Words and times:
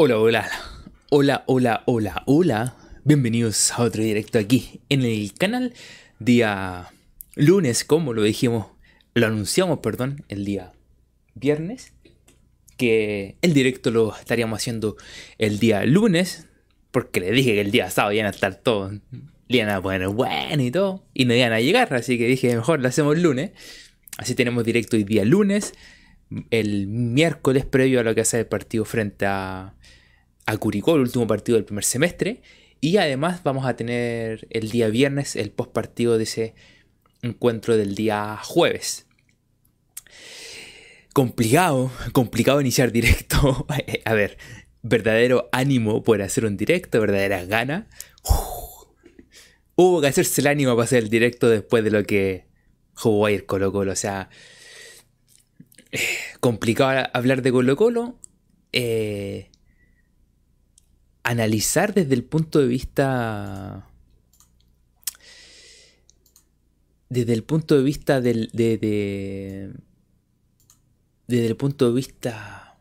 Hola, 0.00 0.16
hola, 0.20 0.48
hola, 1.10 1.42
hola, 1.48 1.82
hola, 1.86 2.22
hola. 2.26 2.76
Bienvenidos 3.02 3.72
a 3.72 3.82
otro 3.82 4.00
directo 4.00 4.38
aquí 4.38 4.80
en 4.88 5.02
el 5.02 5.34
canal. 5.34 5.74
Día 6.20 6.92
lunes, 7.34 7.82
como 7.82 8.12
lo 8.12 8.22
dijimos, 8.22 8.68
lo 9.14 9.26
anunciamos, 9.26 9.80
perdón, 9.80 10.24
el 10.28 10.44
día 10.44 10.72
viernes. 11.34 11.94
Que 12.76 13.34
el 13.42 13.54
directo 13.54 13.90
lo 13.90 14.14
estaríamos 14.14 14.60
haciendo 14.60 14.96
el 15.36 15.58
día 15.58 15.84
lunes. 15.84 16.46
Porque 16.92 17.18
le 17.18 17.32
dije 17.32 17.54
que 17.54 17.60
el 17.62 17.72
día 17.72 17.90
sábado 17.90 18.12
iban 18.12 18.26
a 18.26 18.30
estar 18.30 18.54
todos. 18.54 18.94
Iban 19.48 19.68
a 19.68 19.82
poner 19.82 20.06
bueno 20.10 20.62
y 20.62 20.70
todo. 20.70 21.02
Y 21.12 21.24
no 21.24 21.34
iban 21.34 21.52
a 21.52 21.60
llegar. 21.60 21.92
Así 21.92 22.18
que 22.18 22.28
dije, 22.28 22.54
mejor 22.54 22.78
lo 22.78 22.86
hacemos 22.86 23.18
lunes. 23.18 23.50
Así 24.16 24.36
tenemos 24.36 24.64
directo 24.64 24.96
hoy 24.96 25.02
día 25.02 25.24
lunes 25.24 25.74
el 26.50 26.86
miércoles 26.86 27.64
previo 27.64 28.00
a 28.00 28.02
lo 28.02 28.14
que 28.14 28.20
hace 28.20 28.40
el 28.40 28.46
partido 28.46 28.84
frente 28.84 29.26
a, 29.26 29.74
a 30.48 30.56
Curicó, 30.56 30.94
el 30.94 31.02
último 31.02 31.26
partido 31.26 31.56
del 31.56 31.66
primer 31.66 31.84
semestre. 31.84 32.40
Y 32.80 32.96
además 32.96 33.42
vamos 33.42 33.66
a 33.66 33.76
tener 33.76 34.46
el 34.50 34.70
día 34.70 34.88
viernes 34.88 35.36
el 35.36 35.50
post 35.50 35.72
partido 35.72 36.16
de 36.16 36.24
ese 36.24 36.54
encuentro 37.20 37.76
del 37.76 37.94
día 37.94 38.38
jueves. 38.42 39.06
Complicado, 41.12 41.92
complicado 42.12 42.62
iniciar 42.62 42.92
directo. 42.92 43.66
a 44.04 44.14
ver, 44.14 44.38
verdadero 44.80 45.50
ánimo 45.52 46.02
por 46.02 46.22
hacer 46.22 46.46
un 46.46 46.56
directo, 46.56 46.98
verdaderas 46.98 47.46
ganas. 47.46 47.84
Hubo 49.74 50.00
que 50.00 50.06
hacerse 50.06 50.40
el 50.40 50.46
ánimo 50.46 50.72
para 50.72 50.84
hacer 50.84 51.02
el 51.02 51.10
directo 51.10 51.50
después 51.50 51.84
de 51.84 51.90
lo 51.90 52.04
que 52.04 52.46
jugó 52.94 53.26
ayer 53.26 53.44
Colo 53.44 53.70
Colo. 53.70 53.92
O 53.92 53.96
sea, 53.96 54.30
complicado 56.40 57.06
hablar 57.12 57.42
de 57.42 57.52
Colo 57.52 57.76
Colo. 57.76 58.18
Eh, 58.72 59.50
analizar 61.28 61.92
desde 61.92 62.14
el 62.14 62.24
punto 62.24 62.58
de 62.58 62.66
vista. 62.66 63.86
Desde 67.10 67.34
el 67.34 67.44
punto 67.44 67.76
de 67.76 67.82
vista 67.82 68.20
del. 68.20 68.50
De, 68.52 69.70
desde 71.26 71.46
el 71.46 71.56
punto 71.56 71.88
de 71.88 71.94
vista. 71.94 72.78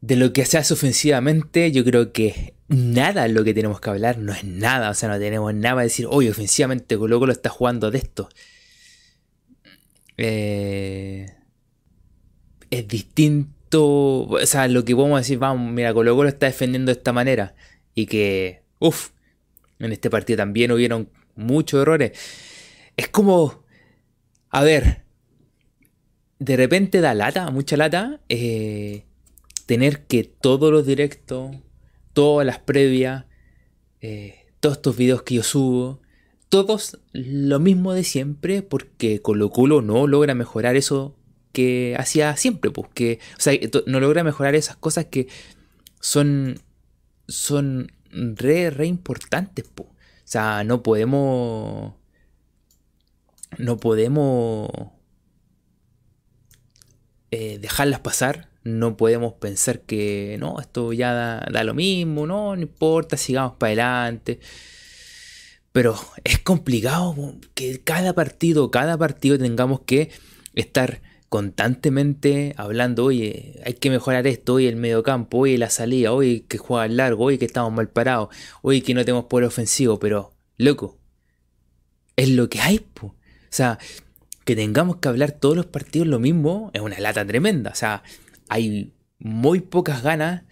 De 0.00 0.14
lo 0.14 0.32
que 0.32 0.44
se 0.44 0.58
hace 0.58 0.74
ofensivamente, 0.74 1.72
yo 1.72 1.84
creo 1.84 2.12
que 2.12 2.54
nada 2.68 3.26
lo 3.26 3.42
que 3.42 3.52
tenemos 3.52 3.80
que 3.80 3.90
hablar, 3.90 4.18
no 4.18 4.32
es 4.32 4.44
nada. 4.44 4.90
O 4.90 4.94
sea, 4.94 5.08
no 5.08 5.18
tenemos 5.18 5.52
nada 5.54 5.80
a 5.80 5.84
decir, 5.84 6.06
oye, 6.08 6.30
ofensivamente 6.30 6.96
Colo 6.96 7.18
Colo 7.18 7.32
está 7.32 7.50
jugando 7.50 7.90
de 7.90 7.98
esto. 7.98 8.28
Eh, 10.16 11.26
es 12.70 12.86
distinto 12.86 13.57
o 13.72 14.38
sea, 14.44 14.68
lo 14.68 14.84
que 14.84 14.94
podemos 14.94 15.20
decir, 15.20 15.38
vamos, 15.38 15.72
mira, 15.72 15.92
Colo 15.92 16.14
Colo 16.16 16.28
está 16.28 16.46
defendiendo 16.46 16.90
de 16.90 16.98
esta 16.98 17.12
manera 17.12 17.54
y 17.94 18.06
que, 18.06 18.62
uff, 18.78 19.10
en 19.78 19.92
este 19.92 20.10
partido 20.10 20.38
también 20.38 20.72
hubieron 20.72 21.10
muchos 21.34 21.82
errores. 21.82 22.12
Es 22.96 23.08
como, 23.08 23.64
a 24.50 24.62
ver, 24.62 25.04
de 26.38 26.56
repente 26.56 27.00
da 27.00 27.14
lata, 27.14 27.50
mucha 27.50 27.76
lata, 27.76 28.20
eh, 28.28 29.04
tener 29.66 30.06
que 30.06 30.24
todos 30.24 30.72
los 30.72 30.86
directos, 30.86 31.56
todas 32.12 32.46
las 32.46 32.58
previas, 32.58 33.24
eh, 34.00 34.46
todos 34.60 34.76
estos 34.76 34.96
videos 34.96 35.22
que 35.22 35.36
yo 35.36 35.42
subo, 35.42 36.00
todos 36.48 36.98
lo 37.12 37.60
mismo 37.60 37.92
de 37.92 38.04
siempre, 38.04 38.62
porque 38.62 39.20
Colo 39.20 39.50
Colo 39.50 39.82
no 39.82 40.06
logra 40.06 40.34
mejorar 40.34 40.76
eso 40.76 41.17
que 41.52 41.96
hacía 41.98 42.36
siempre, 42.36 42.70
pues, 42.70 42.88
que, 42.94 43.18
o 43.36 43.40
sea, 43.40 43.54
no 43.86 44.00
logra 44.00 44.24
mejorar 44.24 44.54
esas 44.54 44.76
cosas 44.76 45.06
que 45.06 45.28
son, 46.00 46.60
son 47.26 47.92
re, 48.10 48.70
re 48.70 48.86
importantes, 48.86 49.64
pues. 49.74 49.88
O 49.88 50.30
sea, 50.30 50.62
no 50.64 50.82
podemos, 50.82 51.94
no 53.58 53.76
podemos 53.78 54.68
eh, 57.30 57.58
dejarlas 57.58 58.00
pasar, 58.00 58.50
no 58.62 58.96
podemos 58.96 59.34
pensar 59.34 59.80
que, 59.80 60.36
no, 60.38 60.60
esto 60.60 60.92
ya 60.92 61.12
da, 61.14 61.46
da 61.50 61.64
lo 61.64 61.74
mismo, 61.74 62.26
no, 62.26 62.56
no 62.56 62.62
importa, 62.62 63.16
sigamos 63.16 63.54
para 63.56 64.02
adelante. 64.02 64.40
Pero 65.72 65.98
es 66.24 66.38
complicado 66.40 67.14
que 67.54 67.80
cada 67.82 68.12
partido, 68.14 68.70
cada 68.70 68.98
partido 68.98 69.38
tengamos 69.38 69.80
que 69.80 70.10
estar 70.54 71.00
constantemente 71.28 72.54
hablando, 72.56 73.04
oye, 73.04 73.60
hay 73.64 73.74
que 73.74 73.90
mejorar 73.90 74.26
esto, 74.26 74.54
oye, 74.54 74.68
el 74.68 74.76
medio 74.76 75.02
campo, 75.02 75.38
oye, 75.38 75.58
la 75.58 75.70
salida, 75.70 76.12
oye, 76.12 76.44
que 76.48 76.58
juega 76.58 76.88
largo, 76.88 77.24
oye, 77.24 77.38
que 77.38 77.44
estamos 77.44 77.72
mal 77.72 77.88
parados, 77.88 78.28
oye, 78.62 78.82
que 78.82 78.94
no 78.94 79.04
tenemos 79.04 79.26
poder 79.26 79.46
ofensivo, 79.46 79.98
pero, 79.98 80.32
loco, 80.56 80.98
es 82.16 82.28
lo 82.30 82.48
que 82.48 82.60
hay, 82.60 82.80
po. 82.80 83.06
O 83.08 83.14
sea, 83.50 83.78
que 84.44 84.56
tengamos 84.56 84.96
que 84.96 85.08
hablar 85.08 85.32
todos 85.32 85.56
los 85.56 85.66
partidos 85.66 86.08
lo 86.08 86.18
mismo 86.18 86.70
es 86.74 86.80
una 86.80 86.98
lata 86.98 87.24
tremenda. 87.26 87.70
O 87.70 87.74
sea, 87.74 88.02
hay 88.48 88.94
muy 89.18 89.60
pocas 89.60 90.02
ganas. 90.02 90.44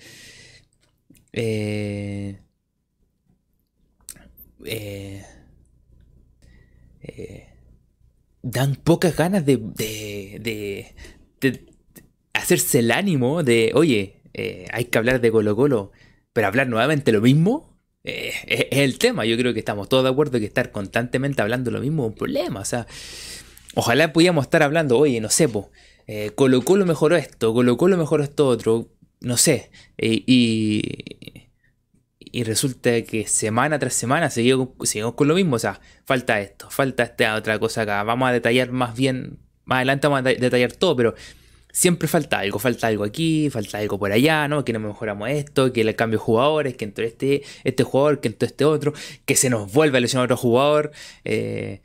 Eh, 1.33 2.39
eh, 4.65 5.25
eh, 7.03 7.56
dan 8.47 8.77
pocas 8.77 9.17
ganas 9.17 9.45
de, 9.45 9.57
de, 9.59 10.95
hacerse 12.33 12.79
el 12.79 12.93
ánimo 12.93 13.43
de, 13.43 13.73
oye, 13.75 14.21
eh, 14.35 14.69
hay 14.73 14.85
que 14.85 14.99
hablar 14.99 15.21
de 15.21 15.33
Colo 15.33 15.57
Colo, 15.57 15.91
pero 16.33 16.47
hablar 16.47 16.69
nuevamente 16.69 17.11
lo 17.11 17.21
mismo. 17.21 17.77
Eh, 18.05 18.33
es, 18.47 18.67
el 18.71 18.99
tema, 18.99 19.25
yo 19.25 19.37
creo 19.37 19.53
que 19.53 19.59
estamos 19.59 19.89
todos 19.89 20.05
de 20.05 20.11
acuerdo 20.11 20.39
que 20.39 20.45
estar 20.45 20.71
constantemente 20.71 21.43
hablando 21.43 21.73
lo 21.73 21.81
mismo 21.81 22.05
es 22.05 22.11
un 22.11 22.15
problema, 22.15 22.61
o 22.61 22.65
sea, 22.65 22.87
ojalá 23.75 24.13
pudiéramos 24.13 24.45
estar 24.45 24.63
hablando, 24.63 24.97
oye, 24.97 25.21
no 25.21 25.29
sé, 25.29 25.49
po, 25.49 25.73
eh, 26.07 26.31
Colo 26.37 26.63
Colo 26.63 26.87
mejoró 26.87 27.17
esto, 27.17 27.53
Colo 27.53 27.77
Colo 27.77 27.97
mejoró 27.97 28.23
esto 28.23 28.47
otro, 28.47 28.91
no 29.21 29.37
sé, 29.37 29.73
y, 29.99 30.23
y 30.25 31.36
resulta 32.45 33.03
que 33.03 33.27
semana 33.27 33.79
tras 33.79 33.95
semana 33.95 34.31
seguimos, 34.31 34.69
con 35.15 35.29
lo 35.29 35.35
mismo. 35.35 35.57
O 35.57 35.59
sea, 35.59 35.81
falta 36.05 36.41
esto, 36.41 36.71
falta 36.71 37.05
esta 37.05 37.35
otra 37.35 37.59
cosa 37.59 37.83
acá. 37.83 38.03
Vamos 38.03 38.29
a 38.29 38.33
detallar 38.33 38.73
más 38.73 38.97
bien, 38.97 39.39
más 39.65 39.77
adelante 39.77 40.07
vamos 40.07 40.21
a 40.21 40.35
detallar 40.35 40.73
todo, 40.73 40.97
pero 40.97 41.15
siempre 41.73 42.09
falta 42.09 42.39
algo. 42.39 42.59
Falta 42.59 42.87
algo 42.87 43.05
aquí, 43.05 43.51
falta 43.51 43.79
algo 43.79 43.99
por 43.99 44.13
allá, 44.13 44.49
¿no? 44.49 44.65
Que 44.65 44.73
no 44.73 44.81
mejoramos 44.81 45.29
esto, 45.31 45.73
que 45.73 45.85
le 45.85 45.95
cambio 45.95 46.19
jugadores, 46.19 46.77
que 46.77 46.85
entre 46.85 47.07
este, 47.07 47.43
este 47.65 47.83
jugador, 47.85 48.21
que 48.21 48.29
entre 48.29 48.49
este 48.49 48.65
otro, 48.65 48.93
que 49.25 49.37
se 49.37 49.51
nos 49.51 49.73
vuelve 49.73 49.99
a 49.99 50.01
lesionar 50.01 50.25
otro 50.27 50.37
jugador. 50.37 50.93
Eh, 51.25 51.83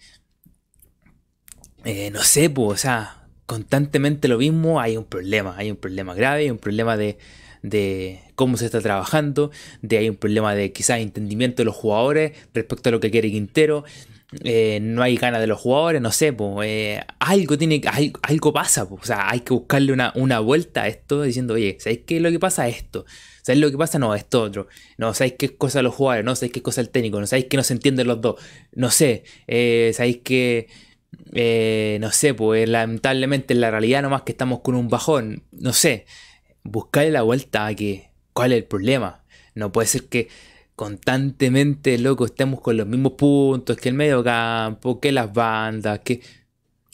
eh, 1.84 2.10
no 2.12 2.24
sé, 2.24 2.50
pues, 2.50 2.72
o 2.74 2.78
sea, 2.78 3.28
constantemente 3.46 4.28
lo 4.28 4.38
mismo. 4.38 4.80
Hay 4.80 4.98
un 4.98 5.06
problema, 5.06 5.56
hay 5.58 5.72
un 5.72 5.78
problema 5.78 6.14
grave, 6.14 6.44
hay 6.44 6.52
un 6.52 6.58
problema 6.58 6.98
de 6.98 7.18
de 7.62 8.20
cómo 8.36 8.58
se 8.58 8.66
está 8.66 8.82
trabajando, 8.82 9.52
de 9.82 9.98
hay 9.98 10.10
un 10.10 10.16
problema 10.16 10.56
de 10.56 10.72
quizás 10.72 11.00
entendimiento 11.00 11.62
de 11.62 11.66
los 11.66 11.76
jugadores 11.76 12.34
respecto 12.54 12.90
a 12.90 12.92
lo 12.92 13.00
que 13.00 13.12
quiere 13.12 13.32
Quintero. 13.32 13.84
Eh, 14.44 14.80
no 14.82 15.04
hay 15.04 15.18
ganas 15.18 15.42
de 15.42 15.48
los 15.48 15.60
jugadores, 15.60 16.02
no 16.02 16.12
sé, 16.12 16.32
pues, 16.32 17.02
algo 17.20 17.58
tiene 17.58 17.82
algo, 18.22 18.54
pasa, 18.54 18.84
o 18.84 19.00
sea, 19.04 19.30
hay 19.30 19.42
que 19.42 19.54
buscarle 19.54 19.92
una, 19.92 20.14
una, 20.16 20.40
vuelta 20.40 20.84
a 20.84 20.88
esto 20.88 21.24
diciendo, 21.24 21.56
oye, 21.56 21.76
¿sabéis 21.82 22.04
qué 22.06 22.16
es 22.16 22.22
lo 22.22 22.32
que 22.32 22.40
pasa? 22.40 22.70
Esto. 22.70 23.06
¿Sabéis 23.42 23.62
lo 23.62 23.72
que 23.72 23.78
pasa? 23.78 24.00
No, 24.00 24.16
esto 24.16 24.42
otro. 24.42 24.68
No, 24.98 25.14
¿sabéis 25.14 25.36
qué 25.38 25.48
es 25.48 25.52
cosa 25.52 25.80
de 25.80 25.84
los 25.84 25.96
jugadores? 25.96 26.24
No, 26.24 26.36
¿sabéis 26.36 26.54
qué 26.54 26.60
es 26.60 26.64
cosa 26.64 26.80
el 26.80 26.90
técnico? 26.90 27.20
No, 27.20 27.28
¿sabéis 27.28 27.48
que 27.48 27.58
no 27.58 27.64
se 27.64 27.74
entienden 27.74 28.08
los 28.08 28.22
dos? 28.22 28.36
No 28.72 28.90
sé, 28.90 29.24
eh, 29.48 29.92
¿sabéis 29.94 30.20
que... 30.24 30.68
no 32.00 32.12
sé, 32.12 32.34
pues 32.34 32.70
lamentablemente 32.70 33.54
en 33.54 33.60
la 33.60 33.70
realidad 33.70 34.02
nomás 34.02 34.22
que 34.22 34.32
estamos 34.32 34.62
con 34.62 34.76
un 34.76 34.88
bajón, 34.88 35.44
no 35.52 35.74
sé, 35.74 36.06
buscarle 36.64 37.12
la 37.12 37.22
vuelta 37.22 37.66
a 37.66 37.76
que, 37.76 38.10
¿cuál 38.34 38.52
es 38.52 38.60
el 38.60 38.66
problema? 38.66 39.24
No 39.56 39.72
puede 39.72 39.88
ser 39.88 40.06
que 40.06 40.30
constantemente, 40.76 41.98
loco, 41.98 42.26
estemos 42.26 42.62
con 42.62 42.78
los 42.78 42.88
mismos 42.88 43.14
puntos, 43.14 43.78
que 43.78 43.90
el 43.90 43.96
medio 43.96 44.24
campo, 44.24 45.00
que 45.00 45.12
las 45.12 45.34
bandas, 45.34 46.00
que... 46.00 46.22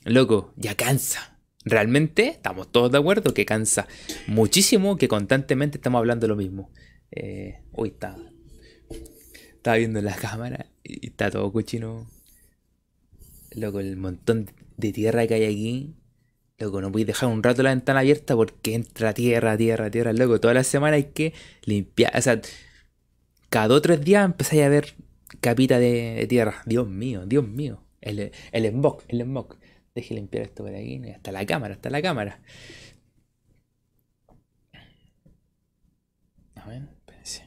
Loco, 0.04 0.54
ya 0.56 0.76
cansa. 0.76 1.38
Realmente 1.66 2.30
estamos 2.30 2.72
todos 2.72 2.92
de 2.92 2.98
acuerdo 2.98 3.34
que 3.34 3.46
cansa 3.46 3.88
muchísimo 4.28 4.98
que 4.98 5.10
constantemente 5.10 5.78
estamos 5.78 6.00
hablando 6.00 6.28
lo 6.28 6.38
mismo. 6.38 6.70
Eh, 7.12 7.62
uy, 7.74 7.90
está. 7.90 8.18
Estaba 9.52 9.78
viendo 9.78 10.02
la 10.02 10.16
cámara 10.16 10.68
y 10.84 11.08
está 11.08 11.30
todo 11.30 11.52
cochino. 11.52 12.08
Loco, 13.52 13.82
el 13.82 13.98
montón 13.98 14.50
de 14.78 14.94
tierra 14.94 15.28
que 15.28 15.34
hay 15.34 15.46
aquí. 15.46 15.96
Loco, 16.60 16.82
no 16.82 16.92
podéis 16.92 17.08
dejar 17.08 17.30
un 17.30 17.44
rato 17.44 17.62
la 17.64 17.70
ventana 17.70 18.00
abierta 18.00 18.36
porque 18.36 18.74
entra 18.74 19.14
tierra, 19.14 19.56
tierra, 19.58 19.92
tierra. 19.92 20.14
Loco, 20.14 20.40
toda 20.40 20.54
la 20.56 20.64
semana 20.64 20.96
hay 20.96 21.06
que 21.06 21.34
limpiar. 21.66 22.18
O 22.18 22.22
sea, 22.22 22.42
cada 23.50 23.68
dos 23.68 23.78
o 23.80 23.82
tres 23.82 24.02
días 24.04 24.26
empezáis 24.26 24.64
a 24.64 24.70
ver 24.70 24.96
capita 25.42 25.80
de, 25.80 26.26
tierra. 26.30 26.64
Dios 26.66 26.88
mío, 26.88 27.26
Dios 27.26 27.48
mío. 27.48 27.84
El, 28.02 28.20
el 28.20 28.32
el 28.52 28.72
smog. 29.22 29.58
Deje 29.96 30.16
limpiar 30.16 30.44
esto 30.46 30.64
por 30.64 30.74
aquí. 30.76 31.02
Hasta 31.12 31.32
la 31.32 31.46
cámara, 31.46 31.76
hasta 31.76 31.90
la 31.90 32.02
cámara. 32.02 32.40
ver, 36.68 36.84
espérense. 36.84 37.44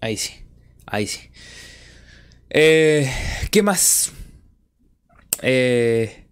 Ahí 0.00 0.16
sí, 0.16 0.34
ahí 0.86 1.06
sí. 1.06 1.30
Eh, 2.50 3.10
¿Qué 3.50 3.62
más? 3.62 4.12
Eh, 5.42 6.24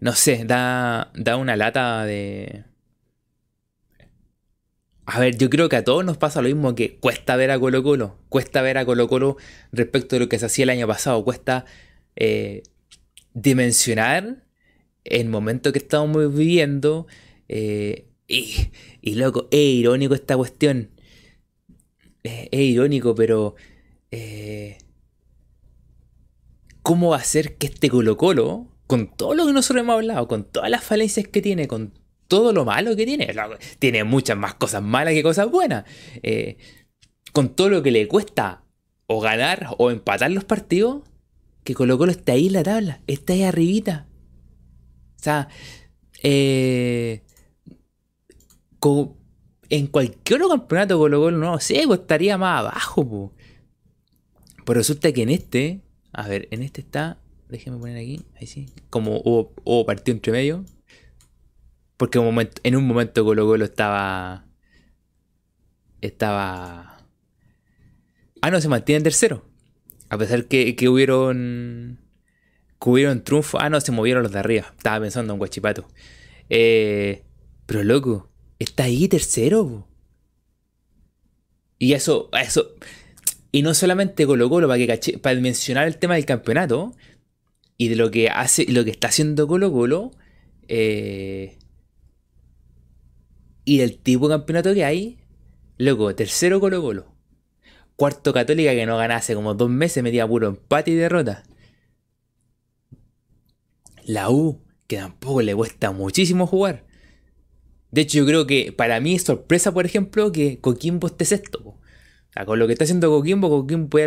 no 0.00 0.14
sé, 0.14 0.44
da, 0.44 1.10
da 1.14 1.36
una 1.36 1.56
lata 1.56 2.04
de... 2.04 2.64
A 5.06 5.20
ver, 5.20 5.38
yo 5.38 5.48
creo 5.48 5.68
que 5.68 5.76
a 5.76 5.84
todos 5.84 6.04
nos 6.04 6.18
pasa 6.18 6.42
lo 6.42 6.48
mismo 6.48 6.74
que 6.74 6.98
cuesta 6.98 7.34
ver 7.36 7.50
a 7.50 7.58
Colo 7.58 7.82
Colo. 7.82 8.18
Cuesta 8.28 8.60
ver 8.60 8.76
a 8.76 8.84
Colo 8.84 9.08
Colo 9.08 9.38
respecto 9.72 10.16
de 10.16 10.20
lo 10.20 10.28
que 10.28 10.38
se 10.38 10.46
hacía 10.46 10.64
el 10.64 10.70
año 10.70 10.86
pasado. 10.86 11.24
Cuesta 11.24 11.64
eh, 12.14 12.62
dimensionar 13.32 14.44
el 15.04 15.28
momento 15.28 15.72
que 15.72 15.78
estamos 15.78 16.34
viviendo. 16.34 17.06
Eh, 17.48 18.06
y, 18.28 18.70
y, 19.00 19.14
loco, 19.14 19.48
es 19.50 19.60
irónico 19.60 20.14
esta 20.14 20.36
cuestión. 20.36 20.90
es 22.22 22.60
irónico, 22.60 23.14
pero... 23.14 23.54
Eh, 24.10 24.78
¿Cómo 26.88 27.10
va 27.10 27.18
a 27.18 27.22
ser 27.22 27.58
que 27.58 27.66
este 27.66 27.90
Colo 27.90 28.16
Colo, 28.16 28.66
con 28.86 29.14
todo 29.14 29.34
lo 29.34 29.44
que 29.44 29.52
nosotros 29.52 29.82
hemos 29.82 29.96
hablado, 29.96 30.26
con 30.26 30.44
todas 30.44 30.70
las 30.70 30.82
falencias 30.82 31.28
que 31.28 31.42
tiene, 31.42 31.68
con 31.68 31.92
todo 32.28 32.54
lo 32.54 32.64
malo 32.64 32.96
que 32.96 33.04
tiene, 33.04 33.30
tiene 33.78 34.04
muchas 34.04 34.38
más 34.38 34.54
cosas 34.54 34.82
malas 34.82 35.12
que 35.12 35.22
cosas 35.22 35.50
buenas, 35.50 35.84
eh, 36.22 36.56
con 37.34 37.54
todo 37.54 37.68
lo 37.68 37.82
que 37.82 37.90
le 37.90 38.08
cuesta 38.08 38.64
o 39.06 39.20
ganar 39.20 39.66
o 39.76 39.90
empatar 39.90 40.30
los 40.30 40.44
partidos, 40.44 41.02
que 41.62 41.74
Colo 41.74 41.98
Colo 41.98 42.10
está 42.10 42.32
ahí 42.32 42.46
en 42.46 42.54
la 42.54 42.62
tabla, 42.62 43.02
está 43.06 43.34
ahí 43.34 43.42
arribita. 43.42 44.08
O 45.18 45.22
sea, 45.22 45.48
eh, 46.22 47.22
en 49.68 49.86
cualquier 49.88 50.42
otro 50.42 50.56
campeonato 50.56 50.96
Colo 50.96 51.20
Colo, 51.20 51.36
no 51.36 51.60
sé, 51.60 51.82
pues 51.86 52.00
estaría 52.00 52.38
más 52.38 52.60
abajo. 52.60 53.34
Pero 54.64 54.78
resulta 54.78 55.12
que 55.12 55.20
en 55.20 55.28
este, 55.28 55.82
a 56.12 56.28
ver, 56.28 56.48
en 56.50 56.62
este 56.62 56.80
está, 56.80 57.18
déjeme 57.48 57.78
poner 57.78 57.96
aquí, 57.96 58.24
ahí 58.40 58.46
sí, 58.46 58.66
como 58.90 59.20
hubo, 59.24 59.86
partido 59.86 60.16
entre 60.16 60.32
medio. 60.32 60.64
Porque 61.96 62.18
en 62.62 62.76
un 62.76 62.86
momento 62.86 63.24
Colo 63.24 63.44
Colo 63.46 63.64
estaba... 63.64 64.46
Estaba... 66.00 66.98
Ah, 68.40 68.50
no, 68.52 68.60
se 68.60 68.68
mantiene 68.68 68.98
en 68.98 69.02
tercero. 69.02 69.44
A 70.08 70.16
pesar 70.16 70.46
que, 70.46 70.74
que 70.76 70.88
hubieron. 70.88 71.98
Que 72.80 72.88
hubieron 72.88 73.22
triunfo. 73.24 73.60
Ah, 73.60 73.68
no, 73.68 73.80
se 73.80 73.92
movieron 73.92 74.22
los 74.22 74.32
de 74.32 74.38
arriba. 74.38 74.72
Estaba 74.76 75.00
pensando 75.00 75.32
en 75.32 75.38
Guachipato. 75.38 75.88
Eh, 76.48 77.24
pero 77.66 77.82
loco, 77.82 78.30
está 78.58 78.84
ahí 78.84 79.08
tercero. 79.08 79.86
Y 81.78 81.92
eso, 81.92 82.30
eso. 82.32 82.74
Y 83.50 83.62
no 83.62 83.74
solamente 83.74 84.26
Colo 84.26 84.48
Colo, 84.48 84.68
para, 84.68 84.78
que 84.98 85.40
mencionar 85.40 85.86
el 85.86 85.98
tema 85.98 86.14
del 86.14 86.26
campeonato 86.26 86.94
y 87.76 87.88
de 87.88 87.96
lo 87.96 88.10
que 88.10 88.28
hace, 88.28 88.70
lo 88.70 88.84
que 88.84 88.90
está 88.90 89.08
haciendo 89.08 89.46
Colo 89.48 89.72
Colo. 89.72 90.10
Eh, 90.68 91.58
y 93.64 93.78
del 93.78 93.98
tipo 93.98 94.28
de 94.28 94.34
campeonato 94.34 94.74
que 94.74 94.84
hay. 94.84 95.18
Loco, 95.78 96.14
tercero 96.14 96.60
Colo 96.60 96.82
Colo. 96.82 97.14
Cuarto 97.96 98.32
Católica 98.32 98.72
que 98.72 98.86
no 98.86 98.96
ganase 98.96 99.34
como 99.34 99.54
dos 99.54 99.70
meses, 99.70 100.02
metía 100.02 100.26
puro 100.26 100.48
empate 100.48 100.90
y 100.90 100.94
derrota. 100.94 101.44
La 104.04 104.30
U, 104.30 104.62
que 104.86 104.96
tampoco 104.96 105.42
le 105.42 105.54
cuesta 105.54 105.90
muchísimo 105.92 106.46
jugar. 106.46 106.86
De 107.90 108.02
hecho, 108.02 108.18
yo 108.18 108.26
creo 108.26 108.46
que 108.46 108.72
para 108.72 109.00
mí 109.00 109.14
es 109.14 109.22
sorpresa, 109.22 109.72
por 109.72 109.86
ejemplo, 109.86 110.32
que 110.32 110.60
Coquimbo 110.60 111.08
esté 111.08 111.24
sexto. 111.24 111.60
O 111.64 111.77
con 112.44 112.58
lo 112.58 112.66
que 112.66 112.72
está 112.72 112.84
haciendo 112.84 113.10
Coquimbo, 113.10 113.48
Coquimbo 113.48 113.98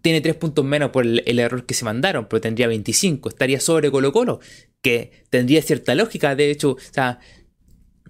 tiene 0.00 0.20
tres 0.20 0.36
puntos 0.36 0.64
menos 0.64 0.90
por 0.90 1.04
el, 1.04 1.38
error 1.38 1.66
que 1.66 1.74
se 1.74 1.84
mandaron, 1.84 2.26
pero 2.28 2.40
tendría 2.40 2.66
25. 2.66 3.28
Estaría 3.28 3.60
sobre 3.60 3.90
Colo 3.90 4.12
Colo, 4.12 4.40
que 4.80 5.24
tendría 5.30 5.62
cierta 5.62 5.94
lógica, 5.94 6.34
de 6.34 6.50
hecho. 6.50 6.72
O 6.72 6.78
sea, 6.92 7.20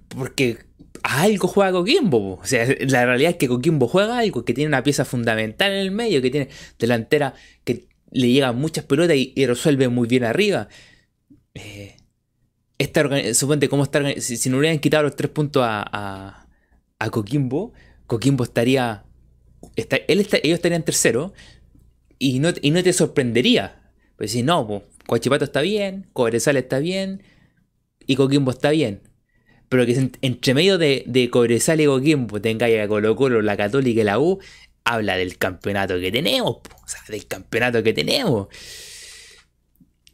porque 0.08 0.58
algo 1.02 1.48
juega 1.48 1.72
Coquimbo. 1.72 2.34
O 2.34 2.44
sea, 2.44 2.66
la 2.80 3.04
realidad 3.04 3.32
es 3.32 3.36
que 3.36 3.48
Coquimbo 3.48 3.88
juega 3.88 4.18
algo, 4.18 4.44
que 4.44 4.54
tiene 4.54 4.68
una 4.68 4.82
pieza 4.82 5.04
fundamental 5.04 5.72
en 5.72 5.78
el 5.78 5.90
medio, 5.90 6.22
que 6.22 6.30
tiene 6.30 6.48
delantera 6.78 7.34
que 7.64 7.88
le 8.10 8.28
llega 8.28 8.52
muchas 8.52 8.84
pelotas 8.84 9.16
y, 9.16 9.46
resuelve 9.46 9.88
muy 9.88 10.08
bien 10.08 10.24
arriba. 10.24 10.68
Eh, 11.54 11.96
suponte 13.34 13.68
cómo 13.68 13.84
está 13.84 14.02
si, 14.20 14.36
si, 14.36 14.50
no 14.50 14.58
hubieran 14.58 14.78
quitado 14.78 15.04
los 15.04 15.16
tres 15.16 15.30
puntos 15.30 15.62
a, 15.66 16.46
a, 16.98 17.10
Coquimbo, 17.10 17.72
Coquimbo 18.10 18.44
estaría. 18.44 19.04
él 19.76 20.26
ellos 20.42 20.56
estarían 20.56 20.84
tercero 20.84 21.32
y 22.18 22.40
no, 22.40 22.50
y 22.60 22.72
no 22.72 22.82
te 22.82 22.92
sorprendería. 22.92 23.92
Pues 24.16 24.32
si 24.32 24.42
no, 24.42 24.66
pues, 24.66 24.82
Coachipato 25.06 25.44
está 25.44 25.60
bien, 25.60 26.08
Cobresal 26.12 26.56
está 26.56 26.80
bien 26.80 27.22
y 28.06 28.16
Coquimbo 28.16 28.50
está 28.50 28.70
bien 28.70 29.02
pero 29.70 29.86
que 29.86 30.10
entre 30.22 30.52
medio 30.52 30.78
de, 30.78 31.04
de 31.06 31.30
Cobresal 31.30 31.80
y 31.80 31.86
Coquimbo 31.86 32.40
tengáis 32.40 32.80
a 32.80 32.88
Colo 32.88 33.14
Colo, 33.14 33.40
la 33.40 33.56
Católica 33.56 34.00
y 34.00 34.04
la 34.04 34.18
U, 34.18 34.40
habla 34.82 35.16
del 35.16 35.38
campeonato 35.38 36.00
que 36.00 36.10
tenemos, 36.10 36.56
o 36.56 36.88
sea, 36.88 37.00
del 37.08 37.24
campeonato 37.28 37.80
que 37.84 37.92
tenemos. 37.92 38.48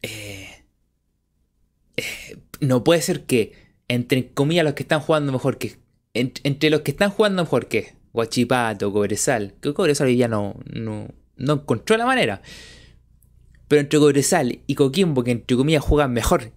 Eh, 0.02 0.62
eh, 1.96 2.36
no 2.60 2.84
puede 2.84 3.00
ser 3.00 3.24
que, 3.24 3.54
entre 3.88 4.28
comillas, 4.34 4.66
los 4.66 4.74
que 4.74 4.82
están 4.82 5.00
jugando 5.00 5.32
mejor 5.32 5.56
que. 5.56 5.78
Entre 6.16 6.70
los 6.70 6.80
que 6.80 6.92
están 6.92 7.10
jugando 7.10 7.42
mejor 7.42 7.66
que 7.68 7.94
Guachipato, 8.12 8.92
Cobresal, 8.92 9.54
que 9.60 9.74
Cobresal 9.74 10.14
ya 10.14 10.28
no, 10.28 10.56
no, 10.72 11.08
no 11.36 11.52
encontró 11.52 11.96
la 11.96 12.06
manera. 12.06 12.42
Pero 13.68 13.80
entre 13.80 13.98
Cobresal 13.98 14.60
y 14.66 14.74
Coquimbo, 14.74 15.22
que 15.22 15.32
entre 15.32 15.56
comillas 15.56 15.82
juegan 15.82 16.12
mejor, 16.12 16.52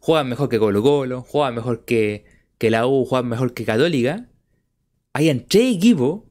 juegan 0.00 0.28
mejor 0.28 0.48
que 0.48 0.58
Colo 0.58 0.82
Colo, 0.82 1.22
juegan 1.22 1.54
mejor 1.54 1.84
que, 1.84 2.24
que 2.58 2.70
la 2.70 2.86
U 2.86 3.04
juega 3.04 3.22
mejor 3.22 3.54
que 3.54 3.64
Católica, 3.64 4.28
hayan 5.12 5.46
tres 5.46 5.76
equipos, 5.76 6.22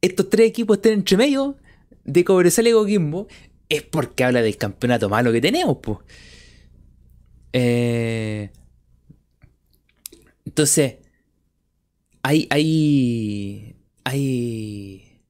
estos 0.00 0.28
tres 0.28 0.48
equipos 0.48 0.78
estén 0.78 0.94
entre 0.94 1.16
medio 1.16 1.56
de 2.04 2.24
Cobresal 2.24 2.66
y 2.66 2.72
Coquimbo, 2.72 3.28
es 3.68 3.82
porque 3.82 4.24
habla 4.24 4.42
del 4.42 4.56
campeonato 4.56 5.08
malo 5.08 5.32
que 5.32 5.40
tenemos, 5.40 5.78
pues. 5.82 5.98
entonces, 10.44 10.96
hay, 12.26 12.48
hay, 12.50 13.76
hay, 14.02 15.22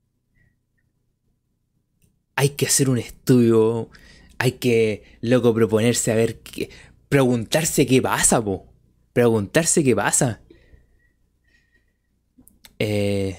hay 2.37 2.49
que 2.51 2.65
hacer 2.67 2.89
un 2.89 2.97
estudio, 2.97 3.91
hay 4.39 4.53
que, 4.53 5.03
loco, 5.21 5.55
proponerse 5.55 6.11
a 6.11 6.15
ver, 6.15 6.41
qué, 6.41 6.71
preguntarse 7.11 7.87
qué 7.87 8.01
pasa, 8.01 8.43
po 8.43 8.73
preguntarse 9.13 9.85
qué 9.85 9.95
pasa. 9.95 10.41
Eh, 12.79 13.37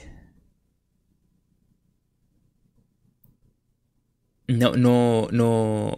no, 4.48 4.76
no, 4.76 5.30
no, 5.32 5.98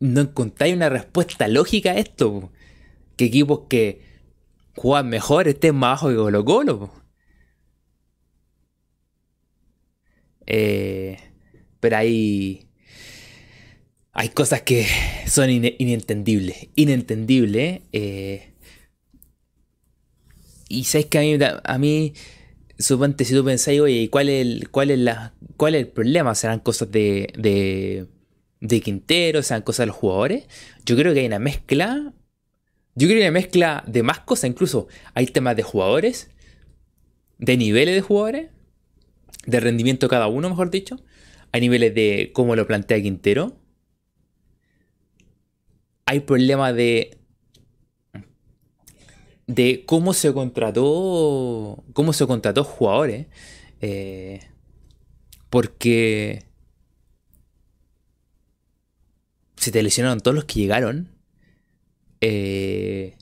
no 0.00 0.20
encontráis 0.20 0.76
una 0.76 0.88
respuesta 0.88 1.48
lógica 1.48 1.92
a 1.92 1.98
esto. 1.98 2.52
Que 3.16 3.26
equipos 3.26 3.62
que 3.68 4.11
juegan 4.76 5.08
mejor 5.08 5.48
estén 5.48 5.74
más 5.76 6.02
bajo 6.02 6.08
que 6.08 6.16
Colo 6.16 6.44
Colo. 6.44 7.02
Eh, 10.46 11.18
pero 11.80 11.96
hay, 11.96 12.68
hay 14.12 14.28
cosas 14.30 14.62
que 14.62 14.86
son 15.26 15.50
inentendibles. 15.50 16.68
Inentendibles. 16.74 17.82
Eh, 17.92 18.52
y 20.68 20.84
sabes 20.84 21.06
que 21.06 21.18
a 21.18 21.20
mí, 21.22 21.38
a 21.64 21.78
mí 21.78 22.14
suponte 22.78 23.24
si 23.24 23.34
tú 23.34 23.44
pensáis, 23.44 23.80
oye, 23.80 24.08
¿cuál 24.10 24.28
es 24.28 24.42
el, 24.42 24.70
cuál 24.70 24.90
es 24.90 24.98
la, 24.98 25.34
cuál 25.56 25.74
es 25.74 25.82
el 25.82 25.88
problema? 25.88 26.34
¿Serán 26.34 26.60
cosas 26.60 26.90
de, 26.90 27.32
de, 27.36 28.06
de 28.60 28.80
Quintero? 28.80 29.42
¿Serán 29.42 29.62
cosas 29.62 29.84
de 29.84 29.86
los 29.88 29.96
jugadores? 29.96 30.44
Yo 30.84 30.96
creo 30.96 31.14
que 31.14 31.20
hay 31.20 31.26
una 31.26 31.38
mezcla. 31.38 32.12
Yo 32.94 33.06
creo 33.06 33.18
que 33.18 33.22
una 33.22 33.30
mezcla 33.30 33.84
de 33.86 34.02
más 34.02 34.20
cosas. 34.20 34.50
Incluso 34.50 34.88
hay 35.14 35.26
temas 35.26 35.56
de 35.56 35.62
jugadores, 35.62 36.30
de 37.38 37.56
niveles 37.56 37.94
de 37.94 38.00
jugadores, 38.02 38.50
de 39.46 39.60
rendimiento 39.60 40.08
cada 40.08 40.28
uno, 40.28 40.48
mejor 40.48 40.70
dicho. 40.70 40.96
Hay 41.52 41.60
niveles 41.60 41.94
de 41.94 42.30
cómo 42.34 42.56
lo 42.56 42.66
plantea 42.66 43.00
Quintero. 43.02 43.56
Hay 46.06 46.20
problemas 46.20 46.74
de 46.74 47.22
de 49.46 49.84
cómo 49.86 50.14
se 50.14 50.32
contrató, 50.32 51.84
cómo 51.92 52.12
se 52.12 52.26
contrató 52.26 52.64
jugadores, 52.64 53.26
eh, 53.80 54.40
porque 55.50 56.44
se 59.56 59.70
te 59.70 59.82
lesionaron 59.82 60.20
todos 60.20 60.34
los 60.34 60.44
que 60.44 60.60
llegaron. 60.60 61.11
Eh, 62.22 63.16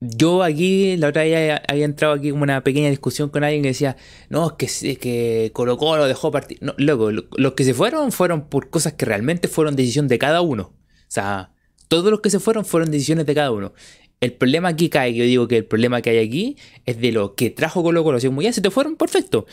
yo 0.00 0.42
aquí, 0.42 0.96
la 0.98 1.08
otra 1.08 1.22
vez 1.22 1.58
había 1.66 1.84
entrado 1.86 2.14
aquí 2.14 2.30
como 2.30 2.42
una 2.42 2.62
pequeña 2.62 2.90
discusión 2.90 3.30
con 3.30 3.42
alguien 3.42 3.62
que 3.62 3.68
decía, 3.68 3.96
no, 4.28 4.54
es 4.58 4.80
que, 4.80 4.96
que 4.98 5.50
Colo 5.54 5.78
Colo 5.78 6.06
dejó 6.06 6.30
partir. 6.30 6.58
No, 6.60 6.74
loco, 6.76 7.10
los 7.10 7.52
que 7.54 7.64
se 7.64 7.74
fueron 7.74 8.12
fueron 8.12 8.48
por 8.48 8.70
cosas 8.70 8.92
que 8.92 9.06
realmente 9.06 9.48
fueron 9.48 9.74
decisión 9.74 10.06
de 10.06 10.18
cada 10.18 10.42
uno. 10.42 10.74
O 10.74 11.08
sea, 11.08 11.54
todos 11.88 12.10
los 12.10 12.20
que 12.20 12.30
se 12.30 12.40
fueron 12.40 12.64
fueron 12.66 12.90
decisiones 12.90 13.26
de 13.26 13.34
cada 13.34 13.50
uno. 13.50 13.72
El 14.20 14.32
problema 14.34 14.68
aquí 14.68 14.90
cae, 14.90 15.14
yo 15.14 15.24
digo 15.24 15.48
que 15.48 15.58
el 15.58 15.64
problema 15.64 16.02
que 16.02 16.10
hay 16.10 16.18
aquí 16.18 16.56
es 16.84 17.00
de 17.00 17.12
lo 17.12 17.34
que 17.34 17.50
trajo 17.50 17.82
Colo 17.82 18.04
Colo. 18.04 18.20
Si 18.20 18.28
muy 18.28 18.44
bien, 18.44 18.52
se 18.52 18.60
te 18.60 18.70
fueron, 18.70 18.96
perfecto. 18.96 19.46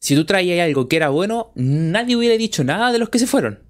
Si 0.00 0.16
tú 0.16 0.24
traías 0.24 0.64
algo 0.66 0.88
que 0.88 0.96
era 0.96 1.10
bueno, 1.10 1.52
nadie 1.54 2.16
hubiera 2.16 2.36
dicho 2.36 2.64
nada 2.64 2.90
de 2.90 2.98
los 2.98 3.08
que 3.08 3.18
se 3.20 3.26
fueron. 3.26 3.60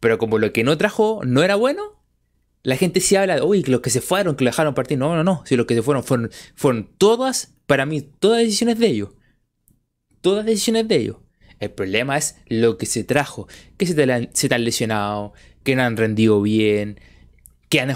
Pero 0.00 0.18
como 0.18 0.38
lo 0.38 0.52
que 0.52 0.64
no 0.64 0.76
trajo 0.76 1.20
no 1.24 1.42
era 1.42 1.54
bueno, 1.54 1.95
la 2.66 2.76
gente 2.76 2.98
sí 2.98 3.14
habla 3.14 3.36
de, 3.36 3.42
uy, 3.42 3.62
los 3.62 3.80
que 3.80 3.90
se 3.90 4.00
fueron, 4.00 4.34
que 4.34 4.42
lo 4.42 4.50
dejaron 4.50 4.74
partir. 4.74 4.98
No, 4.98 5.14
no, 5.14 5.22
no. 5.22 5.44
Si 5.46 5.54
los 5.54 5.66
que 5.66 5.76
se 5.76 5.82
fueron 5.82 6.02
fueron, 6.02 6.90
todas, 6.98 7.54
para 7.66 7.86
mí, 7.86 8.02
todas 8.02 8.40
decisiones 8.40 8.76
de 8.80 8.88
ellos. 8.88 9.10
Todas 10.20 10.44
decisiones 10.44 10.88
de 10.88 10.96
ellos. 10.96 11.16
El 11.60 11.70
problema 11.70 12.18
es 12.18 12.38
lo 12.48 12.76
que 12.76 12.86
se 12.86 13.04
trajo. 13.04 13.46
Que 13.76 13.86
se 13.86 13.94
te, 13.94 14.02
han 14.54 14.64
lesionado, 14.64 15.32
que 15.62 15.76
no 15.76 15.84
han 15.84 15.96
rendido 15.96 16.42
bien, 16.42 16.98
que 17.68 17.78
han, 17.78 17.94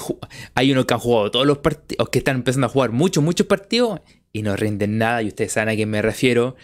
hay 0.55 0.71
unos 0.71 0.87
que 0.87 0.95
han 0.95 1.01
jugado 1.01 1.33
todos 1.33 1.49
los 1.49 1.59
partidos, 1.59 2.09
que 2.09 2.21
están 2.21 2.37
empezando 2.37 2.69
a 2.69 2.71
jugar 2.71 2.93
muchos, 2.93 3.25
muchos 3.25 3.49
partidos 3.49 4.03
y 4.33 4.43
no 4.43 4.55
rinden 4.55 4.99
nada. 4.99 5.21
Y 5.25 5.27
ustedes 5.27 5.51
saben 5.51 5.71
a 5.71 5.75
quién 5.75 5.91
me 5.91 6.01
refiero. 6.01 6.55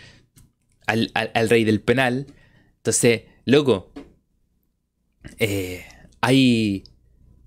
Al, 0.86 1.48
rey 1.48 1.64
del 1.64 1.80
penal. 1.80 2.28
Entonces, 2.76 3.22
loco, 3.46 3.90
eh, 5.40 5.84
hay 6.20 6.84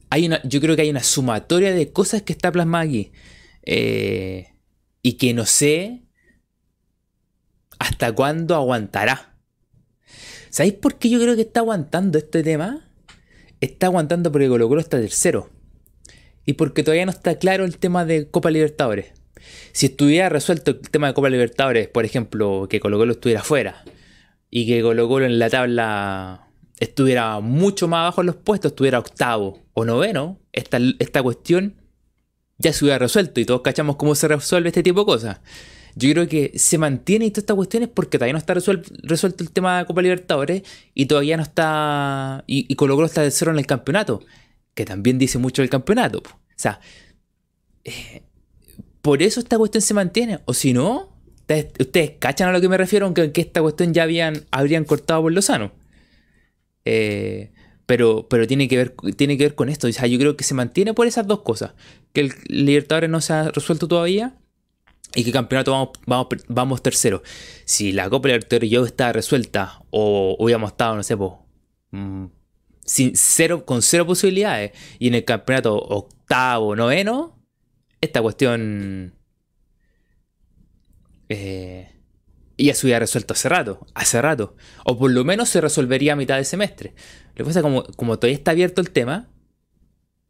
hay 0.09 0.25
una, 0.25 0.41
yo 0.43 0.59
creo 0.61 0.75
que 0.75 0.81
hay 0.83 0.89
una 0.89 1.03
sumatoria 1.03 1.73
de 1.73 1.91
cosas 1.91 2.21
que 2.23 2.33
está 2.33 2.51
plasmada 2.51 2.83
aquí. 2.83 3.11
Eh, 3.63 4.47
y 5.01 5.13
que 5.13 5.33
no 5.33 5.45
sé 5.45 6.03
hasta 7.77 8.11
cuándo 8.11 8.55
aguantará. 8.55 9.37
¿Sabéis 10.49 10.73
por 10.73 10.97
qué 10.97 11.09
yo 11.09 11.19
creo 11.19 11.35
que 11.35 11.43
está 11.43 11.61
aguantando 11.61 12.17
este 12.17 12.43
tema? 12.43 12.89
Está 13.61 13.87
aguantando 13.87 14.31
porque 14.31 14.47
Colo 14.47 14.67
Colo 14.67 14.81
está 14.81 14.99
tercero. 14.99 15.49
Y 16.45 16.53
porque 16.53 16.83
todavía 16.83 17.05
no 17.05 17.11
está 17.11 17.37
claro 17.37 17.65
el 17.65 17.77
tema 17.77 18.05
de 18.05 18.29
Copa 18.29 18.51
Libertadores. 18.51 19.13
Si 19.71 19.85
estuviera 19.85 20.29
resuelto 20.29 20.71
el 20.71 20.81
tema 20.89 21.07
de 21.07 21.13
Copa 21.13 21.29
Libertadores, 21.29 21.87
por 21.87 22.03
ejemplo, 22.03 22.67
que 22.69 22.79
Colo 22.79 22.97
Colo 22.97 23.13
estuviera 23.13 23.43
fuera 23.43 23.83
y 24.49 24.67
que 24.67 24.81
Colo 24.81 25.07
Colo 25.07 25.25
en 25.25 25.39
la 25.39 25.49
tabla 25.49 26.48
estuviera 26.79 27.39
mucho 27.39 27.87
más 27.87 27.99
abajo 27.99 28.21
en 28.21 28.27
los 28.27 28.35
puestos, 28.35 28.71
estuviera 28.71 28.99
octavo 28.99 29.59
o 29.73 29.85
noveno, 29.85 30.39
esta, 30.53 30.79
esta 30.99 31.21
cuestión 31.21 31.75
ya 32.57 32.73
se 32.73 32.85
hubiera 32.85 32.99
resuelto 32.99 33.39
y 33.39 33.45
todos 33.45 33.61
cachamos 33.61 33.95
cómo 33.95 34.15
se 34.15 34.27
resuelve 34.27 34.69
este 34.69 34.83
tipo 34.83 35.01
de 35.01 35.05
cosas. 35.05 35.39
Yo 35.95 36.11
creo 36.11 36.27
que 36.27 36.53
se 36.55 36.77
mantiene 36.77 37.25
y 37.25 37.31
todas 37.31 37.43
estas 37.43 37.55
cuestiones 37.55 37.89
porque 37.89 38.17
todavía 38.17 38.33
no 38.33 38.39
está 38.39 38.53
resuelto, 38.53 39.43
el 39.43 39.51
tema 39.51 39.79
de 39.79 39.85
Copa 39.85 40.01
Libertadores 40.01 40.63
y 40.93 41.07
todavía 41.07 41.35
no 41.35 41.43
está. 41.43 42.43
Y, 42.47 42.65
y 42.69 42.75
Colo 42.75 43.03
está 43.05 43.21
de 43.21 43.31
cero 43.31 43.51
en 43.51 43.57
el 43.57 43.65
campeonato, 43.65 44.23
que 44.75 44.85
también 44.85 45.17
dice 45.17 45.39
mucho 45.39 45.61
del 45.61 45.69
campeonato. 45.69 46.19
O 46.19 46.61
sea, 46.61 46.79
eh, 47.83 48.23
por 49.01 49.23
eso 49.23 49.39
esta 49.39 49.57
cuestión 49.57 49.81
se 49.81 49.93
mantiene. 49.93 50.39
O 50.45 50.53
si 50.53 50.73
no, 50.73 51.09
ustedes, 51.79 52.13
cachan 52.19 52.49
a 52.49 52.53
lo 52.53 52.61
que 52.61 52.69
me 52.69 52.77
refiero, 52.77 53.05
aunque 53.05 53.31
que 53.31 53.41
esta 53.41 53.61
cuestión 53.61 53.93
ya 53.93 54.03
habían, 54.03 54.45
habrían 54.51 54.85
cortado 54.85 55.23
por 55.23 55.33
Lozano. 55.33 55.71
Eh, 56.91 57.51
pero, 57.85 58.27
pero 58.27 58.47
tiene, 58.47 58.67
que 58.67 58.77
ver, 58.77 58.95
tiene 59.15 59.37
que 59.37 59.43
ver 59.43 59.55
con 59.55 59.69
esto. 59.69 59.87
O 59.87 59.91
sea, 59.91 60.07
yo 60.07 60.17
creo 60.17 60.35
que 60.35 60.43
se 60.43 60.55
mantiene 60.55 60.95
por 60.95 61.05
esas 61.05 61.27
dos 61.27 61.43
cosas. 61.43 61.73
Que 62.13 62.21
el 62.21 62.33
Libertadores 62.47 63.11
no 63.11 63.21
se 63.21 63.33
ha 63.33 63.51
resuelto 63.51 63.87
todavía 63.87 64.35
y 65.13 65.23
que 65.23 65.31
campeonato 65.31 65.71
vamos, 65.71 65.89
vamos, 66.07 66.27
vamos 66.47 66.81
tercero. 66.81 67.21
Si 67.65 67.91
la 67.91 68.09
Copa 68.09 68.29
Libertadores 68.29 68.71
ya 68.71 68.79
está 68.79 69.13
resuelta 69.13 69.83
o 69.91 70.35
hubiéramos 70.39 70.71
estado, 70.71 70.95
no 70.95 71.03
sé, 71.03 71.15
mm, 71.15 72.25
sin 72.83 73.11
cero, 73.15 73.65
con 73.65 73.83
cero 73.83 74.07
posibilidades 74.07 74.71
y 74.97 75.09
en 75.09 75.13
el 75.13 75.25
campeonato 75.25 75.75
octavo, 75.75 76.75
noveno, 76.75 77.39
esta 78.01 78.21
cuestión... 78.21 79.13
Eh, 81.29 81.98
ya 82.65 82.73
se 82.73 82.85
hubiera 82.85 82.99
resuelto 82.99 83.33
hace 83.33 83.49
rato, 83.49 83.85
hace 83.93 84.21
rato. 84.21 84.55
O 84.85 84.97
por 84.97 85.11
lo 85.11 85.23
menos 85.23 85.49
se 85.49 85.61
resolvería 85.61 86.13
a 86.13 86.15
mitad 86.15 86.37
de 86.37 86.43
semestre. 86.43 86.93
Lo 87.35 87.35
que 87.35 87.43
pasa 87.45 87.59
es 87.59 87.63
como, 87.63 87.83
como 87.83 88.17
todavía 88.17 88.37
está 88.37 88.51
abierto 88.51 88.81
el 88.81 88.91
tema, 88.91 89.29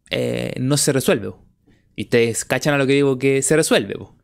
eh, 0.10 0.54
no 0.60 0.78
se 0.78 0.94
resuelve. 0.94 1.32
Y 1.96 2.04
ustedes 2.04 2.46
cachan 2.46 2.74
a 2.74 2.78
lo 2.78 2.88
que 2.88 2.94
digo 2.94 3.18
que 3.18 3.42
se 3.42 3.56
resuelve. 3.56 3.96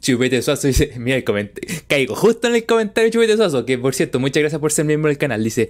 Chupete 0.00 0.42
Suazo 0.42 0.66
dice, 0.66 0.92
mira 0.98 1.16
el 1.16 1.24
comentario, 1.24 1.68
caigo 1.86 2.14
justo 2.14 2.48
en 2.48 2.56
el 2.56 2.66
comentario 2.66 3.10
Chupete 3.10 3.36
Suazo, 3.36 3.64
que 3.64 3.78
por 3.78 3.94
cierto, 3.94 4.20
muchas 4.20 4.40
gracias 4.40 4.60
por 4.60 4.72
ser 4.72 4.84
miembro 4.84 5.08
del 5.08 5.18
canal. 5.18 5.42
Dice, 5.42 5.68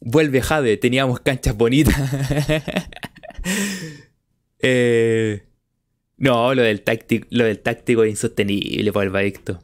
vuelve 0.00 0.42
Jade, 0.42 0.76
teníamos 0.76 1.20
canchas 1.20 1.56
bonitas. 1.56 1.96
eh, 4.60 5.45
no, 6.16 6.54
lo 6.54 6.62
del 6.62 6.82
táctico, 6.82 7.26
lo 7.30 7.44
del 7.44 7.60
táctico 7.60 8.04
es 8.04 8.10
insostenible 8.10 8.92
por 8.92 9.04
el 9.04 9.10
Badicto. 9.10 9.62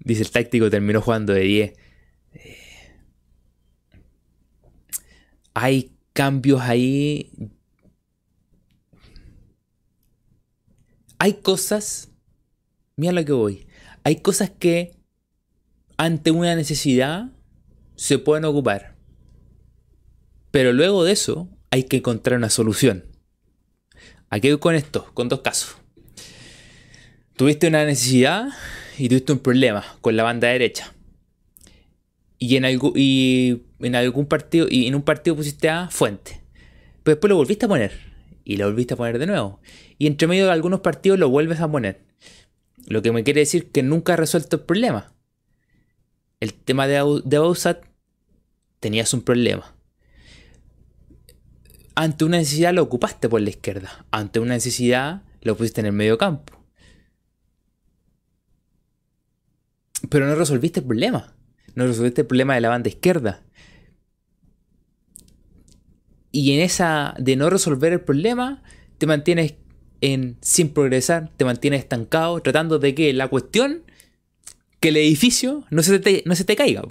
Dice 0.00 0.22
el 0.22 0.30
táctico 0.30 0.70
terminó 0.70 1.00
jugando 1.00 1.32
de 1.32 1.40
10. 1.42 1.72
Eh, 2.32 2.56
hay 5.54 5.92
cambios 6.12 6.60
ahí. 6.62 7.30
Hay 11.18 11.34
cosas. 11.34 12.10
Mira 12.96 13.12
lo 13.12 13.24
que 13.24 13.32
voy. 13.32 13.66
Hay 14.02 14.16
cosas 14.16 14.50
que 14.50 14.96
ante 15.96 16.30
una 16.30 16.56
necesidad 16.56 17.30
se 17.94 18.18
pueden 18.18 18.46
ocupar. 18.46 18.96
Pero 20.50 20.72
luego 20.72 21.04
de 21.04 21.12
eso 21.12 21.48
hay 21.70 21.84
que 21.84 21.98
encontrar 21.98 22.38
una 22.38 22.50
solución. 22.50 23.09
Aquí 24.32 24.48
voy 24.48 24.60
con 24.60 24.76
esto, 24.76 25.10
con 25.12 25.28
dos 25.28 25.40
casos. 25.40 25.76
Tuviste 27.34 27.66
una 27.66 27.84
necesidad 27.84 28.48
y 28.96 29.08
tuviste 29.08 29.32
un 29.32 29.40
problema 29.40 29.84
con 30.00 30.16
la 30.16 30.22
banda 30.22 30.46
derecha. 30.46 30.94
Y 32.38 32.56
en, 32.56 32.64
algún, 32.64 32.92
y 32.94 33.62
en 33.80 33.96
algún 33.96 34.26
partido, 34.26 34.68
y 34.70 34.86
en 34.86 34.94
un 34.94 35.02
partido 35.02 35.34
pusiste 35.34 35.68
a 35.68 35.90
Fuente. 35.90 36.40
Pero 37.02 37.16
después 37.16 37.28
lo 37.28 37.36
volviste 37.36 37.66
a 37.66 37.68
poner. 37.68 37.92
Y 38.44 38.56
lo 38.56 38.66
volviste 38.66 38.94
a 38.94 38.96
poner 38.96 39.18
de 39.18 39.26
nuevo. 39.26 39.60
Y 39.98 40.06
entre 40.06 40.28
medio 40.28 40.46
de 40.46 40.52
algunos 40.52 40.80
partidos 40.80 41.18
lo 41.18 41.28
vuelves 41.28 41.60
a 41.60 41.70
poner. 41.70 42.00
Lo 42.86 43.02
que 43.02 43.10
me 43.10 43.24
quiere 43.24 43.40
decir 43.40 43.72
que 43.72 43.82
nunca 43.82 44.12
has 44.12 44.20
resuelto 44.20 44.56
el 44.56 44.62
problema. 44.62 45.12
El 46.38 46.54
tema 46.54 46.86
de, 46.86 47.20
de 47.24 47.38
Bausat 47.38 47.84
tenías 48.78 49.12
un 49.12 49.22
problema. 49.22 49.74
Ante 52.00 52.24
una 52.24 52.38
necesidad 52.38 52.72
lo 52.72 52.82
ocupaste 52.82 53.28
por 53.28 53.42
la 53.42 53.50
izquierda. 53.50 54.06
Ante 54.10 54.40
una 54.40 54.54
necesidad 54.54 55.20
lo 55.42 55.54
pusiste 55.54 55.82
en 55.82 55.86
el 55.86 55.92
medio 55.92 56.16
campo. 56.16 56.58
Pero 60.08 60.26
no 60.26 60.34
resolviste 60.34 60.80
el 60.80 60.86
problema. 60.86 61.34
No 61.74 61.86
resolviste 61.86 62.22
el 62.22 62.26
problema 62.26 62.54
de 62.54 62.62
la 62.62 62.70
banda 62.70 62.88
izquierda. 62.88 63.42
Y 66.32 66.54
en 66.54 66.60
esa 66.60 67.14
de 67.18 67.36
no 67.36 67.50
resolver 67.50 67.92
el 67.92 68.00
problema, 68.00 68.62
te 68.96 69.06
mantienes 69.06 69.56
en 70.00 70.38
sin 70.40 70.70
progresar, 70.70 71.30
te 71.36 71.44
mantienes 71.44 71.80
estancado, 71.80 72.40
tratando 72.40 72.78
de 72.78 72.94
que 72.94 73.12
la 73.12 73.28
cuestión, 73.28 73.82
que 74.80 74.88
el 74.88 74.96
edificio 74.96 75.66
no 75.68 75.82
se 75.82 75.98
te, 75.98 76.22
no 76.24 76.34
se 76.34 76.46
te 76.46 76.56
caiga. 76.56 76.82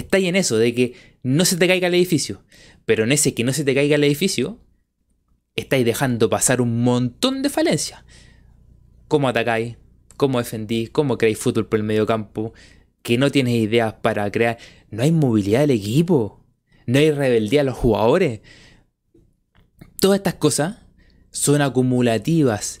Está 0.00 0.16
en 0.18 0.34
eso, 0.34 0.56
de 0.56 0.74
que 0.74 0.94
no 1.22 1.44
se 1.44 1.56
te 1.56 1.68
caiga 1.68 1.88
el 1.88 1.94
edificio. 1.94 2.42
Pero 2.86 3.04
en 3.04 3.12
ese 3.12 3.34
que 3.34 3.44
no 3.44 3.52
se 3.52 3.64
te 3.64 3.74
caiga 3.74 3.96
el 3.96 4.04
edificio, 4.04 4.58
estáis 5.56 5.84
dejando 5.84 6.30
pasar 6.30 6.62
un 6.62 6.82
montón 6.82 7.42
de 7.42 7.50
falencias. 7.50 8.02
¿Cómo 9.08 9.28
atacáis? 9.28 9.76
¿Cómo 10.16 10.38
defendís? 10.38 10.88
¿Cómo 10.90 11.18
creáis 11.18 11.38
fútbol 11.38 11.66
por 11.66 11.78
el 11.78 11.84
medio 11.84 12.06
campo? 12.06 12.54
Que 13.02 13.18
no 13.18 13.30
tienes 13.30 13.54
ideas 13.54 13.92
para 13.94 14.30
crear. 14.30 14.56
No 14.90 15.02
hay 15.02 15.12
movilidad 15.12 15.60
del 15.60 15.72
equipo. 15.72 16.42
No 16.86 16.98
hay 16.98 17.10
rebeldía 17.10 17.60
a 17.60 17.64
los 17.64 17.76
jugadores. 17.76 18.40
Todas 20.00 20.18
estas 20.18 20.34
cosas 20.34 20.78
son 21.30 21.60
acumulativas. 21.60 22.80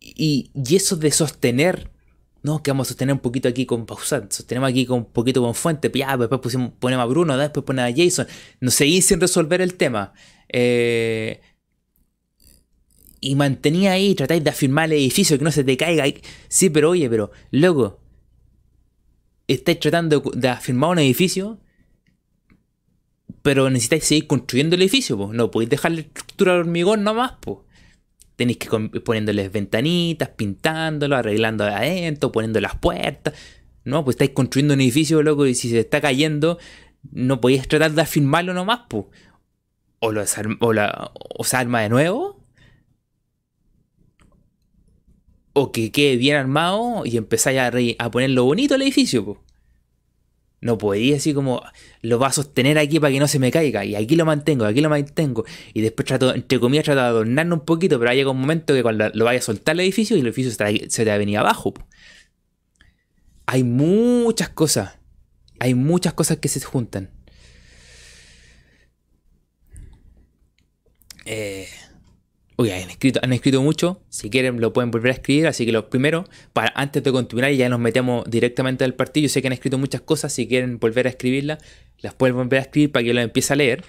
Y, 0.00 0.50
y 0.54 0.76
eso 0.76 0.96
de 0.96 1.10
sostener 1.10 1.89
no, 2.42 2.62
que 2.62 2.70
vamos 2.70 2.86
a 2.86 2.90
sostener 2.90 3.12
un 3.12 3.20
poquito 3.20 3.48
aquí 3.48 3.66
con 3.66 3.86
Pausat, 3.86 4.32
sostenemos 4.32 4.70
aquí 4.70 4.86
con 4.86 4.98
un 4.98 5.04
poquito 5.06 5.42
con 5.42 5.54
Fuente, 5.54 5.90
ya, 5.94 6.16
después 6.16 6.56
ponemos 6.78 7.02
a 7.02 7.06
Bruno, 7.06 7.36
después 7.36 7.64
ponemos 7.64 7.92
a 7.92 7.96
Jason. 7.96 8.26
No 8.60 8.70
seguís 8.70 9.06
sin 9.06 9.20
resolver 9.20 9.60
el 9.60 9.74
tema. 9.74 10.12
Eh, 10.48 11.40
y 13.20 13.34
mantenía 13.34 13.92
ahí, 13.92 14.14
tratáis 14.14 14.42
de 14.42 14.50
afirmar 14.50 14.86
el 14.86 14.98
edificio, 14.98 15.38
que 15.38 15.44
no 15.44 15.52
se 15.52 15.64
te 15.64 15.76
caiga. 15.76 16.04
Sí, 16.48 16.70
pero 16.70 16.90
oye, 16.90 17.10
pero, 17.10 17.30
loco, 17.50 18.00
estáis 19.46 19.78
tratando 19.80 20.22
de 20.34 20.48
afirmar 20.48 20.90
un 20.90 20.98
edificio 21.00 21.58
pero 23.42 23.70
necesitáis 23.70 24.04
seguir 24.04 24.26
construyendo 24.26 24.76
el 24.76 24.82
edificio, 24.82 25.16
pues. 25.16 25.30
No 25.30 25.50
podéis 25.50 25.70
dejarle 25.70 26.02
estructura 26.02 26.54
de 26.54 26.60
hormigón 26.60 27.04
nomás, 27.04 27.34
pues. 27.40 27.58
Tenéis 28.40 28.56
que 28.56 29.00
poniéndoles 29.00 29.52
ventanitas, 29.52 30.30
pintándolo, 30.30 31.14
arreglando 31.14 31.64
adentro, 31.64 32.32
poniendo 32.32 32.58
las 32.58 32.74
puertas. 32.74 33.34
No, 33.84 34.02
pues 34.02 34.14
estáis 34.14 34.30
construyendo 34.30 34.72
un 34.72 34.80
edificio, 34.80 35.22
loco, 35.22 35.44
y 35.44 35.54
si 35.54 35.68
se 35.68 35.80
está 35.80 36.00
cayendo, 36.00 36.56
no 37.12 37.42
podéis 37.42 37.68
tratar 37.68 37.92
de 37.92 38.00
afirmarlo 38.00 38.54
nomás, 38.54 38.80
pues. 38.88 39.04
O, 39.98 40.10
lo 40.10 40.24
o, 40.60 40.72
la, 40.72 41.12
se 41.44 41.54
arma 41.54 41.82
de 41.82 41.90
nuevo. 41.90 42.42
O 45.52 45.70
que 45.70 45.92
quede 45.92 46.16
bien 46.16 46.36
armado 46.36 47.02
y 47.04 47.18
empezáis 47.18 47.58
a, 47.58 47.70
a 47.98 48.10
ponerlo 48.10 48.44
bonito 48.44 48.74
el 48.74 48.80
edificio, 48.80 49.22
pues. 49.22 49.38
No 50.60 50.76
podía 50.76 51.16
así 51.16 51.32
como, 51.32 51.62
lo 52.02 52.18
va 52.18 52.26
a 52.28 52.32
sostener 52.32 52.78
aquí 52.78 53.00
para 53.00 53.12
que 53.12 53.18
no 53.18 53.28
se 53.28 53.38
me 53.38 53.50
caiga. 53.50 53.84
Y 53.84 53.94
aquí 53.94 54.14
lo 54.14 54.26
mantengo, 54.26 54.66
aquí 54.66 54.82
lo 54.82 54.90
mantengo. 54.90 55.44
Y 55.72 55.80
después 55.80 56.06
trato, 56.06 56.34
entre 56.34 56.60
comillas, 56.60 56.84
trato 56.84 57.00
de 57.00 57.06
adornarlo 57.06 57.54
un 57.54 57.64
poquito, 57.64 57.98
pero 57.98 58.12
llega 58.12 58.30
un 58.30 58.40
momento 58.40 58.74
que 58.74 58.82
cuando 58.82 59.08
lo 59.14 59.24
vaya 59.24 59.38
a 59.38 59.42
soltar 59.42 59.74
el 59.74 59.80
edificio 59.80 60.16
y 60.16 60.20
el 60.20 60.26
edificio 60.26 60.52
se 60.52 60.88
te 60.88 61.04
va 61.06 61.14
a 61.14 61.18
venir 61.18 61.38
abajo. 61.38 61.72
Hay 63.46 63.64
muchas 63.64 64.50
cosas. 64.50 64.98
Hay 65.58 65.74
muchas 65.74 66.12
cosas 66.12 66.38
que 66.38 66.48
se 66.48 66.60
juntan. 66.60 67.10
Eh, 71.24 71.68
Uy, 72.60 72.70
han 72.72 73.32
escrito, 73.32 73.62
mucho. 73.62 74.02
Si 74.10 74.28
quieren 74.28 74.60
lo 74.60 74.74
pueden 74.74 74.90
volver 74.90 75.12
a 75.12 75.14
escribir. 75.14 75.46
Así 75.46 75.64
que 75.64 75.72
lo 75.72 75.88
primero, 75.88 76.28
antes 76.74 77.02
de 77.02 77.10
continuar, 77.10 77.50
ya 77.52 77.70
nos 77.70 77.80
metemos 77.80 78.28
directamente 78.28 78.84
al 78.84 78.92
partido. 78.92 79.22
Yo 79.22 79.28
sé 79.30 79.40
que 79.40 79.46
han 79.46 79.54
escrito 79.54 79.78
muchas 79.78 80.02
cosas. 80.02 80.30
Si 80.34 80.46
quieren 80.46 80.78
volver 80.78 81.06
a 81.06 81.08
escribirlas, 81.08 81.64
las 82.00 82.12
pueden 82.12 82.36
volver 82.36 82.58
a 82.58 82.62
escribir 82.64 82.92
para 82.92 83.02
que 83.02 83.06
yo 83.08 83.14
las 83.14 83.24
empiece 83.24 83.54
a 83.54 83.56
leer. 83.56 83.82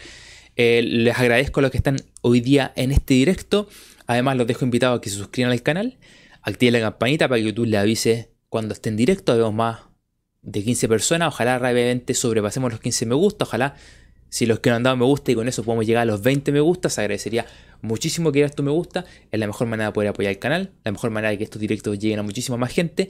Eh, 0.56 0.84
les 0.84 1.20
agradezco 1.20 1.60
a 1.60 1.64
los 1.64 1.72
que 1.72 1.80
están 1.80 1.98
hoy 2.22 2.40
día 2.40 2.72
en 2.78 2.94
este 2.94 3.14
directo. 3.14 3.68
Además, 4.08 4.38
los 4.38 4.48
dejo 4.48 4.64
invitados 4.64 5.00
a 5.00 5.02
que 5.02 5.10
se 5.10 5.18
suscriban 5.18 5.52
al 5.52 5.64
canal. 5.64 5.98
Activen 6.42 6.72
la 6.72 6.80
campanita 6.80 7.28
para 7.28 7.42
que 7.42 7.48
YouTube 7.48 7.66
les 7.66 7.80
avise 7.82 8.30
cuando 8.48 8.74
esté 8.74 8.88
en 8.88 8.96
directo. 8.96 9.36
Vemos 9.36 9.54
más 9.54 9.80
de 10.44 10.64
15 10.64 10.88
personas. 10.88 11.28
Ojalá 11.28 11.60
rápidamente 11.60 12.14
sobrepasemos 12.14 12.72
los 12.72 12.80
15 12.80 13.06
me 13.06 13.16
gusta. 13.16 13.44
Ojalá 13.44 13.76
si 14.32 14.46
los 14.46 14.62
que 14.62 14.70
no 14.70 14.78
han 14.78 14.84
dado 14.84 14.96
me 14.96 15.04
gusta 15.04 15.30
y 15.34 15.36
con 15.36 15.50
eso 15.50 15.62
podemos 15.62 15.86
llegar 15.86 16.04
a 16.04 16.06
los 16.06 16.22
20 16.22 16.54
me 16.54 16.62
gusta, 16.62 16.90
se 16.90 17.02
agradecería 17.02 17.46
muchísimo 17.82 18.32
que 18.32 18.38
dieras 18.38 18.56
tu 18.56 18.64
me 18.64 18.72
gusta. 18.72 19.04
Es 19.30 19.38
la 19.38 19.46
mejor 19.46 19.68
manera 19.68 19.88
de 19.90 19.94
poder 19.94 20.10
apoyar 20.10 20.32
el 20.32 20.40
canal, 20.40 20.72
la 20.86 20.94
mejor 20.94 21.12
manera 21.12 21.32
de 21.32 21.38
que 21.38 21.44
estos 21.44 21.60
directos 21.60 22.00
lleguen 22.00 22.20
a 22.20 22.24
muchísima 22.24 22.56
más 22.56 22.72
gente 22.72 23.10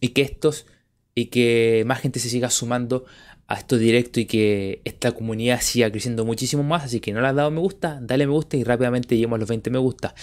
y 0.00 0.08
que 0.08 0.22
estos 0.22 0.64
y 1.14 1.26
que 1.26 1.84
más 1.86 2.00
gente 2.00 2.20
se 2.20 2.30
siga 2.30 2.48
sumando 2.48 3.04
a 3.48 3.56
estos 3.56 3.80
directos 3.80 4.22
y 4.22 4.24
que 4.24 4.80
esta 4.84 5.12
comunidad 5.12 5.60
siga 5.60 5.90
creciendo 5.90 6.24
muchísimo 6.24 6.62
más. 6.62 6.84
Así 6.84 7.00
que 7.00 7.12
no 7.12 7.20
le 7.20 7.28
has 7.28 7.34
dado 7.34 7.50
me 7.50 7.60
gusta, 7.60 7.98
dale 8.00 8.26
me 8.26 8.32
gusta 8.32 8.56
y 8.56 8.64
rápidamente 8.64 9.14
lleguemos 9.14 9.36
a 9.36 9.40
los 9.40 9.48
20 9.50 9.68
me 9.68 9.78
gusta. 9.78 10.14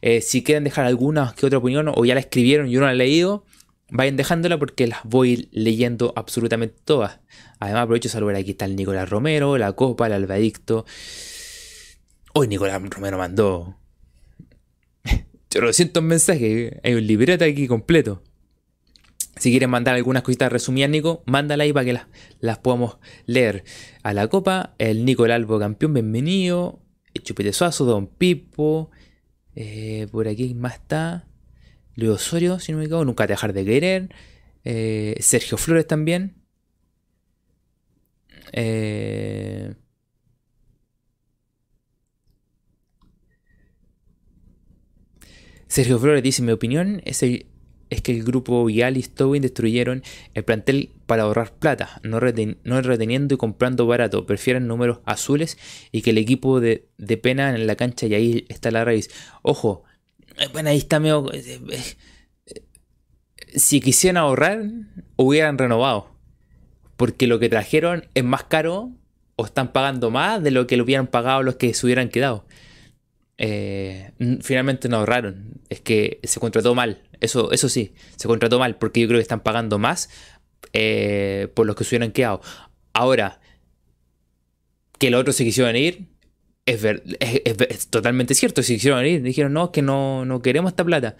Eh, 0.00 0.20
si 0.20 0.42
quieren 0.42 0.64
dejar 0.64 0.84
alguna 0.84 1.32
que 1.36 1.46
otra 1.46 1.58
opinión 1.60 1.92
o 1.94 2.04
ya 2.04 2.14
la 2.14 2.20
escribieron 2.20 2.68
y 2.68 2.74
no 2.74 2.86
la 2.86 2.92
he 2.92 2.96
leído, 2.96 3.44
vayan 3.92 4.16
dejándola 4.16 4.58
porque 4.58 4.86
las 4.86 5.00
voy 5.04 5.48
leyendo 5.52 6.12
absolutamente 6.16 6.76
todas. 6.84 7.20
Además, 7.60 7.82
aprovecho 7.82 8.08
de 8.08 8.12
saludar 8.14 8.36
aquí 8.36 8.52
está 8.52 8.64
el 8.64 8.74
Nicolás 8.74 9.08
Romero, 9.08 9.58
la 9.58 9.72
Copa, 9.74 10.06
el 10.06 10.14
Albadicto. 10.14 10.86
Hoy 12.32 12.48
Nicolás 12.48 12.82
Romero 12.82 13.18
mandó 13.18 13.76
siento 15.72 16.00
mensajes. 16.00 16.74
Hay 16.82 16.94
un 16.94 17.06
libreta 17.06 17.44
aquí 17.44 17.68
completo. 17.68 18.22
Si 19.36 19.50
quieren 19.50 19.70
mandar 19.70 19.94
algunas 19.94 20.22
cositas 20.22 20.50
resumidas, 20.50 20.90
Nico, 20.90 21.22
mándala 21.26 21.64
ahí 21.64 21.72
para 21.72 21.84
que 21.84 21.92
las, 21.92 22.06
las 22.40 22.58
podamos 22.58 22.98
leer. 23.26 23.64
A 24.02 24.14
la 24.14 24.28
Copa, 24.28 24.74
el 24.78 25.04
Nicolás 25.04 25.36
Albo 25.36 25.58
campeón, 25.58 25.94
bienvenido. 25.94 26.80
Chupete 27.22 27.52
Suazo, 27.52 27.84
Don 27.84 28.06
Pipo. 28.06 28.90
Eh, 29.54 30.06
por 30.10 30.28
aquí 30.28 30.54
más 30.54 30.74
está. 30.74 31.26
Luis 31.96 32.10
Osorio, 32.10 32.58
si 32.58 32.72
no 32.72 32.78
me 32.78 32.84
equivoco, 32.84 33.04
nunca 33.04 33.26
dejar 33.26 33.52
de 33.52 33.64
querer. 33.64 34.08
Eh, 34.64 35.16
Sergio 35.20 35.58
Flores 35.58 35.86
también. 35.86 36.34
Eh, 38.52 39.74
Sergio 45.66 45.98
Flores 45.98 46.22
dice, 46.22 46.42
mi 46.42 46.52
opinión 46.52 47.00
es, 47.04 47.22
es 47.22 48.02
que 48.02 48.12
el 48.12 48.24
grupo 48.24 48.64
Vial 48.64 48.96
y 48.96 49.02
Stowin 49.02 49.42
destruyeron 49.42 50.02
el 50.34 50.44
plantel 50.44 50.90
para 51.06 51.22
ahorrar 51.22 51.54
plata, 51.54 52.00
no, 52.02 52.20
reteniendo 52.20 53.34
y 53.34 53.38
comprando 53.38 53.86
barato. 53.86 54.26
Prefieren 54.26 54.66
números 54.66 55.00
azules 55.06 55.58
y 55.90 56.02
que 56.02 56.10
el 56.10 56.18
equipo 56.18 56.60
de, 56.60 56.88
de 56.98 57.16
pena 57.16 57.54
en 57.54 57.66
la 57.66 57.76
cancha 57.76 58.06
y 58.06 58.14
ahí 58.14 58.46
está 58.48 58.70
la 58.70 58.84
raíz. 58.84 59.08
Ojo, 59.42 59.84
bueno, 60.52 60.70
ahí 60.70 60.78
está 60.78 61.00
medio... 61.00 61.32
Eh, 61.32 61.60
eh, 61.66 62.62
si 63.54 63.80
quisieran 63.80 64.16
ahorrar, 64.16 64.64
hubieran 65.16 65.58
renovado. 65.58 66.10
Porque 66.96 67.26
lo 67.26 67.38
que 67.38 67.48
trajeron 67.48 68.06
es 68.14 68.24
más 68.24 68.44
caro 68.44 68.90
o 69.36 69.44
están 69.44 69.72
pagando 69.72 70.10
más 70.10 70.42
de 70.42 70.50
lo 70.50 70.66
que 70.66 70.76
lo 70.76 70.84
hubieran 70.84 71.06
pagado 71.06 71.42
los 71.42 71.56
que 71.56 71.74
se 71.74 71.84
hubieran 71.86 72.08
quedado. 72.08 72.46
finalmente 74.40 74.88
no 74.88 74.98
ahorraron. 74.98 75.60
Es 75.68 75.80
que 75.80 76.20
se 76.22 76.40
contrató 76.40 76.74
mal. 76.74 77.02
Eso, 77.20 77.52
eso 77.52 77.68
sí, 77.68 77.94
se 78.16 78.28
contrató 78.28 78.58
mal 78.58 78.76
porque 78.76 79.00
yo 79.00 79.08
creo 79.08 79.18
que 79.18 79.22
están 79.22 79.40
pagando 79.40 79.78
más 79.78 80.08
por 81.54 81.66
los 81.66 81.76
que 81.76 81.84
se 81.84 81.96
hubieran 81.96 82.12
quedado. 82.12 82.40
Ahora, 82.94 83.40
que 84.98 85.10
los 85.10 85.20
otros 85.20 85.36
se 85.36 85.44
quisieron 85.44 85.74
ir, 85.76 86.11
es, 86.66 86.84
es, 86.84 87.88
totalmente 87.88 88.34
cierto. 88.34 88.62
Si 88.62 88.74
quisieron 88.74 89.00
venir, 89.02 89.22
dijeron, 89.22 89.52
no, 89.52 89.72
que 89.72 89.82
no, 89.82 90.24
no 90.24 90.42
queremos 90.42 90.72
esta 90.72 90.84
plata. 90.84 91.16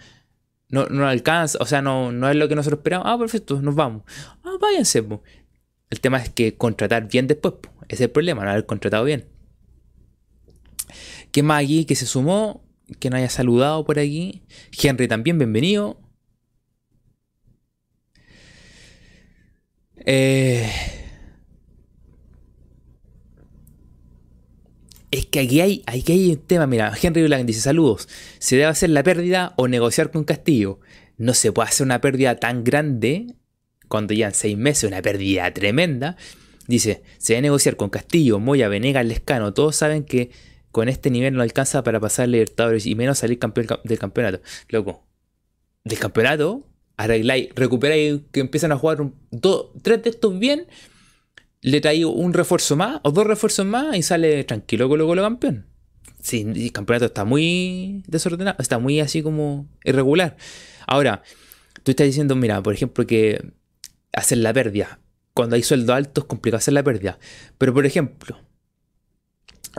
No, 0.69 0.87
no 0.87 1.07
alcanza, 1.07 1.59
o 1.61 1.65
sea, 1.65 1.81
no, 1.81 2.11
no 2.11 2.29
es 2.29 2.35
lo 2.35 2.47
que 2.47 2.55
nosotros 2.55 2.79
esperamos. 2.79 3.07
Ah, 3.07 3.17
perfecto, 3.17 3.61
nos 3.61 3.75
vamos. 3.75 4.03
Ah, 4.43 4.57
váyanse. 4.59 5.03
El 5.89 5.99
tema 5.99 6.17
es 6.21 6.29
que 6.29 6.55
contratar 6.55 7.07
bien 7.07 7.27
después. 7.27 7.55
Ese 7.87 7.95
es 7.95 8.01
el 8.01 8.11
problema, 8.11 8.43
no 8.43 8.51
haber 8.51 8.65
contratado 8.65 9.03
bien. 9.03 9.25
¿Qué 11.31 11.43
más 11.43 11.63
aquí 11.63 11.85
que 11.85 11.95
se 11.95 12.05
sumó? 12.05 12.63
Que 12.99 13.09
no 13.09 13.17
haya 13.17 13.29
saludado 13.29 13.85
por 13.85 13.99
aquí. 13.99 14.43
Henry 14.81 15.07
también, 15.07 15.37
bienvenido. 15.37 15.99
Eh, 20.05 20.69
Es 25.13 25.27
que 25.27 25.41
aquí 25.41 25.61
hay, 25.61 25.83
aquí 25.85 26.11
hay 26.11 26.31
un 26.31 26.37
tema, 26.37 26.65
mira, 26.65 26.91
Henry 26.99 27.21
Blanc 27.21 27.45
dice 27.45 27.61
saludos, 27.61 28.09
¿se 28.39 28.55
debe 28.55 28.65
hacer 28.65 28.89
la 28.89 29.03
pérdida 29.03 29.53
o 29.57 29.67
negociar 29.67 30.09
con 30.09 30.23
Castillo? 30.23 30.79
No 31.17 31.35
se 31.35 31.51
puede 31.51 31.69
hacer 31.69 31.85
una 31.85 32.01
pérdida 32.01 32.37
tan 32.37 32.63
grande 32.63 33.35
cuando 33.87 34.15
llevan 34.15 34.33
seis 34.33 34.57
meses, 34.57 34.85
una 34.85 35.03
pérdida 35.03 35.53
tremenda. 35.53 36.17
Dice, 36.65 37.03
se 37.19 37.33
debe 37.33 37.43
negociar 37.43 37.75
con 37.75 37.91
Castillo, 37.91 38.39
Moya, 38.39 38.69
Venegas, 38.69 39.05
Lescano, 39.05 39.53
todos 39.53 39.75
saben 39.75 40.03
que 40.03 40.31
con 40.71 40.89
este 40.89 41.11
nivel 41.11 41.35
no 41.35 41.43
alcanza 41.43 41.83
para 41.83 41.99
pasar 41.99 42.27
Libertadores 42.27 42.87
y 42.87 42.95
menos 42.95 43.19
salir 43.19 43.37
campeón 43.37 43.67
del 43.83 43.99
campeonato. 43.99 44.41
Loco, 44.69 45.05
del 45.83 45.99
campeonato, 45.99 46.65
arregláis, 46.97 47.49
recuperáis 47.53 48.21
que 48.31 48.39
empiezan 48.39 48.71
a 48.71 48.79
jugar 48.79 49.11
dos, 49.29 49.67
tres 49.83 50.01
de 50.01 50.09
estos 50.09 50.39
bien 50.39 50.65
le 51.63 51.79
traigo 51.81 52.11
un 52.11 52.33
refuerzo 52.33 52.75
más 52.75 52.99
o 53.03 53.11
dos 53.11 53.25
refuerzos 53.25 53.65
más 53.65 53.95
y 53.95 54.03
sale 54.03 54.43
tranquilo 54.43 54.87
Colo 54.89 55.07
Colo 55.07 55.23
campeón. 55.23 55.65
Sí, 56.21 56.41
el 56.41 56.71
campeonato 56.71 57.05
está 57.05 57.25
muy 57.25 58.03
desordenado, 58.07 58.57
está 58.59 58.79
muy 58.79 58.99
así 58.99 59.23
como 59.23 59.67
irregular. 59.83 60.37
Ahora, 60.87 61.23
tú 61.83 61.91
estás 61.91 62.07
diciendo, 62.07 62.35
mira, 62.35 62.61
por 62.61 62.73
ejemplo, 62.73 63.05
que 63.07 63.53
hacer 64.13 64.37
la 64.37 64.53
pérdida. 64.53 64.99
Cuando 65.33 65.55
hay 65.55 65.63
sueldo 65.63 65.93
alto 65.93 66.21
es 66.21 66.27
complicado 66.27 66.59
hacer 66.59 66.73
la 66.73 66.83
pérdida. 66.83 67.17
Pero, 67.57 67.73
por 67.73 67.85
ejemplo, 67.85 68.39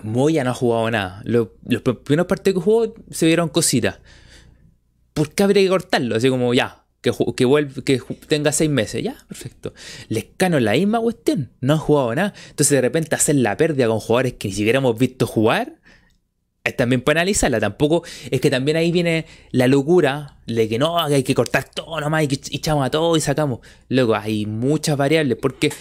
Moya 0.02 0.44
no 0.44 0.50
ha 0.50 0.54
jugado 0.54 0.90
nada. 0.90 1.22
Los, 1.24 1.48
los 1.64 1.82
primeros 1.82 2.26
partidos 2.26 2.60
que 2.60 2.64
jugó 2.64 2.94
se 3.10 3.26
vieron 3.26 3.48
cositas. 3.48 4.00
¿Por 5.14 5.34
qué 5.34 5.44
habría 5.44 5.62
que 5.62 5.68
cortarlo? 5.68 6.16
Así 6.16 6.28
como, 6.28 6.52
ya, 6.52 6.83
que, 7.12 7.44
vuelve, 7.44 7.82
que 7.82 8.00
tenga 8.28 8.52
seis 8.52 8.70
meses. 8.70 9.02
Ya, 9.02 9.16
perfecto. 9.28 9.74
Lescano 10.08 10.58
la 10.60 10.72
misma 10.72 11.00
cuestión. 11.00 11.50
No 11.60 11.74
han 11.74 11.78
jugado 11.78 12.14
nada. 12.14 12.34
Entonces 12.50 12.70
de 12.70 12.80
repente 12.80 13.14
hacer 13.14 13.36
la 13.36 13.56
pérdida 13.56 13.86
con 13.88 14.00
jugadores 14.00 14.34
que 14.34 14.48
ni 14.48 14.54
siquiera 14.54 14.78
hemos 14.78 14.98
visto 14.98 15.26
jugar. 15.26 15.76
Es 16.64 16.76
también 16.76 17.02
para 17.02 17.20
analizarla. 17.20 17.60
Tampoco 17.60 18.04
es 18.30 18.40
que 18.40 18.50
también 18.50 18.76
ahí 18.78 18.90
viene 18.90 19.26
la 19.50 19.66
locura 19.66 20.38
de 20.46 20.68
que 20.68 20.78
no, 20.78 20.96
que 21.08 21.16
hay 21.16 21.22
que 21.22 21.34
cortar 21.34 21.68
todo 21.68 22.00
nomás 22.00 22.24
y 22.24 22.28
que 22.28 22.40
echamos 22.56 22.86
a 22.86 22.90
todo 22.90 23.16
y 23.16 23.20
sacamos. 23.20 23.60
Luego 23.88 24.14
hay 24.14 24.46
muchas 24.46 24.96
variables 24.96 25.36
porque... 25.40 25.72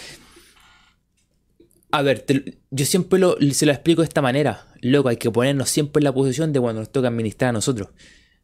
A 1.92 2.02
ver, 2.02 2.26
yo 2.72 2.86
siempre 2.86 3.20
se 3.54 3.66
lo 3.68 3.72
explico 3.72 4.02
de 4.02 4.08
esta 4.08 4.22
manera. 4.22 4.68
Luego 4.82 5.10
hay 5.10 5.18
que 5.18 5.30
ponernos 5.30 5.70
siempre 5.70 6.00
en 6.00 6.06
la 6.06 6.12
posición 6.12 6.52
de 6.52 6.60
cuando 6.60 6.82
nos 6.82 6.92
toca 6.92 7.08
administrar 7.08 7.50
a 7.50 7.54
nosotros. 7.54 7.90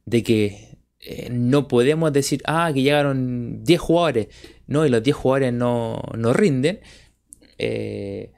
De 0.06 0.22
que 0.24 0.79
eh, 1.00 1.30
no 1.32 1.68
podemos 1.68 2.12
decir, 2.14 2.42
ah, 2.46 2.72
que 2.74 2.82
llegaron 2.82 3.64
10 3.64 3.80
jugadores, 3.80 4.28
no, 4.68 4.86
y 4.86 4.90
los 4.90 5.04
10 5.04 5.16
jugadores 5.16 5.54
no, 5.54 6.02
no 6.18 6.34
rinden. 6.34 6.80
Eh, 7.58 8.32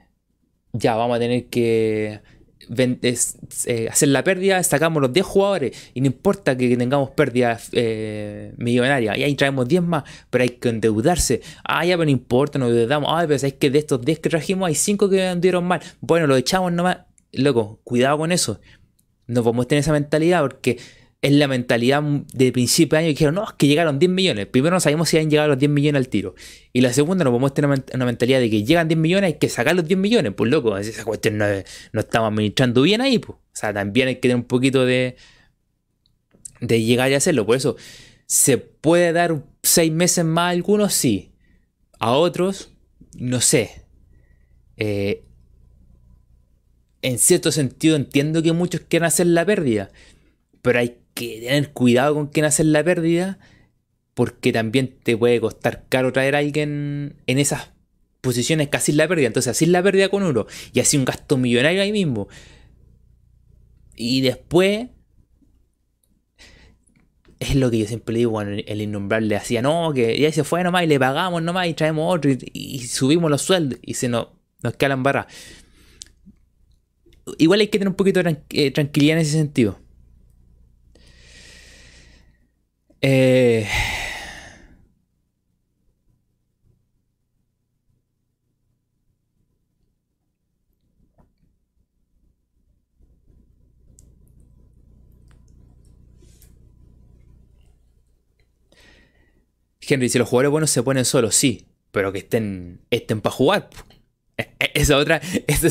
ya 0.72 0.96
vamos 0.96 1.16
a 1.16 1.20
tener 1.20 1.46
que 1.46 2.20
eh, 2.68 3.88
hacer 3.90 4.08
la 4.08 4.22
pérdida, 4.22 4.62
sacamos 4.62 5.02
los 5.02 5.12
10 5.12 5.26
jugadores 5.26 5.90
y 5.94 6.00
no 6.00 6.06
importa 6.06 6.56
que 6.56 6.76
tengamos 6.76 7.10
pérdidas 7.10 7.68
eh, 7.72 8.54
millonarias, 8.56 9.18
y 9.18 9.24
ahí 9.24 9.34
traemos 9.34 9.66
10 9.66 9.82
más, 9.82 10.04
pero 10.30 10.42
hay 10.42 10.50
que 10.50 10.68
endeudarse. 10.68 11.42
Ah, 11.64 11.84
ya, 11.84 11.96
pero 11.96 12.04
no 12.04 12.10
importa, 12.10 12.58
nos 12.58 12.70
endeudamos. 12.70 13.08
Ah, 13.12 13.24
pero 13.26 13.34
es 13.34 13.54
que 13.54 13.70
de 13.70 13.78
estos 13.78 14.04
10 14.04 14.20
que 14.20 14.28
trajimos 14.30 14.68
hay 14.68 14.74
5 14.74 15.10
que 15.10 15.26
anduvieron 15.26 15.64
mal. 15.64 15.80
Bueno, 16.00 16.26
lo 16.26 16.36
echamos 16.36 16.72
nomás. 16.72 16.98
Loco, 17.32 17.80
cuidado 17.84 18.18
con 18.18 18.32
eso. 18.32 18.60
No 19.26 19.42
podemos 19.42 19.66
tener 19.66 19.80
esa 19.80 19.92
mentalidad 19.92 20.42
porque 20.42 20.78
es 21.22 21.32
la 21.32 21.46
mentalidad 21.46 22.02
de 22.02 22.50
principio 22.50 22.98
de 22.98 23.04
año 23.04 23.06
que 23.06 23.12
dijeron, 23.12 23.36
no, 23.36 23.44
es 23.44 23.52
que 23.52 23.68
llegaron 23.68 24.00
10 24.00 24.10
millones. 24.10 24.46
Primero 24.48 24.74
no 24.74 24.80
sabemos 24.80 25.08
si 25.08 25.18
han 25.18 25.30
llegado 25.30 25.48
los 25.50 25.58
10 25.58 25.70
millones 25.70 26.00
al 26.00 26.08
tiro. 26.08 26.34
Y 26.72 26.80
la 26.80 26.92
segunda, 26.92 27.22
no 27.24 27.30
podemos 27.30 27.54
tener 27.54 27.84
una 27.94 28.04
mentalidad 28.04 28.40
de 28.40 28.50
que 28.50 28.64
llegan 28.64 28.88
10 28.88 28.98
millones, 28.98 29.28
hay 29.28 29.38
que 29.38 29.48
sacar 29.48 29.76
los 29.76 29.86
10 29.86 30.00
millones. 30.00 30.32
Pues 30.36 30.50
loco, 30.50 30.76
esa 30.76 31.04
cuestión 31.04 31.38
no, 31.38 31.46
no 31.92 32.00
estamos 32.00 32.32
administrando 32.32 32.82
bien 32.82 33.00
ahí. 33.00 33.20
Pues. 33.20 33.38
O 33.38 33.50
sea, 33.52 33.72
también 33.72 34.08
hay 34.08 34.16
que 34.16 34.22
tener 34.22 34.36
un 34.36 34.44
poquito 34.44 34.84
de, 34.84 35.14
de 36.60 36.82
llegar 36.82 37.08
y 37.12 37.14
hacerlo. 37.14 37.46
Por 37.46 37.56
eso, 37.56 37.76
¿se 38.26 38.58
puede 38.58 39.12
dar 39.12 39.44
6 39.62 39.92
meses 39.92 40.24
más 40.24 40.46
a 40.46 40.48
algunos? 40.48 40.92
Sí. 40.92 41.34
A 42.00 42.10
otros, 42.10 42.72
no 43.16 43.40
sé. 43.40 43.84
Eh, 44.76 45.24
en 47.00 47.20
cierto 47.20 47.52
sentido 47.52 47.94
entiendo 47.94 48.42
que 48.42 48.52
muchos 48.52 48.80
quieren 48.80 49.06
hacer 49.06 49.26
la 49.26 49.44
pérdida, 49.44 49.90
pero 50.62 50.80
hay 50.80 51.01
tener 51.40 51.72
cuidado 51.72 52.14
con 52.14 52.26
quién 52.28 52.46
hacer 52.46 52.66
la 52.66 52.84
pérdida, 52.84 53.38
porque 54.14 54.52
también 54.52 54.94
te 55.02 55.16
puede 55.16 55.40
costar 55.40 55.84
caro 55.88 56.12
traer 56.12 56.34
a 56.36 56.38
alguien 56.38 57.16
en 57.26 57.38
esas 57.38 57.72
posiciones 58.20 58.68
que 58.68 58.76
así 58.76 58.92
la 58.92 59.08
pérdida. 59.08 59.26
Entonces, 59.26 59.50
así 59.50 59.66
la 59.66 59.82
pérdida 59.82 60.08
con 60.08 60.22
uno 60.22 60.46
y 60.72 60.80
así 60.80 60.96
un 60.96 61.04
gasto 61.04 61.36
millonario 61.36 61.82
ahí 61.82 61.92
mismo. 61.92 62.28
Y 63.94 64.22
después, 64.22 64.88
es 67.38 67.56
lo 67.56 67.70
que 67.70 67.78
yo 67.78 67.86
siempre 67.86 68.16
digo 68.16 68.32
cuando 68.32 68.62
el 68.64 68.80
innombrable 68.80 69.36
hacía, 69.36 69.60
no, 69.62 69.92
que 69.92 70.18
ya 70.18 70.32
se 70.32 70.44
fue 70.44 70.62
nomás 70.62 70.84
y 70.84 70.86
le 70.86 70.98
pagamos 70.98 71.42
nomás 71.42 71.68
y 71.68 71.74
traemos 71.74 72.14
otro 72.14 72.30
y, 72.30 72.78
subimos 72.86 73.30
los 73.30 73.42
sueldos 73.42 73.78
y 73.82 73.94
se 73.94 74.08
nos, 74.08 74.28
nos 74.62 74.74
queda 74.74 74.96
la 74.96 75.26
Igual 77.38 77.60
hay 77.60 77.66
que 77.68 77.78
tener 77.78 77.88
un 77.88 77.94
poquito 77.94 78.22
de 78.22 78.36
eh, 78.50 78.70
tranquilidad 78.70 79.16
en 79.16 79.22
ese 79.22 79.32
sentido. 79.32 79.78
Eh... 83.02 83.68
Henry, 99.88 100.08
si 100.08 100.18
los 100.18 100.28
jugadores 100.28 100.50
buenos 100.50 100.70
se 100.70 100.82
ponen 100.82 101.04
solos, 101.04 101.34
sí, 101.34 101.66
pero 101.90 102.12
que 102.12 102.20
estén, 102.20 102.80
estén 102.90 103.20
para 103.20 103.34
jugar. 103.34 103.68
E, 104.38 104.48
e, 104.58 104.70
esa 104.74 104.96
otra, 104.96 105.20
es, 105.46 105.64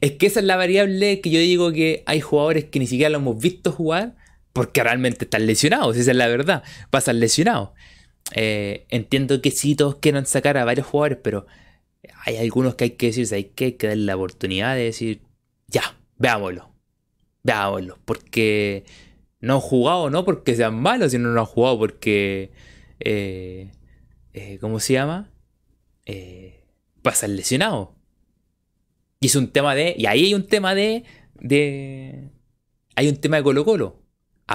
es, 0.00 0.12
que 0.12 0.26
esa 0.26 0.40
es 0.40 0.46
la 0.46 0.56
variable 0.56 1.20
que 1.20 1.30
yo 1.30 1.38
digo 1.38 1.72
que 1.72 2.02
hay 2.06 2.20
jugadores 2.20 2.64
que 2.64 2.80
ni 2.80 2.86
siquiera 2.86 3.08
lo 3.08 3.18
hemos 3.18 3.38
visto 3.40 3.72
jugar 3.72 4.16
porque 4.52 4.82
realmente 4.82 5.24
están 5.24 5.46
lesionados, 5.46 5.96
esa 5.96 6.10
es 6.10 6.16
la 6.16 6.28
verdad, 6.28 6.62
pasan 6.90 7.20
lesionados. 7.20 7.70
Eh, 8.34 8.86
entiendo 8.90 9.40
que 9.42 9.50
sí 9.50 9.74
todos 9.74 9.96
quieran 9.96 10.26
sacar 10.26 10.56
a 10.58 10.64
varios 10.64 10.86
jugadores, 10.86 11.18
pero 11.22 11.46
hay 12.24 12.36
algunos 12.36 12.74
que 12.74 12.84
hay 12.84 12.90
que 12.90 13.06
decir, 13.06 13.26
hay 13.34 13.44
que, 13.44 13.76
dar 13.80 13.96
la 13.96 14.16
oportunidad 14.16 14.74
de 14.74 14.84
decir, 14.84 15.22
ya, 15.68 15.96
veámoslo, 16.18 16.70
veámoslo, 17.42 17.98
porque 18.04 18.84
no 19.40 19.54
han 19.54 19.60
jugado 19.60 20.10
no 20.10 20.24
porque 20.24 20.54
sean 20.54 20.74
malos, 20.74 21.12
sino 21.12 21.30
no 21.30 21.40
han 21.40 21.46
jugado 21.46 21.78
porque, 21.78 22.52
eh, 23.00 23.70
eh, 24.34 24.58
¿cómo 24.60 24.80
se 24.80 24.94
llama? 24.94 25.28
pasan 27.02 27.34
lesionados. 27.34 27.88
Y 29.18 29.26
es 29.26 29.36
un 29.36 29.48
tema 29.48 29.74
de, 29.74 29.94
y 29.96 30.06
ahí 30.06 30.26
hay 30.26 30.34
un 30.34 30.46
tema 30.46 30.74
de, 30.74 31.04
de, 31.34 32.28
hay 32.94 33.08
un 33.08 33.16
tema 33.16 33.38
de 33.38 33.42
Colo 33.42 33.64
Colo 33.64 34.01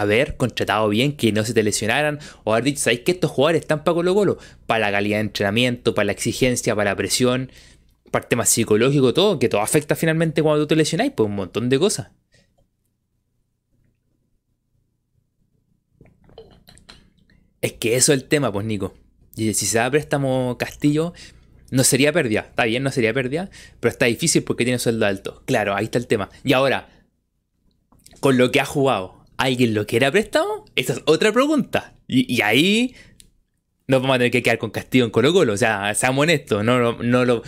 haber 0.02 0.38
contratado 0.38 0.88
bien, 0.90 1.16
que 1.16 1.32
no 1.32 1.44
se 1.44 1.54
te 1.54 1.64
lesionaran, 1.64 2.20
o 2.44 2.54
haber 2.54 2.66
dicho, 2.66 2.82
¿sabéis 2.82 3.02
que 3.02 3.12
estos 3.12 3.32
jugadores 3.32 3.62
están 3.62 3.84
para 3.84 3.96
Colo 3.96 4.14
Colo? 4.14 4.38
Para 4.66 4.80
la 4.88 4.92
calidad 4.92 5.18
de 5.18 5.22
entrenamiento, 5.22 5.94
para 5.96 6.06
la 6.06 6.12
exigencia, 6.12 6.76
para 6.76 6.92
la 6.92 6.96
presión, 6.96 7.52
para 8.12 8.24
el 8.24 8.30
tema 8.30 8.46
psicológico, 8.46 9.14
todo, 9.14 9.40
que 9.40 9.50
todo 9.50 9.62
afecta 9.62 9.96
finalmente 9.96 10.42
cuando 10.44 10.64
tú 10.64 10.68
te 10.68 10.76
lesionáis, 10.76 11.12
pues 11.16 11.28
un 11.28 11.36
montón 11.36 11.70
de 11.70 11.80
cosas. 11.80 12.10
Es 17.62 17.74
que 17.74 17.96
eso 17.96 18.14
es 18.14 18.22
el 18.22 18.28
tema, 18.28 18.52
pues 18.52 18.66
Nico. 18.66 18.94
Y 19.36 19.54
si 19.54 19.66
se 19.66 19.78
da 19.78 19.90
préstamo 19.92 20.58
Castillo, 20.58 21.14
no 21.72 21.84
sería 21.84 22.14
pérdida. 22.14 22.42
Está 22.42 22.66
bien, 22.66 22.84
no 22.84 22.92
sería 22.92 23.14
pérdida, 23.14 23.50
pero 23.80 23.92
está 23.92 24.06
difícil 24.06 24.44
porque 24.44 24.64
tiene 24.64 24.80
sueldo 24.80 25.06
alto. 25.06 25.44
Claro, 25.46 25.76
ahí 25.76 25.86
está 25.86 25.98
el 25.98 26.08
tema. 26.08 26.30
Y 26.44 26.54
ahora, 26.54 26.90
con 28.20 28.38
lo 28.38 28.52
que 28.52 28.62
ha 28.62 28.66
jugado, 28.66 29.17
¿Alguien 29.38 29.74
lo 29.76 29.86
quiere 29.86 30.08
a 30.08 30.12
préstamo? 30.12 30.66
Esa 30.76 30.94
es 30.94 31.02
otra 31.06 31.32
pregunta. 31.32 31.96
Y, 32.08 32.42
ahí 32.42 32.96
nos 33.88 34.02
vamos 34.02 34.16
a 34.16 34.18
tener 34.18 34.32
que 34.32 34.42
quedar 34.42 34.58
con 34.58 34.72
Castillo 34.72 35.06
en 35.06 35.12
Colo 35.12 35.32
Colo. 35.32 35.54
O 35.54 35.58
sea, 35.58 35.94
seamos 35.94 36.24
honestos, 36.24 36.64
no, 36.64 36.80
lo... 37.26 37.44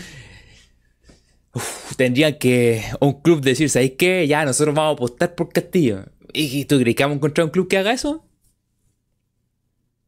tendrían 1.97 2.38
que 2.38 2.84
un 2.99 3.21
club 3.21 3.41
decir, 3.41 3.69
¿sabéis 3.69 3.93
qué? 3.97 4.28
Ya, 4.28 4.45
nosotros 4.45 4.75
vamos 4.75 4.91
a 4.91 4.93
apostar 4.93 5.36
por 5.36 5.49
Castillo. 5.52 6.06
¿Y 6.32 6.65
tú 6.65 6.80
crees 6.80 6.95
que 6.95 7.04
vamos 7.04 7.15
a 7.15 7.17
encontrar 7.17 7.45
un 7.45 7.52
club 7.52 7.67
que 7.67 7.78
haga 7.78 7.91
eso? 7.91 8.23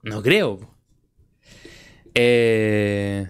No 0.03 0.21
creo. 0.21 0.59
Eh... 2.13 3.27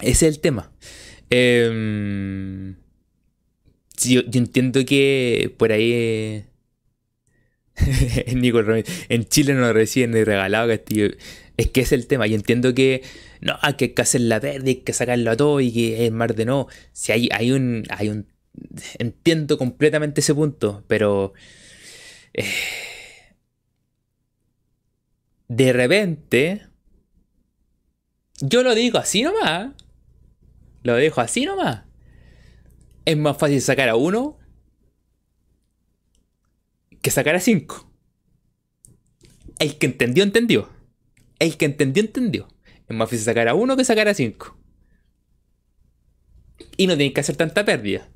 Ese 0.00 0.28
es 0.28 0.34
el 0.34 0.40
tema. 0.40 0.72
Eh, 1.30 2.74
yo, 4.02 4.22
entiendo 4.32 4.84
que 4.84 5.54
por 5.56 5.72
ahí. 5.72 6.44
Nico 8.34 8.60
en 9.08 9.24
Chile 9.26 9.54
no 9.54 9.72
reciben 9.72 10.10
ni 10.12 10.24
regalado 10.24 10.68
Castillo. 10.68 11.08
Es 11.56 11.70
que 11.70 11.82
es 11.82 11.92
el 11.92 12.06
tema. 12.06 12.26
Yo 12.26 12.36
entiendo 12.36 12.74
que 12.74 13.02
no, 13.40 13.56
hay 13.60 13.74
que 13.74 13.94
hacer 14.00 14.22
la 14.22 14.40
verde, 14.40 14.70
hay 14.70 14.76
que 14.76 14.92
sacarlo 14.92 15.30
a 15.30 15.36
todo 15.36 15.60
y 15.60 15.72
que 15.72 16.06
es 16.06 16.12
más 16.12 16.34
de 16.34 16.44
no. 16.44 16.68
Si 16.92 17.12
hay, 17.12 17.28
hay 17.32 17.52
un. 17.52 17.84
hay 17.90 18.08
un. 18.08 18.26
Entiendo 18.98 19.58
completamente 19.58 20.20
ese 20.20 20.34
punto, 20.34 20.84
pero. 20.88 21.32
Eh, 22.34 22.44
de 25.48 25.72
repente. 25.72 26.66
Yo 28.40 28.62
lo 28.62 28.74
digo 28.74 28.98
así 28.98 29.22
nomás. 29.22 29.72
Lo 30.82 30.94
dejo 30.94 31.20
así 31.20 31.44
nomás. 31.44 31.84
Es 33.04 33.16
más 33.16 33.36
fácil 33.36 33.60
sacar 33.60 33.88
a 33.88 33.96
uno 33.96 34.38
que 37.02 37.10
sacar 37.10 37.34
a 37.34 37.40
cinco. 37.40 37.90
El 39.58 39.78
que 39.78 39.86
entendió, 39.86 40.24
entendió. 40.24 40.70
El 41.38 41.56
que 41.56 41.66
entendió, 41.66 42.02
entendió. 42.02 42.48
Es 42.88 42.96
más 42.96 43.08
fácil 43.08 43.24
sacar 43.24 43.48
a 43.48 43.54
uno 43.54 43.76
que 43.76 43.84
sacar 43.84 44.08
a 44.08 44.14
cinco. 44.14 44.58
Y 46.76 46.86
no 46.86 46.96
tiene 46.96 47.12
que 47.12 47.20
hacer 47.20 47.36
tanta 47.36 47.64
pérdida. 47.64 48.08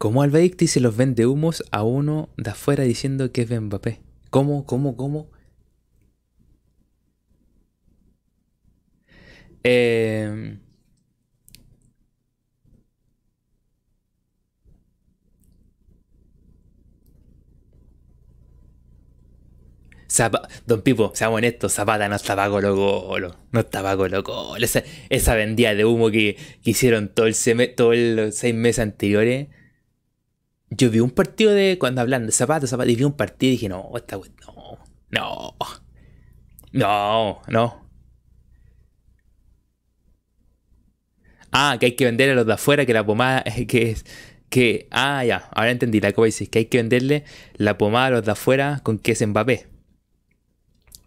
¿Cómo 0.00 0.22
Alba 0.22 0.40
se 0.66 0.80
los 0.80 0.96
vende 0.96 1.26
humos 1.26 1.62
a 1.72 1.82
uno 1.82 2.30
de 2.38 2.48
afuera 2.50 2.84
diciendo 2.84 3.32
que 3.32 3.42
es 3.42 3.50
Mbappé? 3.60 4.00
¿Cómo, 4.30 4.64
cómo, 4.64 4.96
cómo? 4.96 5.30
Eh... 9.62 10.56
Don 20.66 20.80
Pipo, 20.80 21.12
seamos 21.14 21.36
honestos, 21.36 21.74
Zapata 21.74 22.08
no 22.08 22.16
estaba 22.16 22.48
Colo. 22.48 23.36
No 23.52 23.60
estaba 23.60 23.94
Colo 23.98 24.22
Colo. 24.24 24.64
Esa, 24.64 24.82
esa 25.10 25.34
vendida 25.34 25.74
de 25.74 25.84
humo 25.84 26.10
que, 26.10 26.38
hicieron 26.64 27.08
todo 27.08 27.26
todos 27.76 27.96
los 27.98 28.34
seis 28.34 28.54
meses 28.54 28.78
anteriores 28.78 29.48
yo 30.70 30.90
vi 30.90 31.00
un 31.00 31.10
partido 31.10 31.52
de. 31.52 31.78
Cuando 31.78 32.00
hablan 32.00 32.26
de 32.26 32.32
zapatos, 32.32 32.70
zapatos, 32.70 32.92
y 32.92 32.96
vi 32.96 33.04
un 33.04 33.12
partido 33.12 33.50
y 33.50 33.52
dije, 33.52 33.68
no, 33.68 33.90
esta 33.96 34.16
no, 34.16 34.78
no, 35.10 35.56
no, 36.72 37.42
no. 37.48 37.90
Ah, 41.52 41.76
que 41.80 41.86
hay 41.86 41.92
que 41.92 42.04
venderle 42.04 42.32
a 42.32 42.36
los 42.36 42.46
de 42.46 42.52
afuera, 42.52 42.86
que 42.86 42.92
la 42.92 43.04
pomada 43.04 43.42
que 43.68 43.90
es. 43.90 44.04
Que, 44.48 44.88
ah, 44.90 45.24
ya, 45.24 45.48
ahora 45.52 45.70
entendí 45.70 46.00
la 46.00 46.12
que 46.12 46.22
decir, 46.22 46.50
que 46.50 46.60
hay 46.60 46.64
que 46.66 46.78
venderle 46.78 47.24
la 47.54 47.78
pomada 47.78 48.06
a 48.06 48.10
los 48.10 48.24
de 48.24 48.32
afuera 48.32 48.80
con 48.82 48.98
que 48.98 49.12
es 49.12 49.26
Mbappé. 49.26 49.68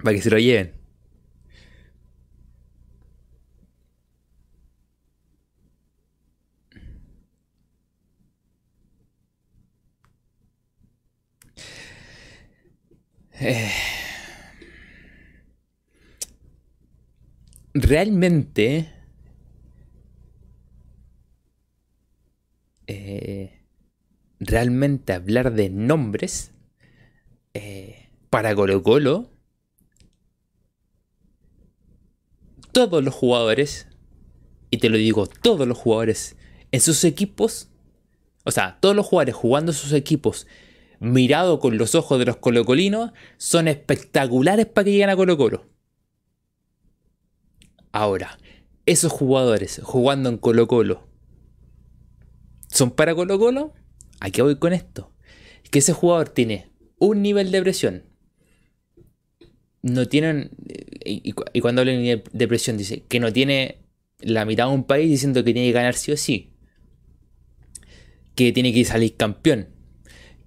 Para 0.02 0.16
que 0.16 0.22
se 0.22 0.30
lo 0.30 0.40
lleven. 0.40 0.83
Eh, 13.46 13.70
realmente 17.74 18.94
eh, 22.88 23.66
realmente 24.40 25.12
hablar 25.12 25.52
de 25.52 25.70
nombres 25.70 26.52
eh, 27.54 28.08
para 28.30 28.56
Colo 28.56 28.82
Colo 28.82 29.30
todos 32.72 33.04
los 33.04 33.14
jugadores 33.14 33.88
y 34.70 34.78
te 34.78 34.88
lo 34.88 34.96
digo 34.96 35.28
todos 35.28 35.68
los 35.68 35.78
jugadores 35.78 36.38
en 36.72 36.80
sus 36.80 37.04
equipos 37.04 37.68
o 38.46 38.52
sea 38.52 38.78
todos 38.80 38.96
los 38.96 39.06
jugadores 39.06 39.36
jugando 39.36 39.74
sus 39.74 39.92
equipos 39.92 40.48
mirado 41.04 41.60
con 41.60 41.78
los 41.78 41.96
ojos 41.96 42.18
de 42.18 42.26
los 42.26 42.38
colocolinos, 42.38 43.12
son 43.38 43.68
espectaculares 43.68 44.66
para 44.66 44.86
que 44.86 44.92
lleguen 44.92 45.10
a 45.10 45.18
Colo 45.18 45.38
Colo. 45.38 45.70
Ahora, 47.92 48.40
esos 48.86 49.12
jugadores 49.12 49.82
jugando 49.84 50.30
en 50.30 50.38
Colo 50.38 50.66
Colo, 50.66 51.10
¿son 52.70 52.92
para 52.92 53.14
Colo 53.16 53.38
Colo? 53.38 53.74
¿A 54.22 54.30
qué 54.30 54.42
voy 54.42 54.56
con 54.56 54.72
esto? 54.72 55.12
Que 55.70 55.80
ese 55.80 55.92
jugador 55.92 56.30
tiene 56.30 56.72
un 57.00 57.22
nivel 57.22 57.52
de 57.52 57.62
presión. 57.62 58.04
No 59.82 60.08
tienen. 60.08 60.52
Y, 61.04 61.34
cuando 61.60 61.82
hablo 61.82 61.92
de 61.92 62.48
presión, 62.48 62.78
dice 62.78 63.04
que 63.10 63.20
no 63.20 63.34
tiene 63.34 63.80
la 64.20 64.46
mitad 64.46 64.68
de 64.68 64.74
un 64.74 64.86
país 64.86 65.10
diciendo 65.10 65.44
que 65.44 65.52
tiene 65.52 65.68
que 65.68 65.74
ganar 65.74 65.96
sí 65.96 66.14
o 66.14 66.18
sí. 66.18 66.54
Que 68.36 68.54
tiene 68.54 68.74
que 68.74 68.86
salir 68.86 69.18
campeón 69.18 69.74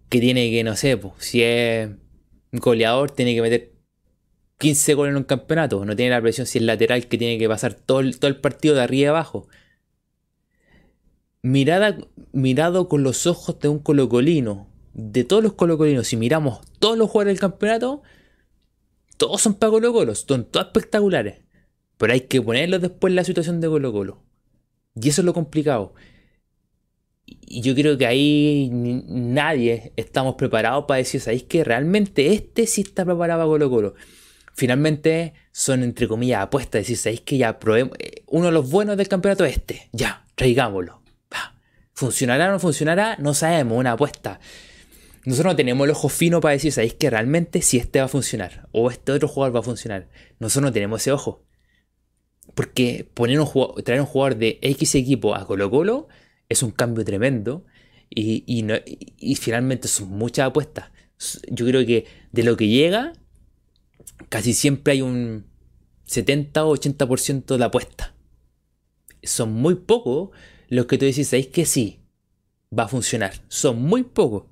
que 0.08 0.20
tiene 0.20 0.50
que, 0.50 0.64
no 0.64 0.76
sé, 0.76 0.96
pues, 0.96 1.14
si 1.18 1.42
es 1.42 1.90
goleador, 2.52 3.10
tiene 3.10 3.34
que 3.34 3.42
meter 3.42 3.72
15 4.58 4.94
goles 4.94 5.10
en 5.12 5.18
un 5.18 5.24
campeonato. 5.24 5.84
No 5.84 5.96
tiene 5.96 6.10
la 6.10 6.20
presión 6.20 6.46
si 6.46 6.58
es 6.58 6.64
lateral 6.64 7.06
que 7.06 7.18
tiene 7.18 7.38
que 7.38 7.48
pasar 7.48 7.74
todo 7.74 8.00
el, 8.00 8.36
partido 8.40 8.74
de 8.74 8.82
arriba 8.82 9.10
abajo. 9.10 9.48
Mirada, 11.42 11.98
mirado 12.32 12.88
con 12.88 13.02
los 13.02 13.26
ojos 13.26 13.58
de 13.60 13.68
un 13.68 13.78
colocolino, 13.78 14.68
de 14.94 15.24
todos 15.24 15.42
los 15.42 15.52
colocolinos, 15.52 16.08
si 16.08 16.16
miramos 16.16 16.60
todos 16.78 16.96
los 16.96 17.10
jugadores 17.10 17.34
del 17.34 17.40
campeonato, 17.40 18.02
todos 19.16 19.42
son 19.42 19.54
para 19.54 19.70
Colo 19.70 19.92
Colo, 19.92 20.14
son 20.14 20.44
todos 20.44 20.66
espectaculares. 20.66 21.42
Pero 21.98 22.12
hay 22.12 22.22
que 22.22 22.42
ponerlos 22.42 22.80
después 22.80 23.10
en 23.10 23.16
la 23.16 23.24
situación 23.24 23.60
de 23.60 23.68
Colo 23.68 23.92
Colo. 23.92 24.22
Y 24.94 25.08
eso 25.08 25.20
es 25.20 25.24
lo 25.26 25.34
complicado. 25.34 25.94
Y 27.26 27.60
yo 27.60 27.74
creo 27.74 27.98
que 27.98 28.06
ahí 28.06 28.70
nadie 28.72 29.92
estamos 29.96 30.36
preparados 30.36 30.84
para 30.86 30.98
decir, 30.98 31.20
¿sabéis 31.20 31.42
que 31.44 31.64
realmente 31.64 32.32
este 32.32 32.66
sí 32.66 32.82
está 32.82 33.04
preparado 33.04 33.40
para 33.40 33.48
Colo 33.48 33.70
Colo? 33.70 33.94
Finalmente 34.54 35.34
son, 35.52 35.82
entre 35.82 36.08
comillas, 36.08 36.40
apuestas. 36.40 36.82
Decir, 36.82 36.96
¿sabéis 36.96 37.20
que 37.22 37.36
ya 37.36 37.58
probemos? 37.58 37.96
Eh, 37.98 38.22
uno 38.28 38.46
de 38.46 38.52
los 38.52 38.70
buenos 38.70 38.96
del 38.96 39.08
campeonato 39.08 39.44
es 39.44 39.56
este. 39.56 39.88
Ya, 39.92 40.24
traigámoslo. 40.34 41.02
¿Funcionará 41.96 42.48
o 42.48 42.52
no 42.52 42.60
funcionará? 42.60 43.16
No 43.18 43.32
sabemos, 43.32 43.78
una 43.78 43.92
apuesta. 43.92 44.38
Nosotros 45.24 45.52
no 45.52 45.56
tenemos 45.56 45.86
el 45.86 45.92
ojo 45.92 46.10
fino 46.10 46.42
para 46.42 46.52
decir, 46.52 46.70
¿sabéis 46.70 46.92
que 46.92 47.08
realmente 47.08 47.62
si 47.62 47.78
este 47.78 48.00
va 48.00 48.04
a 48.04 48.08
funcionar? 48.08 48.68
O 48.70 48.90
este 48.90 49.12
otro 49.12 49.28
jugador 49.28 49.56
va 49.56 49.60
a 49.60 49.62
funcionar. 49.62 50.06
Nosotros 50.38 50.68
no 50.68 50.72
tenemos 50.72 51.00
ese 51.00 51.10
ojo. 51.10 51.42
Porque 52.54 53.08
poner 53.14 53.40
un 53.40 53.82
traer 53.82 54.02
un 54.02 54.06
jugador 54.06 54.36
de 54.36 54.58
X 54.60 54.94
equipo 54.94 55.34
a 55.34 55.46
Colo 55.46 55.70
Colo 55.70 56.08
es 56.48 56.62
un 56.62 56.70
cambio 56.70 57.04
tremendo 57.04 57.64
y, 58.08 58.44
y, 59.18 59.34
finalmente 59.36 59.88
son 59.88 60.10
muchas 60.10 60.46
apuestas. 60.46 60.90
Yo 61.50 61.66
creo 61.66 61.84
que 61.84 62.06
de 62.32 62.44
lo 62.44 62.56
que 62.56 62.68
llega, 62.68 63.12
casi 64.28 64.52
siempre 64.52 64.94
hay 64.94 65.02
un 65.02 65.46
70 66.04 66.64
o 66.64 66.76
80% 66.76 67.56
de 67.56 67.64
apuesta. 67.64 68.14
Son 69.22 69.52
muy 69.52 69.74
pocos 69.74 70.30
los 70.68 70.86
que 70.86 70.98
tú 70.98 71.04
decís, 71.04 71.28
¿sabéis 71.28 71.48
que 71.48 71.66
sí? 71.66 72.00
Va 72.76 72.84
a 72.84 72.88
funcionar. 72.88 73.32
Son 73.48 73.82
muy 73.82 74.04
pocos. 74.04 74.44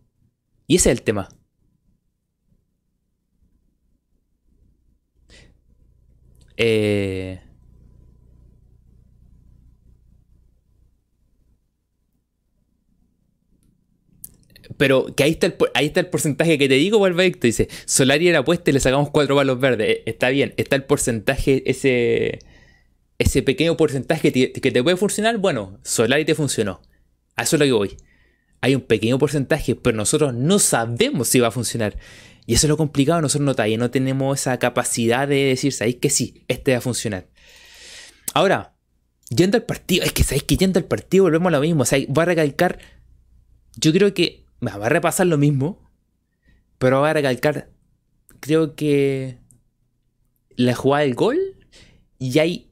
Y 0.66 0.76
ese 0.76 0.90
es 0.90 0.98
el 0.98 1.02
tema. 1.02 1.28
Eh, 6.56 7.40
Pero 14.76 15.06
que 15.14 15.22
ahí 15.24 15.32
está, 15.32 15.46
el, 15.46 15.56
ahí 15.74 15.86
está 15.86 16.00
el 16.00 16.06
porcentaje 16.06 16.58
que 16.58 16.68
te 16.68 16.74
digo, 16.74 16.98
Valvecto. 16.98 17.46
Dice, 17.46 17.68
Solari 17.86 18.28
era 18.28 18.40
apuesta 18.40 18.70
y 18.70 18.74
le 18.74 18.80
sacamos 18.80 19.10
cuatro 19.10 19.36
palos 19.36 19.60
verdes. 19.60 19.88
Eh, 19.88 20.02
está 20.06 20.30
bien, 20.30 20.54
está 20.56 20.76
el 20.76 20.84
porcentaje, 20.84 21.62
ese, 21.70 22.40
ese 23.18 23.42
pequeño 23.42 23.76
porcentaje 23.76 24.32
que 24.32 24.70
te, 24.70 24.82
puede 24.82 24.96
funcionar. 24.96 25.38
Bueno, 25.38 25.78
Solari 25.82 26.24
te 26.24 26.34
funcionó. 26.34 26.82
A 27.36 27.42
eso 27.44 27.56
es 27.56 27.60
lo 27.60 27.66
que 27.66 27.72
voy. 27.72 27.96
Hay 28.60 28.74
un 28.74 28.80
pequeño 28.80 29.18
porcentaje, 29.18 29.74
pero 29.74 29.96
nosotros 29.96 30.34
no 30.34 30.58
sabemos 30.58 31.28
si 31.28 31.40
va 31.40 31.48
a 31.48 31.52
funcionar. 31.52 31.96
Y 32.46 32.54
eso 32.54 32.66
es 32.66 32.68
lo 32.68 32.76
complicado, 32.76 33.20
nosotros 33.22 33.56
no, 33.56 33.76
no 33.78 33.90
tenemos 33.90 34.40
esa 34.40 34.58
capacidad 34.58 35.26
de 35.26 35.44
decir, 35.44 35.72
sabéis 35.72 35.96
que 35.96 36.10
sí, 36.10 36.44
este 36.48 36.72
va 36.72 36.78
a 36.78 36.82
funcionar. 36.82 37.26
Ahora, 38.34 38.74
yendo 39.30 39.56
al 39.56 39.64
partido, 39.64 40.04
es 40.04 40.12
que 40.12 40.24
sabéis 40.24 40.42
que 40.42 40.56
yendo 40.56 40.78
al 40.78 40.84
partido 40.84 41.24
volvemos 41.24 41.48
a 41.48 41.56
lo 41.56 41.60
mismo. 41.60 41.82
O 41.82 41.86
sea, 41.86 41.98
voy 42.08 42.22
a 42.22 42.26
recalcar, 42.26 42.78
yo 43.76 43.92
creo 43.92 44.12
que 44.12 44.43
va 44.72 44.86
a 44.86 44.90
repasar 44.90 45.26
lo 45.26 45.38
mismo, 45.38 45.90
pero 46.78 47.00
va 47.00 47.10
a 47.10 47.14
recalcar, 47.14 47.70
creo 48.40 48.74
que 48.74 49.38
la 50.56 50.74
jugada 50.74 51.04
del 51.04 51.14
gol 51.14 51.38
y 52.18 52.38
hay 52.38 52.70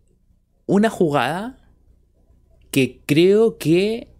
una 0.66 0.90
jugada 0.90 1.58
que 2.70 3.02
creo 3.06 3.58
que 3.58 4.14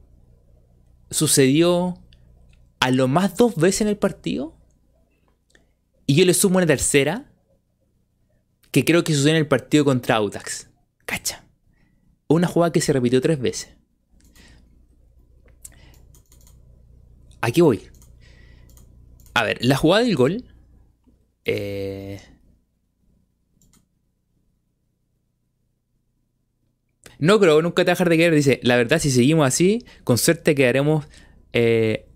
sucedió 1.10 1.98
a 2.80 2.90
lo 2.90 3.08
más 3.08 3.36
dos 3.36 3.56
veces 3.56 3.82
en 3.82 3.88
el 3.88 3.96
partido 3.96 4.56
y 6.06 6.16
yo 6.16 6.24
le 6.24 6.34
sumo 6.34 6.58
una 6.58 6.66
tercera 6.66 7.32
que 8.70 8.84
creo 8.84 9.04
que 9.04 9.12
sucedió 9.12 9.32
en 9.32 9.42
el 9.42 9.48
partido 9.48 9.84
contra 9.84 10.16
Audax. 10.16 10.68
Cacha. 11.04 11.44
Una 12.26 12.46
jugada 12.46 12.72
que 12.72 12.80
se 12.80 12.92
repitió 12.92 13.20
tres 13.20 13.38
veces. 13.38 13.76
Aquí 17.42 17.60
voy. 17.60 17.82
A 19.34 19.42
ver, 19.42 19.58
la 19.60 19.76
jugada 19.76 20.04
del 20.04 20.14
gol. 20.14 20.44
Eh, 21.44 22.20
no 27.18 27.40
creo 27.40 27.60
nunca 27.60 27.84
te 27.84 27.90
dejar 27.90 28.08
de 28.08 28.16
querer. 28.16 28.34
Dice, 28.34 28.60
la 28.62 28.76
verdad, 28.76 29.00
si 29.00 29.10
seguimos 29.10 29.46
así, 29.46 29.84
con 30.04 30.18
suerte 30.18 30.54
quedaremos 30.54 31.06
eh, 31.52 32.06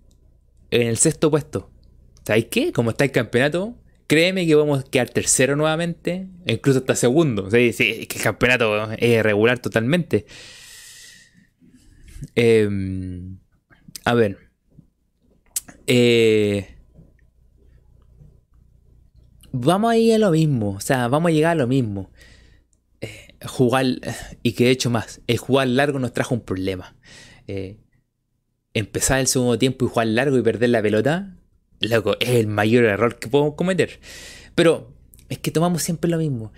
en 0.71 0.87
el 0.87 0.97
sexto 0.97 1.29
puesto. 1.29 1.69
¿Sabéis 2.25 2.45
qué? 2.45 2.71
Como 2.71 2.91
está 2.91 3.03
el 3.03 3.11
campeonato, 3.11 3.75
créeme 4.07 4.47
que 4.47 4.55
vamos 4.55 4.79
a 4.79 4.89
quedar 4.89 5.09
tercero 5.09 5.57
nuevamente, 5.57 6.27
incluso 6.45 6.79
hasta 6.79 6.95
segundo. 6.95 7.51
Sí, 7.51 7.73
sí, 7.73 8.07
que 8.07 8.17
el 8.17 8.23
campeonato 8.23 8.91
es 8.93 9.23
regular 9.23 9.59
totalmente. 9.59 10.25
Em, 12.35 13.39
a 14.05 14.13
ver. 14.13 14.46
Eh, 15.87 16.75
vamos 19.53 19.91
a 19.91 19.97
ir 19.97 20.13
a 20.13 20.17
lo 20.17 20.31
mismo, 20.31 20.71
o 20.71 20.79
sea, 20.81 21.07
vamos 21.07 21.29
a 21.29 21.33
llegar 21.33 21.53
a 21.53 21.55
lo 21.55 21.67
mismo. 21.67 22.11
Eh, 23.01 23.35
jugar, 23.47 23.85
y 24.43 24.51
que 24.51 24.65
de 24.65 24.71
hecho 24.71 24.89
más, 24.89 25.21
el 25.27 25.37
jugar 25.37 25.67
largo 25.67 25.99
nos 25.99 26.13
trajo 26.13 26.35
un 26.35 26.41
problema. 26.41 26.95
Eh, 27.47 27.77
empezar 28.73 29.19
el 29.19 29.27
segundo 29.27 29.57
tiempo 29.57 29.85
y 29.85 29.87
jugar 29.87 30.07
largo 30.07 30.37
y 30.37 30.41
perder 30.41 30.69
la 30.69 30.81
pelota, 30.81 31.37
loco, 31.79 32.17
es 32.19 32.29
el 32.29 32.47
mayor 32.47 32.83
error 32.83 33.17
que 33.17 33.29
podemos 33.29 33.55
cometer. 33.55 33.99
Pero 34.55 34.93
es 35.29 35.39
que 35.39 35.51
tomamos 35.51 35.83
siempre 35.83 36.11
lo 36.11 36.17
mismo, 36.17 36.51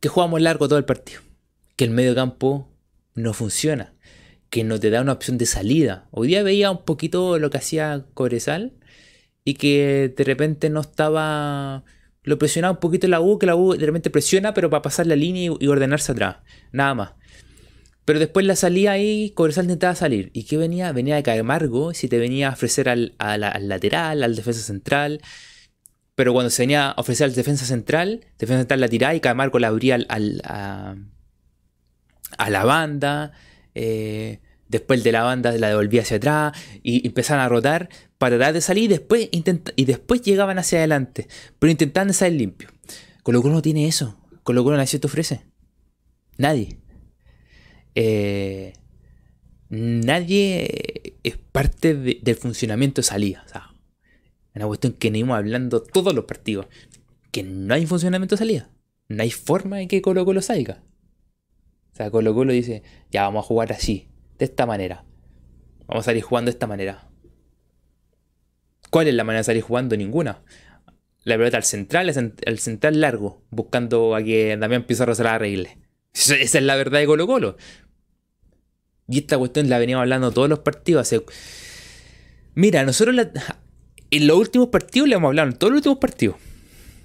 que 0.00 0.08
jugamos 0.08 0.40
largo 0.40 0.68
todo 0.68 0.78
el 0.78 0.84
partido, 0.84 1.20
que 1.76 1.84
el 1.84 1.90
medio 1.90 2.14
campo 2.14 2.70
no 3.14 3.34
funciona 3.34 3.92
que 4.50 4.64
no 4.64 4.80
te 4.80 4.90
da 4.90 5.02
una 5.02 5.12
opción 5.12 5.38
de 5.38 5.46
salida. 5.46 6.08
Hoy 6.10 6.28
día 6.28 6.42
veía 6.42 6.70
un 6.70 6.84
poquito 6.84 7.38
lo 7.38 7.50
que 7.50 7.58
hacía 7.58 8.06
Cobresal 8.14 8.72
y 9.44 9.54
que 9.54 10.12
de 10.16 10.24
repente 10.24 10.70
no 10.70 10.80
estaba... 10.80 11.84
Lo 12.22 12.38
presionaba 12.38 12.72
un 12.72 12.80
poquito 12.80 13.08
la 13.08 13.20
U, 13.20 13.38
que 13.38 13.46
la 13.46 13.56
U 13.56 13.74
de 13.74 13.86
repente 13.86 14.10
presiona, 14.10 14.52
pero 14.52 14.68
para 14.68 14.82
pasar 14.82 15.06
la 15.06 15.16
línea 15.16 15.50
y, 15.58 15.66
ordenarse 15.66 16.12
atrás. 16.12 16.36
Nada 16.72 16.94
más. 16.94 17.12
Pero 18.04 18.18
después 18.18 18.44
la 18.44 18.56
salía 18.56 18.92
ahí, 18.92 19.30
Cobresal 19.30 19.64
intentaba 19.64 19.94
salir. 19.94 20.30
¿Y 20.34 20.44
qué 20.44 20.56
venía? 20.56 20.92
Venía 20.92 21.16
de 21.16 21.22
Camargo, 21.22 21.94
si 21.94 22.08
te 22.08 22.18
venía 22.18 22.50
a 22.50 22.52
ofrecer 22.52 22.88
al, 22.88 23.14
lateral, 23.18 24.22
al 24.22 24.36
defensa 24.36 24.60
central. 24.60 25.20
Pero 26.14 26.32
cuando 26.32 26.50
se 26.50 26.62
venía 26.62 26.90
a 26.90 27.00
ofrecer 27.00 27.26
al 27.26 27.34
defensa 27.34 27.64
central, 27.64 28.26
defensa 28.38 28.60
central 28.60 28.80
la 28.80 28.88
tiraba 28.88 29.14
y 29.14 29.20
Camargo 29.20 29.58
la 29.58 29.68
abría 29.68 29.94
al, 29.94 30.42
a, 30.44 30.96
la 32.50 32.64
banda. 32.64 33.32
Eh, 33.80 34.40
después 34.68 35.04
de 35.04 35.12
la 35.12 35.22
banda 35.22 35.52
la 35.52 35.68
devolvía 35.68 36.02
hacia 36.02 36.16
atrás 36.16 36.52
y 36.82 37.06
empezaban 37.06 37.44
a 37.44 37.48
rotar 37.48 37.88
para 38.18 38.36
tratar 38.36 38.54
de 38.54 38.60
salir 38.60 38.84
y 38.84 38.88
después, 38.88 39.28
y 39.30 39.84
después 39.84 40.20
llegaban 40.22 40.58
hacia 40.58 40.78
adelante. 40.78 41.28
Pero 41.60 41.70
intentando 41.70 42.12
salir 42.12 42.40
limpio. 42.40 42.68
Colo 43.22 43.40
Colo 43.40 43.54
no 43.54 43.62
tiene 43.62 43.86
eso. 43.86 44.18
Colo 44.42 44.64
Colo 44.64 44.76
nadie 44.76 44.98
te 44.98 45.06
ofrece. 45.06 45.42
Nadie. 46.38 46.80
Eh, 47.94 48.72
nadie 49.68 51.14
es 51.22 51.36
parte 51.36 51.94
del 51.94 52.34
funcionamiento 52.34 53.00
de 53.00 53.06
salida. 53.06 53.44
O 53.46 53.48
sea, 53.48 53.74
una 54.56 54.66
cuestión 54.66 54.94
que 54.94 55.08
venimos 55.08 55.38
hablando 55.38 55.82
todos 55.82 56.14
los 56.14 56.24
partidos. 56.24 56.66
Que 57.30 57.44
no 57.44 57.74
hay 57.74 57.86
funcionamiento 57.86 58.34
de 58.34 58.38
salida. 58.40 58.70
No 59.06 59.22
hay 59.22 59.30
forma 59.30 59.76
de 59.76 59.86
que 59.86 60.02
Colo 60.02 60.24
Colo 60.24 60.42
salga. 60.42 60.82
Sea, 61.98 62.12
Colo 62.12 62.32
Colo 62.32 62.52
dice, 62.52 62.84
ya 63.10 63.24
vamos 63.24 63.44
a 63.44 63.48
jugar 63.48 63.72
así, 63.72 64.08
de 64.38 64.44
esta 64.44 64.66
manera. 64.66 65.04
Vamos 65.88 66.04
a 66.04 66.06
salir 66.06 66.22
jugando 66.22 66.48
de 66.48 66.52
esta 66.52 66.68
manera. 66.68 67.08
¿Cuál 68.90 69.08
es 69.08 69.14
la 69.14 69.24
manera 69.24 69.40
de 69.40 69.44
salir 69.44 69.62
jugando? 69.62 69.96
Ninguna. 69.96 70.42
La 71.24 71.36
pelota 71.36 71.56
al 71.56 71.64
central, 71.64 72.08
al 72.46 72.58
central 72.60 73.00
largo, 73.00 73.42
buscando 73.50 74.14
a 74.14 74.22
que 74.22 74.56
Damián 74.56 74.84
Pizarro 74.84 75.16
se 75.16 75.24
la 75.24 75.34
arregle. 75.34 75.76
Esa 76.14 76.36
es 76.36 76.62
la 76.62 76.76
verdad 76.76 77.00
de 77.00 77.06
Colo 77.06 77.26
Colo. 77.26 77.56
Y 79.08 79.18
esta 79.18 79.36
cuestión 79.36 79.68
la 79.68 79.80
veníamos 79.80 80.02
hablando 80.02 80.30
todos 80.30 80.48
los 80.48 80.60
partidos. 80.60 81.12
Mira, 82.54 82.84
nosotros 82.84 83.16
en 84.10 84.26
los 84.28 84.38
últimos 84.38 84.68
partidos 84.68 85.08
le 85.08 85.16
hemos 85.16 85.30
hablado, 85.30 85.48
en 85.48 85.56
todos 85.56 85.72
los 85.72 85.78
últimos 85.78 85.98
partidos. 85.98 86.36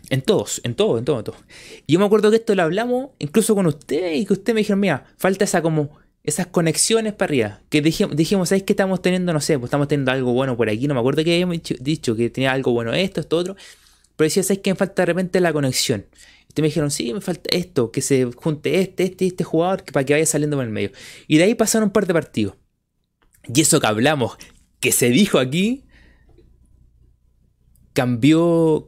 En 0.10 0.22
todos, 0.22 0.62
en 0.64 0.76
todos, 0.76 1.00
en 1.00 1.06
todos, 1.06 1.20
en 1.20 1.24
todos. 1.26 1.40
Y 1.88 1.94
yo 1.94 2.00
me 2.00 2.06
acuerdo 2.06 2.30
que 2.30 2.38
esto 2.38 2.56
lo 2.56 2.64
hablamos 2.64 3.12
incluso 3.20 3.56
con 3.56 3.66
usted 3.68 4.14
y 4.14 4.26
que 4.26 4.34
usted 4.34 4.54
me 4.54 4.62
dijo, 4.62 4.76
mira, 4.76 5.06
falta 5.18 5.46
esa 5.46 5.62
como 5.62 5.98
esas 6.24 6.48
conexiones 6.48 7.14
para 7.14 7.30
arriba. 7.30 7.62
Que 7.70 7.82
dijimos, 7.82 8.16
dijimos 8.16 8.50
¿sabes 8.50 8.64
qué 8.64 8.74
estamos 8.74 9.02
teniendo? 9.02 9.34
No 9.34 9.42
sé, 9.42 9.58
pues 9.58 9.68
estamos 9.68 9.88
teniendo 9.88 10.12
algo 10.12 10.34
bueno 10.34 10.58
por 10.58 10.70
aquí. 10.70 10.88
No 10.88 10.94
me 10.94 11.00
acuerdo 11.00 11.24
que 11.24 11.34
habíamos 11.34 11.58
dicho, 11.80 12.16
que 12.16 12.30
tenía 12.30 12.52
algo 12.52 12.72
bueno 12.72 12.94
esto, 12.94 13.22
esto, 13.22 13.38
otro. 13.38 13.56
Pero 14.16 14.26
decía, 14.26 14.44
¿sabes 14.44 14.62
qué? 14.62 14.72
Me 14.72 14.76
falta 14.76 15.02
de 15.02 15.06
repente 15.08 15.40
la 15.40 15.54
conexión. 15.54 16.06
Y 16.56 16.62
me 16.62 16.68
dijeron, 16.68 16.92
sí, 16.92 17.14
me 17.14 17.22
falta 17.22 17.50
esto, 17.52 17.92
que 17.92 18.02
se 18.02 18.26
junte 18.26 18.80
este, 18.80 19.04
este 19.04 19.26
y 19.26 19.28
este 19.30 19.44
jugador 19.44 19.84
para 19.92 20.06
que 20.06 20.14
vaya 20.14 20.26
saliendo 20.26 20.56
por 20.56 20.66
el 20.66 20.72
medio. 20.72 20.92
Y 21.28 21.38
de 21.38 21.46
ahí 21.46 21.56
pasaron 21.56 21.88
un 21.88 21.94
par 21.94 22.06
de 22.06 22.14
partidos. 22.14 22.56
Y 23.54 23.62
eso 23.62 23.80
que 23.80 23.88
hablamos, 23.88 24.38
que 24.80 24.92
se 24.92 25.10
dijo 25.10 25.40
aquí, 25.40 25.84
cambió, 27.94 28.88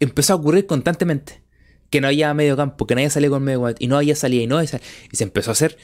empezó 0.00 0.32
a 0.32 0.36
ocurrir 0.36 0.66
constantemente. 0.66 1.42
Que 1.90 2.00
no 2.00 2.08
había 2.08 2.32
medio 2.34 2.56
campo, 2.56 2.86
que 2.86 2.94
nadie 2.94 3.10
salía 3.10 3.30
con 3.30 3.42
medio 3.42 3.62
campo, 3.62 3.76
y 3.78 3.86
no 3.86 3.96
había 3.96 4.16
salida, 4.16 4.42
y 4.42 4.46
no 4.46 4.58
había 4.58 4.80
Y 5.12 5.16
se 5.16 5.24
empezó 5.24 5.50
a 5.50 5.52
hacer. 5.52 5.76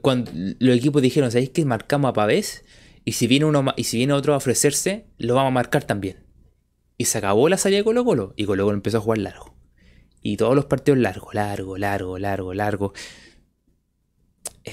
Cuando 0.00 0.30
los 0.58 0.76
equipos 0.76 1.02
dijeron, 1.02 1.30
¿sabéis 1.30 1.50
que 1.50 1.64
marcamos 1.64 2.08
a 2.08 2.12
Pavés? 2.12 2.64
Y 3.04 3.12
si 3.12 3.26
viene 3.26 3.46
uno 3.46 3.64
y 3.76 3.84
si 3.84 3.98
viene 3.98 4.12
otro 4.12 4.34
a 4.34 4.36
ofrecerse, 4.36 5.06
lo 5.18 5.34
vamos 5.34 5.50
a 5.50 5.54
marcar 5.54 5.84
también. 5.84 6.24
Y 6.96 7.06
se 7.06 7.18
acabó 7.18 7.48
la 7.48 7.56
salida 7.56 7.78
de 7.78 7.84
Colo 7.84 8.04
Colo. 8.04 8.34
Y 8.36 8.44
Colo 8.44 8.64
Colo 8.64 8.76
empezó 8.76 8.98
a 8.98 9.00
jugar 9.00 9.18
largo. 9.18 9.54
Y 10.22 10.36
todos 10.36 10.54
los 10.54 10.66
partidos 10.66 10.98
largos, 10.98 11.34
largo, 11.34 11.78
largo, 11.78 12.18
largo, 12.18 12.54
largo. 12.54 12.92
Eh, 14.64 14.72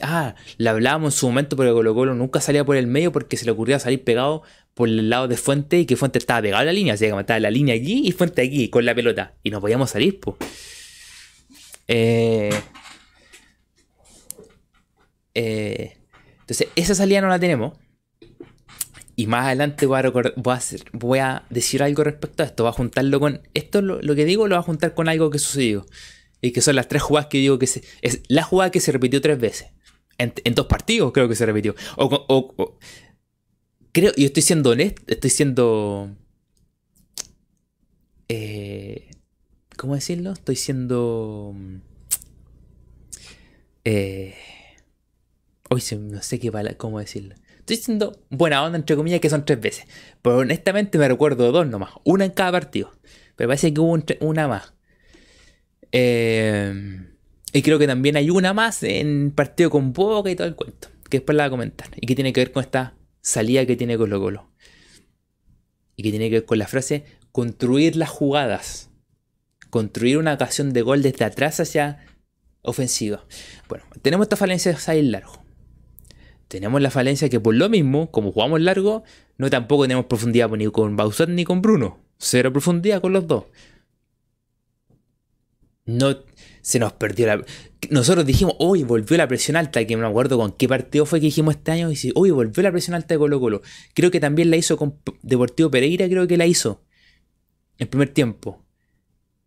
ah, 0.00 0.34
le 0.56 0.70
hablábamos 0.70 1.14
en 1.14 1.18
su 1.18 1.26
momento, 1.26 1.56
pero 1.56 1.74
Colo 1.74 1.94
Colo 1.94 2.14
nunca 2.14 2.40
salía 2.40 2.64
por 2.64 2.76
el 2.76 2.86
medio 2.86 3.12
porque 3.12 3.36
se 3.36 3.44
le 3.44 3.50
ocurría 3.50 3.78
salir 3.78 4.02
pegado 4.02 4.42
por 4.74 4.88
el 4.88 5.10
lado 5.10 5.28
de 5.28 5.36
Fuente 5.36 5.80
y 5.80 5.86
que 5.86 5.96
Fuente 5.96 6.18
estaba 6.18 6.42
pegado 6.42 6.62
a 6.62 6.64
la 6.64 6.72
línea. 6.72 6.94
O 6.94 6.96
sea, 6.96 7.12
que 7.12 7.20
estaba 7.20 7.40
la 7.40 7.50
línea 7.50 7.74
aquí 7.74 8.02
y 8.06 8.12
Fuente 8.12 8.42
aquí 8.42 8.68
con 8.68 8.84
la 8.84 8.94
pelota. 8.94 9.34
Y 9.42 9.50
no 9.50 9.60
podíamos 9.60 9.90
salir, 9.90 10.20
pues. 10.20 10.36
entonces, 15.34 16.68
esa 16.76 16.94
salida 16.94 17.20
no 17.20 17.28
la 17.28 17.38
tenemos. 17.38 17.72
Y 19.14 19.26
más 19.26 19.46
adelante 19.46 19.86
voy 19.86 20.00
a, 20.00 20.12
voy 20.92 21.18
a, 21.18 21.44
decir 21.50 21.82
algo 21.82 22.02
respecto 22.02 22.42
a 22.42 22.46
esto. 22.46 22.64
Voy 22.64 22.70
a 22.70 22.72
juntarlo 22.72 23.20
con. 23.20 23.42
Esto 23.54 23.82
lo, 23.82 24.14
que 24.14 24.24
digo 24.24 24.48
lo 24.48 24.56
voy 24.56 24.60
a 24.60 24.64
juntar 24.64 24.94
con 24.94 25.08
algo 25.08 25.30
que 25.30 25.38
sucedió. 25.38 25.86
Y 26.40 26.52
que 26.52 26.60
son 26.60 26.76
las 26.76 26.88
tres 26.88 27.02
jugadas 27.02 27.28
que 27.28 27.38
digo 27.38 27.58
que 27.58 27.66
se. 27.66 27.82
Es 28.00 28.22
la 28.28 28.42
jugada 28.42 28.70
que 28.70 28.80
se 28.80 28.90
repitió 28.90 29.20
tres 29.20 29.38
veces. 29.38 29.68
En, 30.18 30.54
dos 30.54 30.66
partidos 30.66 31.12
creo 31.12 31.28
que 31.28 31.34
se 31.34 31.46
repitió. 31.46 31.74
O, 31.96 32.78
creo, 33.92 34.12
y 34.16 34.24
estoy 34.24 34.42
siendo 34.42 34.70
honesto. 34.70 35.02
Estoy 35.06 35.30
siendo. 35.30 36.10
Eh, 38.28 39.10
¿Cómo 39.76 39.94
decirlo? 39.94 40.32
Estoy 40.32 40.56
siendo. 40.56 41.54
Eh, 43.84 44.34
hoy 45.70 45.82
no 45.98 46.22
sé 46.22 46.38
qué 46.38 46.50
cómo 46.76 46.98
decirlo. 46.98 47.34
Estoy 47.58 47.76
diciendo 47.76 48.20
buena 48.28 48.64
onda, 48.64 48.76
entre 48.78 48.96
comillas, 48.96 49.20
que 49.20 49.30
son 49.30 49.44
tres 49.44 49.60
veces. 49.60 49.86
Pero 50.20 50.38
honestamente 50.38 50.98
me 50.98 51.08
recuerdo 51.08 51.52
dos 51.52 51.66
nomás. 51.66 51.90
Una 52.04 52.24
en 52.24 52.32
cada 52.32 52.52
partido. 52.52 52.92
Pero 53.36 53.48
parece 53.48 53.72
que 53.72 53.80
hubo 53.80 53.96
una 54.20 54.48
más. 54.48 54.74
Eh, 55.92 57.06
y 57.52 57.62
creo 57.62 57.78
que 57.78 57.86
también 57.86 58.16
hay 58.16 58.30
una 58.30 58.52
más 58.54 58.82
en 58.82 59.30
partido 59.30 59.70
con 59.70 59.92
Boca 59.92 60.30
y 60.30 60.36
todo 60.36 60.48
el 60.48 60.56
cuento. 60.56 60.88
Que 61.08 61.18
después 61.18 61.36
la 61.36 61.44
voy 61.44 61.48
a 61.48 61.50
comentar. 61.50 61.88
Y 61.96 62.06
que 62.06 62.14
tiene 62.14 62.32
que 62.32 62.40
ver 62.40 62.52
con 62.52 62.64
esta 62.64 62.94
salida 63.22 63.64
que 63.64 63.76
tiene 63.76 63.96
Colo 63.96 64.20
Colo. 64.20 64.50
Y 65.96 66.02
que 66.02 66.10
tiene 66.10 66.28
que 66.28 66.36
ver 66.36 66.44
con 66.44 66.58
la 66.58 66.66
frase 66.66 67.04
construir 67.32 67.96
las 67.96 68.10
jugadas. 68.10 68.90
Construir 69.70 70.18
una 70.18 70.34
ocasión 70.34 70.74
de 70.74 70.82
gol 70.82 71.02
desde 71.02 71.24
atrás 71.24 71.58
hacia 71.60 72.04
ofensiva. 72.60 73.24
Bueno, 73.68 73.84
tenemos 74.02 74.26
esta 74.26 74.36
falencia 74.36 74.72
de 74.72 74.78
salir 74.78 75.04
largo 75.04 75.42
tenemos 76.52 76.82
la 76.82 76.90
falencia 76.90 77.30
que 77.30 77.40
por 77.40 77.54
lo 77.54 77.70
mismo, 77.70 78.10
como 78.10 78.30
jugamos 78.30 78.60
largo, 78.60 79.04
no 79.38 79.48
tampoco 79.48 79.84
tenemos 79.84 80.04
profundidad 80.04 80.50
ni 80.50 80.66
con 80.66 80.96
Bausat 80.96 81.30
ni 81.30 81.44
con 81.44 81.62
Bruno. 81.62 82.00
Cero 82.18 82.52
profundidad 82.52 83.00
con 83.00 83.14
los 83.14 83.26
dos. 83.26 83.44
No 85.86 86.14
se 86.62 86.78
nos 86.78 86.94
perdió 86.94 87.26
la. 87.26 87.44
Nosotros 87.90 88.24
dijimos, 88.24 88.54
hoy 88.58 88.84
volvió 88.84 89.16
la 89.16 89.28
presión 89.28 89.56
alta, 89.56 89.84
que 89.84 89.94
no 89.94 90.02
me 90.02 90.08
acuerdo 90.08 90.38
con 90.38 90.52
qué 90.52 90.68
partido 90.68 91.04
fue 91.04 91.20
que 91.20 91.26
dijimos 91.26 91.56
este 91.56 91.72
año. 91.72 91.88
Y 91.88 91.90
dice, 91.90 92.12
hoy 92.14 92.30
volvió 92.30 92.62
la 92.62 92.70
presión 92.70 92.94
alta 92.94 93.14
de 93.14 93.18
Colo 93.18 93.38
Colo. 93.40 93.62
Creo 93.94 94.10
que 94.10 94.20
también 94.20 94.50
la 94.50 94.56
hizo 94.56 94.76
con 94.76 94.98
Deportivo 95.22 95.70
Pereira, 95.70 96.08
creo 96.08 96.26
que 96.26 96.36
la 96.36 96.46
hizo. 96.46 96.84
En 97.78 97.88
primer 97.88 98.08
tiempo. 98.08 98.64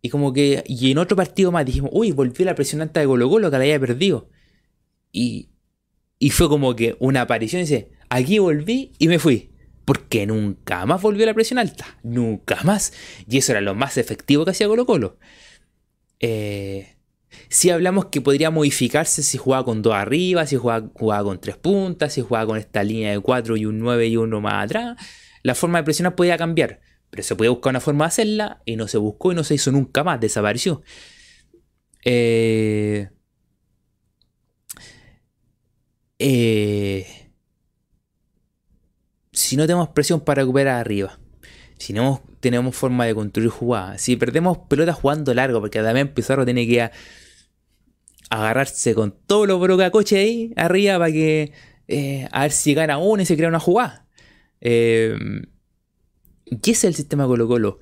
Y 0.02 0.10
como 0.10 0.32
que. 0.32 0.62
Y 0.66 0.92
en 0.92 0.98
otro 0.98 1.16
partido 1.16 1.50
más 1.50 1.66
dijimos, 1.66 1.90
uy, 1.92 2.12
volvió 2.12 2.44
la 2.44 2.54
presión 2.54 2.82
alta 2.82 3.00
de 3.00 3.06
Colo 3.06 3.28
Colo, 3.28 3.50
que 3.50 3.58
la 3.58 3.64
había 3.64 3.80
perdido. 3.80 4.30
Y 5.10 5.50
y 6.18 6.30
fue 6.30 6.48
como 6.48 6.74
que 6.74 6.96
una 6.98 7.22
aparición 7.22 7.62
dice, 7.62 7.90
aquí 8.08 8.38
volví 8.38 8.92
y 8.98 9.08
me 9.08 9.18
fui. 9.18 9.52
Porque 9.84 10.26
nunca 10.26 10.84
más 10.84 11.00
volvió 11.00 11.24
la 11.26 11.34
presión 11.34 11.58
alta. 11.58 11.98
Nunca 12.02 12.58
más. 12.64 12.92
Y 13.28 13.38
eso 13.38 13.52
era 13.52 13.60
lo 13.60 13.74
más 13.74 13.98
efectivo 13.98 14.44
que 14.44 14.50
hacía 14.50 14.66
Colo 14.66 14.86
Colo. 14.86 15.18
Eh, 16.18 16.95
si 17.48 17.70
hablamos 17.70 18.06
que 18.06 18.20
podría 18.20 18.50
modificarse 18.50 19.22
si 19.22 19.38
jugaba 19.38 19.64
con 19.64 19.82
dos 19.82 19.94
arriba, 19.94 20.46
si 20.46 20.56
jugaba, 20.56 21.22
con 21.22 21.40
tres 21.40 21.56
puntas, 21.56 22.12
si 22.12 22.20
jugaba 22.20 22.46
con 22.46 22.58
esta 22.58 22.82
línea 22.82 23.12
de 23.12 23.20
cuatro 23.20 23.56
y 23.56 23.66
un 23.66 23.78
nueve 23.78 24.06
y 24.08 24.16
uno 24.16 24.40
más 24.40 24.64
atrás. 24.64 24.96
La 25.42 25.54
forma 25.54 25.78
de 25.78 25.84
presionar 25.84 26.14
podía 26.14 26.36
cambiar. 26.36 26.80
Pero 27.10 27.22
se 27.22 27.36
podía 27.36 27.50
buscar 27.50 27.70
una 27.70 27.80
forma 27.80 28.04
de 28.04 28.08
hacerla 28.08 28.62
y 28.64 28.76
no 28.76 28.88
se 28.88 28.98
buscó 28.98 29.32
y 29.32 29.34
no 29.34 29.44
se 29.44 29.54
hizo 29.54 29.70
nunca 29.70 30.02
más. 30.04 30.20
Desapareció. 30.20 30.82
Eh, 32.04 33.08
eh, 36.18 37.06
si 39.32 39.56
no 39.56 39.66
tenemos 39.66 39.88
presión 39.90 40.20
para 40.20 40.42
recuperar 40.42 40.80
arriba, 40.80 41.18
si 41.78 41.92
no 41.92 42.22
tenemos 42.40 42.74
forma 42.74 43.04
de 43.04 43.14
construir 43.14 43.50
jugadas, 43.50 44.00
si 44.00 44.16
perdemos 44.16 44.58
pelota 44.68 44.92
jugando 44.92 45.34
largo, 45.34 45.60
porque 45.60 45.82
también 45.82 46.14
Pizarro 46.14 46.44
tiene 46.44 46.66
que 46.66 46.90
agarrarse 48.30 48.94
con 48.94 49.14
todos 49.26 49.46
los 49.46 49.60
brocacoches 49.60 50.18
ahí 50.18 50.52
arriba 50.56 50.98
para 50.98 51.12
que 51.12 51.52
eh, 51.88 52.28
a 52.32 52.42
ver 52.42 52.52
si 52.52 52.74
gana 52.74 52.98
uno 52.98 53.22
y 53.22 53.26
se 53.26 53.36
crea 53.36 53.48
una 53.48 53.60
jugada. 53.60 54.06
Eh, 54.60 55.16
¿Qué 56.62 56.70
es 56.72 56.84
el 56.84 56.94
sistema 56.94 57.26
Colo 57.26 57.48
Colo? 57.48 57.78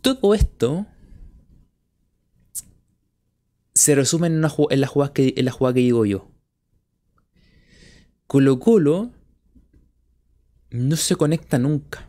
todo 0.00 0.32
esto 0.34 0.86
se 3.74 3.94
resumen 3.94 4.32
en, 4.32 4.44
en, 4.70 4.84
jugada 4.86 5.12
que, 5.12 5.34
en 5.36 5.44
la 5.44 5.50
jugada 5.50 5.74
que 5.74 5.80
digo 5.80 6.06
yo. 6.06 6.30
Colo 8.26 8.58
Colo 8.58 9.12
no 10.70 10.96
se 10.96 11.16
conecta 11.16 11.58
nunca. 11.58 12.07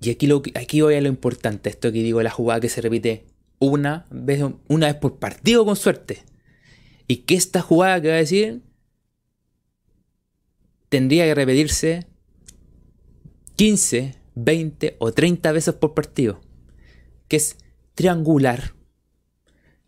Y 0.00 0.10
aquí, 0.10 0.26
lo, 0.26 0.42
aquí 0.54 0.80
voy 0.80 0.94
a 0.94 1.00
lo 1.00 1.08
importante, 1.08 1.68
esto 1.68 1.92
que 1.92 2.02
digo, 2.02 2.22
la 2.22 2.30
jugada 2.30 2.60
que 2.60 2.68
se 2.68 2.80
repite 2.80 3.26
una 3.58 4.06
vez, 4.10 4.42
una 4.68 4.86
vez 4.86 4.96
por 4.96 5.18
partido 5.18 5.64
con 5.64 5.76
suerte. 5.76 6.24
Y 7.06 7.18
que 7.18 7.34
esta 7.34 7.60
jugada 7.60 8.00
que 8.00 8.08
voy 8.08 8.16
a 8.16 8.20
decir 8.20 8.62
tendría 10.88 11.24
que 11.24 11.34
repetirse 11.34 12.06
15, 13.56 14.14
20 14.34 14.96
o 14.98 15.12
30 15.12 15.52
veces 15.52 15.74
por 15.74 15.94
partido. 15.94 16.40
Que 17.28 17.36
es 17.36 17.58
triangular. 17.94 18.72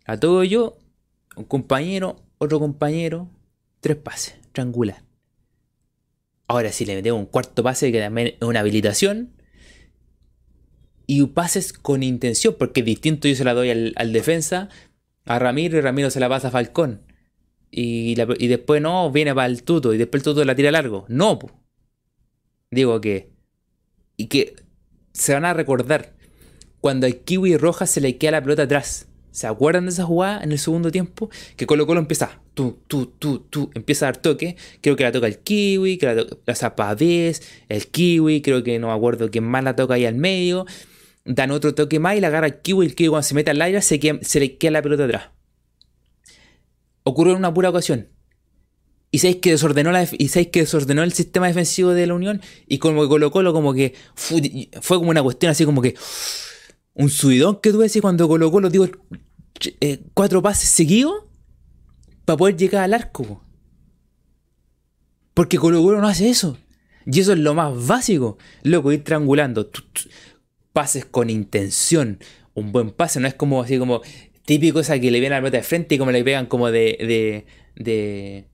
A 0.05 0.19
todo 0.19 0.43
yo, 0.43 0.77
un 1.35 1.45
compañero, 1.45 2.17
otro 2.37 2.59
compañero, 2.59 3.29
tres 3.79 3.97
pases, 3.97 4.35
triangular. 4.51 5.03
Ahora 6.47 6.71
si 6.71 6.85
le 6.85 6.95
metemos 6.95 7.19
un 7.19 7.25
cuarto 7.25 7.63
pase 7.63 7.91
que 7.91 7.99
también 7.99 8.35
es 8.39 8.47
una 8.47 8.59
habilitación. 8.59 9.33
Y 11.05 11.25
pases 11.27 11.73
con 11.73 12.03
intención, 12.03 12.55
porque 12.57 12.81
distinto 12.81 13.27
yo 13.27 13.35
se 13.35 13.43
la 13.43 13.53
doy 13.53 13.93
al, 13.95 14.13
defensa, 14.13 14.69
a 15.25 15.39
Ramiro 15.39 15.77
y 15.77 15.81
Ramiro 15.81 16.09
se 16.09 16.19
la 16.19 16.29
pasa 16.29 16.47
a 16.47 16.51
Falcón. 16.51 17.01
Y, 17.71 18.15
después 18.15 18.81
no, 18.81 19.11
viene 19.11 19.33
para 19.33 19.47
el 19.47 19.63
tuto 19.63 19.93
y 19.93 19.97
después 19.97 20.21
el 20.21 20.25
tuto 20.25 20.45
la 20.45 20.55
tira 20.55 20.71
largo. 20.71 21.05
No, 21.09 21.39
digo 22.71 23.01
que. 23.01 23.31
Y 24.15 24.27
que 24.27 24.55
se 25.11 25.33
van 25.33 25.45
a 25.45 25.53
recordar 25.53 26.13
cuando 26.79 27.07
al 27.07 27.17
Kiwi 27.17 27.57
Roja 27.57 27.87
se 27.87 28.01
le 28.01 28.17
queda 28.17 28.31
la 28.31 28.43
pelota 28.43 28.63
atrás. 28.63 29.07
¿Se 29.31 29.47
acuerdan 29.47 29.85
de 29.85 29.91
esa 29.91 30.03
jugada 30.03 30.43
en 30.43 30.51
el 30.51 30.59
segundo 30.59 30.91
tiempo? 30.91 31.31
Que 31.57 31.65
Colo 31.65 31.87
Colo 31.87 31.99
empieza, 31.99 32.41
tú, 32.53 32.79
tú, 32.85 33.07
tú, 33.07 33.39
tú, 33.39 33.71
empieza 33.73 34.05
a 34.05 34.11
dar 34.11 34.17
toque. 34.17 34.57
Creo 34.79 34.95
que 34.95 35.03
la 35.03 35.11
toca 35.11 35.25
el 35.25 35.39
Kiwi, 35.39 35.97
que 35.97 36.05
la, 36.05 36.25
la 36.45 36.55
Zapadez, 36.55 37.41
el 37.67 37.87
Kiwi, 37.87 38.43
creo 38.43 38.61
que 38.63 38.77
no 38.77 38.87
me 38.87 38.93
acuerdo 38.93 39.31
quién 39.31 39.43
más 39.43 39.63
la 39.63 39.75
toca 39.75 39.95
ahí 39.95 40.05
al 40.05 40.15
medio. 40.15 40.67
Dan 41.25 41.51
otro 41.51 41.73
toque 41.73 41.99
más 41.99 42.15
y 42.15 42.21
la 42.21 42.27
agarra 42.27 42.47
el 42.47 42.61
Kiwi. 42.61 42.85
El 42.85 42.95
Kiwi 42.95 43.09
cuando 43.09 43.23
se 43.23 43.35
mete 43.35 43.51
al 43.51 43.61
aire 43.61 43.81
se, 43.81 43.99
se 44.21 44.39
le 44.39 44.57
queda 44.57 44.71
la 44.71 44.81
pelota 44.81 45.05
atrás. 45.05 45.29
Ocurrió 47.03 47.33
en 47.33 47.39
una 47.39 47.53
pura 47.53 47.69
ocasión. 47.69 48.09
Y 49.13 49.19
sabéis 49.19 49.37
que 49.37 49.51
desordenó 49.51 49.91
y 50.11 50.27
que 50.27 50.61
desordenó 50.61 51.03
el 51.03 51.13
sistema 51.13 51.45
defensivo 51.45 51.91
de 51.91 52.07
la 52.07 52.15
Unión. 52.15 52.41
Y 52.65 52.79
como 52.79 53.03
que 53.03 53.07
Colo 53.07 53.29
Colo 53.29 53.53
como 53.53 53.71
que 53.73 53.93
fue, 54.15 54.41
como 54.97 55.11
una 55.11 55.21
cuestión 55.21 55.51
así 55.51 55.65
como 55.65 55.83
que 55.83 55.95
un 56.95 57.09
subidón 57.11 57.59
que 57.61 57.71
tuve 57.71 57.85
así 57.85 58.01
cuando 58.01 58.27
colocó 58.27 58.59
los 58.59 58.71
digo, 58.71 58.87
eh, 59.81 60.01
cuatro 60.15 60.41
pases 60.41 60.69
seguidos 60.69 61.25
para 62.25 62.37
poder 62.37 62.57
llegar 62.57 62.83
al 62.85 62.95
arco. 62.95 63.43
Porque 65.35 65.59
Colo 65.59 65.83
Colo 65.83 66.01
no 66.01 66.07
hace 66.07 66.29
eso. 66.31 66.57
Y 67.05 67.19
eso 67.19 67.33
es 67.33 67.39
lo 67.39 67.53
más 67.53 67.85
básico. 67.85 68.39
Loco, 68.63 68.91
ir 68.91 69.03
triangulando. 69.03 69.69
Pases 70.73 71.05
con 71.05 71.29
intención. 71.29 72.19
Un 72.53 72.71
buen 72.71 72.91
pase. 72.91 73.19
No 73.19 73.27
es 73.27 73.33
como 73.33 73.61
así 73.61 73.77
como 73.77 74.01
típico 74.45 74.79
esa 74.79 74.99
que 74.99 75.11
le 75.11 75.19
viene 75.19 75.35
la 75.35 75.41
pelota 75.41 75.57
de 75.57 75.63
frente 75.63 75.95
y 75.95 75.97
como 75.97 76.11
le 76.11 76.23
pegan 76.23 76.47
como 76.47 76.69
de, 76.69 76.97
de, 76.99 77.45
de 77.81 78.47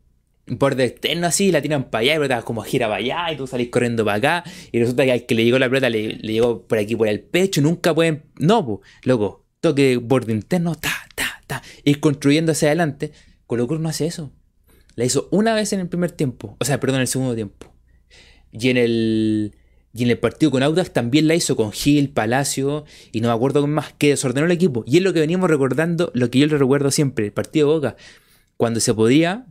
borde 0.45 0.85
externo 0.85 1.27
así, 1.27 1.51
la 1.51 1.61
tiran 1.61 1.89
para 1.89 2.01
allá 2.01 2.11
y 2.11 2.15
la 2.15 2.21
pelota 2.21 2.41
como 2.43 2.61
gira 2.61 2.87
para 2.87 2.97
allá 2.97 3.31
y 3.31 3.37
tú 3.37 3.47
salís 3.47 3.69
corriendo 3.69 4.05
para 4.05 4.17
acá 4.17 4.51
y 4.71 4.79
resulta 4.79 5.05
que 5.05 5.11
al 5.11 5.25
que 5.25 5.35
le 5.35 5.43
llegó 5.43 5.59
la 5.59 5.69
pelota 5.69 5.89
le, 5.89 6.17
llegó 6.17 6.67
por 6.67 6.77
aquí 6.77 6.95
por 6.95 7.07
el 7.07 7.21
pecho, 7.21 7.61
nunca 7.61 7.93
pueden, 7.93 8.23
no, 8.37 8.65
pues, 8.65 8.79
loco, 9.03 9.45
toque 9.61 9.97
borde 9.97 10.33
interno, 10.33 10.75
ta, 10.75 10.93
ta, 11.15 11.41
ta, 11.47 11.61
ir 11.83 11.99
construyendo 11.99 12.51
hacia 12.51 12.69
adelante. 12.69 13.11
Colo 13.45 13.65
no 13.79 13.89
hace 13.89 14.05
eso. 14.05 14.31
La 14.95 15.05
hizo 15.05 15.27
una 15.31 15.55
vez 15.55 15.73
en 15.73 15.79
el 15.79 15.87
primer 15.87 16.11
tiempo, 16.11 16.55
o 16.59 16.65
sea, 16.65 16.79
perdón, 16.79 16.97
en 16.97 17.01
el 17.01 17.07
segundo 17.07 17.33
tiempo. 17.33 17.73
Y 18.51 18.69
en 18.69 18.77
el 18.77 19.55
y 19.93 20.03
en 20.03 20.09
el 20.11 20.19
partido 20.19 20.51
con 20.51 20.61
Audax 20.61 20.93
también 20.93 21.27
la 21.27 21.35
hizo 21.35 21.55
con 21.55 21.71
Gil, 21.71 22.09
Palacio 22.09 22.85
y 23.11 23.21
no 23.21 23.29
me 23.29 23.33
acuerdo 23.33 23.65
más, 23.65 23.93
que 23.93 24.09
desordenó 24.09 24.45
el 24.45 24.51
equipo. 24.51 24.83
Y 24.85 24.97
es 24.97 25.03
lo 25.03 25.13
que 25.13 25.19
veníamos 25.19 25.49
recordando, 25.49 26.11
lo 26.13 26.29
que 26.29 26.39
yo 26.39 26.47
le 26.47 26.57
recuerdo 26.57 26.91
siempre, 26.91 27.25
el 27.25 27.33
partido 27.33 27.67
de 27.67 27.73
Boca. 27.73 27.95
Cuando 28.55 28.79
se 28.79 28.93
podía, 28.93 29.47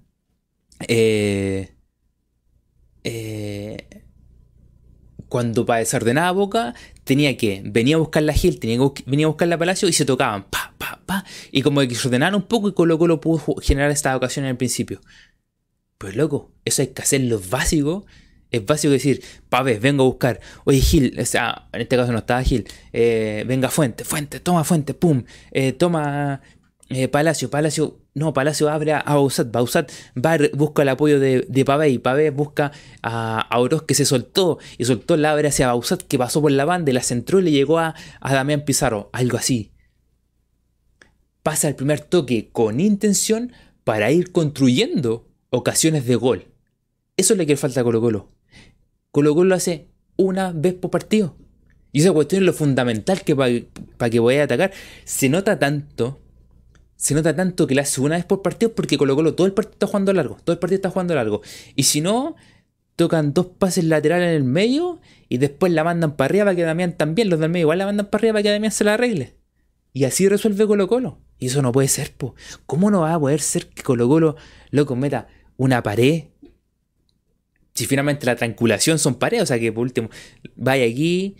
eh, 0.86 1.74
eh, 3.02 4.04
cuando 5.28 5.66
para 5.66 5.80
desordenar 5.80 6.34
Boca 6.34 6.74
tenía 7.04 7.36
que 7.36 7.62
venía 7.64 7.96
a 7.96 7.98
buscar 7.98 8.22
la 8.22 8.32
Gil, 8.32 8.60
tenía 8.60 8.78
que 8.94 9.02
venía 9.06 9.26
a 9.26 9.28
buscar 9.28 9.48
la 9.48 9.58
Palacio 9.58 9.88
y 9.88 9.92
se 9.92 10.04
tocaban, 10.04 10.44
pa, 10.44 10.74
pa, 10.78 11.02
pa, 11.04 11.24
y 11.50 11.62
como 11.62 11.80
que 11.80 11.94
se 11.96 12.06
ordenaron 12.06 12.42
un 12.42 12.48
poco 12.48 12.68
y 12.68 12.74
Colo 12.74 12.96
Colo 12.98 13.20
pudo 13.20 13.56
generar 13.60 13.90
esta 13.90 14.16
ocasión 14.16 14.44
en 14.44 14.50
el 14.50 14.56
principio. 14.56 15.00
Pues 15.98 16.14
loco, 16.14 16.52
eso 16.64 16.82
hay 16.82 16.88
que 16.88 17.02
hacer 17.02 17.22
lo 17.22 17.40
básico. 17.40 18.06
Es 18.50 18.64
básico 18.64 18.92
decir, 18.92 19.22
Pave, 19.48 19.78
vengo 19.78 20.04
a 20.04 20.06
buscar. 20.06 20.40
Oye, 20.64 20.80
Gil, 20.80 21.18
o 21.20 21.24
sea, 21.26 21.68
en 21.72 21.82
este 21.82 21.96
caso 21.96 22.12
no 22.12 22.18
estaba 22.18 22.42
Gil. 22.42 22.66
Eh, 22.92 23.44
venga, 23.46 23.68
Fuente, 23.68 24.04
Fuente, 24.04 24.40
toma 24.40 24.64
Fuente, 24.64 24.94
pum. 24.94 25.24
toma 25.76 26.40
Palacio, 27.10 27.50
Palacio, 27.50 27.98
no, 28.14 28.32
Palacio 28.32 28.68
abre 28.68 28.94
a 28.94 29.02
Bausat. 29.02 29.50
Bausat 29.50 29.92
busca 30.54 30.82
el 30.82 30.88
apoyo 30.88 31.20
de, 31.20 31.46
de 31.48 31.88
y 31.90 31.98
Pavé 31.98 32.30
busca 32.30 32.72
a, 33.02 33.40
a 33.40 33.58
Oroz 33.60 33.82
que 33.82 33.94
se 33.94 34.04
soltó 34.04 34.58
y 34.78 34.84
soltó 34.86 35.16
la 35.16 35.32
abre 35.32 35.48
hacia 35.48 35.68
Bausat 35.68 36.02
que 36.02 36.18
pasó 36.18 36.40
por 36.40 36.50
la 36.50 36.64
banda 36.64 36.90
y 36.90 36.94
la 36.94 37.02
centró 37.02 37.40
y 37.40 37.42
le 37.42 37.50
llegó 37.50 37.78
a, 37.78 37.94
a 38.20 38.34
Damián 38.34 38.62
Pizarro. 38.62 39.10
Algo 39.12 39.36
así. 39.36 39.72
Pasa 41.42 41.68
el 41.68 41.76
primer 41.76 42.00
toque 42.00 42.50
con 42.50 42.80
intención 42.80 43.52
para 43.84 44.10
ir 44.10 44.32
construyendo 44.32 45.28
ocasiones 45.50 46.06
de 46.06 46.16
gol. 46.16 46.46
Eso 47.16 47.34
es 47.34 47.38
lo 47.38 47.46
que 47.46 47.56
falta 47.56 47.82
a 47.82 47.84
Colo 47.84 48.00
Colo. 48.00 48.37
Colo 49.18 49.34
Colo 49.34 49.48
lo 49.50 49.54
hace 49.54 49.88
una 50.16 50.52
vez 50.52 50.74
por 50.74 50.90
partido. 50.90 51.36
Y 51.92 52.00
esa 52.00 52.12
cuestión 52.12 52.42
es 52.42 52.46
lo 52.46 52.52
fundamental 52.52 53.22
que 53.22 53.34
para 53.34 54.10
que 54.10 54.20
vaya 54.20 54.42
a 54.42 54.44
atacar. 54.44 54.72
Se 55.04 55.28
nota 55.28 55.58
tanto 55.58 56.20
se 56.98 57.14
nota 57.14 57.34
tanto 57.34 57.68
que 57.68 57.76
la 57.76 57.82
hace 57.82 58.00
una 58.00 58.16
vez 58.16 58.24
por 58.24 58.42
partido 58.42 58.74
porque 58.74 58.98
Colo 58.98 59.14
Colo 59.14 59.34
todo 59.34 59.46
el 59.46 59.52
partido 59.52 59.74
está 59.74 59.86
jugando 59.86 60.12
largo. 60.12 60.36
Todo 60.42 60.52
el 60.52 60.58
partido 60.58 60.76
está 60.76 60.90
jugando 60.90 61.14
largo. 61.14 61.42
Y 61.76 61.84
si 61.84 62.00
no, 62.00 62.34
tocan 62.96 63.32
dos 63.32 63.46
pases 63.46 63.84
laterales 63.84 64.30
en 64.30 64.34
el 64.34 64.42
medio 64.42 65.00
y 65.28 65.38
después 65.38 65.72
la 65.72 65.84
mandan 65.84 66.16
para 66.16 66.26
arriba 66.26 66.44
para 66.46 66.56
que 66.56 66.62
Damián 66.62 66.96
también, 66.96 67.30
los 67.30 67.38
del 67.38 67.50
medio 67.50 67.62
igual 67.62 67.78
la 67.78 67.86
mandan 67.86 68.06
para 68.06 68.20
arriba 68.20 68.32
para 68.34 68.42
que 68.42 68.50
Damián 68.50 68.72
se 68.72 68.82
la 68.82 68.94
arregle. 68.94 69.36
Y 69.92 70.04
así 70.04 70.28
resuelve 70.28 70.66
Colo 70.66 70.88
Colo. 70.88 71.18
Y 71.38 71.46
eso 71.46 71.62
no 71.62 71.70
puede 71.70 71.86
ser, 71.86 72.12
po. 72.12 72.34
¿Cómo 72.66 72.90
no 72.90 73.02
va 73.02 73.14
a 73.14 73.20
poder 73.20 73.40
ser 73.40 73.68
que 73.68 73.84
Colo 73.84 74.08
Colo, 74.08 74.34
loco, 74.70 74.96
meta 74.96 75.28
una 75.56 75.84
pared? 75.84 76.24
Si 77.78 77.86
finalmente 77.86 78.26
la 78.26 78.34
triangulación 78.34 78.98
son 78.98 79.14
paredes, 79.14 79.44
o 79.44 79.46
sea 79.46 79.60
que 79.60 79.72
por 79.72 79.82
último, 79.84 80.10
vaya 80.56 80.84
aquí, 80.84 81.36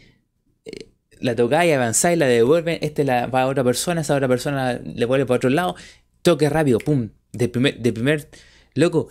la 1.18 1.34
tocáis, 1.34 1.74
avanzáis, 1.74 2.16
la 2.16 2.26
devuelven, 2.28 2.78
este 2.80 3.02
la 3.02 3.26
va 3.26 3.42
a 3.42 3.46
otra 3.48 3.64
persona, 3.64 4.02
esa 4.02 4.14
otra 4.14 4.28
persona 4.28 4.74
le 4.74 5.04
vuelve 5.04 5.26
para 5.26 5.38
otro 5.38 5.50
lado, 5.50 5.74
toque 6.22 6.48
rápido, 6.48 6.78
pum, 6.78 7.10
de 7.32 7.48
primer, 7.48 7.80
de 7.80 7.92
primer, 7.92 8.28
loco, 8.74 9.08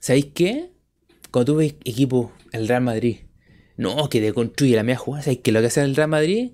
¿sabéis 0.00 0.30
qué? 0.34 0.72
Cuando 1.30 1.52
tú 1.52 1.58
ves 1.58 1.76
equipo, 1.84 2.32
el 2.50 2.66
Real 2.66 2.82
Madrid, 2.82 3.18
no, 3.76 4.08
que 4.08 4.20
deconstruye 4.20 4.74
la 4.74 4.82
media 4.82 4.98
jugada, 4.98 5.22
¿sabéis 5.22 5.42
qué 5.44 5.52
lo 5.52 5.60
que 5.60 5.66
hace 5.66 5.82
el 5.82 5.94
Real 5.94 6.08
Madrid? 6.08 6.50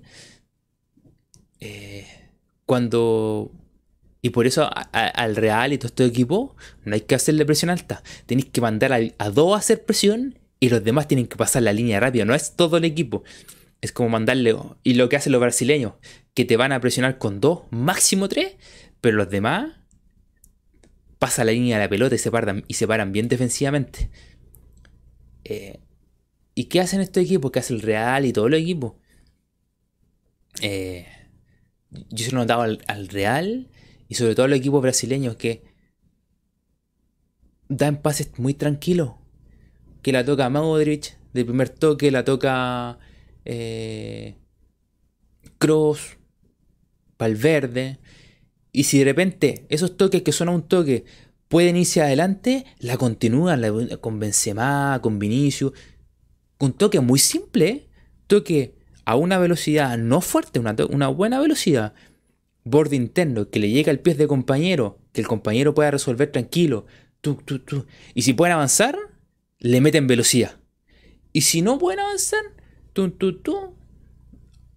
Eh, 1.61 2.05
cuando 2.67 3.51
y 4.25 4.31
por 4.31 4.47
eso 4.47 4.67
al 4.91 5.35
Real 5.35 5.71
y 5.71 5.77
todo 5.77 5.89
este 5.89 6.03
equipo 6.03 6.55
no 6.83 6.95
hay 6.95 7.01
que 7.01 7.13
hacerle 7.13 7.45
presión 7.45 7.69
alta. 7.69 8.01
Tenéis 8.25 8.47
que 8.47 8.59
mandar 8.59 8.91
a, 8.91 9.29
dos 9.29 9.53
a 9.53 9.59
hacer 9.59 9.85
presión 9.85 10.39
y 10.59 10.69
los 10.69 10.83
demás 10.83 11.07
tienen 11.07 11.27
que 11.27 11.35
pasar 11.35 11.61
la 11.61 11.73
línea 11.73 11.99
rápida. 11.99 12.25
No 12.25 12.33
es 12.33 12.55
todo 12.55 12.77
el 12.77 12.85
equipo. 12.85 13.23
Es 13.81 13.91
como 13.91 14.09
mandarle. 14.09 14.55
Y 14.81 14.95
lo 14.95 15.09
que 15.09 15.17
hacen 15.17 15.31
los 15.31 15.39
brasileños, 15.39 15.93
que 16.33 16.43
te 16.43 16.57
van 16.57 16.71
a 16.71 16.81
presionar 16.81 17.19
con 17.19 17.39
dos, 17.39 17.65
máximo 17.69 18.27
tres, 18.27 18.55
pero 18.99 19.15
los 19.15 19.29
demás 19.29 19.73
pasa 21.19 21.43
la 21.43 21.51
línea 21.51 21.77
de 21.77 21.83
la 21.83 21.89
pelota 21.89 22.15
y 22.15 22.17
se 22.17 22.31
paran, 22.31 22.65
y 22.67 22.73
se 22.73 22.87
paran 22.87 23.11
bien 23.11 23.27
defensivamente. 23.27 24.09
Eh, 25.43 25.81
¿Y 26.55 26.63
qué 26.63 26.81
hacen 26.81 26.99
estos 26.99 27.21
equipos? 27.21 27.51
¿Qué 27.51 27.59
hace 27.59 27.75
el 27.75 27.83
Real 27.83 28.25
y 28.25 28.33
todos 28.33 28.49
los 28.49 28.59
equipos? 28.59 28.93
Eh, 30.61 31.05
yo 32.09 32.25
se 32.25 32.31
lo 32.31 32.39
notaba 32.39 32.63
al, 32.63 32.81
al, 32.87 33.07
Real 33.07 33.69
y 34.07 34.15
sobre 34.15 34.35
todo 34.35 34.45
a 34.45 34.49
los 34.49 34.59
equipos 34.59 34.81
brasileños 34.81 35.35
que 35.35 35.63
dan 37.69 38.01
pases 38.01 38.37
muy 38.37 38.53
tranquilos. 38.53 39.11
Que 40.01 40.11
la 40.11 40.23
toca 40.23 40.49
Modric 40.49 41.17
de 41.33 41.45
primer 41.45 41.69
toque, 41.69 42.11
la 42.11 42.23
toca 42.23 42.99
eh, 43.43 44.35
Cross, 45.57 46.17
Valverde. 47.17 47.99
Y 48.71 48.83
si 48.83 48.99
de 48.99 49.05
repente 49.05 49.65
esos 49.69 49.97
toques 49.97 50.21
que 50.21 50.31
son 50.31 50.49
a 50.49 50.51
un 50.51 50.67
toque 50.67 51.05
pueden 51.47 51.75
irse 51.75 52.01
adelante, 52.01 52.65
la 52.79 52.97
continúan 52.97 53.61
con 53.99 54.19
Benzema, 54.19 54.99
con 55.01 55.17
Vinicius. 55.17 55.73
Un 56.59 56.73
toque 56.73 56.99
muy 56.99 57.19
simple, 57.19 57.89
toque 58.27 58.75
a 59.05 59.15
una 59.15 59.39
velocidad 59.39 59.97
no 59.97 60.21
fuerte, 60.21 60.59
una 60.59 61.07
buena 61.07 61.39
velocidad. 61.39 61.93
Borde 62.65 62.95
interno, 62.95 63.49
que 63.49 63.59
le 63.59 63.69
llega 63.69 63.91
al 63.91 63.99
pie 63.99 64.15
de 64.15 64.27
compañero, 64.27 64.99
que 65.13 65.21
el 65.21 65.27
compañero 65.27 65.75
pueda 65.75 65.91
resolver 65.91 66.31
tranquilo. 66.31 66.87
Tú, 67.21 67.35
tú, 67.45 67.59
tú. 67.59 67.85
Y 68.15 68.23
si 68.23 68.33
pueden 68.33 68.55
avanzar, 68.55 68.97
le 69.59 69.81
meten 69.81 70.07
velocidad. 70.07 70.59
Y 71.31 71.41
si 71.41 71.61
no 71.61 71.77
pueden 71.77 71.99
avanzar, 71.99 72.41
tú, 72.91 73.11
tú, 73.11 73.39
tú, 73.39 73.77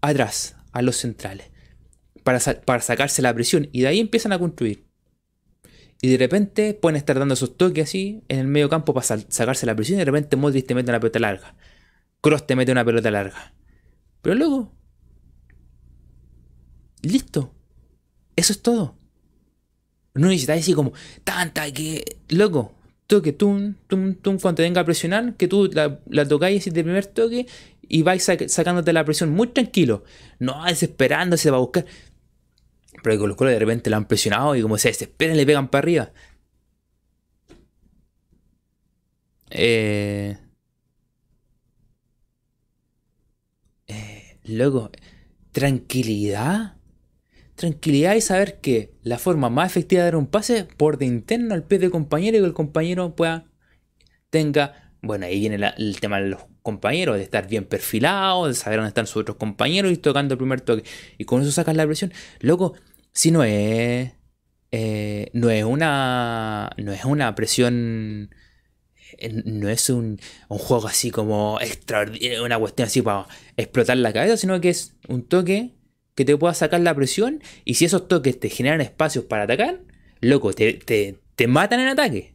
atrás, 0.02 0.56
a 0.72 0.82
los 0.82 0.96
centrales, 0.96 1.50
para, 2.24 2.38
para 2.64 2.82
sacarse 2.82 3.22
la 3.22 3.34
presión. 3.34 3.68
Y 3.72 3.80
de 3.80 3.88
ahí 3.88 4.00
empiezan 4.00 4.32
a 4.32 4.38
construir. 4.38 4.86
Y 6.00 6.08
de 6.08 6.18
repente 6.18 6.74
pueden 6.74 6.96
estar 6.96 7.18
dando 7.18 7.34
esos 7.34 7.56
toques 7.56 7.88
así 7.88 8.22
en 8.28 8.38
el 8.38 8.46
medio 8.46 8.68
campo 8.68 8.92
para 8.92 9.06
sacarse 9.06 9.66
la 9.66 9.74
presión. 9.74 9.96
Y 9.96 10.00
de 10.00 10.04
repente 10.04 10.36
Modric 10.36 10.66
te 10.66 10.74
mete 10.74 10.90
una 10.90 11.00
pelota 11.00 11.18
larga. 11.18 11.56
Cross 12.20 12.46
te 12.46 12.54
mete 12.54 12.70
una 12.70 12.84
pelota 12.84 13.10
larga. 13.10 13.54
Pero 14.20 14.34
luego. 14.34 14.74
Listo. 17.02 17.57
Eso 18.38 18.52
es 18.52 18.62
todo. 18.62 18.94
No 20.14 20.28
necesitas 20.28 20.56
decir 20.56 20.76
como 20.76 20.92
tanta 21.24 21.70
que. 21.72 22.18
Loco. 22.28 22.72
Toque, 23.08 23.32
tum, 23.32 23.74
tum, 23.88 24.14
tum. 24.14 24.38
Cuando 24.38 24.56
te 24.56 24.62
venga 24.62 24.82
a 24.82 24.84
presionar, 24.84 25.34
que 25.34 25.48
tú 25.48 25.68
la, 25.72 25.98
la 26.08 26.28
tocáis 26.28 26.64
de 26.66 26.84
primer 26.84 27.06
toque 27.06 27.46
y 27.82 28.02
vais 28.02 28.22
sacándote 28.22 28.92
la 28.92 29.04
presión 29.04 29.30
muy 29.30 29.48
tranquilo. 29.48 30.04
No 30.38 30.64
desesperándose 30.66 31.50
va 31.50 31.56
a 31.56 31.60
buscar. 31.60 31.84
Pero 33.02 33.18
Colo 33.18 33.36
Colo 33.36 33.50
de 33.50 33.58
repente 33.58 33.90
la 33.90 33.96
han 33.96 34.06
presionado 34.06 34.54
y 34.54 34.62
como 34.62 34.78
se 34.78 34.88
desesperan 34.88 35.36
le 35.36 35.44
pegan 35.44 35.68
para 35.68 35.82
arriba. 35.82 36.12
Eh, 39.50 40.36
eh, 43.88 44.38
loco, 44.44 44.92
tranquilidad. 45.50 46.77
Tranquilidad 47.58 48.14
y 48.14 48.20
saber 48.20 48.60
que 48.60 48.92
la 49.02 49.18
forma 49.18 49.50
más 49.50 49.72
efectiva 49.72 50.02
de 50.02 50.04
dar 50.06 50.16
un 50.16 50.28
pase 50.28 50.68
por 50.76 50.96
de 50.96 51.06
interno 51.06 51.54
al 51.54 51.64
pie 51.64 51.80
del 51.80 51.90
compañero 51.90 52.36
y 52.36 52.40
que 52.40 52.46
el 52.46 52.52
compañero 52.52 53.16
pueda 53.16 53.46
tenga. 54.30 54.92
Bueno, 55.02 55.26
ahí 55.26 55.40
viene 55.40 55.56
el 55.76 55.98
tema 55.98 56.20
de 56.20 56.28
los 56.28 56.42
compañeros, 56.62 57.16
de 57.16 57.24
estar 57.24 57.48
bien 57.48 57.64
perfilado, 57.64 58.46
de 58.46 58.54
saber 58.54 58.78
dónde 58.78 58.90
están 58.90 59.08
sus 59.08 59.22
otros 59.22 59.38
compañeros 59.38 59.90
y 59.90 59.96
tocando 59.96 60.34
el 60.34 60.38
primer 60.38 60.60
toque. 60.60 60.84
Y 61.18 61.24
con 61.24 61.42
eso 61.42 61.50
sacas 61.50 61.74
la 61.74 61.84
presión. 61.84 62.12
Loco, 62.38 62.74
si 63.12 63.32
no 63.32 63.42
es. 63.42 64.12
Eh, 64.70 65.30
no 65.32 65.50
es 65.50 65.64
una. 65.64 66.70
No 66.76 66.92
es 66.92 67.04
una 67.04 67.34
presión. 67.34 68.30
Eh, 69.18 69.42
no 69.44 69.68
es 69.68 69.90
un, 69.90 70.20
un 70.48 70.58
juego 70.58 70.86
así 70.86 71.10
como 71.10 71.58
extraordinario, 71.60 72.44
una 72.44 72.58
cuestión 72.58 72.86
así 72.86 73.02
para 73.02 73.26
explotar 73.56 73.96
la 73.96 74.12
cabeza, 74.12 74.36
sino 74.36 74.60
que 74.60 74.68
es 74.68 74.94
un 75.08 75.26
toque 75.26 75.77
que 76.18 76.24
te 76.24 76.36
pueda 76.36 76.52
sacar 76.52 76.80
la 76.80 76.96
presión. 76.96 77.40
Y 77.64 77.74
si 77.74 77.84
esos 77.84 78.08
toques 78.08 78.40
te 78.40 78.48
generan 78.48 78.80
espacios 78.80 79.24
para 79.26 79.44
atacar, 79.44 79.82
loco, 80.20 80.52
te, 80.52 80.72
te, 80.74 81.46
matan 81.46 81.78
en 81.78 81.86
ataque. 81.86 82.34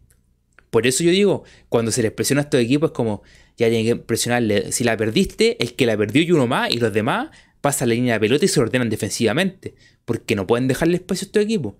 Por 0.69 0.87
eso 0.87 1.03
yo 1.03 1.11
digo, 1.11 1.43
cuando 1.67 1.91
se 1.91 2.01
les 2.01 2.13
presiona 2.13 2.43
a 2.43 2.45
estos 2.45 2.61
equipos, 2.61 2.91
es 2.91 2.95
como 2.95 3.23
ya 3.57 3.67
tienen 3.67 3.85
que 3.85 3.97
presionarle. 3.97 4.71
Si 4.71 4.85
la 4.85 4.95
perdiste, 4.95 5.61
el 5.61 5.73
que 5.73 5.85
la 5.85 5.97
perdió 5.97 6.23
y 6.23 6.31
uno 6.31 6.47
más, 6.47 6.71
y 6.71 6.77
los 6.77 6.93
demás 6.93 7.31
pasan 7.59 7.89
la 7.89 7.95
línea 7.95 8.13
de 8.13 8.21
pelota 8.21 8.45
y 8.45 8.47
se 8.47 8.61
ordenan 8.61 8.89
defensivamente. 8.89 9.75
Porque 10.05 10.33
no 10.37 10.47
pueden 10.47 10.69
dejarle 10.69 10.95
espacio 10.95 11.25
a 11.25 11.27
estos 11.27 11.43
equipos. 11.43 11.75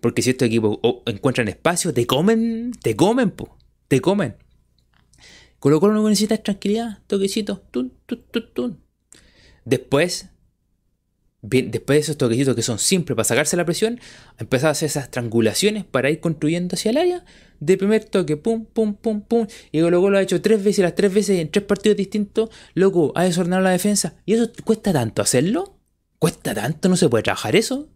Porque 0.00 0.22
si 0.22 0.30
estos 0.30 0.46
equipos 0.46 0.80
encuentran 1.06 1.46
espacio, 1.46 1.94
te 1.94 2.04
comen, 2.04 2.72
te 2.82 2.96
comen, 2.96 3.30
po, 3.30 3.56
te 3.86 4.00
comen. 4.00 4.34
Con 5.60 5.70
lo 5.70 5.78
cual 5.78 5.94
no 5.94 6.08
necesitas 6.08 6.42
tranquilidad, 6.42 6.98
toquecito, 7.06 7.62
tun, 7.70 7.92
tun, 8.06 8.24
tun, 8.52 8.80
Después, 9.64 10.33
después 11.44 11.96
de 11.96 12.00
esos 12.00 12.16
toquecitos 12.16 12.56
que 12.56 12.62
son 12.62 12.78
simples 12.78 13.14
para 13.14 13.24
sacarse 13.24 13.56
la 13.56 13.64
presión, 13.64 14.00
empezar 14.38 14.68
a 14.68 14.70
hacer 14.72 14.86
esas 14.86 15.10
triangulaciones 15.10 15.84
para 15.84 16.10
ir 16.10 16.20
construyendo 16.20 16.74
hacia 16.74 16.90
el 16.90 16.96
área. 16.96 17.24
De 17.60 17.76
primer 17.76 18.04
toque, 18.04 18.36
pum, 18.36 18.64
pum, 18.64 18.94
pum, 18.94 19.20
pum. 19.22 19.46
Y 19.70 19.80
luego 19.80 20.10
lo 20.10 20.18
ha 20.18 20.22
hecho 20.22 20.40
tres 20.42 20.62
veces, 20.62 20.82
las 20.82 20.94
tres 20.94 21.12
veces 21.12 21.38
en 21.38 21.50
tres 21.50 21.64
partidos 21.64 21.96
distintos. 21.96 22.50
Loco, 22.74 23.12
ha 23.14 23.24
desordenado 23.24 23.62
la 23.62 23.70
defensa. 23.70 24.16
¿Y 24.26 24.34
eso 24.34 24.50
cuesta 24.64 24.92
tanto 24.92 25.22
hacerlo? 25.22 25.78
¿Cuesta 26.18 26.54
tanto? 26.54 26.88
¿No 26.88 26.96
se 26.96 27.08
puede 27.08 27.22
trabajar 27.22 27.56
eso? 27.56 27.90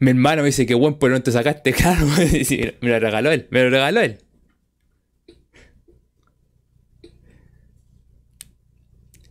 Mi 0.00 0.10
hermano 0.10 0.42
me 0.42 0.46
dice 0.46 0.66
que 0.66 0.74
bueno, 0.74 0.98
pero 0.98 1.14
no 1.14 1.22
te 1.22 1.32
sacaste 1.32 1.72
claro. 1.74 2.06
me 2.06 2.88
lo 2.88 3.00
regaló 3.00 3.30
él, 3.30 3.48
me 3.50 3.64
lo 3.64 3.70
regaló 3.70 4.00
él. 4.00 4.18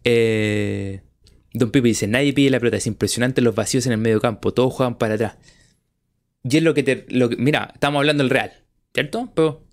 Eh, 0.10 1.02
Don 1.58 1.72
Pipe 1.72 1.88
dice, 1.88 2.08
nadie 2.08 2.34
pide 2.34 2.50
la 2.50 2.60
pelota, 2.60 2.78
es 2.78 2.88
impresionante 2.88 3.42
los 3.42 3.56
vacíos 3.56 3.86
en 3.86 3.94
el 3.94 3.98
medio 3.98 4.20
campo, 4.22 4.54
todos 4.54 4.74
juegan 4.74 4.98
para 4.98 5.16
atrás. 5.16 5.38
Y 6.44 6.58
es 6.58 6.64
lo 6.64 6.74
que 6.74 6.84
te... 6.84 7.06
mira, 7.38 7.72
estamos 7.74 8.00
hablando 8.00 8.24
del 8.24 8.30
Real, 8.30 8.52
¿cierto? 8.94 9.32
Pero 9.34 9.66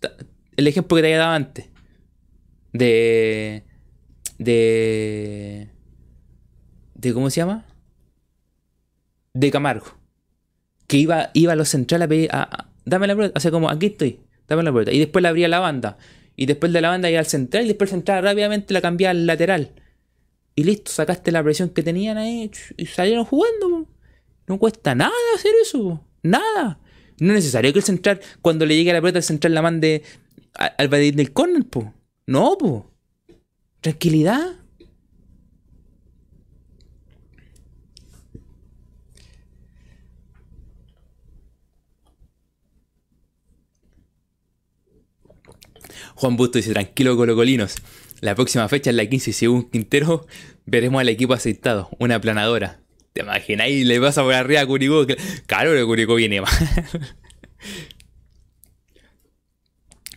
el 0.57 0.67
ejemplo 0.67 0.97
que 0.97 1.03
te 1.03 1.09
había 1.09 1.19
dado 1.19 1.33
antes. 1.33 1.67
De... 2.73 3.65
De 4.39 5.71
de 6.95 7.13
¿cómo 7.13 7.31
se 7.31 7.41
llama? 7.41 7.67
De 9.35 9.51
Camargo. 9.51 9.99
Que 10.87 10.97
iba, 10.97 11.31
iba 11.35 11.53
a 11.53 11.57
los 11.57 11.69
centrales 11.69 12.07
a 12.07 12.09
pedir, 12.09 12.31
a, 12.33 12.69
dame 12.85 13.07
la 13.07 13.15
pelota, 13.15 13.35
o 13.37 13.41
sea, 13.41 13.51
como, 13.51 13.69
aquí 13.71 13.87
estoy, 13.87 14.21
dame 14.49 14.63
la 14.63 14.73
pelota. 14.73 14.93
Y 14.93 14.99
después 14.99 15.23
la 15.23 15.29
abría 15.29 15.49
la 15.49 15.61
banda. 15.61 15.99
Y 16.37 16.47
después 16.47 16.73
de 16.73 16.81
la 16.81 16.89
banda 16.89 17.11
iba 17.11 17.21
al 17.21 17.27
central 17.27 17.65
y 17.65 17.69
después 17.69 17.91
el 17.91 17.99
central 17.99 18.25
rápidamente 18.25 18.73
la 18.75 18.81
cambiaba 18.81 19.11
al 19.11 19.27
lateral. 19.27 19.71
Y 20.57 20.65
listo, 20.65 20.93
sacaste 20.93 21.33
la 21.33 21.43
presión 21.43 21.71
que 21.71 21.83
tenían 21.83 22.17
ahí 22.17 22.51
y 22.77 22.87
salieron 22.87 23.25
jugando. 23.25 23.89
No 24.47 24.59
cuesta 24.59 24.95
nada 24.95 25.13
hacer 25.35 25.53
eso. 25.63 26.05
Nada. 26.23 26.81
No 27.19 27.29
es 27.29 27.35
necesario 27.37 27.73
que 27.73 27.81
el 27.81 27.85
central, 27.85 28.21
cuando 28.43 28.67
le 28.67 28.77
llegue 28.77 28.93
la 28.93 29.01
pelota, 29.01 29.19
el 29.19 29.25
central 29.25 29.55
la 29.55 29.63
mande 29.63 30.03
al 30.55 30.89
badín 30.89 31.17
del 31.17 31.33
córner, 31.33 31.65
po. 31.65 31.93
No, 32.27 32.57
po. 32.59 32.91
Tranquilidad. 33.81 34.57
Juan 46.17 46.37
Busto 46.37 46.59
dice, 46.59 46.73
tranquilo 46.73 47.17
colocolinos. 47.17 47.77
La 48.21 48.35
próxima 48.35 48.69
fecha 48.69 48.91
es 48.91 48.97
la 48.97 49.07
15 49.07 49.31
y 49.31 49.33
según 49.33 49.71
Quintero 49.71 50.27
veremos 50.67 51.01
al 51.01 51.09
equipo 51.09 51.35
aceitado, 51.35 51.91
una 51.99 52.21
planadora. 52.21 52.81
¿Te 53.13 53.23
imaginas? 53.23 53.69
Y 53.69 53.85
le 53.85 54.01
pasa 54.01 54.23
por 54.23 54.35
arriba 54.35 54.61
a 54.61 54.67
Curicó. 54.67 55.07
Claro, 55.47 55.73
que 55.73 55.85
Curicó 55.85 56.15
viene 56.17 56.41
mal. 56.41 56.51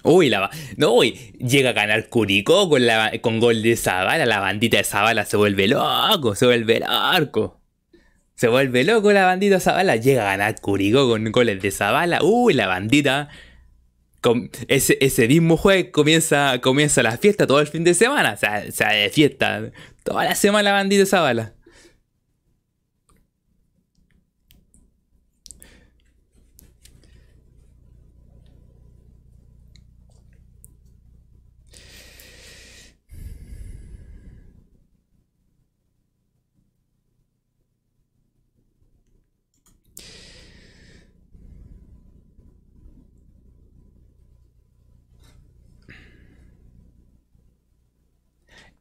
Uy, 0.03 0.29
la, 0.29 0.49
no, 0.77 0.93
uy, 0.93 1.33
llega 1.37 1.71
a 1.71 1.73
ganar 1.73 2.07
Curicó 2.07 2.69
con, 2.69 2.85
la, 2.85 3.11
con 3.19 3.41
gol 3.41 3.61
de 3.61 3.75
Zavala. 3.75 4.25
La 4.25 4.39
bandita 4.39 4.77
de 4.77 4.85
Zavala 4.85 5.25
se 5.25 5.35
vuelve 5.35 5.67
loco, 5.67 6.33
se 6.33 6.45
vuelve 6.45 6.79
loco. 6.79 7.59
Se 8.35 8.47
vuelve 8.47 8.85
loco 8.85 9.11
la 9.11 9.25
bandita 9.25 9.59
Zavala. 9.59 9.97
Llega 9.97 10.21
a 10.21 10.37
ganar 10.37 10.61
Curicó 10.61 11.09
con 11.09 11.29
goles 11.31 11.61
de 11.61 11.71
Zavala. 11.71 12.19
Uy, 12.23 12.53
la 12.53 12.67
bandita 12.67 13.27
ese, 14.67 14.97
ese 15.01 15.27
mismo 15.27 15.57
jueves 15.57 15.87
comienza, 15.91 16.59
comienza 16.61 17.03
la 17.03 17.17
fiesta 17.17 17.47
todo 17.47 17.59
el 17.59 17.67
fin 17.67 17.83
de 17.83 17.93
semana. 17.93 18.33
O 18.33 18.71
sea, 18.71 18.89
de 18.89 19.09
fiesta. 19.09 19.71
Toda 20.03 20.23
la 20.23 20.35
semana 20.35 20.71
bandita 20.71 21.03
esa 21.03 21.21
bala. 21.21 21.53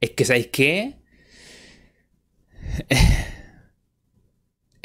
Es 0.07 0.11
que, 0.13 0.25
¿sabéis 0.25 0.49
qué? 0.49 0.95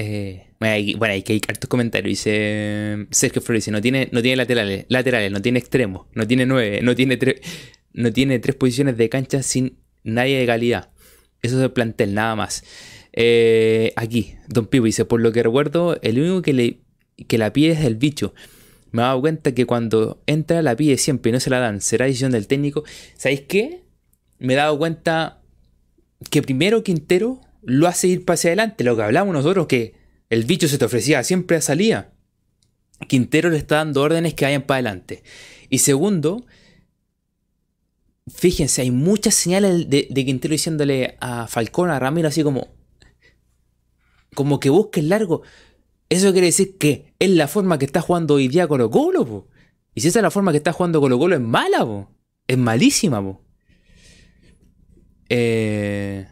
Eh, 0.03 0.47
bueno, 0.57 1.13
hay 1.13 1.21
que 1.21 1.33
hay 1.33 1.41
hartos 1.47 1.69
comentarios. 1.69 2.09
Dice 2.09 3.05
Sergio 3.11 3.39
Flores, 3.39 3.65
dice, 3.65 3.71
no 3.71 3.81
tiene, 3.81 4.09
no 4.11 4.23
tiene 4.23 4.35
laterales, 4.35 4.85
laterales, 4.89 5.31
no 5.31 5.43
tiene 5.43 5.59
extremos, 5.59 6.07
no 6.15 6.25
tiene 6.25 6.47
nueve, 6.47 6.79
no 6.81 6.95
tiene, 6.95 7.19
no 7.93 8.11
tiene 8.11 8.39
tres 8.39 8.55
posiciones 8.55 8.97
de 8.97 9.09
cancha 9.09 9.43
sin 9.43 9.77
nadie 10.03 10.39
de 10.39 10.47
calidad. 10.47 10.89
Eso 11.43 11.59
es 11.59 11.63
el 11.63 11.71
plantel, 11.71 12.15
nada 12.15 12.35
más. 12.35 12.63
Eh, 13.13 13.93
aquí, 13.95 14.37
Don 14.47 14.65
Pipo 14.65 14.85
dice, 14.85 15.05
por 15.05 15.21
lo 15.21 15.31
que 15.31 15.43
recuerdo, 15.43 15.99
el 16.01 16.19
único 16.19 16.41
que, 16.41 16.53
le, 16.53 16.79
que 17.27 17.37
la 17.37 17.53
pide 17.53 17.73
es 17.73 17.81
el 17.81 17.95
bicho. 17.95 18.33
Me 18.89 19.03
he 19.03 19.05
dado 19.05 19.21
cuenta 19.21 19.53
que 19.53 19.67
cuando 19.67 20.23
entra 20.25 20.63
la 20.63 20.75
pide 20.75 20.97
siempre 20.97 21.29
y 21.29 21.33
no 21.33 21.39
se 21.39 21.51
la 21.51 21.59
dan. 21.59 21.79
Será 21.79 22.07
decisión 22.07 22.31
del 22.31 22.47
técnico. 22.47 22.83
¿Sabéis 23.17 23.41
qué? 23.41 23.83
Me 24.41 24.53
he 24.53 24.57
dado 24.57 24.77
cuenta 24.77 25.39
que 26.31 26.41
primero 26.41 26.83
Quintero 26.83 27.41
lo 27.61 27.87
hace 27.87 28.07
ir 28.07 28.25
para 28.25 28.33
hacia 28.33 28.49
adelante. 28.49 28.83
Lo 28.83 28.95
que 28.95 29.03
hablamos 29.03 29.33
nosotros, 29.33 29.67
que 29.67 29.93
el 30.29 30.45
bicho 30.45 30.67
se 30.67 30.79
te 30.79 30.85
ofrecía 30.85 31.23
siempre 31.23 31.57
a 31.57 31.61
salida. 31.61 32.13
Quintero 33.07 33.51
le 33.51 33.57
está 33.57 33.77
dando 33.77 34.01
órdenes 34.01 34.33
que 34.33 34.45
vayan 34.45 34.63
para 34.63 34.77
adelante. 34.77 35.23
Y 35.69 35.79
segundo, 35.79 36.43
fíjense, 38.27 38.81
hay 38.81 38.89
muchas 38.89 39.35
señales 39.35 39.87
de, 39.89 40.07
de 40.09 40.25
Quintero 40.25 40.53
diciéndole 40.53 41.17
a 41.19 41.47
Falcón, 41.47 41.91
a 41.91 41.99
Ramiro, 41.99 42.27
así 42.27 42.41
como, 42.41 42.67
como 44.33 44.59
que 44.59 44.71
busque 44.71 45.01
el 45.01 45.09
largo. 45.09 45.43
Eso 46.09 46.31
quiere 46.31 46.47
decir 46.47 46.79
que 46.79 47.13
es 47.19 47.29
la 47.29 47.47
forma 47.47 47.77
que 47.77 47.85
está 47.85 48.01
jugando 48.01 48.33
hoy 48.33 48.47
día 48.47 48.67
Colo 48.67 48.89
Colo, 48.89 49.23
po. 49.23 49.47
Y 49.93 50.01
si 50.01 50.07
esa 50.07 50.19
es 50.19 50.23
la 50.23 50.31
forma 50.31 50.51
que 50.51 50.57
está 50.57 50.73
jugando 50.73 50.99
Colo 50.99 51.19
Colo, 51.19 51.35
es 51.35 51.41
mala, 51.41 51.85
po. 51.85 52.11
Es 52.47 52.57
malísima, 52.57 53.21
po. 53.21 53.40
Eh... 55.33 56.27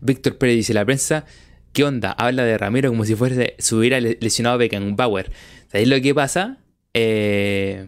Víctor 0.00 0.36
Pérez 0.36 0.56
dice, 0.56 0.74
la 0.74 0.84
prensa, 0.84 1.24
¿qué 1.72 1.84
onda? 1.84 2.10
Habla 2.10 2.44
de 2.44 2.58
Ramiro 2.58 2.90
como 2.90 3.04
si 3.04 3.14
fuese, 3.14 3.54
se 3.58 3.74
hubiera 3.76 4.00
lesionado 4.00 4.58
Beckenbauer. 4.58 5.30
¿Sabéis 5.68 5.88
lo 5.88 6.00
que 6.00 6.14
pasa? 6.14 6.58
Eh 6.92 7.86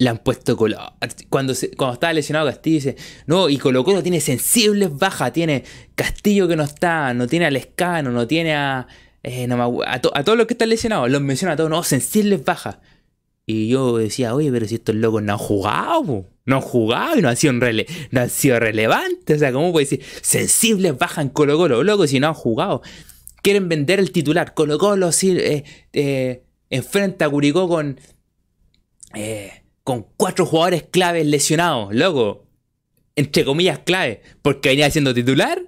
le 0.00 0.08
han 0.08 0.18
puesto 0.18 0.56
color. 0.56 0.94
Cuando, 1.28 1.52
cuando 1.76 1.92
estaba 1.92 2.12
lesionado 2.14 2.46
Castillo 2.46 2.74
dice, 2.76 2.96
no, 3.26 3.50
y 3.50 3.58
Colo 3.58 3.84
Colo 3.84 4.02
tiene 4.02 4.20
sensibles 4.20 4.96
bajas, 4.96 5.30
tiene 5.34 5.62
Castillo 5.94 6.48
que 6.48 6.56
no 6.56 6.64
está, 6.64 7.12
no 7.12 7.26
tiene 7.26 7.44
a 7.44 7.50
Lescano, 7.50 8.10
no 8.10 8.26
tiene 8.26 8.54
a, 8.54 8.86
eh, 9.22 9.46
a, 9.86 10.00
todos 10.00 10.38
los 10.38 10.46
que 10.46 10.54
están 10.54 10.70
lesionados, 10.70 11.10
los 11.10 11.20
menciona 11.20 11.52
a 11.52 11.56
todos, 11.56 11.68
no, 11.68 11.82
sensibles 11.82 12.42
bajas. 12.42 12.78
Y 13.50 13.68
yo 13.68 13.98
decía, 13.98 14.32
oye, 14.32 14.52
pero 14.52 14.64
si 14.64 14.76
estos 14.76 14.94
locos 14.94 15.24
no 15.24 15.32
han 15.32 15.38
jugado, 15.38 16.24
no 16.44 16.56
han 16.56 16.62
jugado 16.62 17.18
y 17.18 17.22
no 17.22 17.28
han 17.28 17.36
sido, 17.36 17.58
rele 17.58 17.84
no 18.12 18.20
han 18.20 18.30
sido 18.30 18.60
relevantes. 18.60 19.36
O 19.36 19.38
sea, 19.40 19.52
¿cómo 19.52 19.72
puede 19.72 19.86
decir 19.86 20.04
sensibles 20.22 20.96
bajas 20.96 21.24
en 21.24 21.30
Colo 21.30 21.58
Colo? 21.58 21.82
Locos 21.82 22.10
si 22.10 22.20
no 22.20 22.28
han 22.28 22.34
jugado. 22.34 22.80
Quieren 23.42 23.68
vender 23.68 23.98
el 23.98 24.12
titular. 24.12 24.54
Colo 24.54 24.78
Colo 24.78 25.10
sí, 25.10 25.36
eh, 25.36 25.64
eh, 25.92 26.44
enfrenta 26.70 27.24
a 27.24 27.28
Curicó 27.28 27.68
con... 27.68 27.98
Eh, 29.14 29.50
con 29.82 30.06
cuatro 30.16 30.46
jugadores 30.46 30.84
claves 30.88 31.26
lesionados, 31.26 31.92
loco. 31.92 32.46
Entre 33.16 33.44
comillas 33.44 33.80
clave. 33.80 34.22
Porque 34.42 34.68
venía 34.68 34.88
siendo 34.92 35.12
titular 35.12 35.60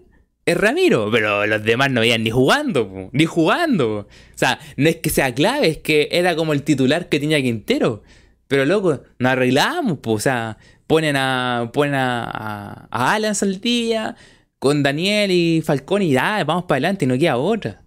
es 0.46 0.56
Ramiro. 0.56 1.10
Pero 1.10 1.46
los 1.46 1.62
demás 1.64 1.90
no 1.90 2.00
veían 2.00 2.24
ni 2.24 2.30
jugando, 2.30 3.10
ni 3.12 3.24
jugando. 3.24 3.98
O 3.98 4.08
sea, 4.38 4.58
no 4.76 4.88
es 4.88 4.96
que 4.96 5.10
sea 5.10 5.34
clave, 5.34 5.68
es 5.68 5.78
que 5.78 6.08
era 6.12 6.36
como 6.36 6.52
el 6.52 6.62
titular 6.62 7.08
que 7.08 7.20
tenía 7.20 7.40
Quintero. 7.40 8.02
Pero 8.48 8.64
loco, 8.64 9.02
nos 9.18 9.32
arreglamos, 9.32 9.98
pues. 10.02 10.16
O 10.16 10.20
sea, 10.20 10.58
ponen 10.86 11.16
a. 11.16 11.70
ponen 11.72 11.94
a, 11.94 12.88
a, 12.90 13.14
Alan 13.14 13.34
Saldivia 13.34 14.16
con 14.58 14.82
Daniel 14.82 15.30
y 15.30 15.62
Falcón 15.62 16.02
y 16.02 16.12
da, 16.12 16.44
vamos 16.44 16.64
para 16.64 16.76
adelante 16.76 17.04
y 17.04 17.08
no 17.08 17.18
queda 17.18 17.36
otra. 17.36 17.82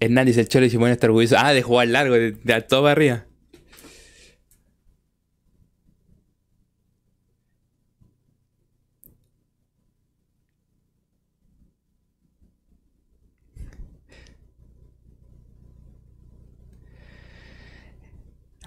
Hernández 0.00 0.36
el 0.36 0.48
Cholo 0.48 0.68
Simón 0.68 0.90
está 0.90 1.06
orgulloso. 1.06 1.36
Ah, 1.38 1.52
de 1.52 1.62
jugar 1.62 1.88
largo, 1.88 2.14
de, 2.14 2.32
de 2.32 2.60
todo 2.62 2.82
para 2.82 2.92
arriba. 2.92 3.26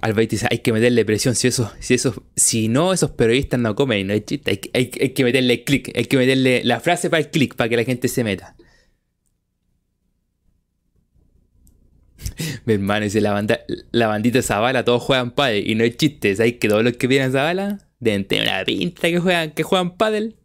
Albaite 0.08 0.36
dice, 0.36 0.48
hay 0.50 0.60
que 0.60 0.74
meterle 0.74 1.06
presión 1.06 1.36
si 1.36 1.48
eso, 1.48 1.72
si 1.80 1.94
eso, 1.94 2.24
si 2.36 2.68
no, 2.68 2.94
esos 2.94 3.12
periodistas 3.12 3.60
no 3.60 3.76
comen, 3.76 4.08
no 4.08 4.14
hay 4.14 4.22
chiste, 4.22 4.52
hay, 4.52 4.62
hay, 4.74 4.92
hay 5.02 5.10
que 5.10 5.24
meterle 5.24 5.64
clic, 5.64 5.92
hay 5.96 6.06
que 6.06 6.18
meterle 6.18 6.64
la 6.64 6.80
frase 6.80 7.10
para 7.10 7.22
el 7.22 7.30
clic, 7.30 7.56
para 7.56 7.70
que 7.70 7.78
la 7.78 7.84
gente 7.84 8.08
se 8.08 8.24
meta. 8.24 8.56
Mi 12.66 12.74
hermano 12.74 13.04
dice, 13.06 13.22
la, 13.22 13.32
banda, 13.32 13.60
la 13.92 14.08
bandita 14.08 14.42
Zavala, 14.42 14.84
todos 14.84 15.02
juegan 15.04 15.32
pádel. 15.32 15.70
Y 15.70 15.76
no 15.76 15.84
hay 15.84 15.92
chistes, 15.92 16.38
¿sabes 16.38 16.54
que 16.54 16.68
todos 16.68 16.84
los 16.84 16.94
que 16.94 17.08
vienen 17.08 17.30
a 17.30 17.32
Zavala 17.32 17.80
deben 18.00 18.28
una 18.42 18.64
pinta 18.64 19.08
que 19.10 19.20
juegan, 19.20 19.52
que 19.52 19.64
juegan 19.64 19.98
pádel? 19.98 20.36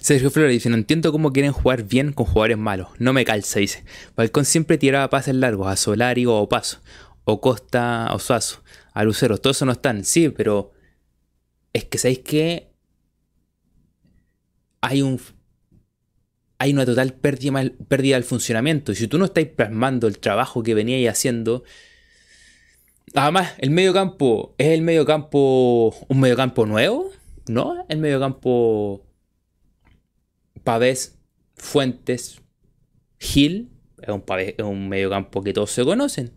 Sergio 0.00 0.30
Flores 0.30 0.52
dice, 0.52 0.70
no 0.70 0.76
entiendo 0.76 1.12
cómo 1.12 1.32
quieren 1.32 1.52
jugar 1.52 1.84
bien 1.84 2.12
con 2.12 2.24
jugadores 2.24 2.56
malos. 2.56 2.88
No 2.98 3.12
me 3.12 3.24
calza, 3.24 3.60
dice. 3.60 3.84
Falcón 4.16 4.46
siempre 4.46 4.78
tiraba 4.78 5.10
pases 5.10 5.34
largos 5.34 5.68
a 5.68 5.76
Solari 5.76 6.24
o 6.26 6.48
Paso. 6.48 6.80
O 7.24 7.40
Costa 7.40 8.08
o 8.12 8.18
Suazo. 8.18 8.62
A 8.94 9.04
Lucero. 9.04 9.36
Todos 9.38 9.58
eso 9.58 9.66
no 9.66 9.72
están. 9.72 10.04
Sí, 10.04 10.30
pero... 10.30 10.72
Es 11.74 11.84
que 11.84 11.98
sabéis 11.98 12.20
que... 12.20 12.70
Hay 14.80 15.02
un... 15.02 15.20
Hay 16.58 16.72
una 16.72 16.86
total 16.86 17.12
pérdida, 17.12 17.62
pérdida 17.88 18.16
del 18.16 18.24
funcionamiento. 18.24 18.92
Y 18.92 18.96
si 18.96 19.06
tú 19.06 19.18
no 19.18 19.26
estáis 19.26 19.48
plasmando 19.48 20.06
el 20.06 20.18
trabajo 20.18 20.62
que 20.62 20.74
veníais 20.74 21.10
haciendo... 21.10 21.62
Además, 23.14 23.52
el 23.58 23.70
medio 23.70 23.92
campo 23.92 24.54
es 24.56 24.68
el 24.68 24.80
medio 24.80 25.04
campo... 25.04 25.94
Un 26.08 26.20
medio 26.20 26.36
campo 26.36 26.64
nuevo. 26.64 27.10
¿No? 27.48 27.84
El 27.90 27.98
medio 27.98 28.18
campo 28.18 29.09
Pavés, 30.70 31.18
Fuentes, 31.56 32.42
Gil, 33.18 33.72
es 34.00 34.08
un, 34.08 34.22
es 34.38 34.64
un 34.64 34.88
mediocampo 34.88 35.42
que 35.42 35.52
todos 35.52 35.72
se 35.72 35.84
conocen. 35.84 36.30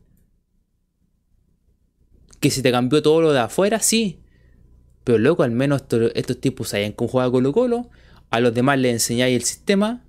Que 2.39 2.49
si 2.49 2.63
te 2.63 2.71
cambió 2.71 3.03
todo 3.03 3.21
lo 3.21 3.31
de 3.31 3.41
afuera, 3.41 3.77
sí. 3.79 4.23
Pero 5.03 5.19
loco, 5.19 5.43
al 5.43 5.51
menos 5.51 5.83
estos, 6.15 6.41
tipos 6.41 6.69
sabían 6.69 6.93
cómo 6.93 7.09
jugaba 7.09 7.31
Colo 7.31 7.53
Colo. 7.53 7.91
A 8.31 8.39
los 8.39 8.55
demás 8.55 8.79
les 8.79 8.93
enseñáis 8.93 9.35
el 9.35 9.43
sistema. 9.43 10.03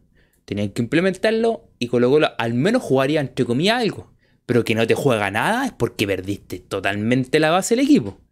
Tenían 0.47 0.71
que 0.71 0.81
implementarlo. 0.81 1.69
Y 1.79 1.89
Colo 1.89 2.09
Colo 2.09 2.29
al 2.39 2.55
menos 2.55 2.81
jugaría 2.81 3.21
entre 3.21 3.45
comillas 3.45 3.83
algo. 3.83 4.15
Pero 4.47 4.65
que 4.65 4.75
no 4.75 4.87
te 4.87 4.95
juega 4.95 5.31
nada 5.31 5.67
es 5.67 5.73
porque 5.73 6.07
perdiste 6.07 6.61
totalmente 6.61 7.41
la 7.41 7.51
base 7.51 7.77
del 7.77 7.85
equipo. 7.85 8.24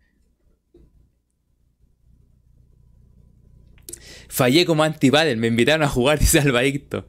Fallé 4.33 4.65
como 4.65 4.83
antipadel, 4.83 5.37
me 5.37 5.49
invitaron 5.49 5.83
a 5.83 5.89
jugar, 5.89 6.19
dice 6.19 6.39
Albaicto. 6.39 7.07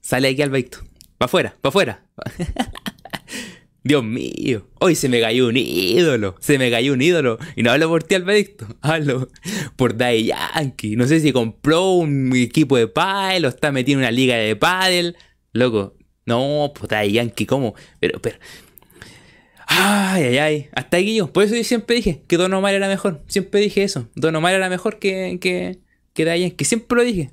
Sale 0.00 0.28
aquí 0.28 0.40
Albaicto. 0.40 0.78
Pa' 1.18 1.26
afuera, 1.26 1.54
pa' 1.60 1.68
afuera. 1.68 2.06
Dios 3.82 4.02
mío, 4.02 4.66
hoy 4.80 4.94
se 4.94 5.10
me 5.10 5.20
cayó 5.20 5.48
un 5.48 5.58
ídolo, 5.58 6.36
se 6.40 6.56
me 6.56 6.70
cayó 6.70 6.94
un 6.94 7.02
ídolo. 7.02 7.38
Y 7.54 7.62
no 7.62 7.70
hablo 7.70 7.88
por 7.88 8.02
ti, 8.04 8.14
Albaicto, 8.14 8.66
hablo 8.80 9.28
por 9.76 9.98
Dai 9.98 10.24
Yankee. 10.24 10.96
No 10.96 11.06
sé 11.06 11.20
si 11.20 11.32
compró 11.32 11.90
un 11.90 12.34
equipo 12.34 12.78
de 12.78 12.88
pádel 12.88 13.44
o 13.44 13.48
está 13.48 13.70
metido 13.70 13.98
en 13.98 14.04
una 14.04 14.10
liga 14.10 14.36
de 14.36 14.56
pádel. 14.56 15.18
Loco, 15.52 15.98
no, 16.24 16.72
pues 16.74 16.88
Dai 16.88 17.12
Yankee, 17.12 17.44
¿cómo? 17.44 17.74
Pero, 18.00 18.22
pero... 18.22 18.38
Ay, 19.66 20.24
ay, 20.24 20.38
ay. 20.38 20.68
Hasta 20.72 20.96
aquí 20.96 21.14
yo. 21.14 21.30
Por 21.30 21.44
eso 21.44 21.56
yo 21.56 21.64
siempre 21.64 21.96
dije 21.96 22.22
que 22.26 22.38
Don 22.38 22.54
Omar 22.54 22.72
era 22.72 22.88
mejor. 22.88 23.22
Siempre 23.26 23.60
dije 23.60 23.82
eso. 23.82 24.08
Don 24.14 24.34
Omar 24.34 24.54
era 24.54 24.70
mejor 24.70 24.98
que, 24.98 25.38
que, 25.42 25.84
que 26.14 26.24
de 26.24 26.56
que 26.56 26.64
siempre 26.64 26.96
lo 26.96 27.04
dije. 27.04 27.30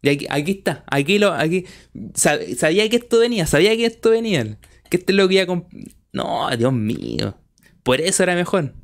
Y 0.00 0.10
aquí, 0.30 0.52
está, 0.52 0.84
aquí 0.86 1.18
lo, 1.18 1.32
aquí, 1.32 1.66
sabía 2.14 2.88
que 2.88 2.96
esto 2.96 3.18
venía, 3.18 3.46
sabía 3.46 3.76
que 3.76 3.86
esto 3.86 4.10
venía, 4.10 4.58
que 4.88 4.98
esto 4.98 5.12
es 5.12 5.16
lo 5.16 5.26
que 5.28 5.34
iba 5.34 5.46
con... 5.46 5.66
No, 6.12 6.48
Dios 6.56 6.72
mío, 6.72 7.36
por 7.82 8.00
eso 8.00 8.22
era 8.22 8.36
mejor. 8.36 8.74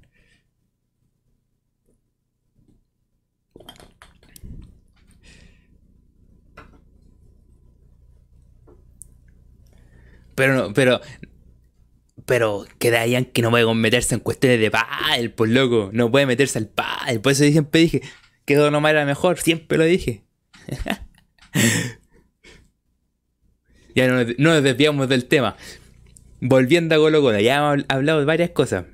Pero 10.35 10.55
no, 10.55 10.75
pero. 10.75 11.01
Pero 12.27 12.67
que 12.79 12.91
Dayan 12.91 13.27
que 13.27 13.43
no 13.43 13.51
puede 13.51 13.73
meterse 13.75 14.15
en 14.15 14.21
cuestiones 14.21 14.59
de 14.59 14.71
pádel, 14.71 15.33
pues 15.33 15.51
loco. 15.51 15.91
No 15.93 16.11
puede 16.11 16.27
meterse 16.27 16.59
al 16.59 16.69
pádel. 16.69 17.21
Por 17.21 17.33
eso 17.33 17.45
siempre 17.45 17.83
dije, 17.83 18.03
que 18.45 18.57
Don 18.57 18.75
Omar 18.75 18.95
era 18.95 19.07
mejor, 19.07 19.39
siempre 19.39 19.79
lo 19.79 19.85
dije. 19.85 20.23
ya 23.95 24.09
no, 24.09 24.25
nos 24.39 24.63
desviamos 24.63 25.09
del 25.09 25.27
tema. 25.27 25.57
Volviendo 26.41 26.95
a 26.95 26.99
Colo 26.99 27.23
Colo, 27.23 27.41
ya 27.41 27.57
hemos 27.57 27.85
hablado 27.89 28.21
de 28.21 28.27
varias 28.27 28.51
cosas. 28.51 28.85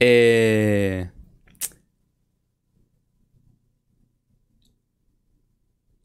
Eh, 0.00 1.08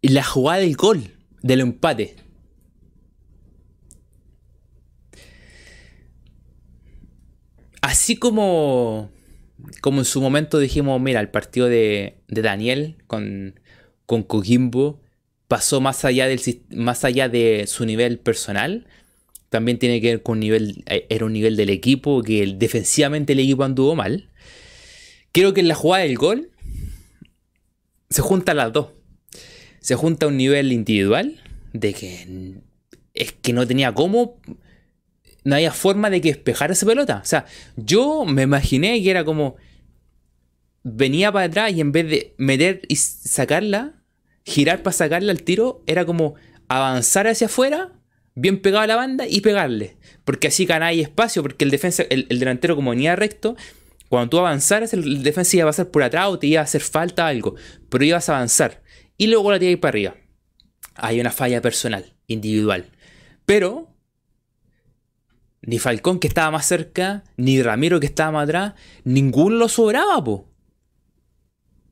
la 0.02 0.24
jugada 0.24 0.60
del 0.60 0.76
gol, 0.76 1.12
del 1.42 1.62
empate. 1.62 2.16
Así 7.82 8.18
como 8.18 9.10
como 9.82 10.00
en 10.00 10.06
su 10.06 10.22
momento 10.22 10.60
dijimos, 10.60 11.00
mira, 11.02 11.20
el 11.20 11.30
partido 11.30 11.68
de, 11.68 12.18
Daniel 12.28 12.98
con, 13.08 13.60
con 14.06 14.24
Coquimbo 14.24 15.02
pasó 15.48 15.82
más 15.82 16.06
allá, 16.06 16.28
del, 16.28 16.42
más 16.70 17.04
allá 17.04 17.30
de 17.30 17.66
su 17.68 17.86
nivel 17.86 18.20
personal. 18.20 18.88
También 19.50 19.80
tiene 19.80 20.02
que 20.02 20.08
ver 20.08 20.24
con 20.24 20.40
nivel, 20.40 20.84
eh, 20.88 21.06
era 21.10 21.26
un 21.26 21.34
nivel 21.34 21.56
del 21.56 21.70
equipo, 21.70 22.22
que 22.22 22.56
defensivamente 22.58 23.34
el 23.34 23.40
equipo 23.40 23.64
anduvo 23.64 23.96
mal. 23.96 24.30
Creo 25.32 25.54
que 25.54 25.62
en 25.62 25.68
la 25.68 25.76
jugada 25.76 26.04
del 26.04 26.18
gol 26.18 26.52
se 28.10 28.22
juntan 28.22 28.58
las 28.58 28.74
dos. 28.74 28.88
Se 29.80 29.96
junta 29.96 30.28
un 30.28 30.38
nivel 30.38 30.72
individual, 30.72 31.40
de 31.74 31.94
que 31.94 32.56
es 33.14 33.32
que 33.32 33.54
no 33.54 33.66
tenía 33.66 33.94
cómo, 33.94 34.40
no 35.48 35.56
había 35.56 35.72
forma 35.72 36.10
de 36.10 36.20
que 36.20 36.34
despejara 36.34 36.74
esa 36.74 36.86
pelota. 36.86 37.22
O 37.24 37.26
sea, 37.26 37.46
yo 37.78 38.26
me 38.26 38.42
imaginé 38.42 39.02
que 39.02 39.10
era 39.10 39.24
como, 39.24 39.56
venía 40.84 41.32
para 41.32 41.46
atrás 41.46 41.72
y 41.72 41.80
en 41.80 41.94
vez 41.94 42.10
de 42.10 42.36
meter 42.38 42.82
y 42.90 42.98
sacarla, 42.98 44.04
girar 44.46 44.84
para 44.84 44.94
sacarla 44.94 45.32
al 45.32 45.44
tiro, 45.44 45.84
era 45.88 46.04
como 46.04 46.36
avanzar 46.68 47.28
hacia 47.28 47.48
afuera, 47.48 47.94
bien 48.36 48.62
pegado 48.62 48.84
a 48.84 48.88
la 48.88 48.98
banda 48.98 49.26
y 49.26 49.40
pegarle. 49.40 49.96
Porque 50.26 50.48
así 50.48 50.66
ganáis 50.66 51.04
espacio, 51.04 51.44
porque 51.44 51.64
el 51.64 51.72
defensa, 51.72 52.04
el, 52.10 52.28
delantero 52.28 52.76
como 52.76 52.90
venía 52.90 53.16
recto, 53.16 53.56
cuando 54.10 54.30
tú 54.30 54.40
avanzaras, 54.40 54.94
el 54.94 55.24
defensa 55.24 55.56
iba 55.56 55.64
a 55.64 55.70
pasar 55.70 55.92
por 55.92 56.04
atrás 56.04 56.28
o 56.28 56.40
te 56.40 56.48
iba 56.48 56.60
a 56.60 56.66
hacer 56.66 56.82
falta 56.82 57.26
algo, 57.26 57.56
pero 57.88 58.04
ibas 58.04 58.28
a 58.28 58.36
avanzar. 58.36 58.84
Y 59.18 59.28
luego 59.28 59.50
la 59.50 59.60
tiráis 59.60 59.78
para 59.78 59.92
arriba. 59.92 60.16
Hay 60.96 61.22
una 61.22 61.32
falla 61.32 61.62
personal, 61.62 62.18
individual. 62.28 62.92
Pero 63.46 63.97
ni 65.68 65.78
Falcón 65.78 66.20
que 66.20 66.28
estaba 66.28 66.50
más 66.50 66.66
cerca, 66.66 67.24
ni 67.38 67.62
Ramiro 67.62 68.00
que 68.00 68.08
estaba 68.08 68.32
más 68.32 68.46
atrás, 68.46 68.74
ninguno 69.04 69.58
lo 69.58 69.70
sobraba, 69.70 70.24
po 70.24 70.48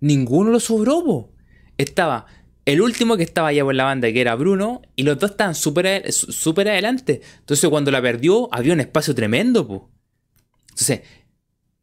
ninguno 0.05 0.51
lo 0.51 0.59
sobró, 0.59 1.03
po. 1.03 1.33
Estaba 1.77 2.27
el 2.65 2.81
último 2.81 3.17
que 3.17 3.23
estaba 3.23 3.49
allá 3.49 3.63
por 3.63 3.75
la 3.75 3.83
banda, 3.83 4.11
que 4.11 4.21
era 4.21 4.35
Bruno, 4.35 4.81
y 4.95 5.03
los 5.03 5.19
dos 5.19 5.31
estaban 5.31 5.55
súper 5.55 6.67
adelante. 6.67 7.21
Entonces, 7.39 7.69
cuando 7.69 7.91
la 7.91 8.01
perdió, 8.01 8.47
había 8.53 8.73
un 8.73 8.79
espacio 8.79 9.13
tremendo, 9.13 9.67
po. 9.67 9.91
Entonces, 10.69 11.01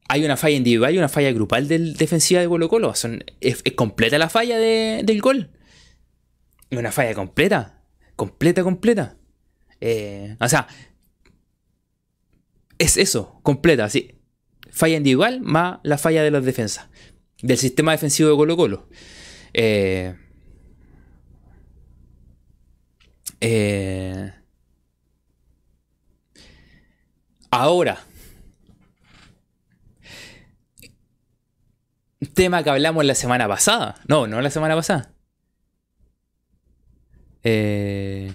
hay 0.09 0.25
una 0.25 0.37
falla 0.37 0.57
individual 0.57 0.95
y 0.95 0.99
una 0.99 1.09
falla 1.09 1.33
grupal 1.33 1.69
del 1.69 1.95
defensiva 1.95 2.41
de 2.41 2.49
Colo 2.49 2.69
Colo. 2.69 2.93
es, 3.41 3.63
completa 3.75 4.19
la 4.19 4.29
falla 4.29 4.59
del 4.59 5.21
gol. 5.21 5.51
Una 6.71 6.93
falla 6.93 7.15
completa. 7.15 7.83
Completa, 8.17 8.63
completa. 8.63 9.17
Eh, 9.81 10.37
o 10.39 10.49
sea, 10.49 10.69
es 12.83 12.97
eso, 12.97 13.41
completa, 13.43 13.89
sí. 13.89 14.19
Falla 14.71 14.97
individual 14.97 15.41
más 15.41 15.79
la 15.83 15.99
falla 15.99 16.23
de 16.23 16.31
los 16.31 16.45
defensas 16.45 16.89
del 17.43 17.59
sistema 17.59 17.93
defensivo 17.93 18.31
de 18.31 18.37
Colo 18.37 18.57
Colo. 18.57 18.89
Eh, 19.53 20.15
eh, 23.41 24.33
ahora, 27.51 27.99
tema 32.35 32.63
que 32.63 32.71
hablamos 32.71 33.05
la 33.05 33.15
semana 33.15 33.49
pasada. 33.49 33.97
No, 34.07 34.27
no 34.27 34.41
la 34.41 34.51
semana 34.51 34.75
pasada. 34.75 35.13
Eh, 37.43 38.33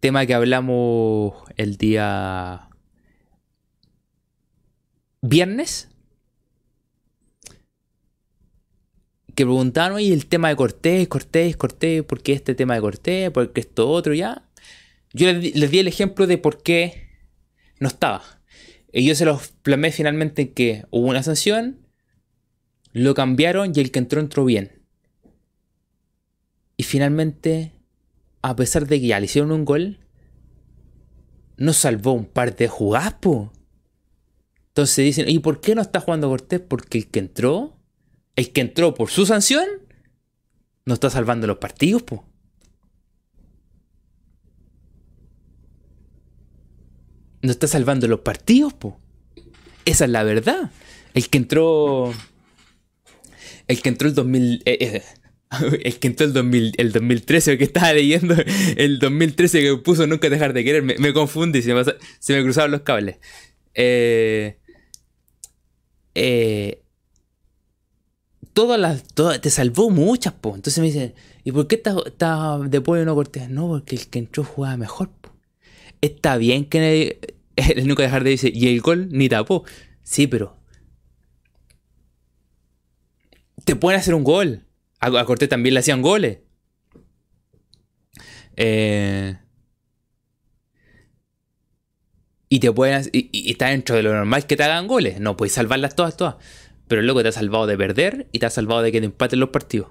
tema 0.00 0.26
que 0.26 0.34
hablamos 0.34 1.34
el 1.56 1.76
día 1.76 2.68
viernes 5.22 5.88
que 9.36 9.44
preguntaron, 9.44 10.00
y 10.00 10.12
el 10.12 10.26
tema 10.26 10.48
de 10.48 10.56
Cortés, 10.56 11.06
Cortés, 11.08 11.56
Cortés, 11.58 12.02
¿por 12.02 12.22
qué 12.22 12.32
este 12.32 12.54
tema 12.54 12.74
de 12.74 12.80
Cortés? 12.80 13.30
¿Por 13.30 13.52
qué 13.52 13.60
esto 13.60 13.88
otro 13.90 14.14
ya? 14.14 14.48
Yo 15.12 15.30
les, 15.30 15.70
di 15.70 15.78
el 15.78 15.88
ejemplo 15.88 16.26
de 16.26 16.38
por 16.38 16.62
qué 16.62 17.10
no 17.78 17.88
estaba. 17.88 18.22
Y 18.92 19.06
yo 19.06 19.14
se 19.14 19.26
los 19.26 19.48
plasmé 19.48 19.92
finalmente 19.92 20.52
que 20.52 20.86
hubo 20.90 21.08
una 21.08 21.22
sanción, 21.22 21.86
lo 22.92 23.12
cambiaron 23.12 23.72
y 23.74 23.80
el 23.80 23.90
que 23.90 23.98
entró 23.98 24.20
entró 24.20 24.46
bien. 24.46 24.82
Y 26.78 26.84
finalmente, 26.84 27.74
a 28.50 28.56
pesar 28.56 28.86
de 28.86 29.00
que 29.00 29.08
ya 29.08 29.18
le 29.18 29.26
hicieron 29.26 29.50
un 29.52 29.64
gol, 29.64 29.98
no 31.56 31.72
salvó 31.72 32.12
un 32.12 32.26
par 32.26 32.54
de 32.54 32.68
jugadas, 32.68 33.16
entonces 34.76 35.04
dicen, 35.04 35.28
¿y 35.28 35.38
por 35.38 35.60
qué 35.60 35.74
no 35.74 35.80
está 35.80 36.00
jugando 36.00 36.28
Cortés? 36.28 36.60
Porque 36.60 36.98
el 36.98 37.06
que 37.08 37.18
entró, 37.18 37.76
el 38.36 38.52
que 38.52 38.60
entró 38.60 38.94
por 38.94 39.10
su 39.10 39.24
sanción, 39.24 39.66
no 40.84 40.94
está 40.94 41.08
salvando 41.10 41.46
los 41.46 41.58
partidos, 41.58 42.02
po. 42.02 42.24
No 47.42 47.50
está 47.50 47.66
salvando 47.66 48.06
los 48.06 48.20
partidos, 48.20 48.74
po. 48.74 49.00
Esa 49.84 50.04
es 50.04 50.10
la 50.10 50.22
verdad. 50.24 50.70
El 51.14 51.28
que 51.30 51.38
entró. 51.38 52.12
El 53.66 53.80
que 53.82 53.88
entró 53.88 54.08
el 54.08 54.14
2000. 54.14 54.62
Eh, 54.66 54.78
eh, 54.80 55.02
el 55.82 55.98
que 55.98 56.08
entró 56.08 56.26
el, 56.26 56.32
2000, 56.32 56.74
el 56.76 56.92
2013, 56.92 57.52
el 57.52 57.58
que 57.58 57.64
estaba 57.64 57.92
leyendo 57.92 58.34
el 58.76 58.98
2013 58.98 59.60
que 59.60 59.76
puso 59.76 60.06
nunca 60.06 60.28
dejar 60.28 60.52
de 60.52 60.64
querer, 60.64 60.82
me, 60.82 60.96
me 60.98 61.12
confundí, 61.12 61.62
se 61.62 61.74
me, 61.74 61.82
se 62.18 62.34
me 62.34 62.42
cruzaron 62.42 62.70
los 62.70 62.80
cables. 62.82 63.16
Eh, 63.74 64.58
eh, 66.14 66.82
todas 68.54 68.80
las, 68.80 69.04
te 69.42 69.50
salvó 69.50 69.90
muchas, 69.90 70.32
po. 70.32 70.54
Entonces 70.54 70.80
me 70.80 70.86
dicen, 70.86 71.14
¿y 71.44 71.52
por 71.52 71.66
qué 71.66 71.74
está, 71.74 72.58
de 72.58 72.80
pollo 72.80 73.04
no 73.04 73.14
Cortés? 73.14 73.50
No, 73.50 73.68
porque 73.68 73.96
el 73.96 74.06
que 74.08 74.18
entró 74.18 74.44
jugaba 74.44 74.76
mejor, 74.76 75.10
Está 76.00 76.36
bien 76.36 76.64
que 76.66 77.20
el, 77.56 77.86
nunca 77.86 78.02
dejar 78.02 78.24
de 78.24 78.30
decir, 78.30 78.56
y 78.56 78.68
el 78.68 78.80
gol 78.80 79.08
ni 79.10 79.28
tapó. 79.28 79.64
Sí, 80.02 80.26
pero. 80.26 80.56
Te 83.64 83.76
pueden 83.76 84.00
hacer 84.00 84.14
un 84.14 84.24
gol. 84.24 84.65
A, 85.00 85.06
a 85.06 85.24
Cortés 85.24 85.48
también 85.48 85.74
le 85.74 85.80
hacían 85.80 86.02
goles. 86.02 86.38
Eh, 88.56 89.36
y 92.48 92.60
te 92.60 92.72
pueden 92.72 93.08
y, 93.12 93.50
está 93.50 93.68
dentro 93.68 93.96
de 93.96 94.02
lo 94.02 94.12
normal 94.14 94.46
que 94.46 94.56
te 94.56 94.62
hagan 94.62 94.86
goles. 94.86 95.20
No 95.20 95.36
puedes 95.36 95.52
salvarlas 95.52 95.94
todas, 95.94 96.16
todas. 96.16 96.36
Pero 96.88 97.02
luego 97.02 97.22
te 97.22 97.28
ha 97.28 97.32
salvado 97.32 97.66
de 97.66 97.76
perder 97.76 98.28
y 98.32 98.38
te 98.38 98.46
ha 98.46 98.50
salvado 98.50 98.82
de 98.82 98.92
que 98.92 99.00
te 99.00 99.06
empaten 99.06 99.40
los 99.40 99.50
partidos. 99.50 99.88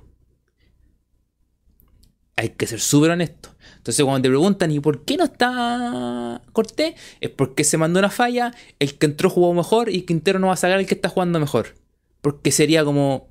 Hay 2.37 2.49
que 2.49 2.67
ser 2.67 2.81
súper 2.81 3.11
honesto. 3.11 3.55
Entonces, 3.77 4.03
cuando 4.03 4.23
te 4.23 4.29
preguntan, 4.29 4.71
¿y 4.71 4.79
por 4.79 5.05
qué 5.05 5.15
no 5.15 5.23
está 5.23 6.41
Cortés? 6.51 6.95
Es 7.21 7.29
porque 7.29 7.63
se 7.63 7.77
mandó 7.77 7.99
una 7.99 8.09
falla, 8.09 8.53
el 8.79 8.97
que 8.97 9.05
entró 9.05 9.29
jugó 9.29 9.53
mejor 9.53 9.89
y 9.89 10.01
Quintero 10.01 10.39
no 10.39 10.47
va 10.47 10.53
a 10.53 10.57
sacar 10.57 10.79
el 10.79 10.85
que 10.85 10.95
está 10.95 11.07
jugando 11.07 11.39
mejor. 11.39 11.75
Porque 12.21 12.51
sería 12.51 12.83
como. 12.83 13.29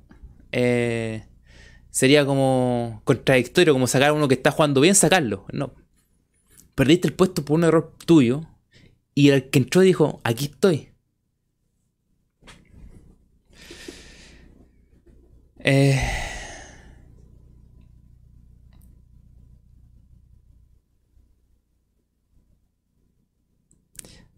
Eh, 0.51 1.25
sería 1.95 2.25
como 2.25 3.01
contradictorio, 3.05 3.71
como 3.71 3.87
sacar 3.87 4.09
a 4.09 4.13
uno 4.13 4.27
que 4.27 4.33
está 4.33 4.51
jugando 4.51 4.81
bien, 4.81 4.95
sacarlo. 4.95 5.45
No. 5.53 5.73
Perdiste 6.75 7.07
el 7.07 7.13
puesto 7.13 7.45
por 7.45 7.55
un 7.57 7.63
error 7.63 7.93
tuyo 8.05 8.41
y 9.13 9.29
el 9.29 9.49
que 9.49 9.59
entró 9.59 9.79
dijo, 9.79 10.19
aquí 10.25 10.45
estoy. 10.45 10.89
Eh... 15.59 15.97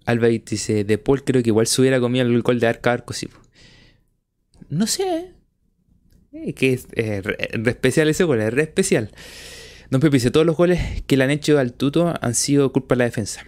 Alba 0.06 0.28
dice, 0.28 0.84
de 0.84 0.98
Paul 1.00 1.24
creo 1.24 1.42
que 1.42 1.50
igual 1.50 1.66
se 1.66 1.82
hubiera 1.82 2.00
comido 2.00 2.24
el 2.24 2.42
gol 2.44 2.60
de 2.60 2.68
arca 2.68 2.92
arco, 2.94 3.14
sí. 3.14 3.28
No 4.70 4.86
sé. 4.86 5.37
Eh, 6.46 6.54
que 6.54 6.74
es 6.74 6.88
eh, 6.94 7.22
re, 7.22 7.38
especial 7.70 8.08
ese 8.08 8.24
gol, 8.24 8.42
es 8.42 8.54
re 8.54 8.64
especial. 8.64 9.12
Don 9.90 10.02
Pepe 10.02 10.18
dice, 10.18 10.32
todos 10.32 10.46
los 10.46 10.58
goles 10.58 11.02
que 11.04 11.18
le 11.18 11.24
han 11.24 11.32
hecho 11.32 11.60
al 11.60 11.74
tuto 11.74 12.14
han 12.22 12.36
sido 12.36 12.72
culpa 12.74 12.96
de 12.96 13.00
la 13.00 13.06
defensa. 13.06 13.46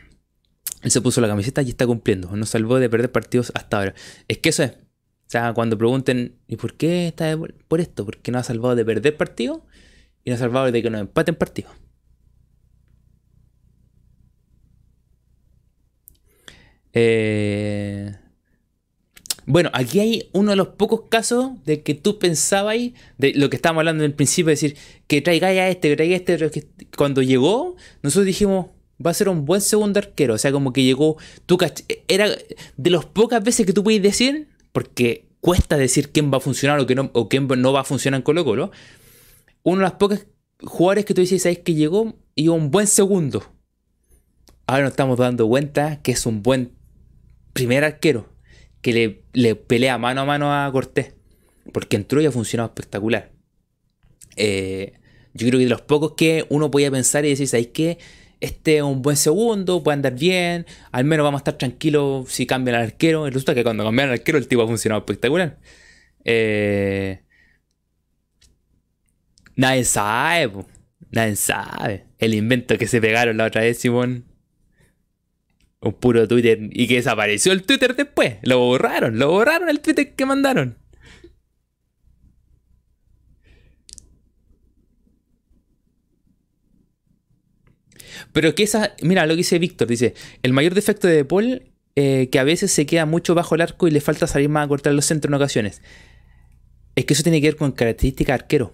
Él 0.81 0.91
se 0.91 1.01
puso 1.01 1.19
la 1.21 1.27
camiseta 1.27 1.61
y 1.61 1.69
está 1.69 1.85
cumpliendo. 1.85 2.35
Nos 2.35 2.49
salvó 2.49 2.79
de 2.79 2.89
perder 2.89 3.11
partidos 3.11 3.51
hasta 3.55 3.77
ahora. 3.77 3.95
Es 4.27 4.37
que 4.37 4.49
eso 4.49 4.63
es. 4.63 4.71
O 4.71 5.31
sea, 5.31 5.53
cuando 5.53 5.77
pregunten, 5.77 6.37
¿y 6.47 6.55
por 6.55 6.75
qué 6.75 7.07
está 7.07 7.37
por 7.67 7.81
esto? 7.81 8.05
Porque 8.05 8.31
nos 8.31 8.41
ha 8.41 8.43
salvado 8.45 8.75
de 8.75 8.85
perder 8.85 9.15
partidos 9.17 9.59
y 10.23 10.31
nos 10.31 10.39
ha 10.39 10.43
salvado 10.45 10.71
de 10.71 10.81
que 10.81 10.89
nos 10.89 11.01
empaten 11.01 11.35
partidos. 11.35 11.73
Eh, 16.93 18.15
bueno, 19.49 19.71
aquí 19.73 19.99
hay 19.99 20.29
uno 20.31 20.51
de 20.51 20.55
los 20.55 20.67
pocos 20.67 21.05
casos 21.09 21.53
de 21.65 21.81
que 21.81 21.95
tú 21.95 22.19
pensabas, 22.19 22.75
de 23.17 23.33
lo 23.33 23.49
que 23.49 23.55
estábamos 23.55 23.81
hablando 23.81 24.03
en 24.03 24.11
el 24.11 24.15
principio, 24.15 24.49
de 24.49 24.51
decir 24.51 24.77
que 25.07 25.23
traiga 25.23 25.47
a 25.47 25.69
este, 25.69 25.89
que 25.89 25.95
traiga 25.95 26.13
a 26.13 26.19
este. 26.19 26.67
Cuando 26.95 27.23
llegó, 27.23 27.75
nosotros 28.03 28.27
dijimos, 28.27 28.67
va 29.03 29.09
a 29.09 29.15
ser 29.15 29.27
un 29.27 29.45
buen 29.45 29.61
segundo 29.61 29.97
arquero. 29.97 30.35
O 30.35 30.37
sea, 30.37 30.51
como 30.51 30.71
que 30.71 30.83
llegó. 30.83 31.17
Era 32.07 32.29
de 32.77 32.89
las 32.91 33.05
pocas 33.05 33.43
veces 33.43 33.65
que 33.65 33.73
tú 33.73 33.83
puedes 33.83 34.03
decir, 34.03 34.49
porque 34.71 35.25
cuesta 35.39 35.77
decir 35.77 36.11
quién 36.11 36.31
va 36.31 36.37
a 36.37 36.41
funcionar 36.41 36.79
o, 37.13 37.27
quién 37.27 37.47
no 37.47 37.73
va 37.73 37.81
a 37.81 37.85
funcionar 37.85 38.19
en 38.19 38.23
Colo 38.23 38.45
Colo, 38.45 38.69
uno 39.63 39.77
de 39.77 39.83
los 39.83 39.93
pocos 39.93 40.27
jugadores 40.61 41.05
que 41.05 41.15
tú 41.15 41.21
dices, 41.21 41.41
¿sabes 41.41 41.57
que 41.57 41.73
llegó? 41.73 42.19
Y 42.35 42.49
un 42.49 42.69
buen 42.69 42.85
segundo. 42.85 43.43
Ahora 44.67 44.83
nos 44.83 44.91
estamos 44.91 45.17
dando 45.17 45.47
cuenta 45.47 46.03
que 46.03 46.11
es 46.11 46.27
un 46.27 46.43
buen 46.43 46.73
primer 47.53 47.83
arquero 47.83 48.29
que 48.81 48.93
le, 48.93 49.23
le 49.33 49.55
pelea 49.55 49.97
mano 49.97 50.21
a 50.21 50.25
mano 50.25 50.53
a 50.53 50.71
Cortés. 50.71 51.13
Porque 51.73 51.97
entró 51.97 52.21
y 52.21 52.25
ha 52.25 52.31
funcionado 52.31 52.69
espectacular. 52.69 53.31
Eh, 54.35 54.93
yo 55.33 55.47
creo 55.47 55.59
que 55.59 55.65
de 55.65 55.69
los 55.69 55.81
pocos 55.81 56.13
que 56.15 56.45
uno 56.49 56.71
podía 56.71 56.89
pensar 56.89 57.25
y 57.25 57.29
decir, 57.29 57.47
¿sabes 57.47 57.67
qué? 57.67 57.97
Este 58.39 58.77
es 58.77 58.83
un 58.83 59.01
buen 59.01 59.17
segundo, 59.17 59.83
puede 59.83 59.95
andar 59.95 60.15
bien, 60.15 60.65
al 60.91 61.03
menos 61.03 61.25
vamos 61.25 61.39
a 61.39 61.41
estar 61.41 61.57
tranquilos 61.57 62.29
si 62.31 62.45
cambian 62.45 62.77
al 62.77 62.83
arquero. 62.83 63.25
Resulta 63.25 63.53
que 63.53 63.63
cuando 63.63 63.83
cambian 63.83 64.09
al 64.09 64.13
arquero 64.13 64.37
el 64.37 64.47
tipo 64.47 64.63
ha 64.63 64.67
funcionado 64.67 64.99
espectacular. 64.99 65.57
Eh, 66.23 67.21
nadie 69.55 69.83
sabe, 69.83 70.65
nadie 71.11 71.35
sabe. 71.35 72.05
El 72.17 72.33
invento 72.33 72.77
que 72.77 72.87
se 72.87 73.01
pegaron 73.01 73.37
la 73.37 73.45
otra 73.45 73.61
vez, 73.61 73.77
Simón. 73.77 74.25
Un 75.81 75.93
puro 75.93 76.27
Twitter 76.27 76.59
y 76.71 76.87
que 76.87 76.95
desapareció 76.95 77.51
el 77.53 77.63
Twitter 77.63 77.95
después. 77.95 78.37
Lo 78.43 78.59
borraron, 78.59 79.17
lo 79.17 79.29
borraron 79.31 79.69
el 79.69 79.79
Twitter 79.79 80.13
que 80.15 80.25
mandaron. 80.25 80.77
Pero 88.33 88.55
que 88.55 88.63
esa, 88.63 88.95
mira 89.01 89.25
lo 89.25 89.33
que 89.33 89.37
dice 89.37 89.59
Víctor, 89.59 89.87
dice, 89.87 90.13
el 90.43 90.53
mayor 90.53 90.73
defecto 90.73 91.07
de 91.07 91.25
Paul, 91.25 91.63
eh, 91.95 92.29
que 92.31 92.39
a 92.39 92.43
veces 92.43 92.71
se 92.71 92.85
queda 92.85 93.05
mucho 93.05 93.35
bajo 93.35 93.55
el 93.55 93.61
arco 93.61 93.87
y 93.87 93.91
le 93.91 94.01
falta 94.01 94.27
salir 94.27 94.49
más 94.49 94.65
a 94.65 94.67
cortar 94.67 94.93
los 94.93 95.05
centros 95.05 95.29
en 95.29 95.35
ocasiones. 95.35 95.81
Es 96.95 97.05
que 97.05 97.13
eso 97.13 97.23
tiene 97.23 97.41
que 97.41 97.47
ver 97.47 97.55
con 97.55 97.71
características 97.71 98.37
de 98.37 98.43
arquero. 98.43 98.73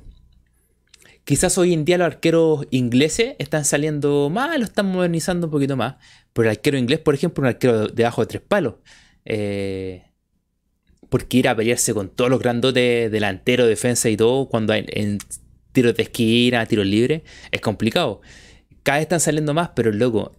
Quizás 1.25 1.57
hoy 1.57 1.73
en 1.73 1.83
día 1.85 1.97
los 1.97 2.05
arqueros 2.05 2.65
ingleses 2.71 3.35
están 3.39 3.65
saliendo 3.65 4.29
más, 4.29 4.57
lo 4.57 4.63
están 4.63 4.85
modernizando 4.85 5.47
un 5.47 5.51
poquito 5.51 5.75
más. 5.75 5.95
Pero 6.33 6.49
el 6.49 6.55
arquero 6.55 6.77
inglés, 6.77 6.99
por 6.99 7.15
ejemplo, 7.15 7.41
un 7.41 7.47
arquero 7.47 7.87
debajo 7.87 8.21
de 8.21 8.27
tres 8.27 8.41
palos. 8.41 8.75
Eh, 9.25 10.03
porque 11.09 11.37
ir 11.37 11.49
a 11.49 11.55
pelearse 11.55 11.93
con 11.93 12.09
todos 12.09 12.29
los 12.29 12.39
grandotes 12.39 13.11
delantero, 13.11 13.65
defensa 13.67 14.09
y 14.09 14.17
todo, 14.17 14.47
cuando 14.47 14.73
hay, 14.73 14.85
en 14.87 15.17
tiros 15.71 15.95
de 15.95 16.03
esquina, 16.03 16.65
tiros 16.65 16.85
libres, 16.85 17.23
es 17.51 17.61
complicado 17.61 18.21
cada 18.85 18.99
vez 18.99 19.05
están 19.05 19.19
saliendo 19.19 19.55
más, 19.55 19.71
pero 19.75 19.91
loco, 19.91 20.31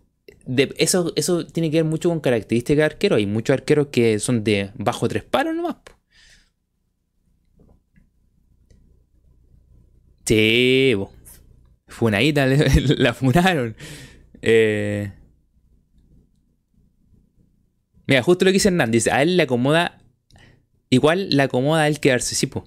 eso, 0.78 1.12
tiene 1.46 1.68
que 1.68 1.78
ver 1.78 1.84
mucho 1.84 2.08
con 2.08 2.20
características 2.20 2.76
de 2.76 2.84
arquero. 2.84 3.16
Hay 3.16 3.26
muchos 3.26 3.54
arqueros 3.54 3.88
que 3.88 4.20
son 4.20 4.44
de 4.44 4.70
bajo 4.76 5.08
tres 5.08 5.24
paros 5.24 5.54
nomás. 5.54 5.76
Sí, 10.26 10.94
funadita, 11.86 12.46
la 12.98 13.14
funaron. 13.14 13.76
Eh, 14.42 15.12
mira, 18.06 18.22
justo 18.22 18.44
lo 18.44 18.50
que 18.50 18.54
dice 18.54 18.68
Hernández, 18.68 19.06
a 19.06 19.22
él 19.22 19.36
le 19.36 19.44
acomoda, 19.44 20.02
igual 20.90 21.30
le 21.30 21.42
acomoda 21.42 21.82
a 21.82 21.88
él 21.88 22.00
quedarse, 22.00 22.34
sí, 22.34 22.46
po. 22.46 22.66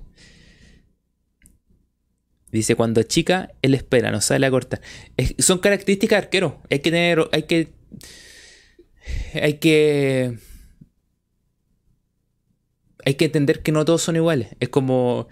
Dice, 2.51 2.75
cuando 2.75 3.03
chica, 3.03 3.51
él 3.61 3.75
espera, 3.75 4.09
no 4.11 4.21
sale 4.21 4.47
a 4.47 4.51
cortar. 4.51 4.81
son 5.37 5.59
características 5.59 6.19
de 6.19 6.25
arquero. 6.25 6.61
Hay 6.71 6.79
que 6.79 6.91
tener, 6.91 7.29
hay 7.31 7.43
que... 7.43 7.67
Hay 9.33 9.53
que... 9.55 10.39
Hay 13.05 13.13
que 13.15 13.25
entender 13.25 13.61
que 13.61 13.71
no 13.71 13.85
todos 13.85 14.01
son 14.01 14.15
iguales. 14.15 14.49
Es 14.59 14.69
como... 14.69 15.27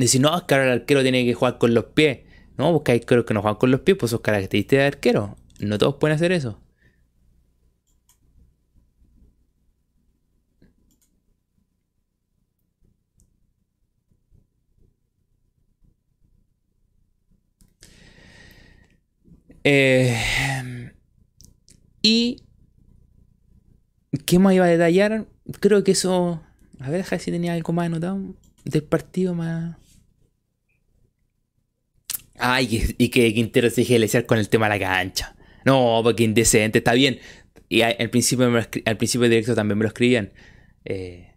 Decir, 0.00 0.20
no, 0.20 0.36
es 0.36 0.44
que 0.44 0.54
ahora 0.54 0.66
el 0.66 0.80
arquero 0.80 1.02
tiene 1.02 1.24
que 1.24 1.34
jugar 1.34 1.58
con 1.58 1.74
los 1.74 1.84
pies. 1.86 2.20
No, 2.58 2.72
porque 2.72 2.92
hay 2.92 2.98
arqueros 3.00 3.24
que 3.24 3.34
no 3.34 3.42
juegan 3.42 3.58
con 3.58 3.70
los 3.70 3.80
pies, 3.80 3.96
pues 3.98 4.10
son 4.10 4.20
características 4.20 4.82
de 4.82 4.86
arquero. 4.86 5.36
No 5.60 5.78
todos 5.78 5.96
pueden 5.96 6.16
hacer 6.16 6.32
eso. 6.32 6.58
Eh, 19.64 20.92
y. 22.02 22.42
¿Qué 24.26 24.38
más 24.38 24.54
iba 24.54 24.64
a 24.64 24.68
detallar? 24.68 25.26
Creo 25.60 25.84
que 25.84 25.92
eso. 25.92 26.42
A 26.80 26.90
ver, 26.90 27.04
si 27.04 27.30
tenía 27.30 27.52
algo 27.54 27.72
más 27.72 27.86
anotado. 27.86 28.34
Del 28.64 28.82
partido 28.84 29.34
más. 29.34 29.76
Ay, 32.40 32.94
y 32.98 33.08
que 33.10 33.32
Quintero 33.34 33.70
se 33.70 33.84
deje 33.84 34.26
con 34.26 34.38
el 34.38 34.48
tema 34.48 34.68
de 34.68 34.78
la 34.78 34.86
cancha. 34.86 35.36
No, 35.64 36.00
porque 36.02 36.24
indecente, 36.24 36.78
está 36.78 36.94
bien. 36.94 37.20
Y 37.68 37.82
al 37.82 38.10
principio, 38.10 38.46
al 38.46 38.96
principio 38.96 39.22
de 39.22 39.28
directo 39.28 39.54
también 39.54 39.78
me 39.78 39.84
lo 39.84 39.88
escribían. 39.88 40.32
Eh, 40.84 41.34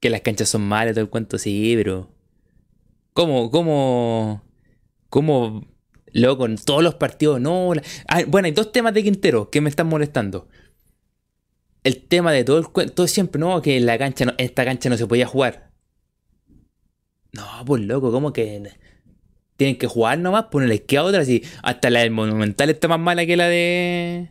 que 0.00 0.10
las 0.10 0.22
canchas 0.22 0.48
son 0.48 0.62
malas, 0.62 0.94
todo 0.94 1.02
el 1.02 1.10
cuento, 1.10 1.38
sí, 1.38 1.74
pero. 1.76 2.10
¿Cómo, 3.12 3.50
cómo, 3.50 4.44
cómo 5.08 5.66
Luego 6.12 6.38
con 6.38 6.56
todos 6.56 6.82
los 6.82 6.94
partidos, 6.94 7.40
no. 7.40 7.72
Bueno, 8.26 8.46
hay 8.46 8.52
dos 8.52 8.72
temas 8.72 8.94
de 8.94 9.02
Quintero 9.02 9.50
que 9.50 9.60
me 9.60 9.68
están 9.68 9.88
molestando. 9.88 10.48
El 11.84 12.02
tema 12.02 12.32
de 12.32 12.44
todo 12.44 12.58
el 12.58 12.92
todo 12.92 13.06
siempre, 13.06 13.40
no, 13.40 13.62
que 13.62 13.76
en 13.76 13.86
la 13.86 13.98
cancha, 13.98 14.24
no, 14.24 14.32
esta 14.38 14.64
cancha 14.64 14.88
no 14.88 14.96
se 14.96 15.06
podía 15.06 15.26
jugar. 15.26 15.67
No, 17.32 17.44
pues 17.66 17.82
loco, 17.82 18.10
¿cómo 18.10 18.32
que 18.32 18.72
tienen 19.56 19.76
que 19.76 19.86
jugar 19.86 20.18
nomás? 20.18 20.44
Ponerle 20.44 20.84
que 20.84 20.96
a 20.96 21.04
otra, 21.04 21.20
así. 21.20 21.42
Hasta 21.62 21.90
la 21.90 22.00
del 22.00 22.10
Monumental 22.10 22.70
está 22.70 22.88
más 22.88 23.00
mala 23.00 23.26
que 23.26 23.36
la 23.36 23.48
de. 23.48 24.30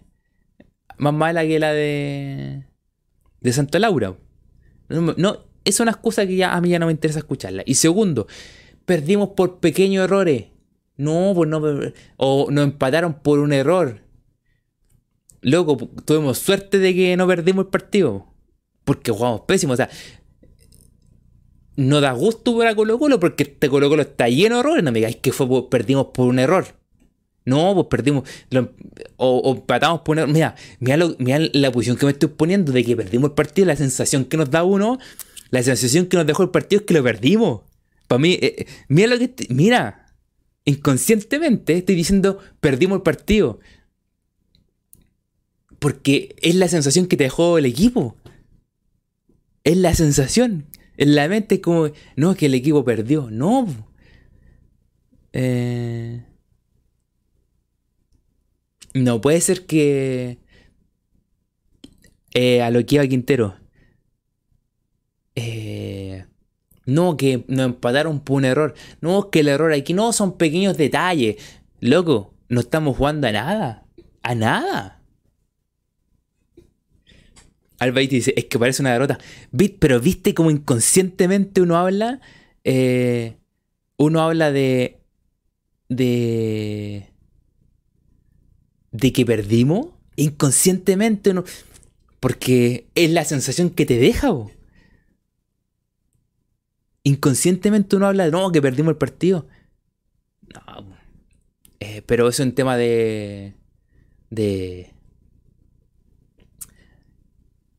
Más 0.98 1.14
mala 1.14 1.44
que 1.46 1.60
la 1.60 1.74
de. 1.74 2.64
de 3.42 3.54
Santa 3.54 3.78
Laura. 3.78 4.16
No, 4.90 5.14
no, 5.18 5.46
es 5.66 5.80
una 5.80 5.92
excusa 5.92 6.26
que 6.26 6.38
ya 6.38 6.54
a 6.54 6.62
mí 6.62 6.70
ya 6.70 6.80
no 6.80 6.86
me 6.86 6.94
interesa 6.94 7.20
escucharla. 7.20 7.64
Y 7.66 7.76
segundo, 7.76 8.26
perdimos 8.86 9.30
por 9.30 9.60
pequeños 9.60 10.06
errores. 10.06 10.46
No, 10.96 11.34
pues 11.36 11.50
no. 11.50 11.62
O 12.16 12.50
nos 12.50 12.64
empataron 12.64 13.16
por 13.22 13.40
un 13.40 13.52
error. 13.52 14.02
Loco, 15.42 15.78
tuvimos 16.06 16.40
suerte 16.40 16.80
de 16.80 16.96
que 16.96 17.18
no 17.18 17.28
perdimos 17.28 17.66
el 17.66 17.70
partido. 17.70 18.34
Porque 18.86 19.12
jugamos 19.12 19.42
pésimo. 19.42 19.74
O 19.74 19.76
sea, 19.76 19.90
no 21.78 22.02
da 22.02 22.12
gusto 22.12 22.58
para 22.58 22.76
Colo 22.76 23.00
Colo 23.00 23.20
porque 23.20 23.44
este 23.44 23.70
Colo 23.70 23.88
Colo 23.88 24.02
está 24.02 24.28
lleno 24.28 24.56
de 24.56 24.60
errores. 24.62 24.84
No 24.84 24.92
me 24.92 25.00
digáis 25.00 25.18
que 25.18 25.32
fue 25.32 25.70
perdimos 25.70 26.08
por 26.08 26.28
un 26.28 26.40
error. 26.40 26.66
No, 27.46 27.74
pues 27.76 27.88
perdimos. 27.88 28.28
o, 29.16 29.54
empatamos 29.56 30.02
por 30.02 30.16
un 30.16 30.20
error. 30.20 30.34
Mira, 30.34 30.56
mira, 30.80 31.40
la 31.54 31.72
posición 31.72 31.96
que 31.96 32.06
me 32.08 32.12
estoy 32.12 32.30
poniendo 32.30 32.74
de 32.74 32.84
que 32.84 32.98
perdimos 32.98 33.30
el 33.30 33.36
partido. 33.36 33.68
La 33.68 33.76
sensación 33.76 34.26
que 34.26 34.38
nos 34.38 34.50
da 34.50 34.64
uno. 34.64 34.98
La 35.52 35.64
sensación 35.64 36.08
que 36.08 36.18
nos 36.18 36.26
dejó 36.26 36.44
el 36.44 36.50
partido 36.50 36.82
es 36.82 36.86
que 36.86 36.94
lo 36.96 37.04
perdimos. 37.04 37.62
Para 38.08 38.20
mí, 38.20 38.38
eh, 38.42 38.66
mira 38.90 39.08
lo 39.08 39.20
que. 39.20 39.34
Mira 39.50 40.04
inconscientemente 40.66 41.78
estoy 41.78 41.96
diciendo 41.96 42.40
perdimos 42.60 42.98
el 42.98 43.04
partido. 43.04 43.60
Porque 45.80 46.36
es 46.42 46.56
la 46.56 46.68
sensación 46.68 47.06
que 47.06 47.18
te 47.18 47.26
dejó 47.26 47.60
el 47.60 47.66
equipo. 47.66 48.18
Es 49.64 49.78
la 49.78 49.94
sensación. 49.94 50.66
En 50.98 51.16
la 51.16 51.28
mente 51.28 51.56
es 51.56 51.62
como, 51.62 51.90
no, 52.16 52.36
que 52.36 52.48
el 52.48 52.56
equipo 52.56 52.84
perdió. 52.84 53.30
No. 53.32 53.68
Eh, 55.34 56.24
no 58.94 59.22
puede 59.22 59.42
ser 59.42 59.66
que 59.66 60.40
eh, 62.34 62.62
a 62.62 62.72
lo 62.72 62.86
que 62.86 62.96
iba 62.96 63.08
Quintero. 63.08 63.56
Eh, 65.36 66.26
no, 66.86 67.18
que 67.18 67.44
nos 67.48 67.66
empataron 67.68 68.20
por 68.20 68.38
un 68.38 68.46
error. 68.46 68.74
No, 69.02 69.30
que 69.30 69.42
el 69.42 69.50
error 69.50 69.74
aquí 69.74 69.94
no 69.94 70.14
son 70.14 70.38
pequeños 70.38 70.78
detalles. 70.78 71.36
Loco, 71.80 72.34
no 72.50 72.62
estamos 72.62 72.98
jugando 72.98 73.28
a 73.28 73.32
nada. 73.32 73.86
A 74.24 74.36
nada. 74.36 74.97
Albaiti 77.80 78.16
dice, 78.16 78.34
es 78.36 78.46
que 78.46 78.60
parece 78.60 78.82
una 78.82 78.94
derrota. 78.94 79.20
Pero 79.80 80.00
viste 80.00 80.34
como 80.34 80.52
inconscientemente 80.52 81.62
uno 81.62 81.78
habla. 81.78 82.22
Eh, 82.64 83.38
uno 83.98 84.22
habla 84.22 84.52
de. 84.52 85.00
de. 85.90 87.10
de 88.92 89.14
que 89.14 89.26
perdimos. 89.26 89.88
Inconscientemente 90.16 91.32
uno. 91.32 91.44
Porque 92.20 92.88
es 92.96 93.12
la 93.12 93.26
sensación 93.26 93.70
que 93.70 93.86
te 93.86 93.98
deja, 93.98 94.32
vos 94.32 94.52
inconscientemente 97.08 97.96
uno 97.96 98.08
habla 98.08 98.26
de 98.26 98.32
no, 98.32 98.52
que 98.52 98.62
perdimos 98.62 98.92
el 98.92 98.98
partido. 98.98 99.48
No, 100.54 100.98
eh, 101.80 102.02
pero 102.06 102.28
eso 102.28 102.44
es 102.44 102.48
un 102.48 102.56
tema 102.56 102.76
de. 102.76 103.54
de. 104.30 104.94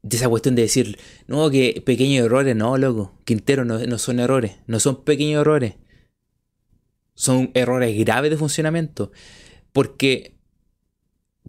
De 0.09 0.17
esa 0.17 0.29
cuestión 0.29 0.55
de 0.55 0.63
decir, 0.63 0.99
no, 1.27 1.51
que 1.51 1.83
pequeños 1.85 2.27
errores, 2.27 2.57
no, 2.57 2.77
loco. 2.77 3.19
Quintero 3.25 3.65
no, 3.65 3.79
no 3.79 3.99
son 3.99 4.21
errores, 4.21 4.57
no 4.67 4.81
son 4.81 5.05
pequeños 5.05 5.41
errores. 5.41 5.75
Son 7.15 7.51
errores 7.55 7.99
graves 7.99 8.31
de 8.31 8.37
funcionamiento. 8.37 9.13
Porque 9.73 10.37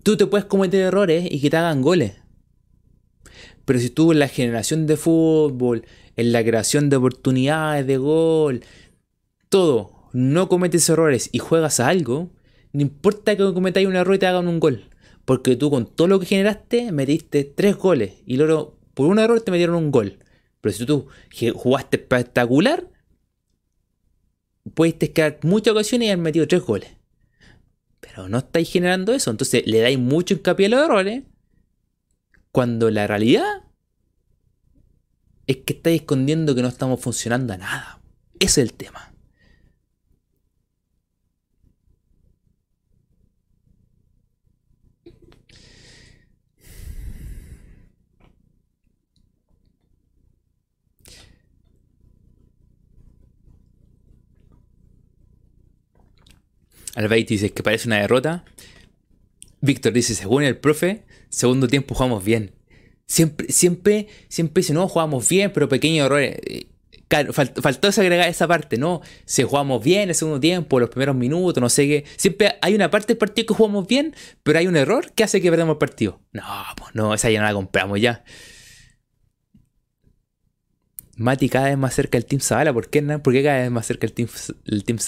tú 0.04 0.18
te 0.18 0.26
puedes 0.26 0.46
cometer 0.46 0.82
errores 0.82 1.28
y 1.30 1.42
que 1.42 1.50
te 1.50 1.58
hagan 1.58 1.82
goles. 1.82 2.14
Pero 3.66 3.80
si 3.80 3.90
tú 3.90 4.12
en 4.12 4.20
la 4.20 4.28
generación 4.28 4.88
de 4.88 4.98
fútbol, 4.98 5.86
en 6.16 6.32
la 6.32 6.44
creación 6.44 6.90
de 6.90 6.96
oportunidades 6.96 7.86
de 7.86 7.98
gol, 7.98 8.64
todo, 9.48 10.10
no 10.12 10.50
cometes 10.50 10.90
errores 10.90 11.30
y 11.32 11.40
juegas 11.40 11.80
a 11.80 11.88
algo, 11.88 12.32
no 12.74 12.82
importa 12.82 13.38
que 13.38 13.54
cometáis 13.54 13.88
un 13.88 13.96
error 13.96 14.16
y 14.16 14.20
te 14.20 14.28
hagan 14.28 14.48
un 14.48 14.60
gol. 14.60 14.89
Porque 15.30 15.56
tú 15.56 15.70
con 15.70 15.86
todo 15.86 16.08
lo 16.08 16.20
que 16.20 16.26
generaste 16.26 16.92
metiste 16.92 17.44
tres 17.44 17.78
goles 17.78 18.14
y 18.26 18.36
luego 18.36 18.80
por 18.96 19.06
un 19.06 19.20
error 19.20 19.40
te 19.42 19.52
metieron 19.52 19.76
un 19.76 19.92
gol. 19.92 20.18
Pero 20.60 20.74
si 20.76 20.88
tú 20.88 21.06
jugaste 21.54 21.98
espectacular, 21.98 22.90
puedes 24.74 24.96
quedar 24.96 25.38
muchas 25.44 25.74
ocasiones 25.74 26.08
y 26.08 26.10
haber 26.10 26.24
metido 26.24 26.48
tres 26.48 26.64
goles. 26.64 26.90
Pero 28.00 28.28
no 28.28 28.40
estáis 28.40 28.72
generando 28.72 29.14
eso. 29.14 29.30
Entonces 29.30 29.68
le 29.68 29.82
dais 29.82 30.00
mucho 30.00 30.34
hincapié 30.34 30.66
a 30.66 30.70
los 30.70 30.84
errores. 30.84 31.24
Cuando 32.52 32.90
la 32.90 33.06
realidad 33.06 33.66
es 35.46 35.58
que 35.58 35.74
estáis 35.74 36.02
escondiendo 36.02 36.56
que 36.56 36.64
no 36.64 36.70
estamos 36.70 37.00
funcionando 37.02 37.54
a 37.54 37.58
nada. 37.58 38.02
Ese 38.40 38.62
es 38.62 38.70
el 38.70 38.74
tema. 38.74 39.09
Albaiti 57.00 57.36
dice 57.36 57.52
que 57.52 57.64
parece 57.64 57.88
una 57.88 58.00
derrota. 58.00 58.44
Víctor 59.62 59.94
dice, 59.94 60.16
según 60.16 60.44
el 60.44 60.58
profe, 60.58 61.04
segundo 61.30 61.68
tiempo 61.68 61.96
jugamos 61.96 62.24
bien. 62.26 62.52
Siempre, 63.06 63.48
siempre, 63.52 64.08
siempre 64.28 64.62
dice, 64.62 64.74
no, 64.74 64.88
jugamos 64.88 65.28
bien, 65.30 65.52
pero 65.54 65.70
pequeños 65.70 66.06
errores. 66.08 66.38
Eh, 66.46 66.68
claro, 67.08 67.32
faltó 67.32 67.88
agregar 67.88 68.28
esa 68.28 68.48
parte, 68.50 68.78
¿no? 68.78 69.02
Si 69.26 69.44
jugamos 69.44 69.82
bien 69.82 70.10
el 70.10 70.16
segundo 70.16 70.42
tiempo, 70.42 70.78
los 70.78 70.90
primeros 70.90 71.16
minutos, 71.16 71.62
no 71.62 71.70
sé 71.70 71.88
qué. 71.88 72.04
Siempre 72.18 72.58
hay 72.62 72.76
una 72.76 72.92
parte 72.92 73.08
del 73.14 73.18
partido 73.18 73.48
que 73.48 73.54
jugamos 73.54 73.88
bien, 73.88 74.14
pero 74.44 74.60
hay 74.60 74.68
un 74.68 74.76
error 74.76 75.14
que 75.14 75.24
hace 75.24 75.42
que 75.42 75.50
perdamos 75.50 75.76
el 75.76 75.80
partido. 75.80 76.20
No, 76.34 76.44
pues 76.76 76.94
no, 76.96 77.14
esa 77.14 77.30
ya 77.30 77.40
no 77.40 77.46
la 77.46 77.54
compramos 77.54 78.02
ya. 78.02 78.26
Mati 81.16 81.48
cada 81.48 81.70
vez 81.70 81.78
más 81.78 81.94
cerca 81.94 82.18
del 82.18 82.26
Team 82.26 82.42
Zavala. 82.42 82.74
¿Por 82.74 82.90
qué, 82.90 83.02
¿Por 83.02 83.34
qué 83.34 83.42
cada 83.42 83.60
vez 83.60 83.72
más 83.72 83.86
cerca 83.86 84.06
el 84.06 84.12
Team, 84.14 84.28
el 84.66 84.84
team? 84.84 85.00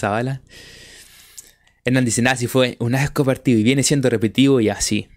Hernán 1.84 2.04
dice, 2.04 2.22
nada, 2.22 2.36
si 2.36 2.46
fue 2.46 2.76
un 2.78 2.94
asco 2.94 3.24
partido 3.24 3.58
y 3.58 3.62
viene 3.62 3.82
siendo 3.82 4.08
repetitivo 4.08 4.60
y 4.60 4.68
así. 4.68 5.08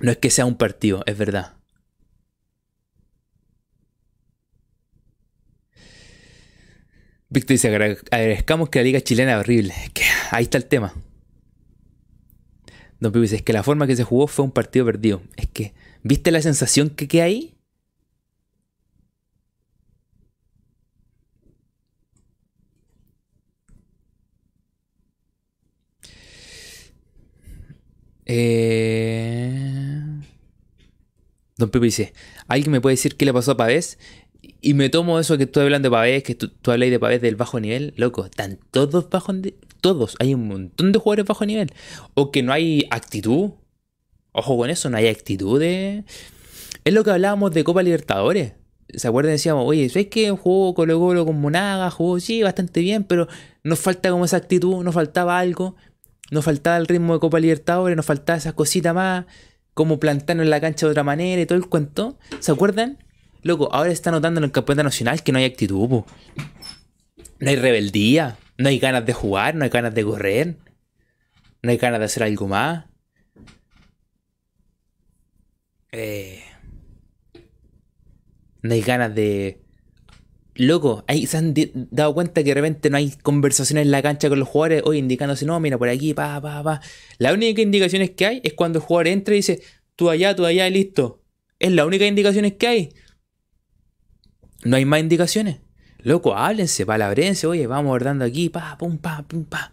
No 0.00 0.10
es 0.10 0.18
que 0.18 0.30
sea 0.30 0.46
un 0.46 0.56
partido, 0.56 1.02
es 1.06 1.16
verdad. 1.16 1.56
Víctor 7.30 7.54
dice, 7.54 7.68
agradezcamos 7.68 8.70
que 8.70 8.78
la 8.78 8.84
liga 8.84 9.00
chilena 9.00 9.32
es 9.32 9.38
horrible. 9.38 9.74
que 9.92 10.02
ahí 10.30 10.44
está 10.44 10.58
el 10.58 10.64
tema. 10.64 10.94
Don 13.00 13.12
Pipo 13.12 13.22
dice, 13.22 13.36
es 13.36 13.42
que 13.42 13.52
la 13.52 13.62
forma 13.62 13.86
que 13.86 13.96
se 13.96 14.02
jugó 14.04 14.26
fue 14.26 14.44
un 14.44 14.50
partido 14.50 14.86
perdido. 14.86 15.22
Es 15.36 15.46
que, 15.46 15.74
¿viste 16.02 16.30
la 16.30 16.42
sensación 16.42 16.90
que 16.90 17.06
queda 17.06 17.24
ahí? 17.24 17.57
Eh... 28.28 30.00
Don 31.56 31.70
Pepe 31.70 31.86
dice, 31.86 32.12
¿alguien 32.46 32.70
me 32.70 32.80
puede 32.80 32.94
decir 32.94 33.16
qué 33.16 33.24
le 33.24 33.32
pasó 33.32 33.52
a 33.52 33.56
Pavés? 33.56 33.98
Y 34.60 34.74
me 34.74 34.88
tomo 34.88 35.18
eso 35.18 35.36
que 35.36 35.44
estoy 35.44 35.64
hablando 35.64 35.88
de 35.88 35.90
Pavés, 35.90 36.22
que 36.22 36.36
tú, 36.36 36.48
tú 36.50 36.70
hablas 36.70 36.90
de 36.90 37.00
Pavés 37.00 37.20
del 37.20 37.34
bajo 37.34 37.58
nivel, 37.58 37.94
loco, 37.96 38.24
están 38.24 38.60
todos 38.70 39.10
bajo 39.10 39.32
todos, 39.80 40.16
hay 40.20 40.34
un 40.34 40.46
montón 40.46 40.92
de 40.92 40.98
jugadores 40.98 41.26
bajo 41.26 41.46
nivel. 41.46 41.72
O 42.14 42.30
que 42.30 42.42
no 42.42 42.52
hay 42.52 42.86
actitud. 42.90 43.50
Ojo 44.32 44.56
con 44.56 44.70
eso, 44.70 44.90
no 44.90 44.96
hay 44.96 45.08
actitud. 45.08 45.60
Es 45.62 46.04
lo 46.84 47.02
que 47.04 47.10
hablábamos 47.10 47.52
de 47.52 47.64
Copa 47.64 47.82
Libertadores. 47.82 48.52
¿Se 48.94 49.06
acuerdan? 49.06 49.32
Decíamos, 49.32 49.64
oye, 49.66 49.88
¿sabes 49.88 50.06
que 50.08 50.30
jugó 50.30 50.74
Colo 50.74 50.98
Colo 50.98 51.26
con 51.26 51.40
Monaga? 51.40 51.90
Jugó, 51.90 52.20
sí, 52.20 52.42
bastante 52.42 52.80
bien, 52.80 53.04
pero 53.04 53.28
nos 53.62 53.78
falta 53.78 54.10
como 54.10 54.24
esa 54.24 54.38
actitud, 54.38 54.82
nos 54.82 54.94
faltaba 54.94 55.38
algo. 55.38 55.76
Nos 56.30 56.44
faltaba 56.44 56.76
el 56.76 56.86
ritmo 56.86 57.14
de 57.14 57.20
Copa 57.20 57.40
Libertadores, 57.40 57.96
nos 57.96 58.06
faltaba 58.06 58.36
esas 58.36 58.54
cositas 58.54 58.94
más, 58.94 59.24
como 59.74 59.98
plantarnos 59.98 60.44
en 60.44 60.50
la 60.50 60.60
cancha 60.60 60.86
de 60.86 60.90
otra 60.90 61.04
manera 61.04 61.40
y 61.40 61.46
todo 61.46 61.58
el 61.58 61.68
cuento. 61.68 62.18
¿Se 62.40 62.52
acuerdan? 62.52 62.98
Loco, 63.42 63.68
ahora 63.72 63.90
está 63.90 64.10
notando 64.10 64.38
en 64.38 64.44
el 64.44 64.52
campeonato 64.52 64.84
nacional 64.84 65.22
que 65.22 65.32
no 65.32 65.38
hay 65.38 65.44
actitud, 65.44 65.88
No 65.88 67.48
hay 67.50 67.56
rebeldía, 67.56 68.36
no 68.58 68.68
hay 68.68 68.78
ganas 68.78 69.06
de 69.06 69.12
jugar, 69.12 69.54
no 69.54 69.64
hay 69.64 69.70
ganas 69.70 69.94
de 69.94 70.04
correr, 70.04 70.56
no 71.62 71.70
hay 71.70 71.76
ganas 71.76 72.00
de 72.00 72.04
hacer 72.04 72.24
algo 72.24 72.48
más. 72.48 72.86
Eh, 75.92 76.42
no 78.62 78.74
hay 78.74 78.82
ganas 78.82 79.14
de 79.14 79.62
loco, 80.58 81.04
ahí 81.06 81.26
se 81.26 81.38
han 81.38 81.54
dado 81.72 82.12
cuenta 82.12 82.42
que 82.42 82.50
de 82.50 82.54
repente 82.54 82.90
no 82.90 82.96
hay 82.96 83.12
conversaciones 83.22 83.84
en 83.86 83.90
la 83.90 84.02
cancha 84.02 84.28
con 84.28 84.38
los 84.38 84.48
jugadores, 84.48 84.82
hoy 84.84 84.98
indicándose, 84.98 85.46
no, 85.46 85.58
mira, 85.60 85.78
por 85.78 85.88
aquí, 85.88 86.12
pa, 86.14 86.40
pa, 86.40 86.62
pa. 86.62 86.80
La 87.18 87.32
única 87.32 87.62
indicación 87.62 88.06
que 88.08 88.26
hay 88.26 88.40
es 88.44 88.54
cuando 88.54 88.80
el 88.80 88.84
jugador 88.84 89.08
entra 89.08 89.34
y 89.34 89.38
dice, 89.38 89.62
tú 89.96 90.10
allá, 90.10 90.34
tú 90.34 90.44
allá, 90.44 90.66
y 90.66 90.72
listo. 90.72 91.22
Es 91.58 91.72
la 91.72 91.86
única 91.86 92.06
indicación 92.06 92.50
que 92.50 92.66
hay. 92.66 92.88
No 94.64 94.76
hay 94.76 94.84
más 94.84 95.00
indicaciones. 95.00 95.60
Loco, 95.98 96.34
háblense, 96.34 96.84
palabrense, 96.84 97.46
oye, 97.46 97.66
vamos 97.66 97.98
dando 98.00 98.24
aquí, 98.24 98.48
pa, 98.48 98.76
pum, 98.78 98.98
pa, 98.98 99.24
pum, 99.26 99.44
pa. 99.44 99.72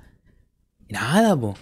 nada, 0.87 1.39
po. 1.39 1.55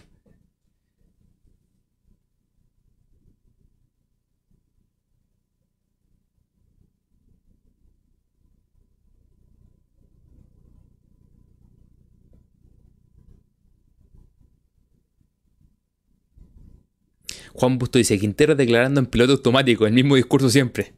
Juan 17.54 17.78
Busto 17.78 17.98
dice, 17.98 18.20
Quintero 18.20 18.56
declarando 18.56 19.00
en 19.00 19.06
piloto 19.06 19.34
automático, 19.34 19.86
el 19.86 19.94
mismo 19.94 20.16
discurso 20.16 20.50
siempre. 20.50 20.94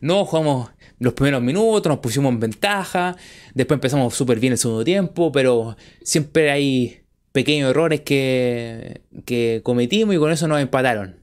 No, 0.00 0.24
jugamos 0.24 0.70
los 0.98 1.12
primeros 1.12 1.42
minutos, 1.42 1.88
nos 1.88 1.98
pusimos 1.98 2.32
en 2.32 2.40
ventaja, 2.40 3.16
después 3.54 3.76
empezamos 3.76 4.14
súper 4.14 4.40
bien 4.40 4.52
el 4.52 4.58
segundo 4.58 4.84
tiempo, 4.84 5.30
pero 5.32 5.76
siempre 6.02 6.50
hay 6.50 7.00
pequeños 7.32 7.70
errores 7.70 8.00
que, 8.00 9.02
cometimos 9.62 10.14
y 10.14 10.18
con 10.18 10.32
eso 10.32 10.48
nos 10.48 10.60
empataron. 10.60 11.16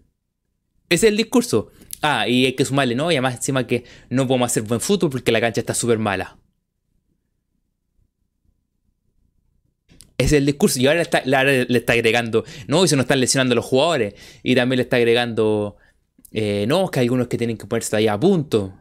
Ese 0.90 1.08
es 1.08 1.12
el 1.12 1.18
discurso. 1.18 1.70
Ah, 2.02 2.28
y 2.28 2.46
hay 2.46 2.54
que 2.54 2.66
sumarle, 2.66 2.96
¿no? 2.96 3.12
Y 3.12 3.16
además 3.16 3.36
encima 3.36 3.66
que 3.68 3.84
no 4.10 4.28
podemos 4.28 4.52
hacer 4.52 4.64
buen 4.64 4.80
fútbol 4.80 5.10
porque 5.10 5.32
la 5.32 5.42
cancha 5.42 5.60
está 5.60 5.74
súper 5.74 5.98
mala. 5.98 6.38
Es 10.18 10.34
el 10.34 10.46
discurso. 10.46 10.80
Y 10.80 10.88
ahora 10.88 10.98
le 11.00 11.78
está, 11.78 11.94
agregando, 11.94 12.44
no, 12.68 12.84
y 12.84 12.88
se 12.88 12.96
nos 12.96 13.04
están 13.04 13.20
lesionando 13.20 13.56
los 13.56 13.66
jugadores. 13.66 14.16
Y 14.44 14.56
también 14.56 14.78
le 14.78 14.84
está 14.84 14.98
agregando, 14.98 15.78
eh, 16.32 16.66
no, 16.68 16.90
que 16.90 17.00
hay 17.00 17.06
algunos 17.06 17.28
que 17.28 17.38
tienen 17.38 17.58
que 17.58 17.68
ponerse 17.68 17.96
ahí 17.96 18.08
a 18.08 18.20
punto. 18.20 18.74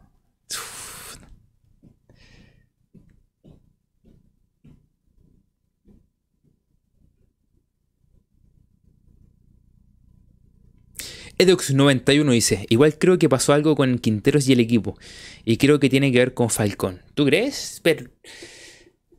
Edox91 11.38 12.30
dice, 12.30 12.66
igual 12.70 12.96
creo 12.98 13.18
que 13.18 13.28
pasó 13.28 13.52
algo 13.52 13.76
con 13.76 13.98
Quinteros 13.98 14.48
y 14.48 14.54
el 14.54 14.60
equipo. 14.60 14.96
Y 15.44 15.58
creo 15.58 15.78
que 15.78 15.90
tiene 15.90 16.10
que 16.10 16.18
ver 16.18 16.32
con 16.32 16.48
Falcón. 16.48 17.02
¿Tú 17.14 17.26
crees? 17.26 17.80
Pero 17.82 18.08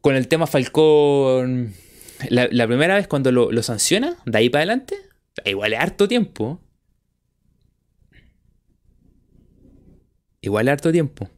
con 0.01 0.15
el 0.15 0.27
tema 0.27 0.47
Falcón 0.47 1.75
la, 2.29 2.67
primera 2.67 2.95
vez 2.95 3.07
cuando 3.07 3.31
lo, 3.31 3.63
sanciona, 3.63 4.15
de 4.25 4.37
ahí 4.37 4.49
para 4.49 4.61
adelante, 4.61 4.95
igual 5.45 5.73
es 5.73 5.79
harto 5.79 6.07
tiempo. 6.07 6.61
Igual 10.41 10.67
es 10.67 10.71
harto 10.73 10.91
tiempo. 10.91 11.29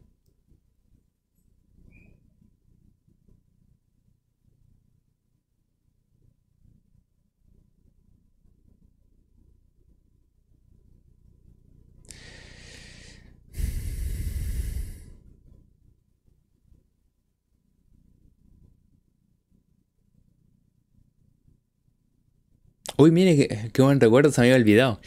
Uy, 23.00 23.10
mire, 23.12 23.70
qué, 23.72 23.80
buen 23.80 23.98
recuerdo, 23.98 24.30
se 24.30 24.42
me 24.42 24.48
había 24.48 24.60
olvidado. 24.60 25.00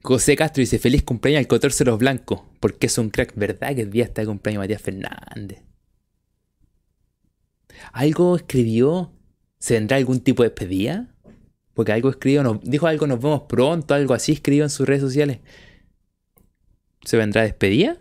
José 0.00 0.36
Castro 0.36 0.62
dice, 0.62 0.78
feliz 0.78 1.02
cumpleaños 1.02 1.40
al 1.40 1.46
Cotorce 1.46 1.84
los 1.84 1.98
Blancos, 1.98 2.40
porque 2.60 2.86
es 2.86 2.96
un 2.96 3.10
crack, 3.10 3.34
¿verdad? 3.34 3.74
Que 3.74 3.82
el 3.82 3.90
día 3.90 4.04
está 4.04 4.22
de 4.22 4.28
cumpleaños 4.28 4.62
Matías 4.62 4.80
Fernández. 4.80 5.62
¿Algo 7.92 8.36
escribió? 8.36 9.12
¿Se 9.58 9.74
vendrá 9.74 9.98
algún 9.98 10.20
tipo 10.20 10.44
de 10.44 10.48
despedida? 10.48 11.14
Porque 11.74 11.92
algo 11.92 12.08
escribió, 12.08 12.42
nos, 12.42 12.62
dijo 12.62 12.86
algo, 12.86 13.06
nos 13.06 13.20
vemos 13.20 13.42
pronto, 13.46 13.92
algo 13.92 14.14
así 14.14 14.32
escribió 14.32 14.64
en 14.64 14.70
sus 14.70 14.88
redes 14.88 15.02
sociales. 15.02 15.40
¿Se 17.04 17.18
vendrá 17.18 17.42
despedida? 17.42 17.98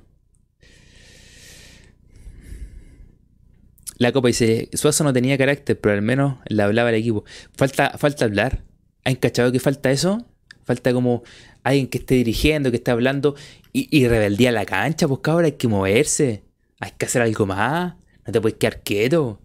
La 3.98 4.14
copa 4.14 4.30
dice, 4.30 4.70
Suazo 4.72 5.04
no 5.04 5.12
tenía 5.12 5.38
carácter, 5.38 5.78
pero 5.78 5.94
al 5.94 6.02
menos 6.02 6.38
le 6.48 6.64
hablaba 6.64 6.88
al 6.88 6.96
equipo. 6.96 7.26
Falta, 7.54 7.98
falta 7.98 8.24
hablar. 8.24 8.64
¿Han 9.06 9.16
cachado 9.16 9.51
que 9.51 9.60
falta 9.60 9.91
eso? 9.91 10.26
Falta 10.64 10.91
como 10.91 11.24
alguien 11.64 11.88
que 11.88 11.99
esté 11.99 12.16
dirigiendo, 12.16 12.72
que 12.72 12.78
esté 12.78 12.91
hablando 12.91 13.36
y, 13.72 14.08
rebeldía 14.08 14.49
en 14.49 14.56
la 14.56 14.66
cancha, 14.66 15.08
pues 15.08 15.20
cabrón, 15.22 15.45
hay 15.45 15.51
que 15.53 15.68
moverse. 15.68 16.43
Hay 16.80 16.91
que 16.97 17.06
hacer 17.06 17.22
algo 17.22 17.45
más. 17.45 17.95
No 18.26 18.34
te 18.34 18.41
puedes 18.41 18.58
quedar 18.58 18.82
quieto. 18.82 19.39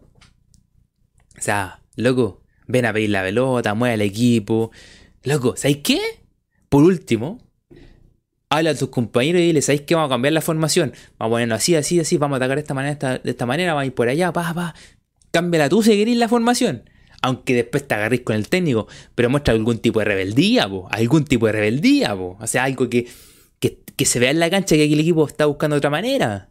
O 1.37 1.43
sea, 1.43 1.83
loco, 1.97 2.43
ven 2.67 2.87
a 2.87 2.93
pedir 2.93 3.11
la 3.11 3.23
pelota, 3.23 3.75
mueve 3.75 3.95
al 3.95 4.03
equipo. 4.03 4.71
Loco, 5.25 5.57
¿sabes 5.57 5.79
qué? 5.79 6.01
Por 6.69 6.85
último, 6.85 7.39
habla 8.49 8.71
a 8.71 8.75
tus 8.75 8.89
compañeros 8.89 9.43
y 9.43 9.47
dile, 9.47 9.63
¿sabéis 9.63 9.83
qué? 9.83 9.95
Vamos 9.95 10.09
a 10.09 10.15
cambiar 10.15 10.33
la 10.33 10.41
formación. 10.41 10.93
Vamos 11.19 11.33
a 11.33 11.35
ponernos 11.35 11.57
así, 11.59 11.75
así, 11.75 12.01
así, 12.01 12.17
vamos 12.17 12.37
a 12.37 12.39
atacar 12.39 12.57
de 12.57 12.63
esta 12.63 12.75
manera, 12.75 13.19
de 13.19 13.31
esta 13.31 13.47
manera, 13.47 13.75
vamos 13.75 13.83
a 13.83 13.87
ir 13.87 13.95
por 13.95 14.09
allá, 14.09 14.33
pa, 14.33 14.55
pa. 14.55 14.75
Cámbiala 15.33 15.69
tú 15.69 15.83
si 15.83 15.97
querés 15.97 16.17
la 16.17 16.29
formación. 16.29 16.85
Aunque 17.23 17.55
después 17.55 17.87
te 17.87 17.95
agarréis 17.95 18.23
con 18.23 18.37
el 18.37 18.49
técnico, 18.49 18.89
pero 19.15 19.29
muestra 19.31 19.55
algún 19.55 19.79
tipo 19.79 19.99
de 20.01 20.07
rebeldía, 20.07 20.69
po. 20.69 20.89
Algún 20.91 21.25
tipo 21.25 21.47
de 21.47 21.53
rebeldía, 21.53 22.17
po. 22.17 22.39
O 22.41 22.47
sea, 22.47 22.65
algo 22.65 22.89
que, 22.89 23.07
que, 23.59 23.81
que 23.97 24.05
se 24.07 24.19
vea 24.19 24.31
en 24.31 24.41
la 24.41 24.51
cancha 24.51 24.77
que 24.77 24.85
aquí 24.85 24.95
el 24.95 25.01
equipo 25.01 25.27
está 25.27 25.47
buscando 25.47 25.77
otra 25.77 25.91
manera. 25.91 26.51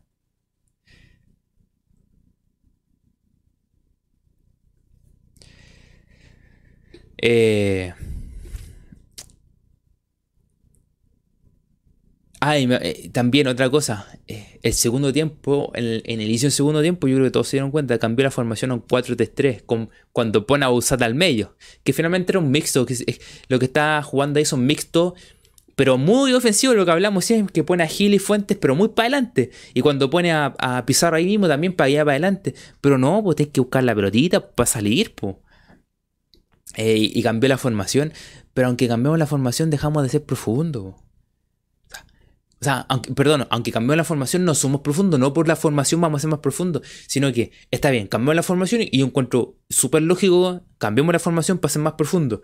Eh, 7.22 7.94
Ah, 12.42 12.58
y 12.58 12.72
eh, 12.72 13.10
también 13.12 13.48
otra 13.48 13.70
cosa, 13.70 14.08
eh, 14.28 14.60
el 14.64 14.74
segundo 14.74 15.12
tiempo, 15.12 15.72
en 15.76 16.02
el, 16.06 16.22
inicio 16.22 16.48
del 16.48 16.54
segundo 16.54 16.82
tiempo, 16.82 17.08
yo 17.10 17.16
creo 17.16 17.28
que 17.28 17.32
todos 17.32 17.50
se 17.50 17.58
dieron 17.58 17.70
cuenta, 17.70 18.00
cambió 18.00 18.24
la 18.24 18.32
formación 18.32 18.72
a 18.72 18.76
un 18.76 18.88
4-3-3, 18.88 19.64
cuando 20.14 20.48
pone 20.48 20.64
a 20.64 20.70
Usata 20.70 21.04
al 21.04 21.16
medio, 21.16 21.58
que 21.84 21.92
finalmente 21.92 22.32
era 22.32 22.40
un 22.40 22.50
mixto, 22.50 22.86
que 22.86 22.96
lo 23.50 23.60
que 23.60 23.66
está 23.66 24.02
jugando 24.04 24.38
ahí 24.38 24.44
es 24.44 24.54
un 24.54 24.66
mixto, 24.66 25.16
pero 25.76 25.98
muy 25.98 26.34
ofensivo, 26.34 26.74
lo 26.74 26.86
que 26.86 26.92
hablamos 26.92 27.26
siempre, 27.26 27.52
que 27.52 27.66
pone 27.66 27.84
a 27.84 27.88
Gil 27.88 28.14
y 28.14 28.20
Fuentes, 28.20 28.58
pero 28.58 28.74
muy 28.74 28.88
para 28.90 29.08
adelante, 29.08 29.52
y 29.74 29.82
cuando 29.82 30.10
pone 30.10 30.32
a, 30.32 30.84
Pizarro 30.86 31.18
ahí 31.18 31.26
mismo, 31.26 31.50
también 31.50 31.74
para 31.74 31.88
allá 31.88 32.06
para 32.06 32.12
adelante, 32.14 32.56
pero 32.80 32.98
no, 32.98 33.22
pues 33.22 33.36
tienes 33.36 33.52
que 33.52 33.60
buscar 33.60 33.84
la 33.84 33.94
pelotita 33.94 34.52
para 34.52 34.66
salir, 34.66 35.14
pues. 35.14 35.36
y, 36.78 37.22
cambió 37.22 37.50
la 37.50 37.58
formación, 37.58 38.14
pero 38.54 38.68
aunque 38.70 38.88
cambiamos 38.88 39.20
la 39.20 39.26
formación, 39.26 39.70
dejamos 39.70 40.04
de 40.04 40.10
ser 40.10 40.24
profundo. 40.24 40.96
O 42.62 42.66
sea, 42.66 42.86
perdón, 43.16 43.48
aunque 43.52 43.72
cambió 43.72 43.96
la 43.96 44.04
formación, 44.04 44.44
no 44.44 44.54
somos 44.54 44.82
profundos. 44.82 45.18
No 45.18 45.34
por 45.34 45.48
la 45.48 45.56
formación 45.56 46.02
vamos 46.02 46.20
a 46.20 46.22
ser 46.24 46.30
más 46.30 46.42
profundos, 46.42 46.82
sino 47.08 47.32
que 47.32 47.52
está 47.72 47.90
bien, 47.90 48.08
cambiamos 48.08 48.36
la 48.36 48.44
formación 48.44 48.82
y 48.82 48.98
yo 48.98 49.06
encuentro 49.06 49.56
súper 49.70 50.02
lógico, 50.02 50.62
cambiamos 50.78 51.14
la 51.14 51.20
formación 51.20 51.58
para 51.60 51.72
ser 51.72 51.82
más 51.82 51.94
profundo. 51.94 52.42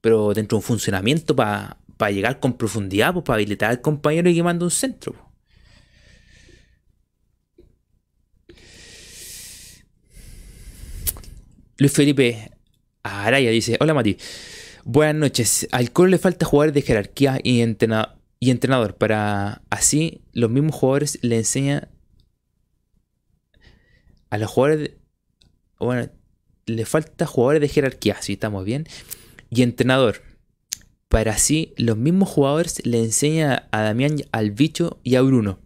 Pero 0.00 0.34
dentro 0.34 0.56
de 0.56 0.60
un 0.60 0.62
funcionamiento 0.64 1.36
para 1.36 1.78
llegar 2.10 2.40
con 2.40 2.56
profundidad, 2.56 3.12
pues, 3.12 3.24
para 3.24 3.36
habilitar 3.36 3.70
al 3.70 3.80
compañero 3.80 4.28
y 4.28 4.34
que 4.34 4.42
manda 4.42 4.64
un 4.64 4.72
centro. 4.72 5.14
Luis 11.78 11.92
Felipe 11.92 12.50
Araya 13.04 13.50
dice: 13.50 13.76
Hola 13.80 13.94
Mati, 13.94 14.16
buenas 14.82 15.14
noches. 15.14 15.68
Al 15.70 15.92
Colo 15.92 16.08
le 16.08 16.18
falta 16.18 16.44
jugar 16.44 16.72
de 16.72 16.82
jerarquía 16.82 17.38
y 17.42 17.60
entrenador 17.60 18.21
y 18.42 18.50
entrenador. 18.50 18.96
Para 18.96 19.62
así 19.70 20.24
los 20.32 20.50
mismos 20.50 20.74
jugadores 20.74 21.16
le 21.22 21.36
enseñan 21.36 21.88
a 24.30 24.38
los 24.38 24.50
jugadores 24.50 24.96
bueno 25.78 26.10
le 26.66 26.84
falta 26.84 27.24
jugadores 27.24 27.60
de 27.60 27.68
jerarquía 27.68 28.20
si 28.20 28.32
estamos 28.32 28.64
bien 28.64 28.88
y 29.48 29.62
entrenador. 29.62 30.22
Para 31.08 31.34
así 31.34 31.72
los 31.76 31.96
mismos 31.96 32.30
jugadores 32.30 32.84
le 32.84 32.98
enseñan 32.98 33.62
a 33.70 33.82
Damián 33.82 34.16
al 34.32 34.50
bicho 34.50 34.98
y 35.04 35.14
a 35.14 35.22
Bruno. 35.22 35.60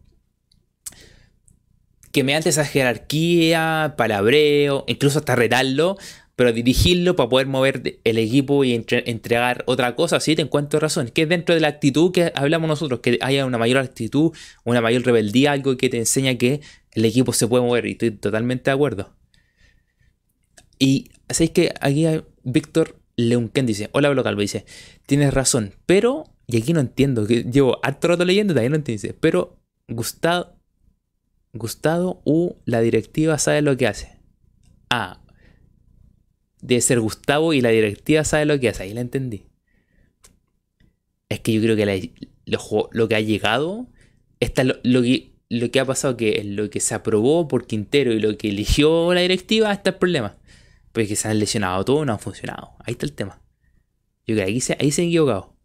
Que 2.12 2.24
mediante 2.24 2.50
esa 2.50 2.66
jerarquía 2.66 3.94
palabreo 3.96 4.84
incluso 4.86 5.20
hasta 5.20 5.34
retarlo 5.34 5.96
pero 6.36 6.52
dirigirlo 6.52 7.16
para 7.16 7.30
poder 7.30 7.46
mover 7.46 7.98
el 8.04 8.18
equipo 8.18 8.62
y 8.62 8.74
entregar 8.74 9.64
otra 9.66 9.96
cosa, 9.96 10.20
sí, 10.20 10.36
te 10.36 10.42
encuentro 10.42 10.78
razón. 10.78 11.08
Que 11.08 11.22
es 11.22 11.28
dentro 11.28 11.54
de 11.54 11.62
la 11.62 11.68
actitud 11.68 12.12
que 12.12 12.30
hablamos 12.34 12.68
nosotros, 12.68 13.00
que 13.00 13.18
haya 13.22 13.46
una 13.46 13.56
mayor 13.56 13.78
actitud, 13.78 14.32
una 14.62 14.82
mayor 14.82 15.02
rebeldía, 15.02 15.52
algo 15.52 15.78
que 15.78 15.88
te 15.88 15.96
enseña 15.96 16.36
que 16.36 16.60
el 16.92 17.06
equipo 17.06 17.32
se 17.32 17.48
puede 17.48 17.64
mover, 17.64 17.86
y 17.86 17.92
estoy 17.92 18.10
totalmente 18.10 18.70
de 18.70 18.74
acuerdo. 18.74 19.14
Y 20.78 21.10
así 21.28 21.48
que 21.48 21.72
aquí 21.80 22.06
Víctor 22.44 23.00
Leunken 23.16 23.64
dice, 23.64 23.88
hola 23.92 24.10
Blo 24.10 24.22
Calvo, 24.22 24.42
dice, 24.42 24.66
tienes 25.06 25.32
razón, 25.32 25.72
pero, 25.86 26.24
y 26.46 26.58
aquí 26.58 26.74
no 26.74 26.80
entiendo, 26.80 27.26
que 27.26 27.44
llevo 27.44 27.78
harto 27.82 28.08
rato 28.08 28.26
leyendo, 28.26 28.52
también 28.52 28.72
no 28.72 28.76
entiendo, 28.76 29.08
pero 29.20 29.56
Gustavo, 29.88 30.48
Gustavo 31.54 32.20
U, 32.24 32.56
la 32.66 32.82
directiva 32.82 33.38
sabe 33.38 33.62
lo 33.62 33.74
que 33.78 33.86
hace. 33.86 34.18
Ah, 34.90 35.22
debe 36.66 36.80
ser 36.80 37.00
Gustavo 37.00 37.52
y 37.52 37.60
la 37.60 37.68
directiva 37.70 38.24
sabe 38.24 38.44
lo 38.44 38.58
que 38.58 38.68
hace. 38.68 38.82
Ahí 38.82 38.92
la 38.92 39.00
entendí. 39.00 39.46
Es 41.28 41.40
que 41.40 41.52
yo 41.52 41.62
creo 41.62 41.76
que 41.76 42.12
lo, 42.44 43.08
que 43.08 43.14
ha 43.14 43.20
llegado, 43.20 43.86
está 44.40 44.64
lo, 44.64 45.02
que, 45.02 45.32
lo 45.48 45.70
que 45.70 45.80
ha 45.80 45.84
pasado, 45.84 46.16
que 46.16 46.42
lo 46.44 46.68
que 46.68 46.80
se 46.80 46.94
aprobó 46.94 47.46
por 47.46 47.66
Quintero 47.66 48.12
y 48.12 48.20
lo 48.20 48.36
que 48.36 48.48
eligió 48.48 49.14
la 49.14 49.20
directiva, 49.20 49.72
está 49.72 49.90
el 49.90 49.96
problema. 49.96 50.36
Porque 50.92 51.14
se 51.14 51.28
han 51.28 51.38
lesionado 51.38 51.84
todo, 51.84 52.04
no 52.04 52.12
ha 52.12 52.18
funcionado. 52.18 52.72
Ahí 52.80 52.92
está 52.92 53.06
el 53.06 53.12
tema. 53.12 53.40
Yo 54.26 54.34
creo 54.34 54.38
que 54.38 54.52
ahí 54.52 54.60
se, 54.60 54.76
ahí 54.80 54.90
se 54.90 55.02
han 55.02 55.08
equivocado. 55.08 55.55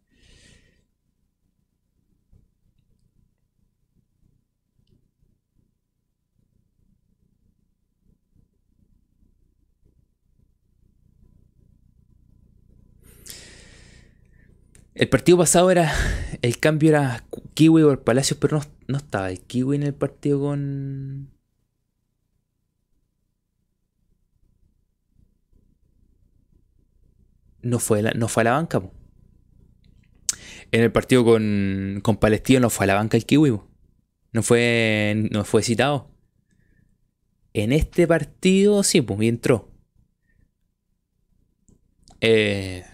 El 14.94 15.10
partido 15.10 15.38
pasado 15.38 15.72
era. 15.72 15.94
El 16.42 16.60
cambio 16.60 16.90
era 16.90 17.24
Kiwi 17.54 17.84
por 17.84 18.04
Palacios, 18.04 18.38
pero 18.40 18.58
no, 18.58 18.64
no 18.88 18.98
estaba 18.98 19.30
el 19.30 19.40
Kiwi 19.42 19.76
en 19.78 19.84
el 19.84 19.94
partido 19.94 20.40
con. 20.40 21.30
No 27.62 27.80
fue, 27.80 28.02
no 28.16 28.28
fue 28.28 28.42
a 28.42 28.44
la 28.46 28.52
banca. 28.54 28.82
En 30.72 30.82
el 30.82 30.92
partido 30.92 31.24
con, 31.24 32.00
con 32.02 32.18
Palestino 32.18 32.62
no 32.62 32.70
fue 32.70 32.86
a 32.86 32.88
la 32.88 32.96
banca 32.96 33.18
el 33.18 33.26
Kiwi. 33.26 33.60
No 34.34 34.44
fue, 34.44 35.28
no 35.32 35.44
fue 35.44 35.62
citado. 35.62 36.10
En 37.54 37.72
este 37.72 38.08
partido 38.08 38.84
sí, 38.84 39.02
pues, 39.02 39.22
y 39.22 39.28
entró. 39.28 39.70
Eh, 42.22 42.86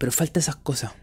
pero 0.00 0.12
falta 0.12 0.40
esas 0.40 0.56
cosas. 0.56 0.94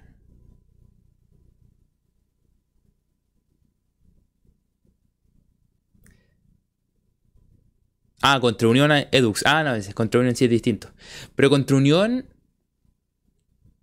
Ah, 8.24 8.40
contra 8.42 8.68
Unión 8.68 8.92
Edux. 9.12 9.44
Ah, 9.46 9.64
no, 9.64 9.94
contra 9.94 10.20
Unión 10.20 10.36
sí 10.36 10.46
es 10.46 10.50
distinto. 10.50 10.90
Pero 11.36 11.52
contra 11.52 11.78
Unión, 11.78 12.26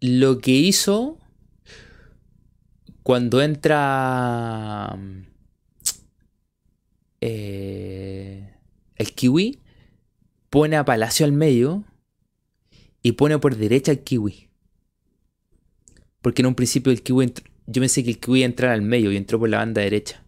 lo 0.00 0.40
que 0.40 0.50
hizo 0.50 1.16
cuando 3.04 3.40
entra 3.40 4.98
eh, 7.20 8.52
el 8.96 9.14
Kiwi, 9.14 9.60
pone 10.50 10.74
a 10.76 10.84
Palacio 10.84 11.24
al 11.24 11.32
medio 11.32 11.84
y 13.00 13.12
pone 13.12 13.38
por 13.38 13.54
derecha 13.54 13.92
al 13.92 14.00
Kiwi. 14.00 14.50
Porque 16.24 16.40
en 16.40 16.46
un 16.46 16.54
principio 16.54 16.90
el 16.90 17.02
kiwi 17.02 17.34
yo 17.66 17.82
pensé 17.82 18.02
que 18.02 18.08
el 18.08 18.18
kiwi 18.18 18.38
iba 18.38 18.46
a 18.46 18.48
entrar 18.48 18.72
al 18.72 18.80
medio 18.80 19.12
y 19.12 19.18
entró 19.18 19.38
por 19.38 19.50
la 19.50 19.58
banda 19.58 19.82
derecha. 19.82 20.24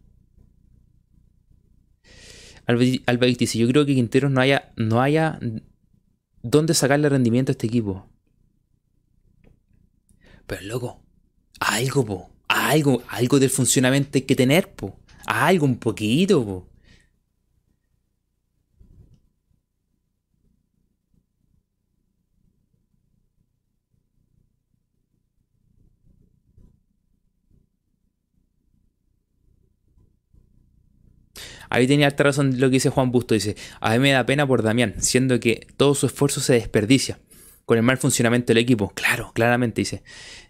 Alba 2.66 3.26
dice, 3.26 3.58
yo 3.58 3.66
creo 3.66 3.86
que 3.86 3.94
Quinteros 3.94 4.30
no 4.30 4.42
haya, 4.42 4.74
no 4.76 5.00
haya 5.00 5.40
dónde 6.42 6.74
sacarle 6.74 7.08
rendimiento 7.08 7.50
a 7.50 7.54
este 7.54 7.66
equipo. 7.68 8.06
Pero 10.46 10.62
loco, 10.66 11.00
algo, 11.60 12.04
po. 12.04 12.30
Algo, 12.46 13.02
algo 13.08 13.38
del 13.38 13.48
funcionamiento 13.48 14.18
hay 14.18 14.22
que 14.22 14.36
tener, 14.36 14.74
po. 14.74 15.00
Algo, 15.24 15.64
un 15.64 15.78
poquito, 15.78 16.44
po. 16.44 16.68
Ahí 31.70 31.86
tenía 31.86 32.06
alta 32.06 32.24
razón 32.24 32.60
lo 32.60 32.68
que 32.68 32.74
dice 32.74 32.90
Juan 32.90 33.10
Busto. 33.12 33.34
Dice, 33.34 33.56
a 33.80 33.92
mí 33.92 33.98
me 33.98 34.12
da 34.12 34.26
pena 34.26 34.46
por 34.46 34.62
Damián, 34.62 34.94
siendo 34.98 35.40
que 35.40 35.66
todo 35.76 35.94
su 35.94 36.06
esfuerzo 36.06 36.40
se 36.40 36.54
desperdicia 36.54 37.18
con 37.64 37.76
el 37.76 37.82
mal 37.82 37.98
funcionamiento 37.98 38.48
del 38.48 38.58
equipo. 38.58 38.92
Claro, 38.94 39.32
claramente 39.34 39.82
dice. 39.82 40.02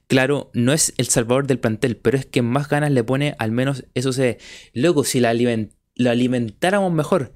Claro, 0.07 0.51
no 0.55 0.73
es 0.73 0.95
el 0.99 1.09
salvador 1.09 1.47
del 1.47 1.59
plantel, 1.59 1.97
pero 1.97 2.17
es 2.17 2.27
que 2.27 2.43
más 2.43 2.69
ganas 2.69 2.93
le 2.93 3.03
pone, 3.03 3.35
al 3.39 3.51
menos 3.51 3.85
eso 3.95 4.13
se... 4.13 4.39
Luego, 4.73 5.03
si 5.03 5.19
la 5.19 5.35
lo 5.35 6.11
alimentáramos 6.11 6.93
mejor, 6.93 7.33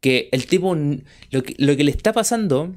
que 0.00 0.28
el 0.32 0.46
tipo, 0.46 0.74
lo 0.74 1.42
que, 1.42 1.54
le 1.58 1.90
está 1.90 2.12
pasando 2.12 2.74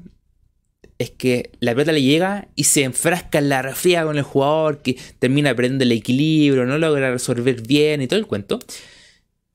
es 0.98 1.10
que 1.10 1.52
la 1.60 1.72
pelota 1.72 1.92
le 1.92 2.02
llega 2.02 2.48
y 2.56 2.64
se 2.64 2.82
enfrasca 2.82 3.38
en 3.38 3.48
la 3.48 3.62
refriega 3.62 4.04
con 4.04 4.18
el 4.18 4.22
jugador, 4.22 4.82
que 4.82 4.98
termina 5.18 5.54
perdiendo 5.54 5.84
el 5.84 5.92
equilibrio, 5.92 6.66
no 6.66 6.76
logra 6.76 7.10
resolver 7.10 7.62
bien 7.62 8.02
y 8.02 8.08
todo 8.08 8.18
el 8.18 8.26
cuento. 8.26 8.58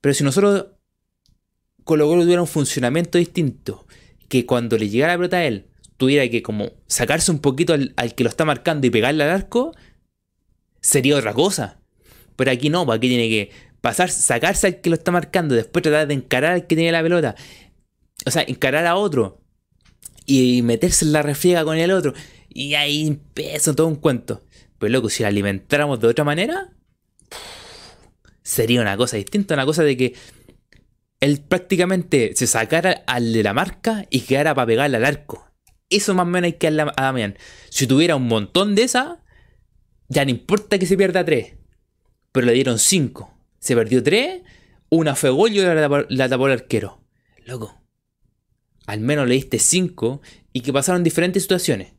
Pero 0.00 0.14
si 0.14 0.24
nosotros 0.24 0.66
Colo 1.84 2.06
Colo 2.08 2.22
tuviera 2.22 2.42
un 2.42 2.48
funcionamiento 2.48 3.18
distinto, 3.18 3.86
que 4.28 4.46
cuando 4.46 4.76
le 4.76 4.88
llegara 4.88 5.12
la 5.12 5.18
pelota 5.18 5.36
a 5.38 5.44
él, 5.44 5.66
tuviera 5.96 6.28
que 6.28 6.42
como 6.42 6.72
sacarse 6.86 7.30
un 7.30 7.38
poquito 7.38 7.74
al, 7.74 8.14
que 8.14 8.24
lo 8.24 8.30
está 8.30 8.44
marcando 8.44 8.86
y 8.86 8.90
pegarle 8.90 9.24
al 9.24 9.30
arco, 9.30 9.72
sería 10.80 11.16
otra 11.16 11.34
cosa. 11.34 11.80
Pero 12.36 12.50
aquí 12.50 12.68
no, 12.68 12.84
pues 12.84 12.98
aquí 12.98 13.08
tiene 13.08 13.28
que 13.28 13.50
pasar, 13.80 14.10
sacarse 14.10 14.66
al 14.66 14.80
que 14.80 14.90
lo 14.90 14.96
está 14.96 15.12
marcando, 15.12 15.54
después 15.54 15.82
tratar 15.82 16.08
de 16.08 16.14
encarar 16.14 16.52
al 16.52 16.66
que 16.66 16.74
tiene 16.74 16.90
la 16.90 17.02
pelota. 17.02 17.36
O 18.26 18.30
sea, 18.30 18.42
encarar 18.46 18.86
a 18.86 18.96
otro. 18.96 19.40
Y 20.26 20.62
meterse 20.62 21.04
en 21.04 21.12
la 21.12 21.22
refriega 21.22 21.64
con 21.64 21.76
el 21.76 21.90
otro. 21.90 22.14
Y 22.48 22.74
ahí 22.74 23.06
empieza 23.06 23.74
todo 23.74 23.86
un 23.86 23.96
cuento. 23.96 24.42
Pero 24.78 24.92
loco, 24.92 25.10
si 25.10 25.22
la 25.22 25.28
alimentáramos 25.28 26.00
de 26.00 26.08
otra 26.08 26.24
manera, 26.24 26.72
sería 28.42 28.80
una 28.80 28.96
cosa 28.96 29.16
distinta, 29.16 29.54
una 29.54 29.66
cosa 29.66 29.82
de 29.82 29.96
que 29.96 30.14
él 31.24 31.40
prácticamente 31.40 32.32
se 32.34 32.46
sacara 32.46 33.02
al 33.06 33.32
de 33.32 33.42
la 33.42 33.54
marca 33.54 34.06
y 34.10 34.20
quedara 34.20 34.54
para 34.54 34.66
pegarle 34.66 34.98
al 34.98 35.06
arco. 35.06 35.50
Eso 35.88 36.12
más 36.12 36.26
o 36.26 36.30
menos 36.30 36.48
hay 36.48 36.52
que 36.54 36.70
darle 36.70 36.92
a 36.96 37.02
Damián. 37.04 37.38
Si 37.70 37.86
tuviera 37.86 38.16
un 38.16 38.28
montón 38.28 38.74
de 38.74 38.82
esas, 38.82 39.18
ya 40.08 40.24
no 40.26 40.30
importa 40.30 40.78
que 40.78 40.84
se 40.84 40.98
pierda 40.98 41.24
tres. 41.24 41.54
Pero 42.30 42.46
le 42.46 42.52
dieron 42.52 42.78
cinco. 42.78 43.34
Se 43.58 43.74
perdió 43.74 44.02
tres, 44.02 44.42
una 44.90 45.14
fue 45.14 45.30
gol 45.30 45.52
y 45.52 45.60
otra 45.60 45.74
la 45.74 46.28
tapó, 46.28 46.46
el 46.46 46.52
arquero. 46.52 47.02
Loco. 47.46 47.80
Al 48.86 49.00
menos 49.00 49.26
le 49.26 49.34
diste 49.34 49.58
cinco 49.58 50.20
y 50.52 50.60
que 50.60 50.74
pasaron 50.74 51.02
diferentes 51.02 51.42
situaciones. 51.42 51.94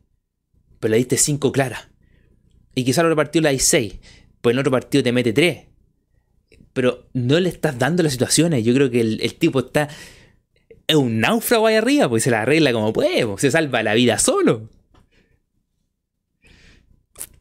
Pero 0.78 0.92
le 0.92 0.98
diste 0.98 1.16
cinco 1.16 1.50
claras. 1.50 1.88
Y 2.76 2.84
quizás 2.84 2.98
el 2.98 3.06
otro 3.06 3.16
partido 3.16 3.42
le 3.42 3.50
diste 3.50 3.66
seis. 3.66 3.98
Pues 4.40 4.54
en 4.54 4.60
otro 4.60 4.70
partido 4.70 5.02
te 5.02 5.10
mete 5.10 5.32
tres 5.32 5.66
pero 6.76 7.08
no 7.14 7.40
le 7.40 7.48
estás 7.48 7.78
dando 7.78 8.02
las 8.02 8.12
situaciones. 8.12 8.62
Yo 8.62 8.74
creo 8.74 8.90
que 8.90 9.00
el, 9.00 9.34
tipo 9.36 9.60
está. 9.60 9.88
Es 10.86 10.94
un 10.94 11.20
náufrago 11.20 11.66
ahí 11.66 11.76
arriba, 11.76 12.06
pues 12.06 12.22
se 12.22 12.30
la 12.30 12.42
arregla 12.42 12.70
como 12.74 12.92
puede, 12.92 13.26
pues, 13.26 13.40
se 13.40 13.50
salva 13.50 13.82
la 13.82 13.94
vida 13.94 14.18
solo. 14.18 14.68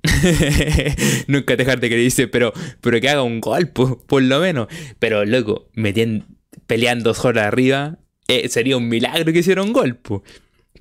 Nunca 1.27 1.57
dejarte 1.57 1.89
que 1.89 1.97
dice, 1.97 2.29
pero, 2.29 2.53
pero 2.79 3.01
que 3.01 3.09
haga 3.09 3.23
un 3.23 3.41
gol, 3.41 3.67
por, 3.67 4.23
lo 4.23 4.39
menos. 4.39 4.69
Pero 4.99 5.25
loco, 5.25 5.67
metiendo, 5.73 6.25
peleando 6.65 7.13
horas 7.21 7.47
arriba, 7.47 7.99
eh, 8.29 8.47
sería 8.47 8.77
un 8.77 8.87
milagro 8.87 9.33
que 9.33 9.39
hiciera 9.39 9.61
un 9.63 9.73
gol, 9.73 9.99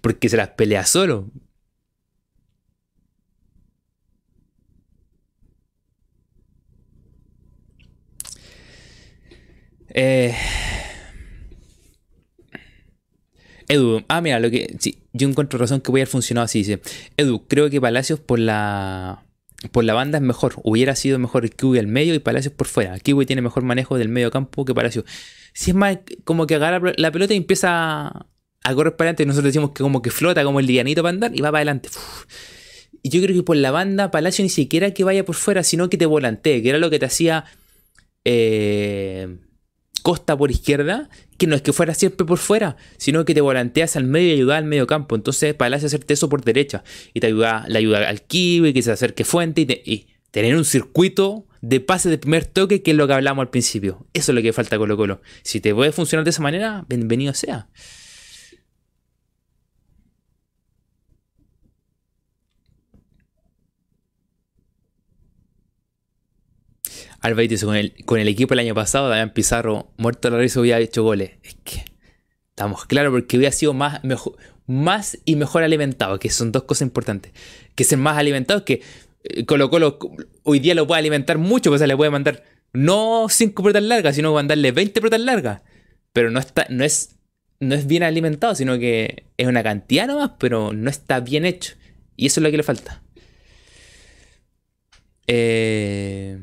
porque 0.00 0.28
se 0.28 0.36
las 0.36 0.50
pelea 0.50 0.86
solo. 0.86 1.28
Eh, 9.94 10.34
Edu, 13.68 14.04
ah, 14.08 14.20
mira, 14.20 14.40
lo 14.40 14.50
que. 14.50 14.76
Sí, 14.78 14.98
yo 15.12 15.28
encuentro 15.28 15.58
razón 15.58 15.80
que 15.80 15.90
voy 15.90 16.00
a 16.00 16.02
haber 16.02 16.08
funcionado 16.08 16.44
así. 16.44 16.58
Dice: 16.58 16.80
Edu, 17.16 17.46
creo 17.46 17.70
que 17.70 17.80
Palacios 17.80 18.20
por 18.20 18.38
la. 18.38 19.24
Por 19.72 19.84
la 19.84 19.94
banda 19.94 20.18
es 20.18 20.24
mejor. 20.24 20.54
Hubiera 20.62 20.94
sido 20.94 21.18
mejor 21.18 21.48
Kiwi 21.48 21.78
al 21.78 21.86
medio 21.86 22.14
y 22.14 22.18
Palacios 22.18 22.52
por 22.52 22.66
fuera. 22.66 22.98
Kiwi 22.98 23.24
tiene 23.24 23.40
mejor 23.40 23.62
manejo 23.62 23.96
del 23.96 24.10
medio 24.10 24.30
campo 24.30 24.64
que 24.64 24.74
Palacios. 24.74 25.06
Si 25.54 25.70
es 25.70 25.76
más 25.76 25.98
como 26.24 26.46
que 26.46 26.56
agarra 26.56 26.92
la 26.96 27.10
pelota 27.10 27.32
y 27.32 27.38
empieza 27.38 28.26
a 28.64 28.74
correr 28.74 28.96
para 28.96 29.10
adelante. 29.10 29.26
Nosotros 29.26 29.52
decimos 29.52 29.70
que 29.70 29.82
como 29.82 30.02
que 30.02 30.10
flota 30.10 30.44
como 30.44 30.60
el 30.60 30.66
lianito 30.66 31.02
para 31.02 31.10
andar 31.14 31.32
y 31.34 31.40
va 31.40 31.48
para 31.48 31.58
adelante. 31.58 31.88
Y 33.02 33.10
yo 33.10 33.22
creo 33.22 33.36
que 33.36 33.42
por 33.42 33.56
la 33.56 33.70
banda, 33.70 34.10
Palacio 34.10 34.42
ni 34.42 34.48
siquiera 34.48 34.92
que 34.92 35.04
vaya 35.04 35.24
por 35.24 35.34
fuera, 35.34 35.62
sino 35.62 35.88
que 35.88 35.96
te 35.96 36.06
volantee, 36.06 36.62
que 36.62 36.70
era 36.70 36.78
lo 36.78 36.90
que 36.90 36.98
te 36.98 37.06
hacía. 37.06 37.44
Eh, 38.24 39.36
costa 40.04 40.36
por 40.36 40.50
izquierda, 40.50 41.08
que 41.38 41.46
no 41.46 41.56
es 41.56 41.62
que 41.62 41.72
fuera 41.72 41.94
siempre 41.94 42.26
por 42.26 42.36
fuera, 42.36 42.76
sino 42.98 43.24
que 43.24 43.32
te 43.32 43.40
volanteas 43.40 43.96
al 43.96 44.04
medio 44.04 44.28
y 44.28 44.32
ayudas 44.32 44.58
al 44.58 44.66
medio 44.66 44.86
campo. 44.86 45.16
Entonces, 45.16 45.54
Palacio 45.54 45.86
hacerte 45.86 46.12
eso 46.12 46.28
por 46.28 46.44
derecha 46.44 46.84
y 47.14 47.20
te 47.20 47.28
ayuda, 47.28 47.64
le 47.68 47.78
ayuda 47.78 48.06
al 48.06 48.20
kiwi, 48.20 48.74
que 48.74 48.82
se 48.82 48.92
acerque 48.92 49.24
fuente 49.24 49.62
y, 49.62 50.06
tener 50.30 50.56
un 50.56 50.66
circuito 50.66 51.46
de 51.62 51.80
pase 51.80 52.10
de 52.10 52.18
primer 52.18 52.44
toque, 52.44 52.82
que 52.82 52.90
es 52.90 52.96
lo 52.98 53.06
que 53.06 53.14
hablamos 53.14 53.40
al 53.40 53.48
principio. 53.48 54.04
Eso 54.12 54.32
es 54.32 54.36
lo 54.36 54.42
que 54.42 54.52
falta 54.52 54.76
Colo 54.76 54.98
Colo. 54.98 55.22
Si 55.42 55.60
te 55.60 55.74
puede 55.74 55.90
funcionar 55.90 56.24
de 56.24 56.30
esa 56.30 56.42
manera, 56.42 56.84
bienvenido 56.86 57.32
sea. 57.32 57.68
Alba 67.24 67.42
con 67.64 67.74
el, 67.74 67.94
con 68.04 68.20
el 68.20 68.28
equipo 68.28 68.52
el 68.52 68.60
año 68.60 68.74
pasado, 68.74 69.08
Damián 69.08 69.30
Pizarro, 69.30 69.90
muerto 69.96 70.28
la 70.28 70.36
risa, 70.36 70.60
hubiera 70.60 70.78
hecho 70.78 71.02
goles. 71.02 71.30
Es 71.42 71.56
que 71.64 71.82
estamos 72.50 72.84
claros 72.84 73.12
porque 73.12 73.38
hubiera 73.38 73.50
sido 73.50 73.72
más, 73.72 74.04
mejor, 74.04 74.36
más 74.66 75.16
y 75.24 75.36
mejor 75.36 75.62
alimentado, 75.62 76.18
que 76.18 76.28
son 76.28 76.52
dos 76.52 76.64
cosas 76.64 76.82
importantes. 76.82 77.32
Que 77.74 77.84
ser 77.84 77.96
más 77.96 78.18
alimentado, 78.18 78.66
que 78.66 78.82
eh, 79.22 79.46
Colo 79.46 79.70
Colo 79.70 79.98
hoy 80.42 80.58
día 80.58 80.74
lo 80.74 80.86
puede 80.86 80.98
alimentar 80.98 81.38
mucho, 81.38 81.70
pues 81.70 81.80
le 81.80 81.96
puede 81.96 82.10
mandar 82.10 82.44
no 82.74 83.26
5 83.30 83.62
pelotas 83.62 83.84
largas, 83.84 84.16
sino 84.16 84.34
mandarle 84.34 84.72
20 84.72 85.00
pelotas 85.00 85.20
largas. 85.20 85.62
Pero 86.12 86.30
no, 86.30 86.38
está, 86.40 86.66
no, 86.68 86.84
es, 86.84 87.16
no 87.58 87.74
es 87.74 87.86
bien 87.86 88.02
alimentado, 88.02 88.54
sino 88.54 88.78
que 88.78 89.24
es 89.38 89.46
una 89.46 89.62
cantidad 89.62 90.06
nomás, 90.08 90.32
pero 90.38 90.74
no 90.74 90.90
está 90.90 91.20
bien 91.20 91.46
hecho. 91.46 91.72
Y 92.16 92.26
eso 92.26 92.40
es 92.40 92.44
lo 92.44 92.50
que 92.50 92.58
le 92.58 92.62
falta. 92.64 93.02
Eh... 95.26 96.38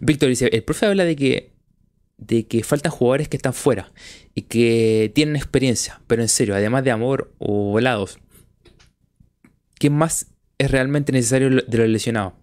Víctor 0.00 0.28
dice, 0.28 0.48
el 0.52 0.62
profe 0.62 0.86
habla 0.86 1.04
de 1.04 1.16
que, 1.16 1.52
de 2.18 2.46
que 2.46 2.62
faltan 2.64 2.92
jugadores 2.92 3.28
que 3.28 3.36
están 3.36 3.54
fuera 3.54 3.92
y 4.34 4.42
que 4.42 5.10
tienen 5.14 5.36
experiencia, 5.36 6.00
pero 6.06 6.22
en 6.22 6.28
serio, 6.28 6.54
además 6.54 6.84
de 6.84 6.90
amor 6.90 7.32
o 7.38 7.70
volados, 7.70 8.18
¿qué 9.78 9.90
más 9.90 10.26
es 10.58 10.70
realmente 10.70 11.12
necesario 11.12 11.50
de 11.50 11.78
los 11.78 11.88
lesionados? 11.88 12.34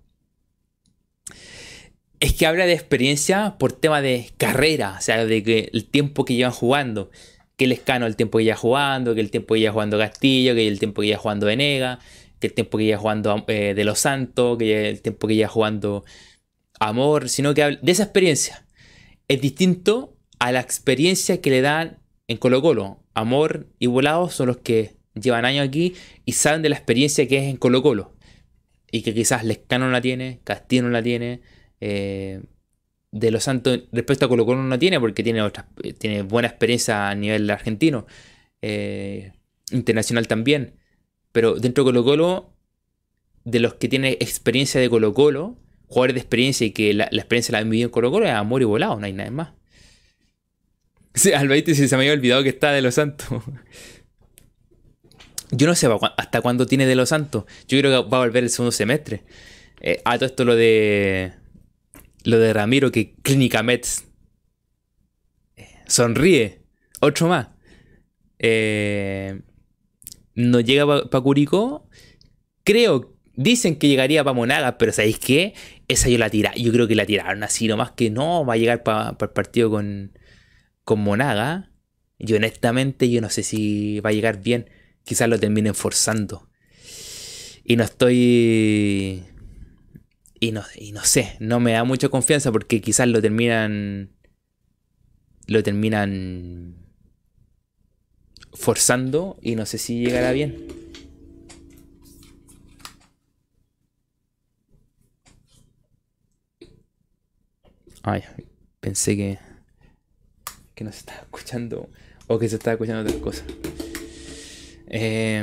Es 2.20 2.34
que 2.34 2.46
habla 2.46 2.66
de 2.66 2.74
experiencia 2.74 3.58
por 3.60 3.74
tema 3.74 4.02
de 4.02 4.32
carrera, 4.38 4.96
o 4.98 5.02
sea, 5.02 5.26
de 5.26 5.44
que 5.44 5.70
el 5.74 5.86
tiempo 5.86 6.24
que 6.24 6.36
llevan 6.36 6.54
jugando, 6.54 7.12
que 7.58 7.66
el 7.66 7.72
escano 7.72 8.06
el 8.06 8.16
tiempo 8.16 8.38
que 8.38 8.46
lleva 8.46 8.58
jugando, 8.58 9.14
que 9.14 9.22
el 9.22 9.30
tiempo 9.30 9.54
que 9.54 9.60
lleva 9.60 9.74
jugando 9.74 9.98
Castillo, 9.98 10.56
que 10.56 10.68
el 10.68 10.80
tiempo 10.80 11.02
que 11.02 11.08
lleva 11.08 11.20
jugando 11.20 11.46
Venega, 11.46 12.00
que 12.40 12.48
el 12.48 12.54
tiempo 12.54 12.78
que 12.78 12.86
lleva 12.86 13.00
jugando 13.00 13.44
eh, 13.48 13.74
De 13.76 13.84
Los 13.84 14.00
Santos, 14.00 14.58
que 14.58 14.90
el 14.90 15.02
tiempo 15.02 15.28
que 15.28 15.36
lleva 15.36 15.50
jugando 15.50 16.04
amor, 16.80 17.30
sino 17.30 17.54
que 17.54 17.80
de 17.82 17.91
esa 17.91 18.04
experiencia. 18.04 18.66
Es 19.28 19.41
distinto 19.41 20.18
a 20.40 20.52
la 20.52 20.60
experiencia 20.60 21.41
que 21.41 21.50
le 21.50 21.62
dan 21.62 22.00
en 22.28 22.38
Colo 22.38 22.62
Colo. 22.62 23.00
Amor 23.14 23.68
y 23.80 23.88
Volado 23.88 24.30
son 24.30 24.48
los 24.48 24.58
que 24.58 24.98
llevan 25.14 25.45
años 25.45 25.68
aquí 25.68 25.95
y 26.26 26.34
saben 26.34 26.62
de 26.62 26.70
la 26.70 26.76
experiencia 26.76 27.28
que 27.28 27.38
es 27.38 27.44
en 27.44 27.58
Colo 27.58 27.82
Colo. 27.82 28.14
Y 28.91 29.02
que 29.02 29.14
quizás 29.14 29.44
Lescano 29.44 29.86
no 29.86 29.91
la 29.91 30.02
tiene, 30.02 30.40
Castillo 30.44 30.84
no 30.84 30.90
la 30.90 31.02
tiene, 31.02 31.41
eh, 31.80 32.41
de 33.12 33.32
los 33.32 33.44
Santos 33.44 33.82
respecto 33.91 34.26
a 34.26 34.30
Colo 34.30 34.45
Colo 34.45 34.64
no 34.64 34.70
la 34.70 34.80
tiene 34.80 35.00
porque 35.00 35.24
tiene, 35.24 35.41
otra, 35.41 35.68
tiene 36.00 36.24
buena 36.24 36.48
experiencia 36.48 37.10
a 37.10 37.16
nivel 37.16 37.50
argentino, 37.50 38.06
eh, 38.62 39.34
internacional 39.72 40.28
también. 40.28 40.76
Pero 41.32 41.56
dentro 41.56 41.84
de 41.84 41.90
Colo 41.90 42.04
Colo, 42.04 42.54
de 43.44 43.60
los 43.60 43.76
que 43.76 43.88
tiene 43.88 44.14
experiencia 44.14 44.82
de 44.82 44.90
Colo 44.90 45.14
Colo, 45.14 45.58
jugadores 45.94 46.15
de 46.15 46.22
experiencia 46.22 46.68
y 46.68 46.72
que 46.72 46.94
la, 46.94 47.06
experiencia 47.06 47.53
la 47.53 47.60
han 47.60 47.70
vivido 47.70 47.88
en 47.88 47.91
Colo 47.91 48.11
Colo 48.11 48.26
es 48.26 48.32
amor 48.32 48.61
y 48.61 48.65
volado, 48.65 48.99
no 48.99 49.06
hay 49.06 49.14
nada 49.14 49.32
más. 49.32 49.49
Sí, 51.15 51.32
Albaite 51.32 51.76
se 51.76 51.95
me 51.95 52.02
había 52.02 52.14
olvidado 52.14 52.41
que 52.41 52.49
está 52.49 52.72
de 52.72 52.82
los 52.82 52.95
santos. 52.95 53.28
Yo 55.52 55.68
no 55.68 55.76
sé 55.76 55.88
hasta 56.18 56.41
cuándo 56.41 56.65
tiene 56.65 56.88
de 56.88 56.95
los 56.95 57.10
santos. 57.10 57.45
Yo 57.68 57.78
creo 57.80 58.03
que 58.03 58.10
va 58.10 58.18
a 58.18 58.26
volver 58.26 58.44
el 58.44 58.49
segundo 58.49 58.72
semestre. 58.72 59.24
Eh, 59.80 60.02
ah, 60.06 60.18
todo 60.18 60.26
esto 60.26 60.45
lo 60.45 60.56
de. 60.56 61.34
Lo 62.24 62.40
de 62.40 62.53
Ramiro, 62.53 62.91
que 62.91 63.14
Clínica 63.22 63.61
Mets. 63.61 64.06
Eh, 65.56 65.68
sonríe. 65.88 66.64
Otro 67.02 67.28
más. 67.28 67.49
Eh, 68.40 69.41
no 70.34 70.60
llega 70.60 70.88
para 71.10 71.24
Curicó. 71.24 71.88
Creo, 72.64 73.14
dicen 73.36 73.76
que 73.76 73.88
llegaría 73.88 74.24
para 74.24 74.34
Monagas, 74.34 74.76
pero 74.80 74.91
¿sabéis 74.91 75.20
qué? 75.20 75.53
Esa 75.88 76.10
yo 76.10 76.18
la 76.18 76.30
tira. 76.30 76.53
Yo 76.55 76.72
creo 76.72 76.88
que 76.88 76.95
la 76.95 77.05
tiraron 77.05 77.43
así 77.43 77.68
nomás 77.68 77.91
que 77.91 78.10
no 78.10 78.45
va 78.45 78.53
a 78.53 78.57
llegar 78.57 78.84
para 78.84 79.18
el 79.19 79.30
partido 79.30 79.69
con, 79.69 80.18
con 80.84 80.99
Monaga. 80.99 81.72
Y 82.18 82.34
honestamente, 82.34 83.10
yo 83.10 83.22
no 83.22 83.30
sé 83.30 83.43
si 83.43 83.99
va 83.99 84.11
a 84.11 84.14
llegar 84.14 84.41
bien. 84.41 84.69
Quizás 85.03 85.27
lo 85.27 85.39
terminen 85.39 85.76
forzando. 85.76 86.49
Y 87.64 87.76
no 87.76 87.84
estoy. 87.84 89.23
Y 90.39 90.51
no, 90.51 90.64
y 90.76 90.91
no 90.91 91.03
sé, 91.05 91.38
no 91.39 91.60
me 91.60 91.72
da 91.72 91.84
mucha 91.85 92.10
confianza 92.10 92.51
porque 92.51 92.81
quizás 92.81 93.07
lo 93.07 93.22
terminan. 93.22 94.11
Lo 95.47 95.61
terminan 95.64 96.76
forzando 98.53 99.38
y 99.41 99.55
no 99.55 99.65
sé 99.65 99.77
si 99.77 99.99
llegará 99.99 100.31
bien. 100.31 100.82
Ay, 108.04 108.24
pensé 108.82 109.16
que, 109.16 109.40
que 110.76 110.84
no 110.84 110.92
se 110.92 111.00
estaba 111.00 111.22
escuchando 111.22 111.90
o 112.28 112.38
que 112.38 112.50
se 112.50 112.58
estaba 112.58 112.74
escuchando 112.74 113.10
otra 113.10 113.22
cosa. 113.22 113.46
Eh, 114.88 115.42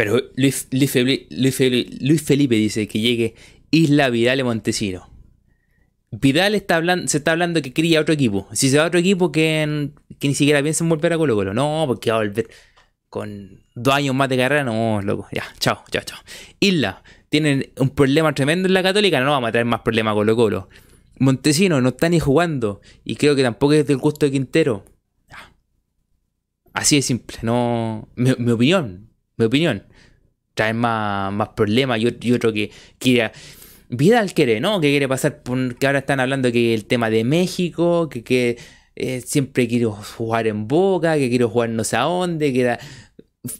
Pero 0.00 0.18
Luis, 0.34 0.66
Felipe, 2.22 2.54
dice 2.54 2.88
que 2.88 3.00
llegue 3.00 3.34
Isla 3.70 4.08
Vidal 4.08 4.40
y 4.40 4.42
Montesino. 4.42 5.10
Vidal 6.10 6.54
está 6.54 6.76
hablando, 6.76 7.06
se 7.06 7.18
está 7.18 7.32
hablando 7.32 7.60
que 7.60 7.74
quería 7.74 8.00
otro 8.00 8.14
equipo. 8.14 8.48
Si 8.54 8.70
se 8.70 8.78
va 8.78 8.84
a 8.84 8.86
otro 8.86 8.98
equipo 8.98 9.30
que, 9.30 9.90
ni 10.22 10.34
siquiera 10.34 10.62
piensa 10.62 10.84
en 10.84 10.88
volver 10.88 11.12
a 11.12 11.18
Colo 11.18 11.34
Colo. 11.34 11.52
No, 11.52 11.84
porque 11.86 12.10
va 12.10 12.16
a 12.16 12.20
volver 12.20 12.48
con 13.10 13.62
dos 13.74 13.92
años 13.92 14.14
más 14.14 14.30
de 14.30 14.38
carrera. 14.38 14.64
No, 14.64 15.02
loco. 15.02 15.28
Ya, 15.32 15.44
chao, 15.58 15.84
chao, 15.90 16.02
chao. 16.02 16.18
Isla, 16.60 17.02
tienen 17.28 17.70
un 17.76 17.90
problema 17.90 18.34
tremendo 18.34 18.68
en 18.68 18.72
la 18.72 18.82
Católica. 18.82 19.20
No 19.20 19.32
vamos 19.32 19.48
a 19.48 19.52
traer 19.52 19.66
más 19.66 19.82
problemas 19.82 20.12
a 20.12 20.14
Colo 20.14 20.34
Colo. 20.34 20.68
Montesino 21.18 21.82
no 21.82 21.90
está 21.90 22.08
ni 22.08 22.20
jugando. 22.20 22.80
Y 23.04 23.16
creo 23.16 23.36
que 23.36 23.42
tampoco 23.42 23.74
es 23.74 23.86
del 23.86 23.98
gusto 23.98 24.24
de 24.24 24.32
Quintero. 24.32 24.82
Así 26.72 26.96
de 26.96 27.02
simple. 27.02 27.36
No. 27.42 28.08
mi 28.16 28.50
opinión. 28.50 29.10
Mi 29.36 29.44
opinión 29.44 29.89
trae 30.54 30.72
más, 30.72 31.32
más 31.32 31.50
problemas 31.50 32.00
y, 32.00 32.32
otro 32.32 32.52
que 32.52 32.70
quiere... 32.98 33.32
Vidal 33.92 34.32
quiere, 34.34 34.60
¿no? 34.60 34.80
Que 34.80 34.90
quiere 34.90 35.08
pasar 35.08 35.42
por... 35.42 35.76
Que 35.76 35.86
ahora 35.86 35.98
están 35.98 36.20
hablando 36.20 36.52
que 36.52 36.74
el 36.74 36.84
tema 36.84 37.10
de 37.10 37.24
México, 37.24 38.08
que, 38.08 38.22
que 38.22 38.56
eh, 38.94 39.20
siempre 39.22 39.66
quiero 39.66 39.92
jugar 39.92 40.46
en 40.46 40.68
Boca, 40.68 41.16
que 41.16 41.28
quiero 41.28 41.48
jugar 41.48 41.70
no 41.70 41.84
sé 41.84 41.96
a 41.96 42.02
dónde, 42.02 42.52
que 42.52 42.78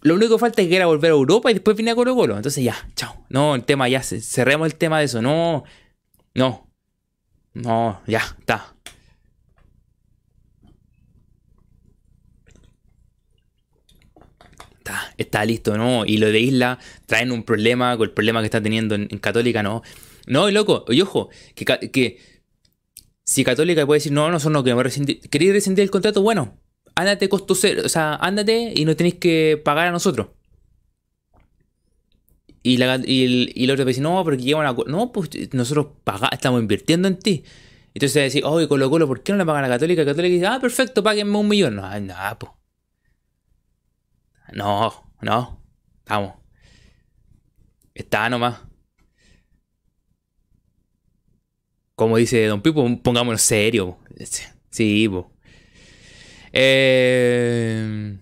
Lo 0.03 0.15
único 0.15 0.35
que 0.35 0.39
falta 0.39 0.61
es 0.61 0.67
que 0.67 0.71
quiera 0.71 0.87
volver 0.87 1.11
a 1.11 1.15
Europa 1.15 1.51
y 1.51 1.55
después 1.55 1.77
viene 1.77 1.93
a 1.93 1.95
Colo 1.95 2.15
Colo. 2.15 2.37
Entonces 2.37 2.63
ya, 2.63 2.77
chao. 2.95 3.25
No, 3.29 3.55
el 3.55 3.65
tema 3.65 3.89
ya, 3.89 4.03
cerremos 4.03 4.67
el 4.67 4.75
tema 4.75 4.99
de 4.99 5.07
eso. 5.07 5.23
No, 5.23 5.65
no, 6.35 6.69
no, 7.55 8.01
ya, 8.07 8.23
está. 8.39 8.75
Está, 15.17 15.45
listo, 15.45 15.77
¿no? 15.77 16.05
Y 16.07 16.19
lo 16.19 16.31
de 16.31 16.41
Isla 16.41 16.79
traen 17.07 17.33
un 17.33 17.43
problema 17.43 17.97
con 17.97 18.09
el 18.09 18.15
problema 18.15 18.41
que 18.41 18.47
está 18.47 18.63
teniendo 18.63 18.95
en, 18.95 19.07
Católica, 19.19 19.63
¿no? 19.63 19.83
No, 20.27 20.49
y 20.49 20.53
loco, 20.53 20.85
y 20.89 21.01
ojo, 21.01 21.31
que, 21.55 21.65
que 21.65 22.19
si 23.25 23.45
Católica 23.45 23.87
puede 23.87 23.99
decir, 23.99 24.13
no, 24.13 24.31
nosotros 24.31 24.53
no 24.53 24.65
queremos 24.65 24.85
rescindir, 24.85 25.21
¿queréis 25.21 25.53
rescindir 25.53 25.83
el 25.83 25.91
contrato? 25.91 26.23
Bueno, 26.23 26.59
ándate 26.95 27.29
costo 27.29 27.55
cero, 27.55 27.83
o 27.85 27.89
sea, 27.89 28.15
ándate 28.17 28.73
y 28.75 28.85
no 28.85 28.97
tenéis 28.97 29.15
que 29.17 29.61
pagar 29.65 29.89
a 29.89 29.93
nosotros. 29.93 30.29
Y, 32.63 32.77
la, 32.77 33.01
y, 33.05 33.53
y 33.55 33.65
el 33.65 33.71
otro 33.71 33.85
dice, 33.85 34.01
no, 34.01 34.23
porque 34.23 34.43
llevan 34.43 34.67
a... 34.67 34.77
No, 34.87 35.13
pues 35.13 35.31
nosotros 35.55 35.87
pagamos, 36.05 36.31
estamos 36.33 36.61
invirtiendo 36.61 37.09
en 37.09 37.19
ti. 37.19 37.45
Entonces 37.95 38.23
decir, 38.23 38.45
oye, 38.45 38.69
Colo 38.69 38.91
Colo, 38.91 39.07
¿por 39.07 39.23
qué 39.23 39.33
no 39.33 39.39
le 39.39 39.47
pagan 39.47 39.65
a 39.65 39.69
la 39.69 39.75
Católica? 39.75 40.05
Católica 40.05 40.33
dice, 40.33 40.47
ah, 40.47 40.59
perfecto, 40.61 41.03
páguenme 41.03 41.37
un 41.39 41.49
millón. 41.49 41.77
No, 41.77 42.01
nada, 42.01 42.39
pues. 42.39 42.53
No, 44.53 45.15
no. 45.21 45.63
Vamos. 46.07 46.35
Está 47.95 48.29
nomás. 48.29 48.61
Como 51.95 52.17
dice 52.17 52.47
Don 52.47 52.63
Pipo, 52.63 52.85
pongámonos 53.03 53.43
serio. 53.43 53.99
Sí, 54.71 55.09
po. 55.09 55.31
Eh... 56.53 58.19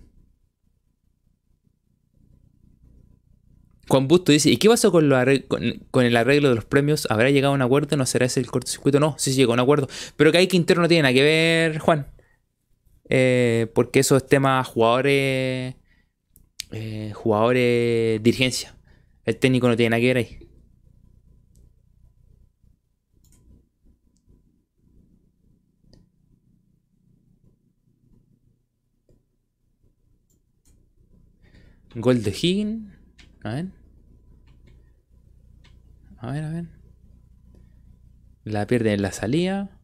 Juan 3.89 4.07
Busto 4.07 4.31
dice, 4.31 4.51
¿y 4.51 4.57
qué 4.57 4.69
pasó 4.69 4.91
con, 4.91 5.09
con, 5.89 6.05
el 6.05 6.15
arreglo 6.15 6.49
de 6.49 6.55
los 6.55 6.65
premios? 6.65 7.07
¿Habrá 7.09 7.31
llegado 7.31 7.53
a 7.53 7.55
un 7.55 7.63
acuerdo? 7.63 7.97
¿No 7.97 8.05
será 8.05 8.27
ese 8.27 8.39
el 8.39 8.45
cortocircuito? 8.45 8.99
No, 8.99 9.15
sí, 9.17 9.31
sí 9.31 9.37
llegó 9.37 9.53
a 9.53 9.55
un 9.55 9.61
acuerdo. 9.61 9.87
Pero 10.15 10.31
que 10.31 10.37
hay 10.37 10.47
que 10.47 10.57
interno 10.57 10.83
no 10.83 10.87
tiene 10.87 11.03
nada 11.03 11.13
que 11.13 11.23
ver, 11.23 11.79
Juan. 11.79 12.05
Eh, 13.09 13.71
porque 13.73 13.99
eso 14.01 14.15
es 14.15 14.27
tema 14.27 14.63
jugadores 14.63 15.73
eh, 16.71 17.11
jugadores, 17.13 18.21
dirigencia. 18.23 18.75
El 19.25 19.37
técnico 19.37 19.67
no 19.67 19.75
tiene 19.75 19.91
nada 19.91 20.01
que 20.01 20.07
ver 20.07 20.17
ahí. 20.17 20.49
Gol 31.95 32.23
de 32.23 32.31
Higgin. 32.31 32.93
A 33.43 33.53
ver. 33.55 33.65
A 36.17 36.31
ver, 36.31 36.43
a 36.43 36.49
ver. 36.49 36.65
La 38.43 38.67
pierde 38.67 38.93
en 38.93 39.01
la 39.01 39.11
salida. 39.11 39.78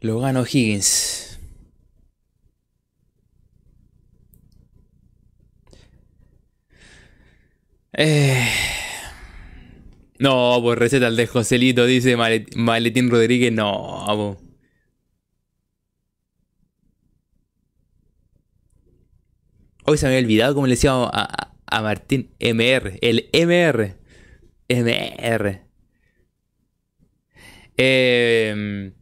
Lo 0.00 0.20
ganó 0.20 0.44
Higgins. 0.44 1.38
Eh... 7.92 8.48
No, 10.18 10.58
pues 10.62 10.78
receta 10.78 11.06
el 11.06 11.16
de 11.16 11.26
Joselito, 11.26 11.86
dice 11.86 12.16
Maletín 12.16 13.10
Rodríguez. 13.10 13.52
No, 13.52 14.36
Hoy 19.84 19.96
se 19.96 20.06
me 20.06 20.16
había 20.16 20.26
olvidado 20.26 20.54
cómo 20.54 20.66
le 20.66 20.74
decíamos 20.74 21.08
a, 21.12 21.54
a, 21.64 21.82
Martín 21.82 22.34
MR. 22.40 22.98
El 23.00 23.30
MR. 23.32 23.96
MR. 24.68 25.62
Eh, 27.78 28.92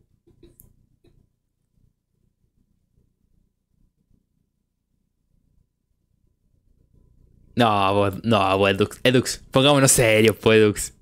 No, 7.57 8.11
no, 8.23 8.69
Edux, 8.69 9.01
Edux, 9.03 9.43
pongámonos 9.51 9.91
serios, 9.91 10.37
pues 10.37 10.59
Edux. 10.59 10.93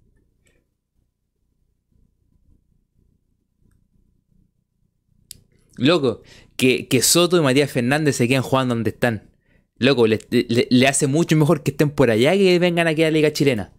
Loco, 5.77 6.23
que, 6.57 6.87
Soto 7.03 7.37
y 7.37 7.41
Matías 7.41 7.73
Fernández 7.73 8.17
se 8.17 8.29
queden 8.29 8.43
jugando 8.43 8.77
donde 8.77 8.91
están. 8.91 9.31
Loco, 9.79 10.07
le, 10.07 10.87
hace 10.87 11.09
mucho 11.09 11.37
mejor 11.37 11.65
que 11.65 11.73
estén 11.73 11.91
por 11.91 12.11
allá 12.11 12.33
que 12.35 12.59
vengan 12.61 12.87
aquí 12.87 13.03
a 13.03 13.07
la 13.07 13.11
Liga 13.11 13.33
Chilena. 13.33 13.73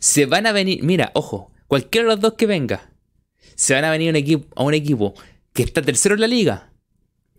Se 0.00 0.26
van 0.26 0.46
a 0.46 0.52
venir, 0.52 0.82
mira, 0.82 1.12
ojo, 1.14 1.52
cualquiera 1.68 2.08
de 2.08 2.14
los 2.14 2.20
dos 2.20 2.34
que 2.34 2.46
venga, 2.46 2.90
se 3.54 3.74
van 3.74 3.84
a 3.84 3.90
venir 3.90 4.10
un 4.10 4.16
equipo, 4.16 4.48
a 4.56 4.64
un 4.64 4.74
equipo 4.74 5.14
que 5.52 5.62
está 5.62 5.80
tercero 5.80 6.16
en 6.16 6.22
la 6.22 6.26
liga, 6.26 6.72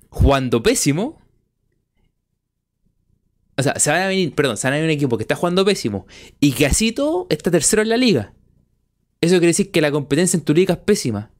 jugando 0.10 0.64
pésimo. 0.64 1.22
O 3.58 3.64
sea, 3.64 3.80
se 3.80 3.90
van 3.90 4.02
a 4.02 4.08
venir, 4.08 4.34
perdón, 4.36 4.58
se 4.58 4.68
van 4.68 4.74
a 4.74 4.76
venir 4.78 4.90
un 4.90 4.98
equipo 4.98 5.18
que 5.18 5.24
está 5.24 5.36
jugando 5.36 5.64
pésimo 5.64 6.08
y 6.40 6.52
que 6.52 6.66
así 6.66 6.92
todo 6.92 7.28
está 7.30 7.52
tercero 7.52 7.82
en 7.82 7.90
la 7.90 7.98
liga. 7.98 8.34
Eso 9.22 9.36
quiere 9.36 9.48
decir 9.48 9.72
que 9.72 9.82
la 9.82 9.92
competencia 9.92 10.38
en 10.38 10.44
tu 10.44 10.54
liga 10.54 10.74
es 10.76 10.80
pésima. 10.82 11.32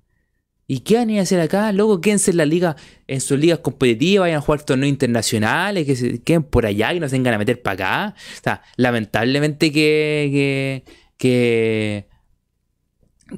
¿Y 0.68 0.80
qué 0.80 0.96
van 0.96 1.10
a 1.10 1.12
ir 1.12 1.20
a 1.20 1.24
hacer 1.24 1.40
acá? 1.40 1.72
Luego 1.72 2.02
quédense 2.02 2.32
en 2.32 2.38
la 2.38 2.46
liga, 2.46 2.76
en 3.08 3.22
sus 3.22 3.38
ligas 3.38 3.60
competitivas, 3.60 4.26
vayan 4.26 4.38
a 4.40 4.42
jugar 4.42 4.64
torneos 4.64 4.90
internacionales, 4.90 5.86
que 5.86 5.96
se 5.96 6.24
queden 6.24 6.44
por 6.44 6.66
allá 6.66 6.94
y 6.94 7.00
no 7.00 7.08
se 7.08 7.16
vengan 7.16 7.36
a 7.36 7.38
meter 7.38 7.62
para 7.62 7.74
acá. 7.74 8.16
O 8.40 8.44
sea, 8.44 8.64
lamentablemente 8.76 9.72
que, 9.72 10.84
que, 11.18 12.08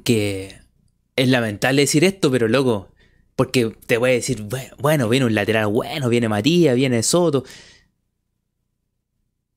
que, 0.04 0.56
es 1.16 1.28
lamentable 1.28 1.82
decir 1.82 2.04
esto, 2.04 2.30
pero 2.30 2.48
loco, 2.48 2.94
porque 3.36 3.72
te 3.86 3.98
voy 3.98 4.10
a 4.10 4.12
decir, 4.14 4.46
bueno, 4.78 5.08
viene 5.10 5.26
un 5.26 5.34
lateral 5.34 5.66
bueno, 5.66 6.08
viene 6.08 6.28
Matías, 6.28 6.76
viene 6.76 7.02
Soto. 7.02 7.44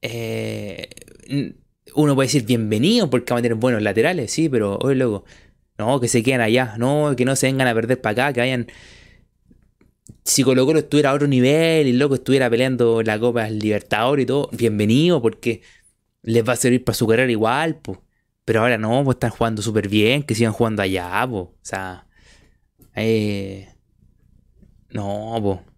Eh, 0.02 0.90
uno 1.96 2.16
puede 2.16 2.28
decir 2.28 2.46
bienvenido 2.46 3.10
porque 3.10 3.34
va 3.34 3.40
a 3.40 3.44
tener 3.44 3.58
buenos 3.58 3.82
laterales, 3.82 4.32
sí, 4.32 4.50
pero 4.50 4.78
hoy 4.80 4.96
loco 4.96 5.26
no, 5.82 6.00
que 6.00 6.08
se 6.08 6.22
queden 6.24 6.42
allá. 6.42 6.76
No, 6.78 7.16
que 7.18 7.26
no 7.26 7.36
se 7.36 7.48
vengan 7.48 7.68
a 7.68 7.74
perder 7.74 8.00
para 8.00 8.28
acá, 8.28 8.34
que 8.34 8.42
vayan. 8.42 8.68
Si 10.24 10.44
Colo 10.44 10.70
estuviera 10.78 11.10
a 11.10 11.14
otro 11.14 11.28
nivel 11.28 11.88
y 11.88 11.94
loco 11.94 12.16
estuviera 12.16 12.50
peleando 12.50 13.02
la 13.02 13.20
Copa 13.20 13.46
del 13.46 13.60
Libertador 13.60 14.20
y 14.20 14.26
todo, 14.26 14.50
bienvenido, 14.52 15.22
porque 15.22 15.62
les 16.22 16.48
va 16.48 16.54
a 16.54 16.56
servir 16.56 16.84
para 16.84 16.96
su 16.96 17.08
carrera 17.08 17.32
igual, 17.32 17.78
pues. 17.82 17.98
Pero 18.46 18.62
ahora 18.62 18.78
no, 18.78 19.04
pues 19.04 19.16
están 19.16 19.32
jugando 19.32 19.62
súper 19.62 19.88
bien, 19.90 20.24
que 20.24 20.36
sigan 20.36 20.54
jugando 20.54 20.84
allá, 20.84 21.28
pues. 21.30 21.46
O 21.46 21.58
sea. 21.64 22.08
Eh, 22.96 23.68
no, 24.92 25.40
pues. 25.42 25.71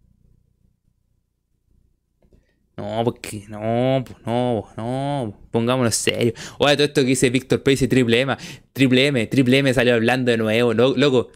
No, 2.84 3.01
porque 3.05 3.45
no, 3.47 4.03
pues 4.05 4.18
no, 4.26 4.68
no, 4.76 5.39
pongámonos 5.51 5.95
serio. 5.95 6.34
Oye, 6.57 6.76
todo 6.76 6.85
esto 6.85 7.01
que 7.01 7.07
dice 7.07 7.30
Víctor 7.30 7.64
Pace 7.64 7.85
y 7.85 7.88
Triple 7.88 8.22
M, 8.22 8.35
Triple 8.73 9.07
M, 9.07 9.27
Triple 9.27 9.60
M 9.60 9.73
salió 9.73 9.93
hablando 9.93 10.31
de 10.31 10.38
nuevo, 10.38 10.73
loco. 10.73 11.31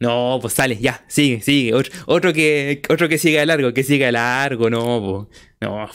No, 0.00 0.38
pues 0.40 0.54
sale, 0.54 0.78
ya, 0.78 1.04
sigue, 1.06 1.42
sigue. 1.42 1.74
Otro, 2.06 2.32
que 2.32 2.82
otro 2.88 3.08
que 3.08 3.18
siga 3.18 3.44
largo, 3.44 3.74
que 3.74 3.82
siga 3.82 4.10
largo, 4.10 4.70
no, 4.70 5.26
pues, 5.28 5.42
no. 5.60 5.88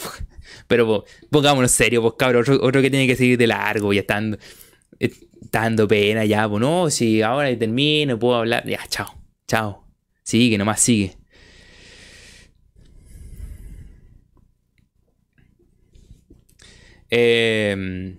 Pero 0.67 0.85
pues, 0.85 1.11
pongámonos 1.31 1.71
serio, 1.71 2.01
pues 2.03 2.13
cabrón, 2.17 2.45
otro, 2.61 2.81
que 2.81 2.91
tiene 2.91 3.07
que 3.07 3.15
seguir 3.15 3.37
de 3.37 3.47
largo, 3.47 3.93
ya 3.93 4.01
estando, 4.01 4.37
dando 5.51 5.87
pena, 5.87 6.25
ya, 6.25 6.47
pues 6.47 6.61
no, 6.61 6.89
si 6.91 7.23
ahora 7.23 7.57
termino, 7.57 8.19
puedo 8.19 8.35
hablar, 8.35 8.67
ya, 8.67 8.81
chao, 8.87 9.07
chao. 9.47 9.83
Sigue, 10.23 10.57
nomás 10.59 10.79
sigue. 10.79 11.20
Em, 17.11 18.17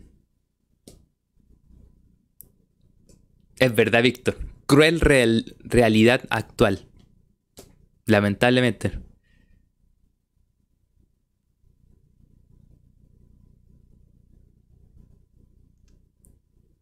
es 3.59 3.75
verdad, 3.75 4.03
Víctor. 4.03 4.37
Cruel 4.67 5.01
realidad 5.61 6.25
actual. 6.31 6.87
Lamentablemente. 8.07 8.93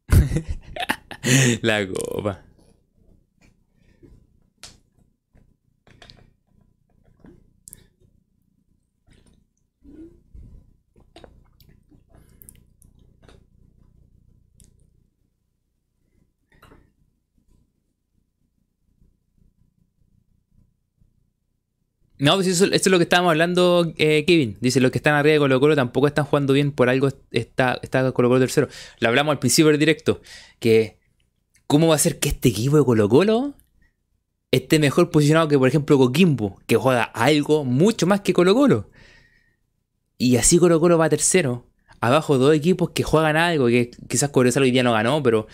La 1.62 1.86
copa. 1.86 2.49
No, 22.20 22.34
pues 22.34 22.48
eso, 22.48 22.66
es 22.66 22.86
lo 22.86 22.98
que 22.98 23.04
estábamos 23.04 23.30
hablando, 23.30 23.94
eh, 23.96 24.26
Kevin. 24.26 24.58
Dice, 24.60 24.78
los 24.80 24.90
que 24.90 24.98
están 24.98 25.14
arriba 25.14 25.32
de 25.32 25.38
Colo 25.38 25.58
Colo 25.58 25.74
tampoco 25.74 26.06
están 26.06 26.26
jugando 26.26 26.52
bien, 26.52 26.70
por 26.70 26.90
algo 26.90 27.08
está, 27.30 27.80
está 27.82 28.12
Colo 28.12 28.28
Colo 28.28 28.38
tercero. 28.40 28.68
Lo 28.98 29.08
hablamos 29.08 29.32
al 29.32 29.38
principio 29.38 29.70
del 29.70 29.78
directo, 29.80 30.20
que 30.58 30.98
cómo 31.66 31.88
va 31.88 31.94
a 31.94 31.98
ser 31.98 32.18
que 32.18 32.28
este 32.28 32.50
equipo 32.50 32.76
de 32.76 32.84
Colo 32.84 33.08
Colo 33.08 33.54
esté 34.50 34.78
mejor 34.78 35.10
posicionado 35.10 35.48
que, 35.48 35.58
por 35.58 35.68
ejemplo, 35.68 35.96
Coquimbo, 35.96 36.60
que 36.66 36.76
juega 36.76 37.04
algo 37.04 37.64
mucho 37.64 38.06
más 38.06 38.20
que 38.20 38.34
Colo 38.34 38.54
Colo. 38.54 38.90
Y 40.18 40.36
así 40.36 40.58
Colo 40.58 40.78
Colo 40.78 40.98
va 40.98 41.08
tercero. 41.08 41.66
Abajo 42.02 42.36
dos 42.36 42.54
equipos 42.54 42.90
que 42.90 43.02
juegan 43.02 43.38
algo, 43.38 43.68
que 43.68 43.90
quizás 44.08 44.28
Cobresal 44.28 44.62
hoy 44.64 44.72
día 44.72 44.82
no 44.82 44.92
ganó, 44.92 45.22
pero 45.22 45.46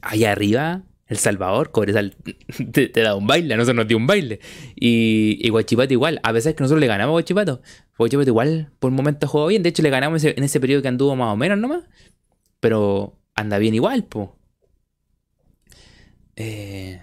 allá 0.00 0.32
arriba 0.32 0.84
el 1.12 1.18
Salvador, 1.18 1.70
Cobresal 1.70 2.16
te, 2.72 2.88
da 2.88 3.14
un 3.14 3.26
baile, 3.26 3.54
a 3.54 3.56
nosotros 3.56 3.76
nos 3.76 3.88
dio 3.88 3.96
un 3.96 4.06
baile. 4.06 4.40
Y, 4.74 5.48
Guachipato 5.50 5.92
igual, 5.92 6.20
a 6.22 6.32
pesar 6.32 6.54
que 6.54 6.62
nosotros 6.62 6.80
le 6.80 6.86
ganamos 6.86 7.10
a 7.10 7.12
Guachipato. 7.12 7.62
Guachipato 7.98 8.30
igual 8.30 8.72
por 8.78 8.90
un 8.90 8.96
momento 8.96 9.28
jugó 9.28 9.46
bien, 9.46 9.62
de 9.62 9.68
hecho 9.68 9.82
le 9.82 9.90
ganamos 9.90 10.24
en 10.24 10.42
ese 10.42 10.60
periodo 10.60 10.82
que 10.82 10.88
anduvo 10.88 11.14
más 11.16 11.32
o 11.32 11.36
menos 11.36 11.58
nomás. 11.58 11.84
Pero 12.60 13.18
anda 13.34 13.58
bien 13.58 13.74
igual, 13.74 14.04
po. 14.04 14.36
Eh... 16.36 17.00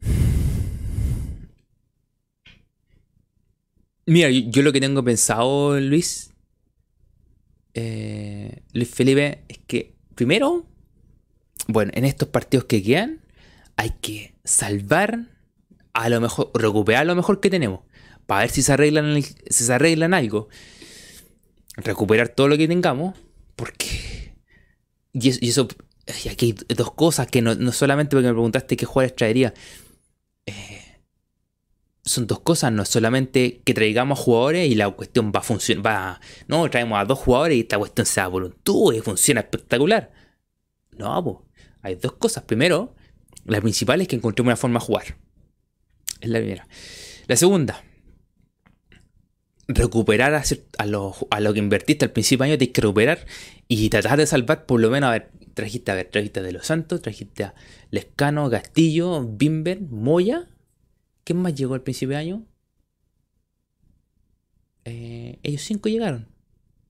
Mira, 4.06 4.30
yo, 4.30 4.62
lo 4.62 4.72
que 4.72 4.80
tengo 4.80 5.02
pensado, 5.04 5.78
Luis, 5.80 6.31
eh, 7.74 8.62
Luis 8.72 8.90
Felipe, 8.90 9.44
es 9.48 9.58
que 9.66 9.94
primero, 10.14 10.66
bueno, 11.68 11.92
en 11.94 12.04
estos 12.04 12.28
partidos 12.28 12.66
que 12.66 12.82
quedan, 12.82 13.20
hay 13.76 13.90
que 14.00 14.34
salvar 14.44 15.28
a 15.92 16.08
lo 16.08 16.20
mejor, 16.20 16.50
recuperar 16.54 17.06
lo 17.06 17.14
mejor 17.14 17.40
que 17.40 17.50
tenemos, 17.50 17.80
para 18.26 18.42
ver 18.42 18.50
si 18.50 18.62
se 18.62 18.72
arreglan, 18.72 19.22
si 19.22 19.64
se 19.64 19.72
arreglan 19.72 20.14
algo. 20.14 20.48
Recuperar 21.76 22.28
todo 22.28 22.48
lo 22.48 22.58
que 22.58 22.68
tengamos, 22.68 23.18
porque. 23.56 24.34
Y 25.12 25.28
eso. 25.48 25.68
Y 26.24 26.28
aquí 26.28 26.54
hay 26.68 26.74
dos 26.74 26.92
cosas 26.92 27.28
que 27.28 27.40
no, 27.42 27.54
no 27.54 27.72
solamente 27.72 28.16
porque 28.16 28.28
me 28.28 28.34
preguntaste 28.34 28.76
qué 28.76 28.84
jugadores 28.84 29.16
traería. 29.16 29.54
Eh, 30.46 30.91
son 32.04 32.26
dos 32.26 32.40
cosas, 32.40 32.72
no 32.72 32.82
es 32.82 32.88
solamente 32.88 33.60
que 33.64 33.74
traigamos 33.74 34.18
jugadores 34.18 34.68
y 34.68 34.74
la 34.74 34.90
cuestión 34.90 35.32
va 35.34 35.40
a 35.40 35.42
funcionar, 35.42 35.86
va, 35.86 36.20
no, 36.48 36.68
traemos 36.68 37.00
a 37.00 37.04
dos 37.04 37.18
jugadores 37.18 37.56
y 37.56 37.60
esta 37.60 37.78
cuestión 37.78 38.06
se 38.06 38.20
da 38.20 38.30
por 38.30 38.42
un 38.42 38.52
tubo 38.62 38.92
y 38.92 39.00
funciona 39.00 39.40
espectacular. 39.40 40.10
No, 40.98 41.46
hay 41.80 41.94
dos 41.94 42.12
cosas. 42.14 42.44
Primero, 42.44 42.94
la 43.44 43.60
principal 43.60 44.00
es 44.00 44.08
que 44.08 44.16
encontremos 44.16 44.50
una 44.50 44.56
forma 44.56 44.80
de 44.80 44.86
jugar. 44.86 45.16
Es 46.20 46.28
la 46.28 46.38
primera. 46.38 46.66
La 47.28 47.36
segunda, 47.36 47.84
recuperar 49.68 50.34
a, 50.78 50.86
lo, 50.86 51.14
a 51.30 51.40
lo 51.40 51.52
que 51.52 51.60
invertiste 51.60 52.04
al 52.04 52.12
principio 52.12 52.44
de 52.44 52.50
año, 52.50 52.58
tienes 52.58 52.74
que 52.74 52.80
recuperar 52.80 53.26
y 53.68 53.88
tratar 53.90 54.18
de 54.18 54.26
salvar 54.26 54.66
por 54.66 54.80
lo 54.80 54.90
menos, 54.90 55.08
a 55.08 55.12
ver, 55.12 55.30
trajiste 55.54 55.92
a 55.92 55.94
ver, 55.94 56.08
trajiste 56.10 56.40
a 56.40 56.42
De 56.42 56.52
Los 56.52 56.66
Santos, 56.66 57.00
trajiste 57.00 57.44
a 57.44 57.54
Lescano, 57.90 58.50
Castillo, 58.50 59.24
Bimber, 59.24 59.80
Moya 59.80 60.48
¿Quién 61.24 61.38
más 61.40 61.54
llegó 61.54 61.74
al 61.74 61.82
principio 61.82 62.16
de 62.16 62.22
año? 62.22 62.46
Eh, 64.84 65.38
ellos 65.42 65.62
cinco 65.62 65.88
llegaron. 65.88 66.26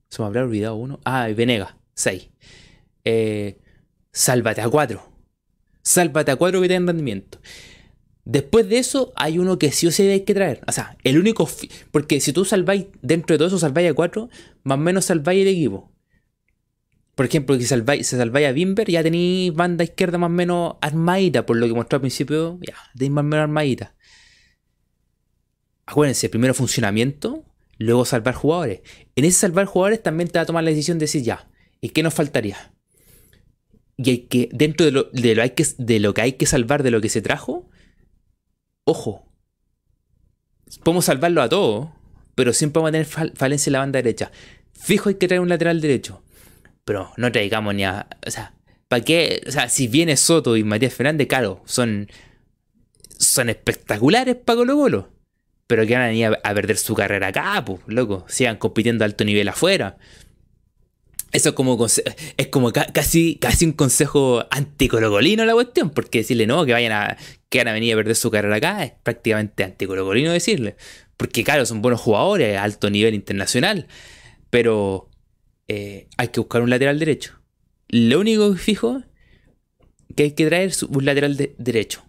Se 0.09 0.23
me 0.23 0.27
habrá 0.27 0.43
olvidado 0.43 0.77
uno. 0.77 1.01
Ah, 1.05 1.29
Venega, 1.35 1.77
seis. 1.95 2.31
Eh, 3.05 3.59
sálvate 4.13 4.61
a 4.61 4.69
cuatro. 4.69 5.03
Sálvate 5.83 6.31
a 6.31 6.37
cuatro 6.37 6.61
que 6.61 6.69
tengan 6.69 6.87
rendimiento. 6.89 7.39
Después 8.25 8.69
de 8.69 8.79
eso, 8.79 9.13
hay 9.17 9.39
uno 9.39 9.59
que 9.59 9.73
sí 9.73 9.87
o 9.87 9.91
sí 9.91 10.03
hay 10.05 10.21
que 10.21 10.35
traer. 10.35 10.61
O 10.67 10.73
sea, 10.73 10.97
el 11.03 11.19
único. 11.19 11.49
Porque 11.91 12.21
si 12.21 12.33
tú 12.33 12.45
salváis, 12.45 12.87
dentro 13.03 13.35
de 13.35 13.39
todo 13.39 13.49
eso, 13.49 13.59
salváis 13.59 13.91
a 13.91 13.95
cuatro, 13.95 14.31
más 14.63 14.79
o 14.79 14.81
menos 14.81 15.07
salváis 15.07 15.43
el 15.43 15.49
equipo. 15.49 15.91
Por 17.15 17.27
ejemplo, 17.27 17.57
si 17.57 17.67
salváis, 17.67 18.07
se 18.07 18.17
salváis 18.17 18.47
a 18.47 18.53
Bimber, 18.53 18.89
ya 18.89 19.03
tenéis 19.03 19.53
banda 19.53 19.85
izquierda 19.85 20.17
más 20.17 20.29
o 20.29 20.33
menos 20.33 20.77
armadita, 20.81 21.45
por 21.45 21.57
lo 21.57 21.67
que 21.67 21.75
mostró 21.75 21.97
al 21.97 22.01
principio, 22.01 22.59
ya, 22.63 22.75
tenéis 22.95 23.13
más 23.13 23.23
o 23.23 23.27
menos 23.27 23.43
armadita 23.45 23.95
acuérdense, 25.87 26.29
primero 26.29 26.55
funcionamiento, 26.55 27.45
luego 27.79 28.05
salvar 28.05 28.35
jugadores. 28.35 28.81
En 29.17 29.25
ese 29.25 29.39
salvar 29.39 29.67
jugadores 29.67 30.03
también 30.03 30.29
te 30.29 30.39
va 30.39 30.43
a 30.43 30.47
tomar 30.47 30.65
la 30.65 30.71
decisión 30.71 30.99
de 30.99 31.05
decir 31.05 31.23
ya, 31.23 31.49
¿y 31.81 31.91
qué 31.91 32.03
nos 32.03 32.15
faltaría? 32.15 32.73
Y 33.97 34.11
hay 34.11 34.19
que, 34.27 34.49
dentro 34.53 34.87
de 34.87 34.93
lo, 34.93 35.05
de 35.13 35.35
lo, 35.35 35.43
hay 35.43 35.51
que, 35.51 35.67
de 35.79 36.01
lo 36.01 36.15
que 36.15 36.23
hay 36.23 36.33
que 36.35 36.47
salvar 36.47 36.83
de 36.83 36.91
lo 36.91 37.01
que 37.01 37.09
se 37.09 37.23
trajo, 37.23 37.69
ojo, 38.85 39.27
podemos 40.83 41.05
salvarlo 41.05 41.43
a 41.43 41.49
todos, 41.49 41.91
pero 42.35 42.53
siempre 42.53 42.81
vamos 42.81 42.89
a 42.89 42.93
tener 42.93 43.35
falencia 43.37 43.71
en 43.71 43.73
la 43.73 43.79
banda 43.81 43.99
derecha. 43.99 44.31
fijo 44.73 45.09
hay 45.09 45.17
que 45.17 45.29
traer 45.29 45.41
un 45.41 45.49
lateral 45.49 45.81
derecho. 45.81 46.23
Pero 46.85 47.13
no 47.17 47.31
traigamos 47.31 47.75
ni 47.75 47.85
a. 47.85 48.09
O 48.27 48.31
sea, 48.31 48.55
¿para 48.89 49.05
qué? 49.05 49.43
O 49.47 49.51
sea, 49.51 49.69
si 49.69 49.87
viene 49.87 50.17
Soto 50.17 50.57
y 50.57 50.65
Matías 50.65 50.95
Fernández, 50.95 51.29
claro, 51.29 51.63
son. 51.65 52.09
Son 53.19 53.49
espectaculares 53.49 54.35
para 54.35 54.57
Colo 54.57 54.75
Colo. 54.75 55.13
Pero 55.73 55.87
que 55.87 55.95
van 55.95 56.03
a 56.03 56.13
ir 56.13 56.27
a, 56.27 56.55
perder 56.55 56.77
su 56.77 56.95
carrera 56.95 57.29
acá, 57.29 57.65
pues, 57.65 57.81
loco. 57.87 58.27
Sigan 58.29 58.59
compitiendo 58.59 59.05
a 59.05 59.07
alto 59.07 59.25
nivel 59.25 59.49
afuera. 59.49 59.97
Eso 61.33 61.49
es 61.49 61.55
como, 61.55 61.87
es 61.87 62.47
como 62.49 62.73
casi, 62.73 63.37
casi 63.37 63.65
un 63.65 63.73
consejo 63.73 64.45
anticolocolino 64.51 65.47
la 65.47 65.55
cuestión, 65.55 65.89
porque 65.89 66.19
decirle 66.19 66.47
no, 66.47 66.67
que 66.67 66.75
vayan 66.75 66.93
a, 66.93 67.17
que 67.49 67.57
van 67.57 67.69
a 67.69 67.73
venir 67.73 67.95
a 67.95 67.97
perder 67.97 68.17
su 68.17 68.31
carrera 68.31 68.57
acá, 68.57 68.85
es 68.85 68.93
prácticamente 69.03 69.65
anticolocolino 69.65 70.31
decirle. 70.31 70.77
Porque 71.17 71.43
claro, 71.43 71.65
son 71.65 71.81
buenos 71.81 72.03
jugadores 72.03 72.59
a 72.59 72.65
alto 72.65 72.91
nivel 72.91 73.15
internacional, 73.15 73.87
pero 74.51 75.09
eh, 75.69 76.07
hay 76.19 76.29
que 76.29 76.41
buscar 76.41 76.61
un 76.61 76.69
lateral 76.69 76.99
derecho. 76.99 77.41
Lo 77.89 78.21
único 78.21 78.53
que 78.53 78.59
fijo 78.59 79.03
que 80.15 80.25
hay 80.25 80.33
que 80.33 80.45
traer 80.45 80.69
es 80.69 80.83
un 80.83 81.07
lateral 81.07 81.55
derecho. 81.57 82.05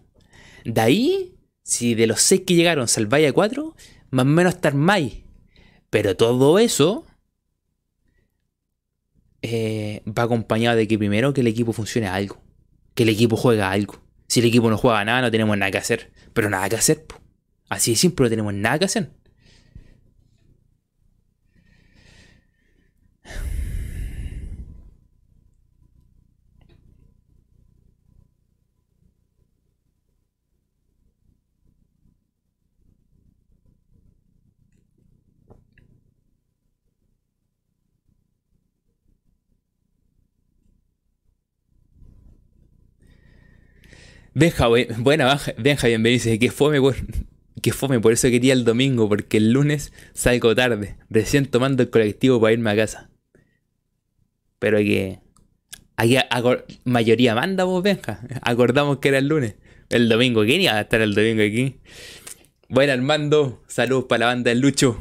De 0.66 0.82
ahí, 0.82 1.33
si 1.64 1.94
de 1.94 2.06
los 2.06 2.20
seis 2.20 2.42
que 2.46 2.54
llegaron 2.54 2.86
salváis 2.86 3.28
a 3.28 3.32
cuatro, 3.32 3.74
más 4.10 4.24
o 4.24 4.28
menos 4.28 4.54
estar 4.54 4.74
más. 4.74 5.02
Pero 5.90 6.16
todo 6.16 6.58
eso 6.58 7.04
eh, 9.42 10.02
va 10.06 10.24
acompañado 10.24 10.76
de 10.76 10.86
que 10.86 10.98
primero 10.98 11.34
que 11.34 11.40
el 11.40 11.48
equipo 11.48 11.72
funcione 11.72 12.06
algo, 12.06 12.40
que 12.94 13.02
el 13.02 13.08
equipo 13.08 13.36
juega 13.36 13.70
algo. 13.70 14.02
Si 14.28 14.40
el 14.40 14.46
equipo 14.46 14.70
no 14.70 14.78
juega 14.78 15.04
nada, 15.04 15.22
no 15.22 15.30
tenemos 15.30 15.56
nada 15.56 15.70
que 15.70 15.78
hacer. 15.78 16.12
Pero 16.32 16.50
nada 16.50 16.68
que 16.68 16.76
hacer. 16.76 17.06
Así 17.68 17.92
de 17.92 17.96
simple, 17.96 18.24
no 18.24 18.30
tenemos 18.30 18.54
nada 18.54 18.78
que 18.78 18.84
hacer. 18.86 19.10
Benja, 44.34 44.66
buena, 44.98 45.40
Benja, 45.58 45.86
bienvenido. 45.86 46.38
Que 46.40 46.50
fome, 46.50 46.80
por, 46.80 46.96
que 47.62 47.72
fome, 47.72 48.00
por 48.00 48.12
eso 48.12 48.28
quería 48.28 48.52
el 48.52 48.64
domingo, 48.64 49.08
porque 49.08 49.36
el 49.36 49.52
lunes 49.52 49.92
salgo 50.12 50.56
tarde, 50.56 50.96
recién 51.08 51.46
tomando 51.46 51.84
el 51.84 51.90
colectivo 51.90 52.40
para 52.40 52.52
irme 52.52 52.70
a 52.70 52.76
casa. 52.76 53.10
Pero 54.58 54.78
que. 54.78 55.20
Aquí 55.96 56.16
mayoría 56.84 57.36
manda 57.36 57.62
vos, 57.62 57.80
Benja. 57.82 58.20
Acordamos 58.42 58.98
que 58.98 59.08
era 59.08 59.18
el 59.18 59.28
lunes. 59.28 59.54
El 59.88 60.08
domingo, 60.08 60.42
¿quién 60.44 60.62
iba 60.62 60.72
a 60.72 60.80
estar 60.80 61.00
el 61.00 61.14
domingo 61.14 61.42
aquí? 61.42 61.78
Bueno, 62.68 62.92
Armando, 62.92 63.62
saludos 63.68 64.06
para 64.08 64.20
la 64.20 64.26
banda 64.26 64.48
del 64.48 64.60
Lucho. 64.60 64.98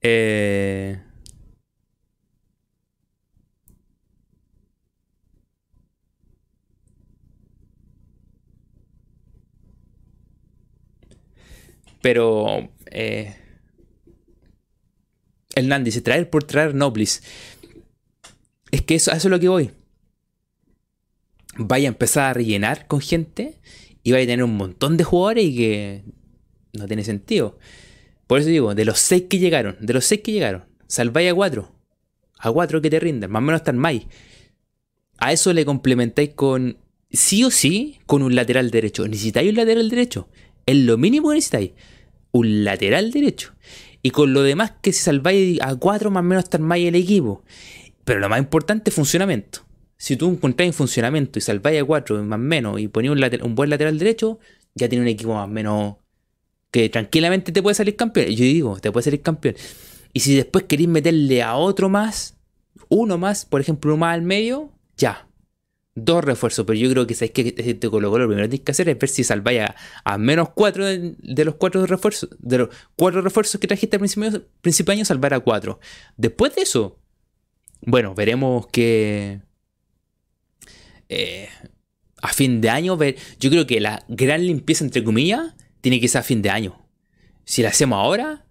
Eh. 0.00 0.98
Pero 12.02 12.70
eh, 12.90 13.34
Hernán 15.54 15.84
dice, 15.84 16.02
traer 16.02 16.28
por 16.28 16.44
traer 16.44 16.74
Noblis. 16.74 17.22
Es 18.70 18.82
que 18.82 18.96
eso, 18.96 19.12
eso 19.12 19.28
es 19.28 19.30
lo 19.30 19.40
que 19.40 19.48
voy. 19.48 19.70
Vaya 21.56 21.88
a 21.88 21.92
empezar 21.92 22.24
a 22.30 22.34
rellenar 22.34 22.86
con 22.86 23.00
gente 23.00 23.60
y 24.02 24.12
vaya 24.12 24.24
a 24.24 24.26
tener 24.26 24.44
un 24.44 24.56
montón 24.56 24.96
de 24.96 25.04
jugadores 25.04 25.44
y 25.44 25.56
que 25.56 26.04
no 26.72 26.86
tiene 26.86 27.04
sentido. 27.04 27.58
Por 28.26 28.40
eso 28.40 28.48
digo, 28.48 28.74
de 28.74 28.84
los 28.84 28.98
seis 28.98 29.24
que 29.28 29.38
llegaron, 29.38 29.76
de 29.80 29.92
los 29.92 30.04
seis 30.04 30.22
que 30.22 30.32
llegaron, 30.32 30.64
salváis 30.86 31.30
a 31.30 31.34
cuatro. 31.34 31.72
A 32.38 32.50
cuatro 32.50 32.82
que 32.82 32.90
te 32.90 32.98
rinden, 32.98 33.30
más 33.30 33.40
o 33.40 33.42
menos 33.44 33.60
están 33.60 33.78
más. 33.78 33.94
A 35.18 35.32
eso 35.32 35.52
le 35.52 35.64
complementáis 35.64 36.30
con, 36.30 36.78
sí 37.10 37.44
o 37.44 37.50
sí, 37.50 38.00
con 38.06 38.22
un 38.22 38.34
lateral 38.34 38.70
derecho. 38.70 39.06
Necesitáis 39.06 39.50
un 39.50 39.56
lateral 39.56 39.88
derecho. 39.88 40.28
Es 40.66 40.76
lo 40.76 40.98
mínimo 40.98 41.28
que 41.28 41.36
necesitáis 41.36 41.72
un 42.32 42.64
lateral 42.64 43.10
derecho. 43.10 43.52
Y 44.02 44.10
con 44.10 44.32
lo 44.32 44.42
demás 44.42 44.72
que 44.82 44.92
si 44.92 45.00
salváis 45.00 45.60
a 45.62 45.76
cuatro 45.76 46.10
más 46.10 46.22
o 46.22 46.24
menos 46.24 46.44
estar 46.44 46.60
más 46.60 46.78
el 46.78 46.94
equipo. 46.94 47.44
Pero 48.04 48.20
lo 48.20 48.28
más 48.28 48.40
importante 48.40 48.90
es 48.90 48.96
funcionamiento. 48.96 49.60
Si 49.96 50.16
tú 50.16 50.28
encontráis 50.28 50.70
en 50.70 50.74
funcionamiento 50.74 51.38
y 51.38 51.42
salváis 51.42 51.80
a 51.80 51.84
cuatro 51.84 52.20
más 52.24 52.36
o 52.36 52.42
menos 52.42 52.80
y 52.80 52.88
ponéis 52.88 53.12
un, 53.12 53.42
un, 53.44 53.54
buen 53.54 53.70
lateral 53.70 53.98
derecho, 53.98 54.40
ya 54.74 54.88
tiene 54.88 55.02
un 55.02 55.08
equipo 55.08 55.34
más 55.34 55.44
o 55.44 55.48
menos 55.48 55.96
que 56.72 56.88
tranquilamente 56.88 57.52
te 57.52 57.62
puede 57.62 57.74
salir 57.74 57.94
campeón. 57.94 58.30
Yo 58.30 58.44
digo, 58.44 58.80
te 58.80 58.90
puede 58.90 59.04
salir 59.04 59.22
campeón. 59.22 59.54
Y 60.12 60.20
si 60.20 60.34
después 60.34 60.64
queréis 60.64 60.88
meterle 60.88 61.42
a 61.42 61.54
otro 61.54 61.88
más, 61.88 62.34
uno 62.88 63.18
más, 63.18 63.44
por 63.44 63.60
ejemplo, 63.60 63.92
uno 63.92 64.00
más 64.00 64.14
al 64.14 64.22
medio, 64.22 64.70
ya, 64.96 65.28
dos 65.94 66.24
refuerzos, 66.24 66.64
pero 66.66 66.78
yo 66.78 66.90
creo 66.90 67.06
que 67.06 67.14
sabéis 67.14 67.32
que 67.32 67.54
este 67.56 67.90
Colo 67.90 68.10
Colo 68.10 68.24
lo 68.24 68.28
primero 68.28 68.46
que 68.46 68.50
tienes 68.50 68.64
que 68.64 68.72
hacer 68.72 68.88
es 68.88 68.98
ver 68.98 69.08
si 69.08 69.24
salváis 69.24 69.62
a, 70.04 70.18
menos 70.18 70.50
cuatro 70.50 70.86
de, 70.86 71.44
los 71.44 71.56
cuatro 71.56 71.84
refuerzos, 71.86 72.30
de 72.38 72.58
los 72.58 72.68
cuatro 72.96 73.20
refuerzos 73.20 73.60
que 73.60 73.66
trajiste 73.66 73.96
al 73.96 74.00
principio, 74.00 74.44
principio 74.60 74.92
año, 74.92 75.04
salvar 75.04 75.34
a 75.34 75.40
cuatro. 75.40 75.80
Después 76.16 76.54
de 76.54 76.62
eso, 76.62 76.98
bueno, 77.82 78.14
veremos 78.14 78.66
que 78.68 79.40
eh, 81.08 81.48
a 82.22 82.28
fin 82.28 82.60
de 82.60 82.70
año, 82.70 82.96
ver, 82.96 83.16
yo 83.38 83.50
creo 83.50 83.66
que 83.66 83.80
la 83.80 84.04
gran 84.08 84.46
limpieza, 84.46 84.84
entre 84.84 85.04
comillas, 85.04 85.54
tiene 85.80 86.00
que 86.00 86.08
ser 86.08 86.20
a 86.20 86.24
fin 86.24 86.40
de 86.40 86.50
año. 86.50 86.80
Si 87.44 87.62
la 87.62 87.68
hacemos 87.68 87.98
ahora, 87.98 88.46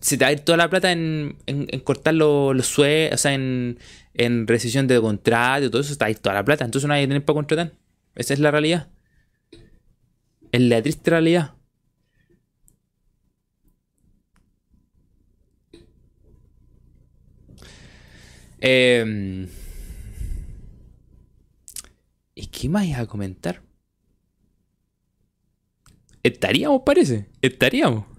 se 0.00 0.16
te 0.16 0.24
va 0.24 0.28
a 0.28 0.32
ir 0.32 0.40
toda 0.40 0.56
la 0.56 0.70
plata 0.70 0.92
en, 0.92 1.36
cortar 1.84 2.14
los, 2.14 2.54
los 2.54 2.66
suelos, 2.66 3.14
o 3.14 3.18
sea, 3.18 3.34
en, 3.34 3.78
en 4.18 4.46
rescisión 4.46 4.86
de 4.86 5.00
contrato 5.00 5.70
todo 5.70 5.80
eso, 5.82 5.92
está 5.92 6.06
ahí 6.06 6.14
toda 6.14 6.34
la 6.34 6.44
plata. 6.44 6.64
Entonces 6.64 6.88
no 6.88 6.94
hay 6.94 7.02
que 7.02 7.08
tener 7.08 7.24
para 7.24 7.34
contratar. 7.34 7.72
Esa 8.14 8.34
es 8.34 8.40
la 8.40 8.50
realidad. 8.50 8.88
Es 10.52 10.60
la 10.60 10.82
triste 10.82 11.10
realidad. 11.10 11.54
Eh, 18.60 19.46
¿Y 22.34 22.46
qué 22.46 22.68
más 22.68 22.86
iba 22.86 23.00
a 23.00 23.06
comentar? 23.06 23.62
Estaríamos, 26.22 26.82
parece. 26.84 27.28
Estaríamos. 27.40 28.15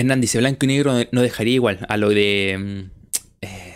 Hernán 0.00 0.22
dice, 0.22 0.38
blanco 0.38 0.64
y 0.64 0.68
negro 0.68 0.94
no 1.12 1.20
dejaría 1.20 1.54
igual 1.54 1.86
a 1.88 1.96
lo 1.98 2.08
de... 2.08 2.56
Mm, 2.58 2.90
eh, 3.42 3.74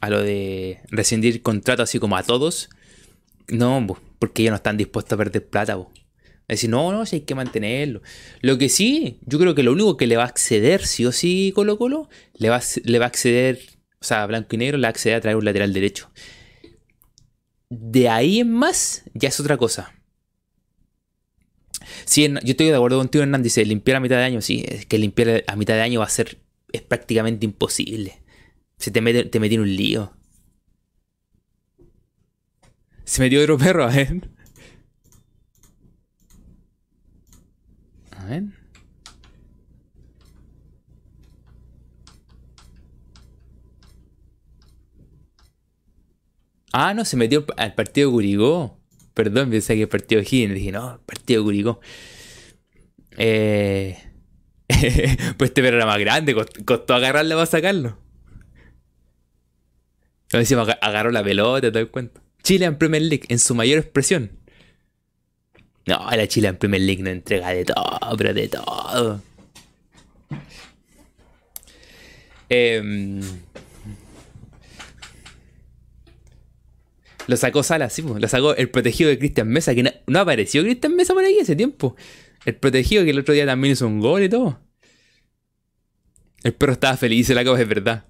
a 0.00 0.08
lo 0.08 0.22
de 0.22 0.80
rescindir 0.88 1.42
contrato 1.42 1.82
así 1.82 1.98
como 1.98 2.16
a 2.16 2.22
todos. 2.22 2.70
No, 3.48 3.84
porque 4.20 4.42
ellos 4.42 4.52
no 4.52 4.56
están 4.56 4.76
dispuestos 4.76 5.12
a 5.12 5.16
perder 5.16 5.46
plata. 5.46 5.76
Es 6.46 6.58
decir, 6.58 6.70
no, 6.70 6.92
no, 6.92 7.04
si 7.06 7.16
hay 7.16 7.22
que 7.22 7.34
mantenerlo. 7.34 8.02
Lo 8.40 8.56
que 8.56 8.68
sí, 8.68 9.18
yo 9.26 9.38
creo 9.38 9.54
que 9.54 9.64
lo 9.64 9.72
único 9.72 9.96
que 9.96 10.06
le 10.06 10.16
va 10.16 10.22
a 10.22 10.26
acceder, 10.26 10.86
sí 10.86 11.04
o 11.04 11.12
sí, 11.12 11.52
Colo 11.54 11.76
Colo, 11.76 12.08
le 12.34 12.48
va, 12.48 12.60
le 12.84 12.98
va 12.98 13.06
a 13.06 13.08
acceder, 13.08 13.60
o 14.00 14.04
sea, 14.04 14.24
blanco 14.26 14.54
y 14.54 14.58
negro 14.58 14.78
le 14.78 14.82
va 14.82 14.88
a 14.88 14.90
acceder 14.90 15.16
a 15.16 15.20
traer 15.20 15.36
un 15.36 15.44
lateral 15.44 15.72
derecho. 15.72 16.10
De 17.68 18.08
ahí 18.08 18.40
en 18.40 18.52
más, 18.52 19.02
ya 19.14 19.28
es 19.28 19.40
otra 19.40 19.56
cosa. 19.56 19.92
Sí, 22.04 22.28
yo 22.28 22.38
estoy 22.44 22.68
de 22.68 22.76
acuerdo 22.76 22.98
contigo, 22.98 23.22
Hernán. 23.22 23.42
Dice, 23.42 23.64
limpiar 23.64 23.96
a 23.98 24.00
mitad 24.00 24.16
de 24.16 24.24
año. 24.24 24.40
Sí, 24.40 24.64
es 24.66 24.86
que 24.86 24.98
limpiar 24.98 25.44
a 25.46 25.56
mitad 25.56 25.74
de 25.74 25.82
año 25.82 26.00
va 26.00 26.06
a 26.06 26.10
ser. 26.10 26.38
Es 26.72 26.82
prácticamente 26.82 27.46
imposible. 27.46 28.22
Se 28.78 28.90
te 28.90 29.00
mete, 29.00 29.24
te 29.24 29.40
metí 29.40 29.56
en 29.56 29.62
un 29.62 29.76
lío. 29.76 30.12
Se 33.04 33.22
metió 33.22 33.42
otro 33.42 33.58
perro, 33.58 33.84
a 33.84 33.88
ver. 33.88 34.30
A 38.12 38.24
ver. 38.24 38.44
Ah, 46.72 46.94
no, 46.94 47.04
se 47.04 47.16
metió 47.16 47.44
al 47.56 47.74
partido 47.74 48.10
Curigó. 48.10 48.79
Perdón, 49.14 49.50
pensé 49.50 49.74
que 49.74 49.82
el 49.82 49.88
partido 49.88 50.20
Higgins. 50.20 50.54
Dije, 50.54 50.72
no, 50.72 50.94
el 50.94 51.00
partido 51.00 51.42
Curicó. 51.44 51.80
Eh, 53.16 53.98
pues 55.36 55.50
este 55.50 55.62
perro 55.62 55.76
era 55.76 55.86
más 55.86 55.98
grande, 55.98 56.34
costó, 56.64 56.94
agarrarle 56.94 57.34
para 57.34 57.46
sacarlo. 57.46 57.98
decimos, 60.32 60.68
agarró 60.80 61.10
la 61.10 61.24
pelota, 61.24 61.72
te 61.72 61.80
das 61.80 61.90
cuenta. 61.90 62.22
Chile 62.42 62.66
en 62.66 62.78
Premier 62.78 63.02
League, 63.02 63.24
en 63.28 63.38
su 63.38 63.54
mayor 63.54 63.78
expresión. 63.78 64.30
No, 65.86 66.08
la 66.10 66.26
Chile 66.28 66.48
en 66.48 66.56
Premier 66.56 66.82
League 66.82 67.02
no 67.02 67.10
entrega 67.10 67.50
de 67.50 67.64
todo, 67.64 68.16
pero 68.16 68.32
de 68.32 68.48
todo. 68.48 69.22
Eh, 72.48 73.20
Lo 77.30 77.36
sacó 77.36 77.62
Sala, 77.62 77.88
sí, 77.90 78.02
lo 78.02 78.26
sacó 78.26 78.56
el 78.56 78.70
protegido 78.70 79.08
de 79.08 79.16
Cristian 79.16 79.46
Mesa, 79.46 79.72
que 79.72 79.84
no, 79.84 80.18
apareció 80.18 80.64
Cristian 80.64 80.96
Mesa 80.96 81.14
por 81.14 81.22
ahí 81.22 81.38
ese 81.38 81.54
tiempo. 81.54 81.94
El 82.44 82.56
protegido 82.56 83.04
que 83.04 83.10
el 83.10 83.20
otro 83.20 83.32
día 83.32 83.46
también 83.46 83.70
hizo 83.74 83.86
un 83.86 84.00
gol 84.00 84.24
y 84.24 84.28
todo. 84.28 84.58
El 86.42 86.54
perro 86.54 86.72
estaba 86.72 86.96
feliz, 86.96 87.28
la 87.28 87.44
cosa 87.44 87.62
es 87.62 87.68
verdad. 87.68 88.04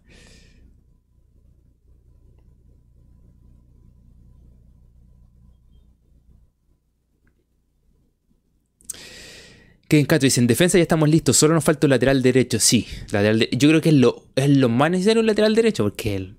En 9.91 10.07
Cato 10.07 10.25
dice, 10.25 10.41
en 10.41 10.47
defensa 10.47 10.79
ya 10.79 10.83
estamos 10.83 11.11
listos, 11.11 11.37
solo 11.37 11.53
nos 11.53 11.65
falta 11.65 11.87
un 11.87 11.91
lateral 11.91 12.23
derecho. 12.23 12.59
Sí, 12.59 12.87
lateral 13.11 13.51
yo 13.51 13.69
creo 13.69 13.83
que 13.83 13.91
es 13.91 13.97
lo, 13.97 14.29
es 14.35 14.49
lo 14.49 14.71
más 14.71 14.91
necesario 14.91 15.21
un 15.21 15.27
lateral 15.27 15.55
derecho, 15.55 15.83
porque 15.83 16.17
el, 16.17 16.37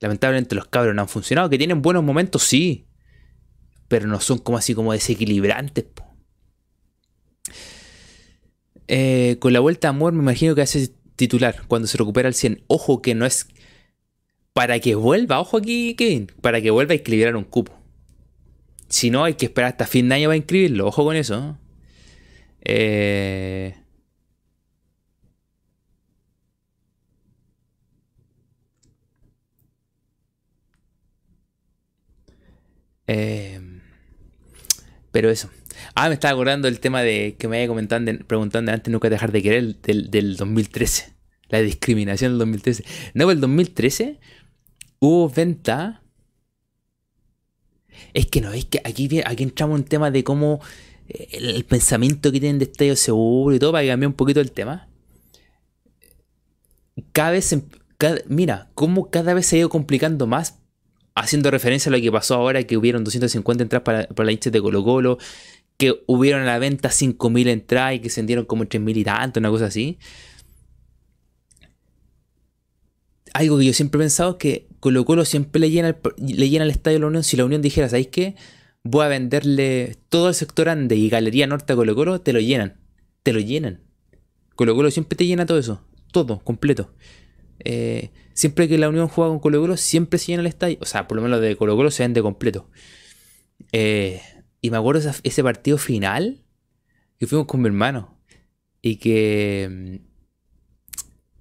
Lamentablemente 0.00 0.54
los 0.54 0.66
cabros 0.66 0.94
no 0.94 1.02
han 1.02 1.08
funcionado. 1.08 1.48
Que 1.50 1.58
tienen 1.58 1.82
buenos 1.82 2.02
momentos, 2.02 2.42
sí. 2.42 2.86
Pero 3.88 4.06
no 4.06 4.20
son 4.20 4.38
como 4.38 4.58
así 4.58 4.74
como 4.74 4.92
desequilibrantes. 4.92 5.86
Eh, 8.86 9.36
con 9.40 9.52
la 9.52 9.60
vuelta 9.60 9.88
a 9.88 9.90
Amor 9.90 10.12
me 10.12 10.20
imagino 10.20 10.54
que 10.54 10.60
hace 10.60 10.90
titular 11.16 11.62
cuando 11.68 11.88
se 11.88 11.98
recupera 11.98 12.28
el 12.28 12.34
100. 12.34 12.64
Ojo 12.66 13.02
que 13.02 13.14
no 13.14 13.26
es... 13.26 13.48
Para 14.52 14.78
que 14.78 14.94
vuelva, 14.94 15.40
ojo 15.40 15.56
aquí 15.56 15.94
Kevin, 15.96 16.30
para 16.40 16.60
que 16.60 16.70
vuelva 16.70 16.92
a 16.92 16.96
equilibrar 16.96 17.34
un 17.34 17.42
cupo. 17.42 17.72
Si 18.88 19.10
no, 19.10 19.24
hay 19.24 19.34
que 19.34 19.46
esperar 19.46 19.72
hasta 19.72 19.86
fin 19.86 20.08
de 20.08 20.14
año 20.14 20.28
para 20.28 20.36
inscribirlo. 20.36 20.86
Ojo 20.86 21.04
con 21.04 21.16
eso. 21.16 21.58
Eh... 22.60 23.74
Em, 33.06 33.80
pero 35.10 35.30
eso. 35.30 35.50
Ah, 35.94 36.08
me 36.08 36.14
estaba 36.14 36.32
acordando 36.32 36.66
del 36.66 36.80
tema 36.80 37.02
de 37.02 37.36
que 37.38 37.48
me 37.48 37.58
había 37.58 37.68
comentado 37.68 38.04
preguntando 38.26 38.72
antes 38.72 38.92
nunca 38.92 39.10
dejar 39.10 39.32
de 39.32 39.42
querer 39.42 39.76
del, 39.76 40.36
2013. 40.36 41.14
La 41.48 41.60
discriminación 41.60 42.32
del 42.32 42.38
2013. 42.40 42.84
No, 43.14 43.30
el 43.30 43.40
2013 43.40 44.18
hubo 44.98 45.28
venta. 45.28 46.02
Es 48.12 48.26
que 48.26 48.40
no, 48.40 48.52
es 48.52 48.64
que 48.64 48.80
aquí, 48.84 49.08
aquí 49.24 49.42
entramos 49.42 49.76
en 49.76 49.84
un 49.84 49.88
tema 49.88 50.10
de 50.10 50.24
cómo 50.24 50.60
eh, 51.08 51.28
el, 51.32 51.64
pensamiento 51.64 52.32
que 52.32 52.40
tienen 52.40 52.58
de 52.58 52.64
estadio 52.64 52.96
seguro 52.96 53.54
y 53.54 53.58
todo, 53.58 53.72
para 53.72 53.86
cambiar 53.86 54.08
un 54.08 54.16
poquito 54.16 54.40
el 54.40 54.50
tema. 54.52 54.88
Cada 57.12 57.30
vez, 57.30 57.52
em, 57.52 57.62
mira, 58.26 58.70
cómo 58.74 59.10
cada 59.10 59.34
vez 59.34 59.46
se 59.46 59.56
ha 59.56 59.58
ido 59.60 59.68
complicando 59.68 60.26
más 60.26 60.58
haciendo 61.14 61.50
referencia 61.50 61.90
a 61.90 61.92
lo 61.96 62.00
que 62.00 62.10
pasó 62.10 62.34
ahora, 62.34 62.62
que 62.64 62.76
hubieron 62.76 63.04
250 63.04 63.62
entradas 63.62 63.84
para, 63.84 64.06
para 64.08 64.26
la 64.26 64.32
hinchas 64.32 64.52
de 64.52 64.60
Colo 64.60 64.82
Colo, 64.82 65.18
que 65.76 66.02
hubieron 66.06 66.42
a 66.42 66.46
la 66.46 66.58
venta 66.58 66.90
5.000 66.90 67.48
entradas 67.48 67.94
y 67.94 67.98
que 68.00 68.10
se 68.10 68.20
vendieron 68.20 68.44
como 68.44 68.64
3.000 68.64 68.96
y 68.96 69.04
tanto, 69.04 69.40
una 69.40 69.50
cosa 69.50 69.66
así. 69.66 69.98
Algo 73.32 73.58
que 73.58 73.64
yo 73.64 73.72
siempre 73.72 73.98
he 73.98 74.02
pensado 74.02 74.32
es 74.32 74.36
que 74.36 74.68
Colo 74.80 75.04
Colo 75.04 75.24
siempre 75.24 75.60
le 75.60 75.70
llena, 75.70 75.88
el, 75.88 75.96
le 76.18 76.48
llena 76.48 76.64
el 76.64 76.70
estadio 76.70 76.96
de 76.96 77.00
la 77.00 77.06
Unión. 77.08 77.24
Si 77.24 77.36
la 77.36 77.44
Unión 77.44 77.62
dijera, 77.62 77.88
¿sabéis 77.88 78.08
qué? 78.08 78.36
Voy 78.84 79.04
a 79.04 79.08
venderle 79.08 79.96
todo 80.08 80.28
el 80.28 80.34
sector 80.34 80.68
Ande 80.68 80.94
y 80.94 81.08
Galería 81.08 81.46
Norte 81.46 81.72
a 81.72 81.76
Colo 81.76 81.94
Colo, 81.94 82.20
te 82.20 82.32
lo 82.32 82.40
llenan. 82.40 82.74
Te 83.22 83.32
lo 83.32 83.40
llenan. 83.40 83.80
Colo 84.54 84.74
Colo 84.76 84.90
siempre 84.90 85.16
te 85.16 85.26
llena 85.26 85.46
todo 85.46 85.58
eso. 85.58 85.82
Todo, 86.12 86.38
completo. 86.44 86.92
Eh, 87.64 88.10
siempre 88.34 88.68
que 88.68 88.76
la 88.76 88.88
Unión 88.88 89.08
juega 89.08 89.30
con 89.30 89.38
Colo 89.38 89.60
Colo, 89.60 89.76
siempre 89.76 90.18
se 90.18 90.26
llena 90.26 90.42
el 90.42 90.48
estadio. 90.48 90.76
O 90.80 90.86
sea, 90.86 91.08
por 91.08 91.16
lo 91.16 91.22
menos 91.22 91.40
de 91.40 91.56
Colo 91.56 91.76
Colo 91.76 91.90
se 91.90 92.02
vende 92.02 92.20
completo. 92.20 92.68
Eh, 93.72 94.20
y 94.60 94.70
me 94.70 94.76
acuerdo 94.76 95.10
ese, 95.22 95.42
partido 95.42 95.78
final 95.78 96.44
que 97.18 97.26
fuimos 97.26 97.46
con 97.46 97.62
mi 97.62 97.68
hermano. 97.68 98.18
Y 98.82 98.96
que. 98.96 100.00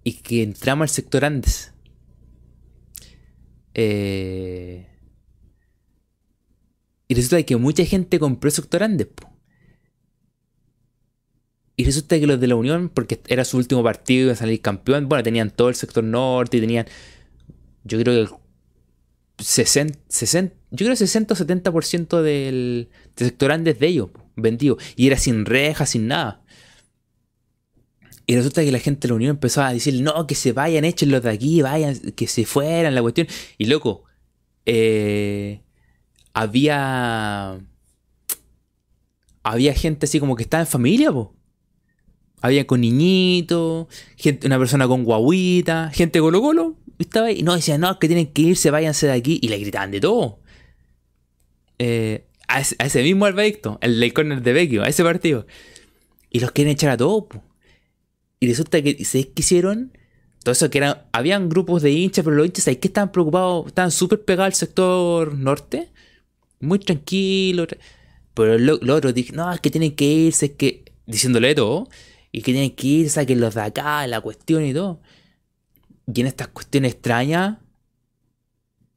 Y 0.05 0.13
que 0.13 0.43
entramos 0.43 0.83
al 0.83 0.89
sector 0.89 1.25
Andes. 1.25 1.73
Eh, 3.73 4.87
y 7.07 7.15
resulta 7.15 7.43
que 7.43 7.55
mucha 7.57 7.85
gente 7.85 8.19
compró 8.19 8.49
el 8.49 8.53
sector 8.53 8.83
Andes. 8.83 9.07
Y 11.75 11.85
resulta 11.85 12.19
que 12.19 12.27
los 12.27 12.39
de 12.39 12.47
la 12.47 12.55
Unión, 12.55 12.89
porque 12.89 13.19
era 13.27 13.45
su 13.45 13.57
último 13.57 13.83
partido, 13.83 14.25
iba 14.25 14.33
a 14.33 14.35
salir 14.35 14.61
campeón, 14.61 15.09
bueno, 15.09 15.23
tenían 15.23 15.49
todo 15.49 15.69
el 15.69 15.75
sector 15.75 16.03
norte 16.03 16.57
y 16.57 16.61
tenían, 16.61 16.85
yo 17.83 17.99
creo 17.99 18.27
que 18.27 19.43
60, 19.43 19.99
60 20.07 20.55
yo 20.73 20.87
creo 20.87 20.95
60 20.95 21.33
o 21.33 21.37
70% 21.37 22.21
del, 22.23 22.89
del 23.15 23.27
sector 23.27 23.51
Andes 23.51 23.77
de 23.79 23.87
ellos, 23.87 24.09
vendido. 24.35 24.79
Y 24.95 25.05
era 25.05 25.17
sin 25.17 25.45
rejas, 25.45 25.91
sin 25.91 26.07
nada. 26.07 26.41
Y 28.25 28.35
resulta 28.35 28.63
que 28.63 28.71
la 28.71 28.79
gente 28.79 29.01
de 29.01 29.09
la 29.09 29.15
Unión 29.15 29.29
empezó 29.31 29.61
a 29.61 29.71
decir, 29.71 30.01
no, 30.01 30.25
que 30.25 30.33
se 30.33 30.51
vayan, 30.51 30.83
los 30.83 31.21
de 31.21 31.29
aquí, 31.29 31.61
vayan, 31.61 31.95
que 32.15 32.25
se 32.27 32.45
fueran, 32.45 32.95
la 32.95 33.03
cuestión. 33.03 33.27
Y 33.59 33.65
loco, 33.65 34.05
eh, 34.65 35.61
había... 36.33 37.59
Había 39.43 39.73
gente 39.73 40.05
así 40.05 40.19
como 40.21 40.35
que 40.35 40.43
estaba 40.43 40.61
en 40.61 40.67
familia, 40.67 41.11
po. 41.11 41.35
Había 42.43 42.67
con 42.67 42.81
niñitos, 42.81 43.87
gente, 44.17 44.47
una 44.47 44.59
persona 44.59 44.85
con 44.85 45.05
guaguita, 45.05 45.89
gente 45.93 46.19
Colo 46.19 46.41
Colo. 46.41 46.75
Estaba 46.99 47.27
ahí. 47.27 47.41
No, 47.41 47.55
decían, 47.55 47.79
no, 47.79 47.97
que 47.99 48.07
tienen 48.07 48.33
que 48.33 48.41
irse, 48.41 48.69
váyanse 48.69 49.07
de 49.07 49.13
aquí. 49.13 49.39
Y 49.41 49.47
le 49.47 49.57
gritaban 49.59 49.91
de 49.91 50.01
todo. 50.01 50.39
Eh, 51.79 52.25
a, 52.49 52.59
ese, 52.59 53.01
mismo 53.01 53.25
Alberto, 53.25 53.77
el 53.79 53.97
del 53.97 54.11
corner 54.11 54.41
de 54.41 54.51
Vecchio, 54.51 54.83
a 54.83 54.87
ese 54.87 55.05
partido. 55.05 55.47
Y 56.31 56.41
los 56.41 56.51
quieren 56.51 56.73
echar 56.73 56.89
a 56.89 56.97
todos. 56.97 57.27
Y 58.41 58.49
resulta 58.49 58.81
que 58.81 59.05
se 59.05 59.29
quisieron. 59.29 59.97
Todo 60.43 60.51
eso 60.51 60.69
que 60.69 60.79
eran. 60.79 60.97
Habían 61.13 61.47
grupos 61.47 61.81
de 61.81 61.91
hinchas, 61.91 62.25
pero 62.25 62.35
los 62.35 62.45
hinchas 62.45 62.67
ahí 62.67 62.75
que 62.75 62.89
estaban 62.89 63.13
preocupados, 63.13 63.67
estaban 63.67 63.91
súper 63.91 64.21
pegados 64.25 64.47
al 64.47 64.55
sector 64.55 65.33
norte. 65.33 65.87
Muy 66.59 66.79
tranquilos. 66.79 67.69
Pero 68.33 68.57
los 68.57 68.81
otros 68.81 69.13
dijeron, 69.13 69.45
no, 69.45 69.53
es 69.53 69.61
que 69.61 69.71
tienen 69.71 69.95
que 69.95 70.03
irse, 70.03 70.47
es 70.47 70.51
que. 70.51 70.83
Diciéndole 71.05 71.55
todo 71.55 71.87
y 72.35 72.41
que 72.41 72.51
tienen 72.51 72.71
que 72.71 72.87
ir, 72.87 73.09
saquen 73.11 73.39
los 73.39 73.53
de 73.53 73.61
acá, 73.61 74.05
la 74.07 74.19
cuestión 74.19 74.65
y 74.65 74.73
todo. 74.73 74.99
Y 76.11 76.19
en 76.19 76.27
estas 76.27 76.47
cuestiones 76.47 76.93
extrañas, 76.93 77.59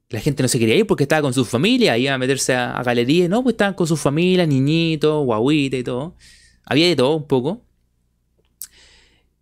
la 0.08 0.20
gente 0.20 0.42
no 0.42 0.48
se 0.48 0.58
quería 0.58 0.74
ir 0.74 0.86
porque 0.86 1.04
estaba 1.04 1.20
con 1.20 1.34
su 1.34 1.44
familia, 1.44 1.98
iba 1.98 2.14
a 2.14 2.18
meterse 2.18 2.54
a, 2.54 2.82
galerías, 2.82 3.28
no, 3.28 3.42
pues 3.42 3.52
estaban 3.52 3.74
con 3.74 3.86
su 3.86 3.96
familia, 3.96 4.46
niñitos, 4.46 5.22
guaguita 5.26 5.76
y 5.76 5.84
todo. 5.84 6.16
Había 6.64 6.88
de 6.88 6.96
todo 6.96 7.14
un 7.14 7.26
poco. 7.26 7.62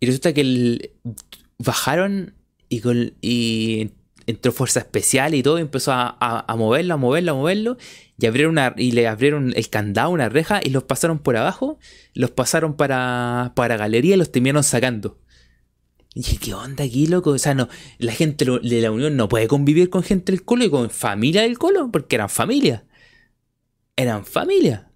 Y 0.01 0.07
resulta 0.07 0.33
que 0.33 0.91
bajaron 1.57 2.33
y, 2.67 2.81
con, 2.81 3.13
y 3.21 3.91
entró 4.27 4.51
fuerza 4.51 4.79
especial 4.79 5.33
y 5.35 5.43
todo, 5.43 5.57
y 5.57 5.61
empezó 5.61 5.91
a, 5.91 6.17
a, 6.19 6.55
moverlo, 6.55 6.93
a 6.95 6.97
moverlo, 6.97 7.31
a 7.31 7.35
moverlo, 7.35 7.77
y, 8.17 8.25
abrieron 8.25 8.51
una, 8.53 8.73
y 8.77 8.91
le 8.91 9.07
abrieron 9.07 9.53
el 9.55 9.69
candado, 9.69 10.09
una 10.09 10.29
reja, 10.29 10.61
y 10.63 10.69
los 10.69 10.83
pasaron 10.83 11.19
por 11.19 11.37
abajo, 11.37 11.79
los 12.13 12.31
pasaron 12.31 12.75
para, 12.75 13.53
para 13.55 13.77
galería 13.77 14.15
y 14.15 14.17
los 14.17 14.31
terminaron 14.31 14.63
sacando. 14.63 15.19
Y 16.13 16.21
dije, 16.21 16.37
¿qué 16.37 16.53
onda 16.53 16.85
aquí, 16.85 17.07
loco? 17.07 17.31
O 17.31 17.37
sea, 17.37 17.53
no, 17.53 17.67
la 17.97 18.13
gente 18.13 18.45
de 18.45 18.81
la 18.81 18.91
Unión 18.91 19.17
no 19.17 19.27
puede 19.27 19.47
convivir 19.47 19.89
con 19.89 20.01
gente 20.01 20.31
del 20.31 20.43
Colo 20.43 20.63
y 20.63 20.69
con 20.69 20.89
familia 20.89 21.41
del 21.41 21.57
Colo, 21.57 21.91
porque 21.91 22.15
eran 22.15 22.29
familia. 22.29 22.85
Eran 23.97 24.25
familia. 24.25 24.91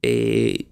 Eh, 0.00 0.68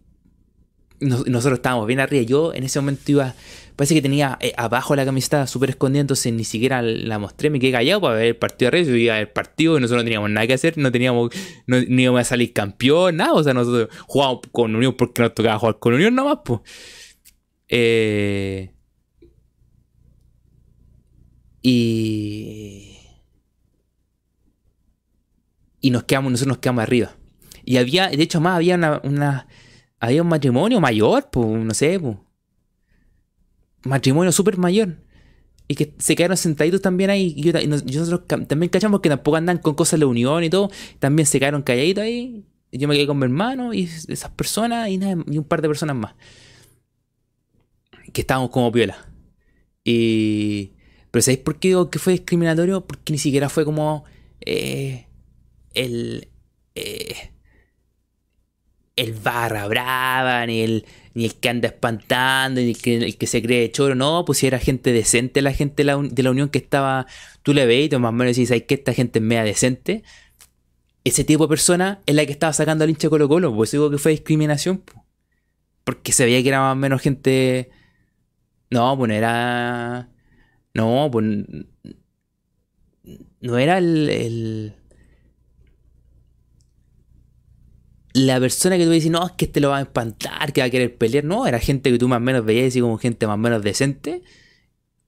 nosotros 1.01 1.55
estábamos 1.55 1.87
bien 1.87 1.99
arriba. 1.99 2.23
Yo 2.25 2.55
en 2.55 2.65
ese 2.65 2.81
momento 2.81 3.11
iba 3.11 3.35
Parece 3.81 3.95
que 3.95 4.03
tenía 4.03 4.37
eh, 4.43 4.53
abajo 4.59 4.95
la 4.95 5.07
camiseta 5.07 5.47
súper 5.47 5.71
escondida, 5.71 6.03
entonces 6.03 6.31
ni 6.35 6.45
siquiera 6.45 6.83
la 6.83 7.19
mostré, 7.19 7.49
me 7.49 7.59
quedé 7.59 7.73
callado 7.73 8.03
para 8.03 8.17
ver 8.17 8.27
el 8.27 8.37
partido 8.37 8.67
de 8.67 8.73
Reyes. 8.73 8.89
Yo 8.89 8.95
iba 8.95 9.25
partido 9.33 9.79
y 9.79 9.81
nosotros 9.81 10.03
no 10.03 10.05
teníamos 10.05 10.29
nada 10.29 10.47
que 10.47 10.53
hacer, 10.53 10.77
no 10.77 10.93
teníamos, 10.93 11.31
no, 11.67 11.81
ni 11.81 12.03
íbamos 12.03 12.21
a 12.21 12.25
salir 12.25 12.53
campeón, 12.53 13.17
nada. 13.17 13.33
O 13.33 13.43
sea, 13.43 13.55
nosotros 13.55 13.89
jugábamos 14.07 14.43
con 14.53 14.77
Unión 14.77 14.95
porque 14.99 15.23
nos 15.23 15.35
tocaba 15.35 15.59
jugar 15.59 15.79
con 15.79 15.95
Unión 15.95 16.15
nomás, 16.15 16.41
pues. 16.45 16.61
Eh, 17.69 18.71
y. 21.63 22.99
Y 25.81 25.91
nos 25.91 26.05
quedamos, 26.05 26.33
nosotros 26.33 26.57
nos 26.57 26.59
quedamos 26.59 26.83
arriba. 26.83 27.17
Y 27.65 27.79
había, 27.79 28.09
de 28.09 28.23
hecho, 28.23 28.43
más 28.43 28.57
había 28.57 28.75
una 29.05 29.47
había 29.99 30.21
un 30.21 30.29
matrimonio 30.29 30.83
mayor, 30.83 31.31
pues, 31.33 31.47
no 31.47 31.73
sé, 31.73 31.99
pues 31.99 32.19
matrimonio 33.83 34.33
súper 34.33 34.59
mayor. 34.59 34.97
y 35.69 35.77
que 35.77 35.95
se 35.99 36.17
quedaron 36.17 36.37
sentaditos 36.37 36.83
también 36.83 37.11
ahí. 37.11 37.33
Y, 37.37 37.53
nosotros 37.69 38.27
también 38.27 38.71
cachamos 38.71 39.01
que 39.01 39.09
tampoco 39.09 39.37
andan 39.37 39.59
con 39.59 39.75
cosas 39.75 40.01
de 40.01 40.07
unión 40.07 40.43
y 40.43 40.51
todo. 40.51 40.71
También 40.99 41.27
se 41.27 41.39
quedaron 41.39 41.63
calladitos 41.63 42.03
ahí. 42.03 42.45
Yo 42.73 42.89
me 42.89 42.97
quedé 42.97 43.07
con 43.07 43.19
mi 43.19 43.25
hermano 43.25 43.73
y 43.75 43.85
esas 43.85 44.31
personas 44.31 44.89
y, 44.89 44.95
y 44.95 45.39
un 45.39 45.45
par 45.45 45.63
de 45.63 45.69
personas 45.69 45.97
más. 45.97 46.15
Que 48.13 48.23
estábamos 48.23 48.51
como 48.51 48.73
piola. 48.73 48.97
Y. 49.85 50.73
Pero 51.11 51.23
¿sabéis 51.23 51.41
por 51.43 51.59
qué 51.59 51.69
digo 51.69 51.91
que 51.91 51.99
fue 51.99 52.13
discriminatorio? 52.15 52.87
Porque 52.87 53.13
ni 53.13 53.19
siquiera 53.19 53.49
fue 53.49 53.65
como. 53.65 54.05
Eh, 54.41 55.07
el. 55.75 56.29
Eh, 56.75 57.31
el 58.97 59.13
barra 59.15 59.67
brava, 59.67 60.45
ni 60.47 60.61
el, 60.61 60.85
ni 61.15 61.25
el 61.25 61.35
que 61.35 61.49
anda 61.49 61.69
espantando, 61.69 62.61
ni 62.61 62.71
el 62.71 62.79
que, 62.79 62.97
el 62.97 63.17
que 63.17 63.27
se 63.27 63.43
cree 63.43 63.71
choro, 63.73 63.95
no, 63.95 64.25
pues 64.25 64.39
si 64.39 64.47
era 64.47 64.59
gente 64.59 64.93
decente 64.93 65.43
la 65.43 65.53
gente 65.53 65.85
de 65.85 65.85
la, 65.85 66.31
unión 66.31 66.49
que 66.49 66.59
estaba, 66.59 67.07
tú 67.43 67.55
le 67.55 67.67
veis, 67.67 67.91
más 67.99 68.11
o 68.11 68.13
menos 68.13 68.37
decís, 68.37 68.49
¿sabes 68.49 68.65
que 68.65 68.75
esta 68.75 68.95
gente 68.95 69.19
es 69.19 69.25
media 69.25 69.45
decente? 69.45 70.03
Ese 71.05 71.25
tipo 71.25 71.45
de 71.45 71.49
persona 71.49 72.01
es 72.07 72.15
la 72.15 72.27
que 72.27 72.33
estaba 72.33 72.53
sacando 72.53 72.85
al 72.85 72.91
hincha 72.91 73.09
Colo 73.09 73.29
Colo, 73.29 73.55
pues 73.55 73.71
digo 73.73 73.91
que 73.91 73.99
fue 73.99 74.13
discriminación, 74.13 74.83
porque 75.85 76.13
se 76.13 76.25
veía 76.25 76.43
que 76.43 76.49
era 76.49 76.61
más 76.61 76.73
o 76.73 76.77
menos 76.77 77.01
gente... 77.03 77.71
No, 78.71 78.97
pues 78.97 79.09
no 79.09 79.15
era... 79.15 80.09
No, 80.75 81.09
pues... 81.11 81.25
No 83.41 83.59
era 83.59 83.79
el 83.79 84.75
la 88.13 88.41
persona 88.41 88.77
que 88.77 88.85
tú 88.85 88.91
dices, 88.91 89.11
no, 89.11 89.27
es 89.27 89.33
que 89.33 89.45
este 89.47 89.61
lo 89.61 89.71
va 89.71 89.79
a 89.79 89.83
espantar, 89.83 90.53
que 90.53 90.61
va 90.61 90.67
a 90.67 90.71
querer 90.71 90.97
pelear, 90.97 91.25
no, 91.25 91.47
era 91.47 91.59
gente 91.59 91.91
que 91.91 91.99
tú 91.99 92.09
más 92.09 92.19
o 92.19 92.21
menos 92.21 92.45
veías 92.45 92.69
así 92.69 92.81
como 92.81 92.99
gente 92.99 93.27
más 93.27 93.35
o 93.35 93.39
menos 93.39 93.63
decente. 93.63 94.23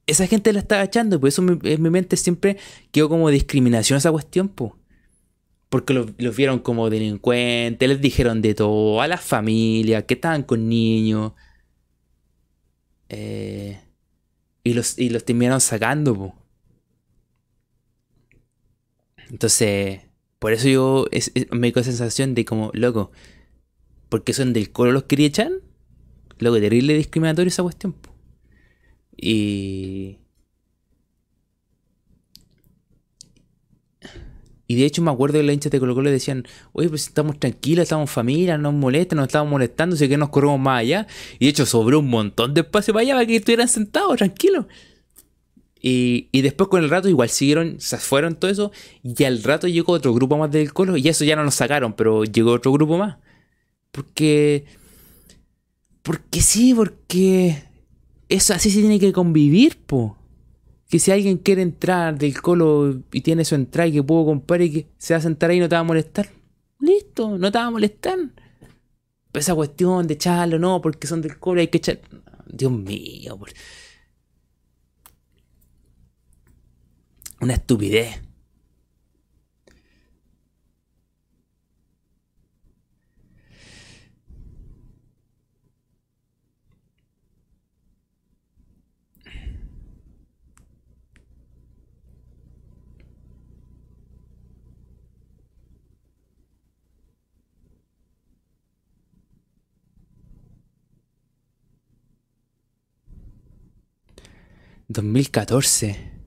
Esa 0.06 0.26
gente 0.26 0.52
la 0.52 0.60
estaba 0.60 0.82
echando, 0.84 1.20
por 1.20 1.28
eso 1.28 1.42
en 1.42 1.82
mi 1.82 1.90
mente 1.90 2.16
siempre 2.16 2.58
quedó 2.90 3.08
como 3.08 3.30
discriminación 3.30 3.96
esa 3.98 4.12
cuestión, 4.12 4.48
pues. 4.48 4.72
Porque 5.68 5.94
los, 5.94 6.36
vieron 6.36 6.58
como 6.58 6.90
delincuentes, 6.90 7.88
les 7.88 8.00
dijeron 8.00 8.42
de 8.42 8.54
todo, 8.54 9.00
a 9.00 9.08
las 9.08 9.22
familias, 9.22 10.04
que 10.04 10.14
estaban 10.14 10.42
con 10.42 10.68
niños. 10.68 11.32
Eh, 13.08 13.80
y, 14.64 14.74
los, 14.74 14.98
y 14.98 15.10
los 15.10 15.24
terminaron 15.24 15.60
sacando, 15.60 16.14
pues. 16.16 16.32
Entonces, 19.30 20.00
por 20.42 20.52
eso 20.52 20.68
yo 20.68 21.06
me 21.52 21.68
dio 21.68 21.76
la 21.76 21.84
sensación 21.84 22.34
de 22.34 22.44
como, 22.44 22.72
loco, 22.74 23.12
porque 24.08 24.32
son 24.32 24.52
del 24.52 24.72
colo 24.72 24.90
los 24.90 25.04
quería 25.04 25.28
echar? 25.28 25.52
Loco, 26.40 26.58
terrible 26.58 26.94
discriminatorio 26.94 27.46
esa 27.46 27.62
cuestión. 27.62 27.94
Y. 29.16 30.18
Y 34.66 34.74
de 34.74 34.84
hecho 34.84 35.00
me 35.00 35.12
acuerdo 35.12 35.38
que 35.38 35.44
los 35.44 35.54
hinchas 35.54 35.70
de 35.70 35.78
Colo 35.78 35.94
Colo 35.94 36.10
decían, 36.10 36.44
oye, 36.72 36.88
pues 36.88 37.06
estamos 37.06 37.38
tranquilos, 37.38 37.84
estamos 37.84 38.10
familia, 38.10 38.56
no 38.56 38.72
nos 38.72 38.80
molesta, 38.80 39.14
nos 39.14 39.28
estamos 39.28 39.48
molestando, 39.48 39.94
así 39.94 40.08
que 40.08 40.16
nos 40.16 40.30
corremos 40.30 40.58
más 40.58 40.80
allá. 40.80 41.06
Y 41.38 41.44
de 41.44 41.50
hecho 41.50 41.66
sobró 41.66 42.00
un 42.00 42.10
montón 42.10 42.52
de 42.52 42.62
espacio 42.62 42.92
para 42.92 43.02
allá 43.02 43.14
para 43.14 43.26
que 43.26 43.36
estuvieran 43.36 43.68
sentados, 43.68 44.16
tranquilos. 44.16 44.66
Y, 45.84 46.42
después 46.42 46.68
con 46.68 46.84
el 46.84 46.88
rato 46.88 47.08
igual 47.08 47.28
siguieron, 47.28 47.80
se 47.80 47.98
fueron 47.98 48.36
todo 48.36 48.50
eso. 48.50 48.70
Y 49.02 49.24
al 49.24 49.42
rato 49.42 49.66
llegó 49.66 49.92
otro 49.92 50.14
grupo 50.14 50.38
más 50.38 50.50
del 50.52 50.72
colo. 50.72 50.96
Y 50.96 51.08
eso 51.08 51.24
ya 51.24 51.34
no 51.34 51.42
nos 51.42 51.56
sacaron, 51.56 51.94
pero 51.94 52.24
llegó 52.24 52.52
otro 52.52 52.72
grupo 52.72 52.96
más. 52.96 53.16
Porque... 53.90 54.64
Porque 56.02 56.40
sí, 56.40 56.72
porque... 56.72 57.64
Eso 58.28 58.54
así 58.54 58.70
se 58.70 58.80
tiene 58.80 59.00
que 59.00 59.12
convivir, 59.12 59.76
po. 59.78 60.16
Que 60.88 61.00
si 61.00 61.10
alguien 61.10 61.38
quiere 61.38 61.62
entrar 61.62 62.16
del 62.16 62.40
colo 62.40 63.02
y 63.12 63.20
tiene 63.22 63.44
su 63.44 63.56
entrada 63.56 63.88
y 63.88 63.92
que 63.92 64.02
puedo 64.02 64.24
comprar 64.24 64.62
y 64.62 64.70
que 64.70 64.86
se 64.98 65.14
va 65.14 65.18
a 65.18 65.22
sentar 65.22 65.50
ahí 65.50 65.58
no 65.58 65.68
te 65.68 65.74
va 65.74 65.80
a 65.80 65.84
molestar. 65.84 66.30
Listo, 66.78 67.36
no 67.38 67.50
te 67.50 67.58
va 67.58 67.66
a 67.66 67.70
molestar. 67.70 68.18
esa 69.32 69.54
cuestión 69.54 70.06
de 70.06 70.14
echarlo, 70.14 70.58
no, 70.58 70.80
porque 70.80 71.08
son 71.08 71.22
del 71.22 71.38
colo 71.40 71.60
hay 71.60 71.68
que 71.68 71.78
echar... 71.78 72.00
Dios 72.46 72.70
mío, 72.70 73.36
por... 73.36 73.50
Una 77.42 77.54
estupidez. 77.54 78.20
¿2014? 104.88 106.21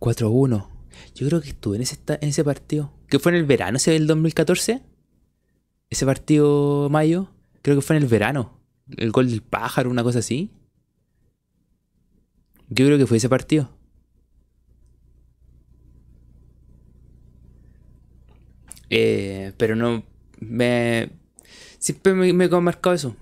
4-1. 0.00 0.68
Yo 1.14 1.28
creo 1.28 1.40
que 1.40 1.50
estuve 1.50 1.76
en 1.76 1.82
ese, 1.82 1.98
en 2.06 2.28
ese 2.28 2.42
partido. 2.42 2.92
¿Que 3.08 3.18
fue 3.18 3.32
en 3.32 3.38
el 3.38 3.44
verano 3.44 3.76
ese 3.76 3.92
del 3.92 4.06
2014? 4.06 4.82
Ese 5.90 6.06
partido 6.06 6.88
mayo. 6.90 7.28
Creo 7.62 7.76
que 7.76 7.82
fue 7.82 7.96
en 7.96 8.02
el 8.02 8.08
verano. 8.08 8.58
El 8.96 9.12
gol 9.12 9.30
del 9.30 9.42
pájaro, 9.42 9.90
una 9.90 10.02
cosa 10.02 10.20
así. 10.20 10.50
Yo 12.68 12.86
creo 12.86 12.98
que 12.98 13.06
fue 13.06 13.18
ese 13.18 13.28
partido. 13.28 13.70
Eh, 18.88 19.52
pero 19.56 19.76
no. 19.76 20.02
Me. 20.40 21.10
Siempre 21.78 22.14
me, 22.14 22.32
me 22.32 22.44
he 22.44 22.60
marcado 22.60 22.94
eso. 22.94 23.16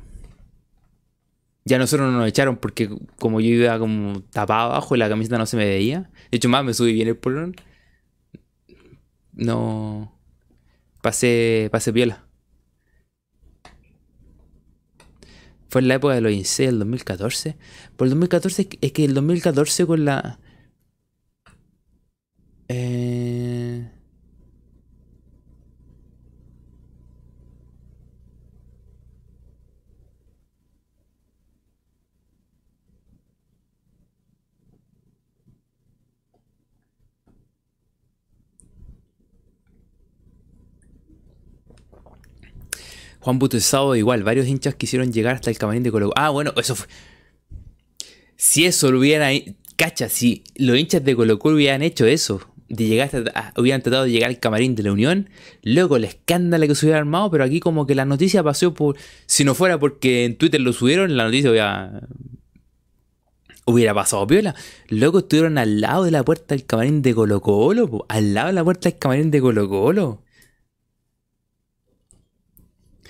Ya 1.68 1.78
nosotros 1.78 2.10
no 2.10 2.18
nos 2.18 2.28
echaron 2.28 2.56
porque 2.56 2.88
como 3.18 3.40
yo 3.40 3.48
iba 3.48 3.78
como 3.78 4.22
tapado 4.22 4.70
abajo 4.72 4.96
y 4.96 4.98
la 4.98 5.08
camiseta 5.08 5.36
no 5.36 5.44
se 5.44 5.58
me 5.58 5.66
veía. 5.66 6.10
De 6.30 6.38
hecho, 6.38 6.48
más 6.48 6.64
me 6.64 6.72
subí 6.72 6.94
bien 6.94 7.08
el 7.08 7.16
polón. 7.16 7.56
No. 9.34 10.18
Pasé, 11.02 11.68
pasé 11.70 11.92
viola. 11.92 12.24
Fue 15.68 15.82
en 15.82 15.88
la 15.88 15.96
época 15.96 16.14
de 16.14 16.22
los 16.22 16.32
INSE, 16.32 16.64
el 16.64 16.78
2014. 16.78 17.56
Por 17.96 18.06
el 18.06 18.10
2014 18.12 18.68
es 18.80 18.92
que 18.92 19.04
el 19.04 19.12
2014 19.12 19.86
con 19.86 20.04
la... 20.06 20.38
Eh... 22.68 23.07
Juan 43.28 43.38
Butesado 43.38 43.94
igual, 43.94 44.24
varios 44.24 44.46
hinchas 44.46 44.74
quisieron 44.74 45.12
llegar 45.12 45.34
hasta 45.34 45.50
el 45.50 45.58
camarín 45.58 45.82
de 45.82 45.90
Colo 45.90 46.12
Ah, 46.16 46.30
bueno, 46.30 46.54
eso 46.56 46.74
fue. 46.74 46.86
Si 48.36 48.64
eso 48.64 48.90
lo 48.90 49.00
hubieran. 49.00 49.54
Cacha, 49.76 50.08
si 50.08 50.44
los 50.56 50.78
hinchas 50.78 51.04
de 51.04 51.14
Colo 51.14 51.38
Colo 51.38 51.56
hubieran 51.56 51.82
hecho 51.82 52.06
eso, 52.06 52.40
de 52.70 52.86
llegar 52.86 53.10
hasta, 53.14 53.52
hubieran 53.60 53.82
tratado 53.82 54.04
de 54.04 54.12
llegar 54.12 54.30
al 54.30 54.40
camarín 54.40 54.74
de 54.74 54.82
la 54.82 54.92
Unión, 54.92 55.28
luego 55.62 55.96
el 55.96 56.04
escándalo 56.04 56.66
que 56.66 56.74
se 56.74 56.86
hubiera 56.86 57.00
armado, 57.00 57.30
pero 57.30 57.44
aquí 57.44 57.60
como 57.60 57.86
que 57.86 57.94
la 57.94 58.06
noticia 58.06 58.42
pasó 58.42 58.72
por. 58.72 58.96
Si 59.26 59.44
no 59.44 59.54
fuera 59.54 59.78
porque 59.78 60.24
en 60.24 60.38
Twitter 60.38 60.62
lo 60.62 60.72
subieron, 60.72 61.14
la 61.14 61.24
noticia 61.24 61.50
hubiera. 61.50 62.08
Hubiera 63.66 63.92
pasado 63.92 64.26
piola. 64.26 64.54
Luego 64.88 65.18
estuvieron 65.18 65.58
al 65.58 65.82
lado 65.82 66.04
de 66.04 66.12
la 66.12 66.24
puerta 66.24 66.54
del 66.54 66.64
camarín 66.64 67.02
de 67.02 67.14
Colo 67.14 67.42
Colo, 67.42 68.06
al 68.08 68.32
lado 68.32 68.46
de 68.46 68.54
la 68.54 68.64
puerta 68.64 68.88
del 68.88 68.98
camarín 68.98 69.30
de 69.30 69.42
Colo 69.42 69.68
Colo. 69.68 70.22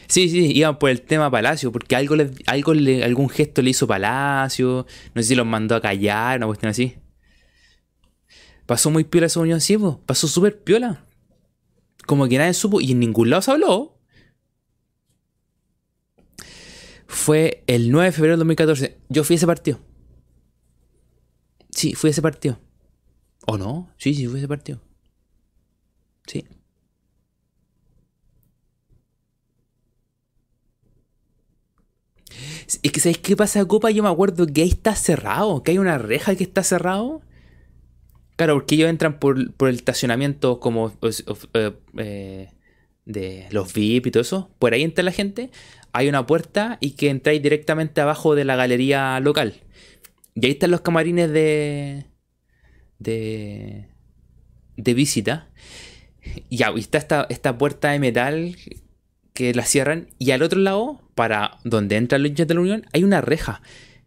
Sí, 0.09 0.31
sí, 0.31 0.53
iban 0.57 0.79
por 0.79 0.89
el 0.89 1.03
tema 1.03 1.31
Palacio, 1.31 1.71
porque 1.71 1.95
algo, 1.95 2.17
le, 2.17 2.31
algo 2.47 2.73
le, 2.73 3.05
algún 3.05 3.29
gesto 3.29 3.61
le 3.61 3.71
hizo 3.71 3.87
Palacio, 3.87 4.87
no 5.15 5.23
sé 5.23 5.29
si 5.29 5.35
los 5.35 5.47
mandó 5.47 5.77
a 5.77 5.83
callar, 5.83 6.39
una 6.39 6.47
cuestión 6.47 6.71
así. 6.71 6.97
Pasó 8.65 8.91
muy 8.91 9.05
piola 9.05 9.27
esa 9.27 9.41
unión, 9.41 9.61
sí, 9.61 9.77
pasó 10.07 10.27
súper 10.27 10.63
piola. 10.63 11.05
Como 12.07 12.27
que 12.27 12.39
nadie 12.39 12.55
supo 12.55 12.81
y 12.81 12.93
en 12.93 13.01
ningún 13.01 13.29
lado 13.29 13.43
se 13.43 13.51
habló. 13.51 13.99
Fue 17.07 17.65
el 17.67 17.91
9 17.91 18.07
de 18.07 18.13
febrero 18.13 18.33
del 18.33 18.41
2014. 18.41 18.99
Yo 19.11 19.25
fui 19.25 19.35
a 19.35 19.37
ese 19.37 19.47
partido. 19.47 19.79
Sí, 21.71 21.95
fui 21.95 22.09
a 22.09 22.13
ese 22.13 22.23
partido. 22.23 22.59
¿O 23.47 23.59
no? 23.59 23.91
Sí, 23.99 24.15
sí, 24.15 24.27
fui 24.27 24.37
a 24.37 24.39
ese 24.39 24.49
partido. 24.49 24.81
Sí. 26.27 26.47
Es 32.83 32.93
que 32.93 33.01
¿sabéis 33.01 33.19
qué 33.19 33.35
pasa, 33.35 33.65
Copa? 33.65 33.91
Yo 33.91 34.03
me 34.03 34.11
acuerdo 34.11 34.47
que 34.47 34.61
ahí 34.61 34.69
está 34.69 34.95
cerrado, 34.95 35.63
que 35.63 35.71
hay 35.71 35.79
una 35.79 35.97
reja 35.97 36.35
que 36.35 36.45
está 36.45 36.63
cerrado. 36.63 37.23
Claro, 38.37 38.55
porque 38.55 38.75
ellos 38.75 38.91
entran 38.91 39.19
por, 39.19 39.39
el 39.39 39.75
estacionamiento 39.75 40.61
como 40.61 40.93
eh, 41.55 41.73
eh, 41.97 42.49
de 43.07 43.47
los 43.51 43.73
VIP 43.73 44.07
y 44.07 44.11
todo 44.11 44.21
eso. 44.21 44.51
Por 44.59 44.75
ahí 44.75 44.83
entra 44.83 45.03
la 45.03 45.13
gente. 45.13 45.51
Hay 45.93 46.09
una 46.11 46.27
puerta 46.27 46.77
y 46.81 46.91
que 46.91 47.09
entráis 47.09 47.43
directamente 47.43 48.03
abajo 48.03 48.35
de 48.35 48.45
la 48.45 48.55
galería 48.55 49.19
local. 49.21 49.55
Y 50.35 50.45
ahí 50.45 50.53
están 50.53 50.71
los 50.71 50.83
camarines 50.83 51.33
de. 51.33 52.05
de. 52.99 53.89
de 54.77 54.95
visita. 54.95 55.49
Y 56.51 56.63
ahí 56.63 56.81
está 56.81 56.99
esta, 56.99 57.27
esta 57.31 57.57
puerta 57.57 57.91
de 57.93 57.99
metal 57.99 58.57
que 59.39 59.55
la 59.55 59.65
cierran. 59.65 60.09
Y 60.19 60.33
al 60.33 60.43
otro 60.43 60.59
lado, 60.59 61.01
para 61.15 61.59
donde 61.63 61.97
entran 61.97 62.23
los 62.23 62.31
hinchas 62.31 62.49
de 62.49 62.55
la 62.55 62.61
Unión, 62.61 62.87
hay 62.93 63.05
una 63.05 63.21
reja. 63.21 63.63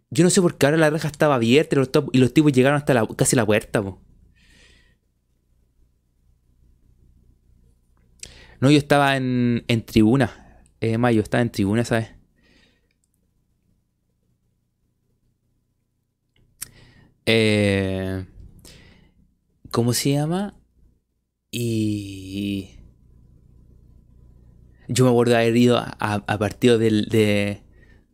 Yo 0.10 0.26
no 0.26 0.30
sé 0.30 0.42
por 0.42 0.58
qué 0.58 0.66
ahora 0.66 0.78
la 0.78 0.90
reja 0.90 1.08
estaba 1.08 1.36
abierta 1.36 1.78
y 2.12 2.18
los, 2.20 2.34
tipos 2.34 2.52
llegaron 2.52 2.78
hasta 2.78 2.94
la, 2.94 3.08
casi 3.16 3.38
la 3.38 3.46
puerta. 3.46 3.82
No, 8.60 8.70
yo 8.70 8.78
estaba 8.78 9.16
en, 9.16 9.64
en 9.70 9.86
tribuna. 9.86 10.64
Eh, 10.82 10.98
Mayo, 10.98 11.22
estaba 11.22 11.42
en 11.42 11.50
tribuna, 11.52 11.86
¿sabes? 11.86 12.10
Eh, 17.26 18.26
¿Cómo 19.72 19.94
se 19.94 20.12
llama? 20.12 20.56
Y. 21.52 22.81
Yo 24.94 25.06
me 25.06 25.12
acuerdo 25.12 25.32
de 25.32 25.38
haber 25.38 25.56
ido 25.56 25.78
a, 25.78 25.96
a 26.00 26.38
partidos 26.38 26.80
de. 26.80 27.62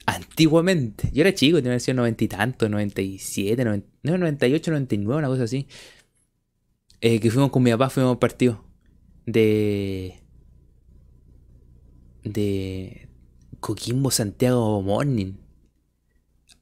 Antiguamente. 0.06 1.10
Yo 1.12 1.22
era 1.22 1.34
chico, 1.34 1.62
tenía 1.62 1.80
sido 1.80 1.96
noventa 1.96 2.24
y 2.24 2.28
tanto, 2.28 2.70
97, 2.70 3.66
90, 3.66 3.88
no, 4.04 4.18
98, 4.18 4.72
99, 4.72 5.18
una 5.20 5.28
cosa 5.28 5.44
así. 5.44 5.68
Eh, 7.02 7.20
que 7.20 7.32
fuimos 7.32 7.52
con 7.52 7.64
mi 7.64 7.72
papá, 7.72 7.90
fuimos 7.90 8.10
a 8.10 8.12
un 8.14 8.20
partido 8.20 8.64
de 9.26 10.22
de 12.24 13.10
Coquimbo 13.60 14.12
Santiago 14.12 14.82
Morning 14.82 15.34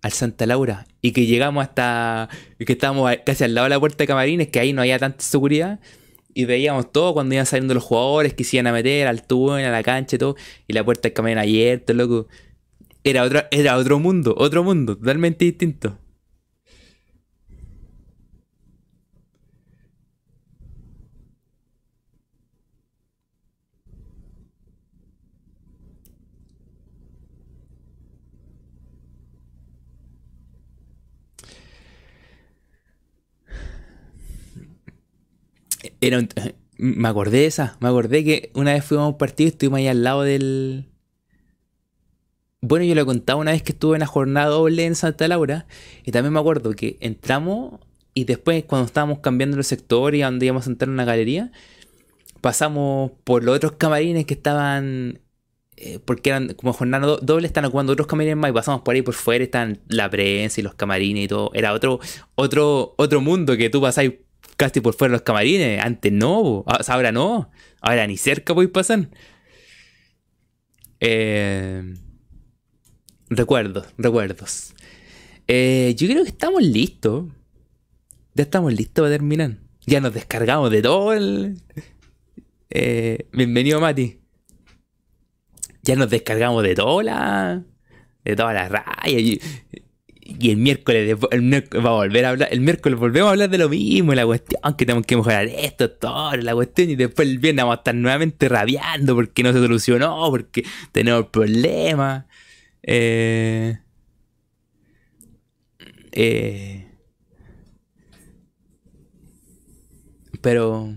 al 0.01 0.11
Santa 0.11 0.45
Laura 0.45 0.87
y 1.01 1.11
que 1.11 1.25
llegamos 1.25 1.63
hasta 1.63 2.29
que 2.57 2.73
estábamos 2.73 3.11
casi 3.25 3.43
al 3.43 3.55
lado 3.55 3.65
de 3.65 3.69
la 3.69 3.79
puerta 3.79 3.97
de 3.97 4.07
camarines 4.07 4.47
que 4.49 4.59
ahí 4.59 4.71
no 4.71 4.81
había 4.81 4.99
tanta 4.99 5.23
seguridad 5.23 5.79
y 6.35 6.45
veíamos 6.45 6.91
todo 6.91 7.13
cuando 7.13 7.33
iban 7.33 7.45
saliendo 7.47 7.73
los 7.73 7.83
jugadores 7.83 8.33
que 8.35 8.43
se 8.43 8.57
iban 8.57 8.67
a 8.67 8.73
meter 8.73 9.07
al 9.07 9.25
túnel, 9.25 9.65
a 9.65 9.71
la 9.71 9.81
cancha 9.81 10.17
y 10.17 10.19
todo 10.19 10.35
y 10.67 10.73
la 10.73 10.83
puerta 10.83 11.07
de 11.07 11.13
camarín 11.13 11.39
abierta, 11.39 11.93
loco. 11.93 12.27
Era 13.03 13.23
otro, 13.23 13.43
era 13.51 13.77
otro 13.77 13.99
mundo, 13.99 14.35
otro 14.37 14.63
mundo, 14.63 14.97
totalmente 14.97 15.45
distinto. 15.45 15.97
me 36.77 37.07
acordé 37.07 37.39
de 37.39 37.45
esa, 37.45 37.77
me 37.79 37.87
acordé 37.87 38.23
que 38.23 38.51
una 38.53 38.73
vez 38.73 38.83
fuimos 38.83 39.05
a 39.05 39.07
un 39.09 39.17
partido 39.17 39.47
y 39.47 39.51
estuvimos 39.51 39.77
ahí 39.77 39.87
al 39.87 40.03
lado 40.03 40.23
del... 40.23 40.85
Bueno, 42.61 42.85
yo 42.85 42.95
le 42.95 43.05
contaba 43.05 43.39
una 43.39 43.51
vez 43.51 43.61
que 43.61 43.73
estuve 43.73 43.95
en 43.95 43.99
la 43.99 44.07
jornada 44.07 44.47
doble 44.47 44.85
en 44.85 44.95
Santa 44.95 45.27
Laura 45.27 45.67
y 46.03 46.11
también 46.11 46.33
me 46.33 46.39
acuerdo 46.39 46.71
que 46.71 46.97
entramos 46.99 47.79
y 48.15 48.23
después 48.23 48.63
cuando 48.63 48.87
estábamos 48.87 49.19
cambiando 49.19 49.57
el 49.57 49.63
sector 49.63 50.15
y 50.15 50.23
a 50.23 50.25
donde 50.25 50.47
íbamos 50.47 50.65
a 50.65 50.71
entrar 50.71 50.87
en 50.87 50.93
una 50.93 51.05
galería, 51.05 51.51
pasamos 52.41 53.11
por 53.23 53.43
los 53.43 53.55
otros 53.55 53.73
camarines 53.73 54.25
que 54.25 54.33
estaban 54.33 55.19
eh, 55.77 55.99
porque 56.03 56.29
eran 56.29 56.53
como 56.53 56.71
jornada 56.71 57.17
doble, 57.21 57.47
están 57.47 57.65
ocupando 57.65 57.91
otros 57.91 58.07
camarines 58.07 58.37
más 58.37 58.49
y 58.49 58.53
pasamos 58.53 58.81
por 58.81 58.95
ahí 58.95 59.01
por 59.01 59.13
fuera, 59.13 59.43
están 59.43 59.79
la 59.89 60.09
prensa 60.09 60.61
y 60.61 60.63
los 60.63 60.73
camarines 60.73 61.25
y 61.25 61.27
todo. 61.27 61.51
Era 61.53 61.73
otro, 61.73 61.99
otro, 62.35 62.95
otro 62.97 63.21
mundo 63.21 63.57
que 63.57 63.69
tú 63.69 63.81
pasáis 63.81 64.13
casi 64.55 64.81
por 64.81 64.95
fuera 64.95 65.11
de 65.11 65.17
los 65.17 65.21
camarines. 65.23 65.83
Antes 65.83 66.11
no, 66.11 66.63
ahora 66.87 67.11
no. 67.11 67.49
Ahora 67.81 68.07
ni 68.07 68.17
cerca 68.17 68.53
voy 68.53 68.67
pasar. 68.67 69.09
Eh, 70.99 71.93
recuerdos, 73.29 73.87
recuerdos. 73.97 74.73
Eh, 75.47 75.93
yo 75.97 76.07
creo 76.07 76.23
que 76.23 76.29
estamos 76.29 76.63
listos. 76.63 77.25
Ya 78.33 78.43
estamos 78.43 78.73
listos 78.73 79.03
para 79.03 79.11
terminar. 79.11 79.57
Ya 79.85 80.01
nos 80.01 80.13
descargamos 80.13 80.71
de 80.71 80.81
todo 80.81 81.13
el... 81.13 81.61
Eh, 82.69 83.27
bienvenido 83.31 83.79
Mati. 83.79 84.19
Ya 85.83 85.95
nos 85.95 86.09
descargamos 86.09 86.63
de 86.63 86.75
toda 86.75 87.03
la... 87.03 87.63
De 88.23 88.35
toda 88.35 88.53
la 88.53 88.67
raya. 88.67 89.39
Y 90.27 90.49
el 90.49 90.57
miércoles, 90.57 91.15
va 91.15 91.89
a 91.89 91.93
volver 91.93 92.25
a 92.25 92.29
hablar, 92.31 92.49
el 92.51 92.59
miércoles 92.59 92.99
volvemos 92.99 93.27
a 93.27 93.31
hablar 93.31 93.47
de 93.47 93.59
lo 93.59 93.69
mismo, 93.69 94.15
la 94.15 94.25
cuestión, 94.25 94.59
que 94.75 94.85
tenemos 94.85 95.05
que 95.05 95.15
mejorar 95.15 95.45
esto, 95.45 95.91
todo, 95.91 96.35
la 96.37 96.55
cuestión, 96.55 96.89
y 96.89 96.95
después 96.95 97.27
el 97.29 97.37
viernes 97.37 97.63
vamos 97.63 97.77
a 97.77 97.79
estar 97.81 97.93
nuevamente 97.93 98.49
rabiando 98.49 99.13
porque 99.13 99.43
no 99.43 99.53
se 99.53 99.59
solucionó, 99.59 100.27
porque 100.31 100.63
tenemos 100.91 101.27
problemas. 101.27 102.25
Eh, 102.81 103.77
eh, 106.11 106.87
pero 110.41 110.91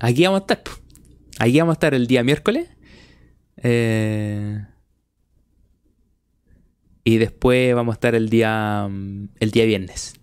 aquí 0.00 0.24
vamos 0.24 0.40
a 0.40 0.42
estar, 0.42 0.62
aquí 1.38 1.58
vamos 1.60 1.74
a 1.74 1.76
estar 1.76 1.94
el 1.94 2.08
día 2.08 2.24
miércoles. 2.24 2.68
Eh, 3.58 4.60
y 7.04 7.18
después 7.18 7.74
vamos 7.74 7.92
a 7.92 7.96
estar 7.96 8.14
el 8.14 8.28
día, 8.28 8.86
mm, 8.88 9.28
el 9.40 9.50
día 9.50 9.64
viernes. 9.64 10.14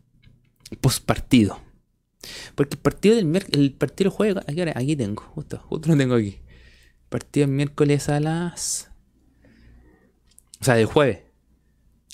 Post 0.82 1.06
partido. 1.06 1.60
Porque 2.56 2.76
el 2.76 2.82
partido 2.82 3.16
del 3.16 3.46
el 3.52 3.74
partido 3.74 4.12
juega, 4.12 4.42
aquí, 4.48 4.62
aquí 4.62 4.96
tengo, 4.96 5.24
justo, 5.24 5.58
justo 5.58 5.90
lo 5.90 5.98
tengo 5.98 6.16
aquí. 6.16 6.40
Partido 7.10 7.46
el 7.46 7.52
miércoles 7.52 8.08
a 8.10 8.20
las. 8.20 8.90
O 10.62 10.66
sea, 10.66 10.76
del 10.76 10.86
jueves. 10.86 11.20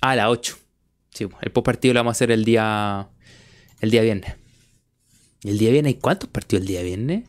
A 0.02 0.16
las 0.16 0.28
8. 0.28 0.58
Sí, 1.12 1.28
el 1.42 1.52
post 1.52 1.66
partido 1.66 1.94
lo 1.94 2.00
vamos 2.00 2.12
a 2.12 2.18
hacer 2.18 2.32
el 2.32 2.46
día. 2.46 3.10
El 3.82 3.92
día 3.92 4.02
viernes. 4.02 4.36
¿El 5.44 5.58
día 5.58 5.72
viernes 5.72 5.94
hay 5.94 6.00
cuántos 6.00 6.30
partidos 6.30 6.62
el 6.62 6.68
día 6.68 6.82
viernes? 6.82 7.24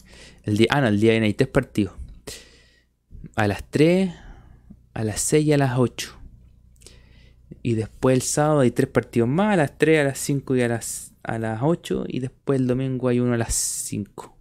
El 0.45 0.57
día, 0.57 0.69
ah, 0.71 0.81
no, 0.81 0.89
el 0.89 1.01
día 1.01 1.11
viernes 1.11 1.29
hay 1.29 1.35
tres 1.35 1.49
partidos. 1.49 1.95
A 3.35 3.47
las 3.49 3.69
3, 3.69 4.11
a 4.95 5.05
las 5.05 5.21
6 5.21 5.47
y 5.47 5.53
a 5.53 5.59
las 5.59 5.77
8. 5.77 6.16
Y 7.67 7.75
después 7.75 8.15
el 8.15 8.23
sábado 8.23 8.61
hay 8.61 8.71
tres 8.71 8.89
partidos 8.89 9.29
más, 9.29 9.55
a 9.55 9.57
las 9.57 9.77
3, 9.77 9.99
a 9.99 10.05
las 10.05 10.21
5 10.21 10.55
y 10.55 10.63
a 10.63 10.69
las, 10.69 11.13
a 11.25 11.37
las 11.37 11.63
8. 11.65 12.05
Y 12.07 12.21
después 12.21 12.61
el 12.61 12.69
domingo 12.69 13.09
hay 13.09 13.19
uno 13.19 13.35
a 13.35 13.37
las 13.37 13.55
5. 13.55 14.37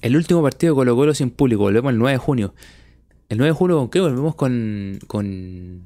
El 0.00 0.16
último 0.16 0.42
partido 0.42 0.72
de 0.72 0.78
Colo 0.78 0.96
Colo 0.96 1.12
sin 1.12 1.30
público, 1.30 1.64
volvemos 1.64 1.92
el 1.92 1.98
9 1.98 2.12
de 2.12 2.18
junio. 2.18 2.54
¿El 3.28 3.36
9 3.36 3.50
de 3.50 3.54
junio 3.54 3.76
con 3.76 3.90
qué? 3.90 4.00
Volvemos 4.00 4.34
con. 4.36 4.98
con... 5.06 5.84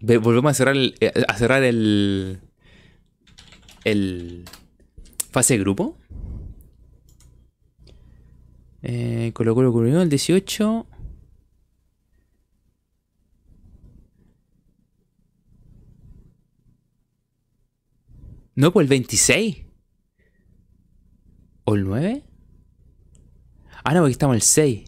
Volvemos 0.00 0.50
a 0.52 0.54
cerrar 0.54 0.76
el. 0.76 0.94
Eh, 1.00 1.12
a 1.26 1.36
cerrar 1.36 1.64
el. 1.64 2.38
el. 3.82 4.44
fase 5.32 5.54
de 5.54 5.58
grupo. 5.64 5.98
Eh, 8.86 9.32
Colo 9.32 9.54
Colo 9.54 10.02
el 10.02 10.10
18. 10.10 10.86
No, 18.56 18.72
pues 18.72 18.84
el 18.84 18.88
26. 18.90 19.64
¿O 21.64 21.74
el 21.74 21.84
9? 21.84 22.24
Ah, 23.84 23.94
no, 23.94 24.00
porque 24.00 24.12
estamos 24.12 24.36
el 24.36 24.42
6. 24.42 24.84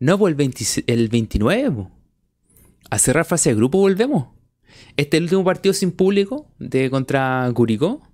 No, 0.00 0.18
pues 0.18 0.36
el, 0.38 0.84
el 0.86 1.08
29. 1.08 1.88
A 2.90 2.98
cerrar 2.98 3.24
fase 3.24 3.48
de 3.50 3.56
grupo 3.56 3.78
volvemos. 3.78 4.28
Este 4.98 5.16
es 5.16 5.18
el 5.18 5.24
último 5.24 5.44
partido 5.44 5.72
sin 5.72 5.92
público 5.92 6.52
de 6.58 6.90
contra 6.90 7.50
Curicó. 7.54 8.07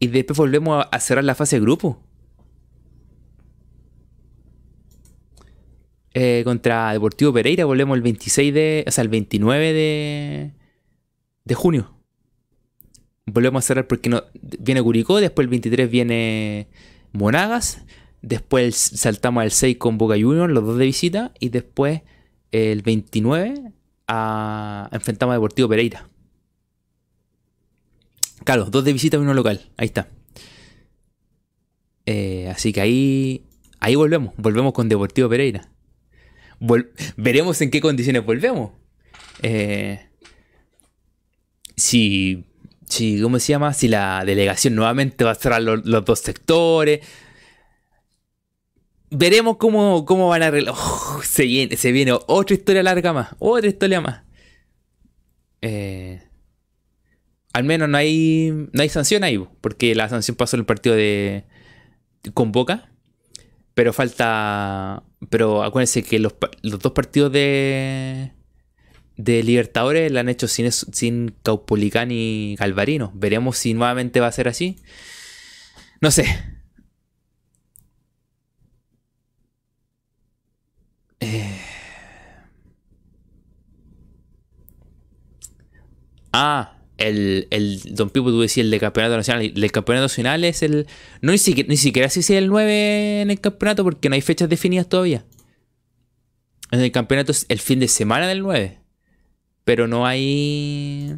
Y 0.00 0.08
después 0.08 0.38
volvemos 0.38 0.86
a 0.90 1.00
cerrar 1.00 1.24
la 1.24 1.34
fase 1.34 1.56
de 1.56 1.60
grupo. 1.60 2.02
Eh, 6.12 6.42
contra 6.44 6.92
Deportivo 6.92 7.32
Pereira 7.32 7.64
volvemos 7.66 7.96
el 7.96 8.02
26 8.02 8.52
de. 8.52 8.84
O 8.88 8.90
sea, 8.90 9.02
el 9.02 9.08
29 9.08 9.72
de. 9.72 10.52
de 11.44 11.54
junio. 11.54 11.94
volvemos 13.26 13.64
a 13.64 13.66
cerrar 13.66 13.86
porque 13.86 14.08
no, 14.08 14.24
viene 14.42 14.82
Curicó, 14.82 15.20
después 15.20 15.44
el 15.44 15.50
23 15.50 15.90
viene 15.90 16.68
Monagas, 17.12 17.84
después 18.22 18.74
saltamos 18.76 19.42
al 19.42 19.50
6 19.52 19.76
con 19.76 19.98
Boca 19.98 20.14
Juniors, 20.14 20.52
los 20.52 20.64
dos 20.64 20.78
de 20.78 20.86
visita, 20.86 21.32
y 21.38 21.50
después 21.50 22.02
el 22.50 22.82
29 22.82 23.72
a, 24.08 24.88
enfrentamos 24.92 25.32
a 25.32 25.36
Deportivo 25.36 25.68
Pereira. 25.68 26.08
Claro, 28.44 28.66
dos 28.66 28.84
de 28.84 28.92
visita 28.92 29.16
y 29.16 29.20
uno 29.20 29.34
local, 29.34 29.70
ahí 29.76 29.86
está. 29.86 30.08
Eh, 32.06 32.48
así 32.48 32.72
que 32.72 32.80
ahí, 32.80 33.46
ahí 33.78 33.94
volvemos, 33.94 34.34
volvemos 34.36 34.72
con 34.72 34.88
Deportivo 34.88 35.28
Pereira. 35.28 35.68
veremos 37.16 37.60
en 37.60 37.70
qué 37.70 37.80
condiciones 37.80 38.24
volvemos. 38.24 38.72
Eh, 39.42 40.08
si, 41.76 42.44
si, 42.88 43.20
¿cómo 43.22 43.38
se 43.38 43.52
llama? 43.52 43.72
Si 43.72 43.88
la 43.88 44.24
delegación 44.24 44.74
nuevamente 44.74 45.24
va 45.24 45.32
a 45.32 45.34
cerrar 45.34 45.62
los, 45.62 45.82
dos 46.04 46.18
sectores. 46.20 47.00
Veremos 49.10 49.56
cómo, 49.56 50.04
cómo 50.04 50.28
van 50.28 50.42
a 50.42 50.46
arreglar. 50.46 50.74
Oh, 50.76 51.20
se, 51.24 51.44
viene, 51.44 51.76
se 51.76 51.92
viene 51.92 52.12
otra 52.12 52.54
historia 52.54 52.82
larga 52.82 53.12
más. 53.12 53.28
Otra 53.38 53.68
historia 53.68 54.00
más. 54.00 54.22
Eh, 55.62 56.22
al 57.52 57.64
menos 57.64 57.88
no 57.88 57.98
hay, 57.98 58.68
no 58.72 58.82
hay 58.82 58.88
sanción 58.88 59.24
ahí, 59.24 59.42
porque 59.60 59.94
la 59.94 60.08
sanción 60.08 60.36
pasó 60.36 60.56
en 60.56 60.60
el 60.60 60.66
partido 60.66 60.94
de 60.94 61.44
con 62.34 62.52
Boca. 62.52 62.90
Pero 63.74 63.92
falta. 63.92 65.04
Pero 65.30 65.62
acuérdense 65.62 66.02
que 66.02 66.18
los, 66.18 66.34
los 66.62 66.80
dos 66.80 66.92
partidos 66.92 67.32
de 67.32 68.32
de 69.16 69.42
Libertadores 69.42 70.10
la 70.12 70.20
han 70.20 70.28
hecho 70.28 70.48
sin, 70.48 70.70
sin 70.72 71.34
Caupolicán 71.42 72.10
y 72.10 72.56
Galvarino. 72.56 73.12
Veremos 73.14 73.58
si 73.58 73.74
nuevamente 73.74 74.20
va 74.20 74.28
a 74.28 74.32
ser 74.32 74.48
así. 74.48 74.76
No 76.00 76.10
sé. 76.10 76.24
Eh. 81.20 81.60
Ah, 86.32 86.79
el, 87.00 87.48
el 87.50 87.80
Don 87.94 88.10
Pipo, 88.10 88.30
tú 88.30 88.40
decías 88.40 88.64
el 88.64 88.70
de 88.70 88.78
Campeonato 88.78 89.16
Nacional. 89.16 89.52
El 89.56 89.72
Campeonato 89.72 90.04
Nacional 90.04 90.44
es 90.44 90.62
el. 90.62 90.86
No, 91.22 91.32
ni 91.32 91.38
siquiera, 91.38 91.68
ni 91.68 91.76
siquiera 91.76 92.08
si 92.08 92.20
es 92.20 92.30
el 92.30 92.48
9 92.48 93.22
en 93.22 93.30
el 93.30 93.40
campeonato 93.40 93.82
porque 93.82 94.08
no 94.08 94.14
hay 94.14 94.20
fechas 94.20 94.48
definidas 94.48 94.88
todavía. 94.88 95.24
En 96.70 96.80
el 96.80 96.92
campeonato 96.92 97.32
es 97.32 97.46
el 97.48 97.58
fin 97.58 97.80
de 97.80 97.88
semana 97.88 98.28
del 98.28 98.42
9. 98.42 98.78
Pero 99.64 99.88
no 99.88 100.06
hay... 100.06 101.16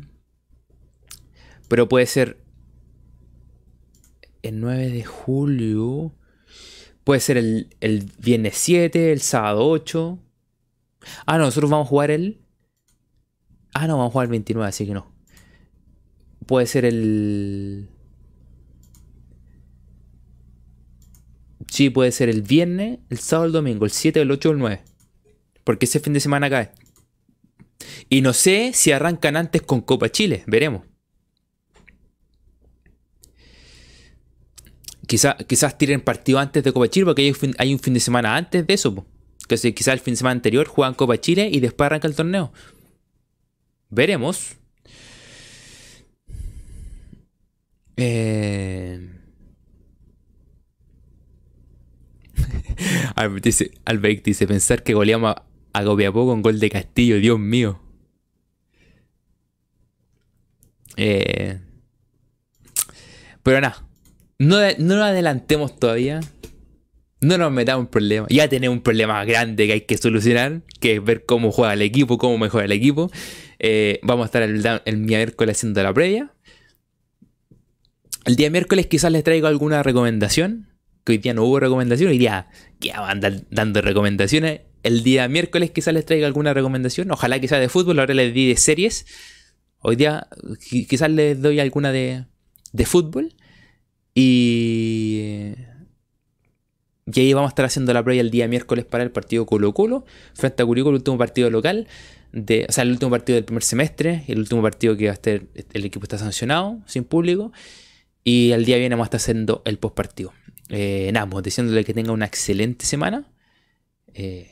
Pero 1.69 1.89
puede 1.89 2.07
ser 2.07 2.39
el 4.43 4.61
9 4.61 4.91
de 4.91 5.05
julio. 5.05 6.15
Puede 7.05 7.21
ser 7.21 7.37
el, 7.37 8.13
viernes 8.19 8.57
7, 8.57 9.13
el 9.13 9.21
sábado 9.21 9.69
8. 9.69 10.19
Ah, 11.27 11.39
no, 11.39 11.45
nosotros 11.45 11.71
vamos 11.71 11.87
a 11.87 11.91
jugar 11.91 12.11
el... 12.11 12.41
Ah, 13.75 13.87
no, 13.87 13.97
vamos 13.97 14.11
a 14.11 14.13
jugar 14.13 14.27
el 14.27 14.31
29, 14.31 14.69
así 14.69 14.87
que 14.87 14.95
no. 14.95 15.12
Puede 16.47 16.67
ser 16.67 16.85
el... 16.85 17.89
Sí, 21.69 21.89
puede 21.91 22.13
ser 22.13 22.29
el 22.29 22.43
viernes, 22.43 22.99
el 23.09 23.19
sábado, 23.19 23.47
el 23.47 23.53
domingo, 23.53 23.85
el 23.85 23.91
7, 23.91 24.21
el 24.21 24.31
8 24.31 24.49
o 24.49 24.53
el 24.53 24.59
9. 24.59 24.83
Porque 25.65 25.87
ese 25.87 26.01
fin 26.01 26.13
de 26.13 26.21
semana 26.21 26.51
cae. 26.51 26.71
Y 28.09 28.21
no 28.21 28.33
sé 28.33 28.73
si 28.75 28.93
arrancan 28.93 29.37
antes 29.37 29.63
con 29.63 29.81
Copa 29.81 30.11
Chile, 30.11 30.45
veremos. 30.47 30.83
quizás 35.07 35.77
tiren 35.77 36.01
partido 36.01 36.39
antes 36.39 36.65
de 36.65 36.73
Copa 36.73 36.89
Chile 36.89 37.05
porque 37.05 37.23
hay 37.59 37.73
un 37.73 37.79
fin, 37.79 37.95
de 37.95 38.01
semana 38.01 38.37
antes 38.37 38.67
de 38.67 38.75
eso. 38.75 39.07
Quizás 39.47 39.89
el 39.89 40.01
fin 40.01 40.15
de 40.15 40.19
semana 40.19 40.33
anterior 40.33 40.67
juegan 40.67 40.95
Copa 40.95 41.21
Chile 41.21 41.51
y 41.53 41.61
después 41.61 41.87
arranca 41.87 42.09
el 42.09 42.15
torneo. 42.15 42.53
Veremos. 43.91 44.57
Eh... 47.97 49.11
dice, 53.43 53.71
dice, 54.25 54.47
pensar 54.47 54.83
que 54.83 54.95
goleamos 54.95 55.35
a 55.73 55.85
Copiapó 55.85 56.27
con 56.27 56.43
gol 56.43 56.61
de 56.61 56.71
Castillo, 56.71 57.17
Dios 57.17 57.39
mío. 57.39 57.81
Eh, 60.97 61.59
pero 63.43 63.61
nada, 63.61 63.85
no, 64.39 64.57
no 64.79 64.97
lo 64.97 65.05
adelantemos 65.05 65.79
todavía. 65.79 66.21
No 67.21 67.39
nos 67.39 67.53
metamos 67.53 67.85
en 67.85 67.91
problemas. 67.91 68.29
Ya 68.31 68.49
tenemos 68.49 68.77
un 68.77 68.83
problema 68.83 69.25
grande 69.25 69.67
que 69.67 69.73
hay 69.75 69.81
que 69.83 69.97
solucionar, 69.97 70.63
que 70.81 70.97
es 70.97 71.05
ver 71.05 71.25
cómo 71.25 71.53
juega 71.53 71.73
el 71.73 71.83
equipo, 71.83 72.19
cómo 72.19 72.37
mejora 72.37 72.65
el 72.65 72.73
equipo. 72.73 73.13
Eh, 73.61 74.01
vamos 74.03 74.25
a 74.25 74.27
estar 74.27 74.43
el, 74.43 74.81
el 74.85 74.97
miércoles 74.97 75.57
haciendo 75.57 75.83
la 75.85 75.95
previa. 75.95 76.33
El 78.25 78.37
día 78.37 78.51
miércoles 78.51 78.87
quizás 78.87 79.11
les 79.13 79.25
traigo 79.25 79.47
alguna 79.47 79.83
recomendación. 79.83 80.69
Que 81.05 81.13
hoy 81.13 81.19
día 81.19 81.35
no 81.35 81.45
hubo 81.45 81.59
recomendación. 81.59 82.11
Hoy 82.11 82.19
día 82.19 82.49
ya 82.81 83.01
van 83.01 83.21
dando 83.51 83.81
recomendaciones 83.81 84.61
el 84.83 85.03
día 85.03 85.29
miércoles 85.29 85.71
quizás 85.71 85.95
les 85.95 86.05
traiga 86.05 86.27
alguna 86.27 86.55
recomendación. 86.55 87.11
Ojalá 87.11 87.39
sea 87.41 87.61
de 87.61 87.69
fútbol, 87.69 88.01
ahora 88.01 88.15
les 88.15 88.35
di 88.35 88.49
de 88.49 88.57
series. 88.57 89.07
Hoy 89.79 89.97
día 89.97 90.27
quizás 90.69 91.11
les 91.11 91.41
doy 91.41 91.61
alguna 91.61 91.93
de, 91.93 92.27
de 92.73 92.87
fútbol. 92.87 93.35
Y... 94.15 95.53
Y 97.05 97.21
ahí 97.21 97.33
vamos 97.33 97.49
a 97.49 97.51
estar 97.51 97.65
haciendo 97.65 97.93
la 97.93 98.03
prueba 98.03 98.21
el 98.21 98.31
día 98.31 98.47
miércoles 98.47 98.85
para 98.85 99.03
el 99.03 99.11
partido 99.11 99.45
Colo 99.45 99.75
Colo, 99.75 100.05
frente 100.35 100.63
a 100.63 100.67
Curicó, 100.67 100.91
el 100.91 100.95
último 100.95 101.19
partido 101.19 101.51
local, 101.51 101.89
o 102.33 102.73
sea, 102.73 102.85
el 102.85 102.93
último 102.93 103.11
partido 103.11 103.35
del 103.35 103.45
primer 103.45 103.65
semestre, 103.65 104.25
el 104.29 104.39
último 104.39 104.63
partido 104.63 104.97
que 104.97 105.07
va 105.07 105.11
a 105.11 105.15
estar, 105.15 105.43
el 105.73 105.85
equipo 105.85 106.05
está 106.05 106.17
sancionado, 106.17 106.79
sin 106.87 107.03
público, 107.03 107.53
y 108.25 108.53
el 108.53 108.65
día 108.65 108.77
viene 108.79 108.95
vamos 108.95 109.07
a 109.07 109.09
estar 109.09 109.21
haciendo 109.21 109.63
el 109.65 109.79
post 109.79 109.95
partido. 109.95 110.33
Eh, 110.69 111.11
nada, 111.13 111.29
pues, 111.29 111.45
diciéndole 111.45 111.85
que 111.85 111.95
tenga 111.95 112.13
una 112.13 112.27
excelente 112.27 112.87
semana. 112.87 113.27
Eh, 114.15 114.51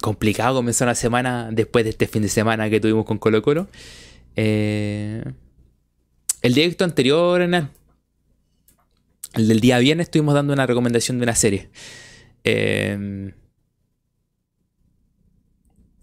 complicado 0.00 0.56
comenzar 0.56 0.88
una 0.88 0.94
semana 0.94 1.50
después 1.52 1.84
de 1.84 1.90
este 1.90 2.06
fin 2.06 2.22
de 2.22 2.28
semana 2.28 2.70
que 2.70 2.80
tuvimos 2.80 3.04
con 3.04 3.18
Colo 3.18 3.42
Colo. 3.42 3.68
Eh, 4.36 5.22
el 6.42 6.54
directo 6.54 6.84
anterior, 6.84 7.42
el 7.42 7.68
del 9.48 9.60
día 9.60 9.78
viernes, 9.78 10.06
estuvimos 10.06 10.34
dando 10.34 10.52
una 10.52 10.66
recomendación 10.66 11.18
de 11.18 11.24
una 11.24 11.34
serie. 11.34 11.70
Eh, 12.44 13.32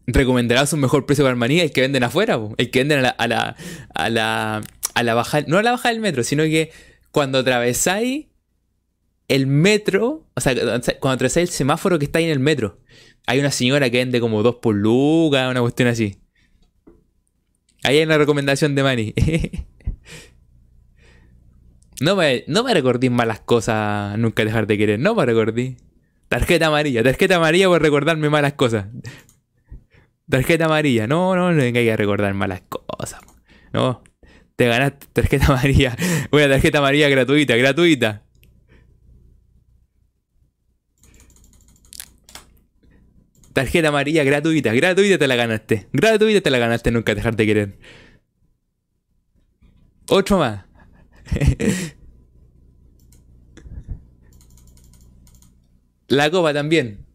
¿Recomendarás 0.10 0.72
un 0.72 0.80
mejor 0.80 1.06
precio 1.06 1.26
para 1.26 1.34
Armanía? 1.34 1.64
El 1.64 1.72
que 1.72 1.82
venden 1.82 2.02
afuera, 2.04 2.40
el 2.56 2.72
que 2.72 2.80
venden 2.80 3.00
a 3.00 3.28
la, 3.28 3.56
a 3.94 4.10
la, 4.10 4.62
a 4.98 5.04
la 5.04 5.14
baja, 5.14 5.42
no 5.46 5.60
a 5.60 5.64
la 5.64 5.72
baja 5.72 5.90
del 5.90 6.00
metro, 6.00 6.24
sino 6.24 6.42
que 6.44 6.72
cuando 7.12 7.38
atravesáis 7.38 8.26
el 9.28 9.46
metro, 9.46 10.28
o 10.36 10.42
sea, 10.42 10.56
cuando 10.56 11.10
atravesáis 11.12 11.50
el 11.50 11.56
semáforo 11.56 12.00
que 12.00 12.06
está 12.06 12.18
ahí 12.18 12.26
en 12.26 12.32
el 12.32 12.40
metro, 12.40 12.80
hay 13.28 13.40
una 13.40 13.52
señora 13.52 13.92
que 13.92 13.98
vende 13.98 14.20
como 14.20 14.42
dos 14.42 14.56
por 14.56 14.76
una 14.76 15.62
cuestión 15.62 15.88
así. 15.90 16.18
Ahí 17.84 17.98
hay 17.98 18.06
una 18.06 18.18
recomendación 18.18 18.74
de 18.74 18.82
Manny. 18.82 19.14
no 22.02 22.16
me, 22.16 22.44
no 22.48 22.64
me 22.64 22.74
recordís 22.74 23.12
malas 23.12 23.42
cosas, 23.42 24.18
nunca 24.18 24.44
dejar 24.44 24.66
de 24.66 24.80
querer. 24.80 25.00
No 25.00 25.14
me 25.14 25.28
recordí. 25.28 25.78
Tarjeta 26.28 26.68
amarilla, 26.68 27.04
tarjeta 27.04 27.36
amarilla 27.36 27.68
por 27.68 27.84
recordarme 27.84 28.32
malas 28.32 28.54
cosas. 28.54 28.88
Tarjeta 30.28 30.66
amarilla, 30.66 31.06
no, 31.06 31.36
no, 31.36 31.52
no 31.52 31.58
venga 31.58 31.94
a 31.94 31.96
recordar 31.96 32.34
malas 32.34 32.64
cosas. 32.68 33.22
No, 33.74 34.02
te 34.58 34.68
ganaste 34.68 35.08
tarjeta 35.14 35.46
amarilla. 35.54 35.96
Una 36.32 36.50
tarjeta 36.50 36.80
amarilla 36.80 37.08
gratuita, 37.08 37.56
gratuita. 37.56 38.24
Tarjeta 43.54 43.88
amarilla 43.88 44.24
gratuita, 44.24 44.74
gratuita 44.74 45.18
te 45.18 45.28
la 45.28 45.36
ganaste. 45.36 45.88
Gratuita 45.94 46.42
te 46.42 46.50
la 46.50 46.58
ganaste, 46.58 46.92
nunca 46.92 47.16
dejar 47.16 47.36
de 47.36 47.46
querer. 47.46 47.78
Otro 50.10 50.40
más. 50.40 50.66
la 56.08 56.32
copa 56.32 56.54
también. 56.54 57.06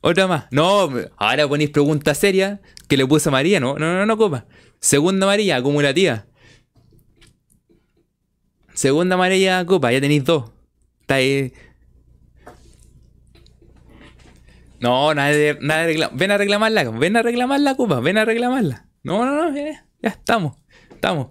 Otra 0.00 0.26
más. 0.26 0.46
No, 0.50 0.90
ahora 1.16 1.46
ponéis 1.46 1.70
pregunta 1.70 2.14
seria 2.14 2.60
que 2.88 2.96
le 2.96 3.06
puse 3.06 3.28
a 3.28 3.32
María. 3.32 3.60
No, 3.60 3.78
no, 3.78 3.94
no, 3.94 4.06
no, 4.06 4.16
copa. 4.16 4.46
Segunda 4.80 5.26
María, 5.26 5.56
acumulativa. 5.56 6.24
Segunda 8.74 9.14
amarilla, 9.14 9.64
copa, 9.66 9.92
ya 9.92 10.00
tenéis 10.00 10.24
dos. 10.24 10.50
Está 11.02 11.16
ahí. 11.16 11.52
No, 14.80 15.12
nada 15.14 15.30
de. 15.30 15.58
Ven 16.12 16.30
a 16.30 16.38
reclamarla, 16.38 16.90
ven 16.90 17.16
a 17.16 17.22
reclamar 17.22 17.60
la 17.60 17.76
copa, 17.76 18.00
ven 18.00 18.16
a 18.18 18.24
reclamarla. 18.24 18.86
No, 19.02 19.24
no, 19.24 19.50
no, 19.50 19.56
ya, 19.56 19.84
estamos, 20.02 20.56
estamos. 20.90 21.28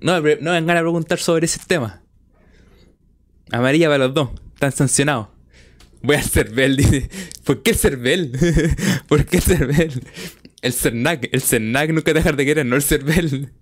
No, 0.00 0.20
no 0.20 0.52
vengan 0.52 0.76
a 0.76 0.80
preguntar 0.80 1.18
sobre 1.18 1.46
ese 1.46 1.60
tema. 1.66 2.02
Amarilla 3.50 3.88
para 3.88 4.06
los 4.06 4.14
dos. 4.14 4.30
Están 4.54 4.72
sancionados. 4.72 5.28
Voy 6.02 6.16
al 6.16 6.24
Cervel, 6.24 6.76
dice. 6.78 7.08
¿Por 7.44 7.62
qué 7.62 7.70
el 7.70 7.76
Cervel? 7.76 8.32
¿Por 9.08 9.24
qué 9.24 9.36
el 9.36 9.42
Cervel? 9.42 10.02
El 10.60 10.72
Cernac. 10.72 11.28
El 11.32 11.42
Cernac 11.42 11.90
nunca 11.90 12.12
dejar 12.12 12.36
de 12.36 12.44
querer, 12.44 12.66
no 12.66 12.76
el 12.76 12.82
Cervel. 12.82 13.52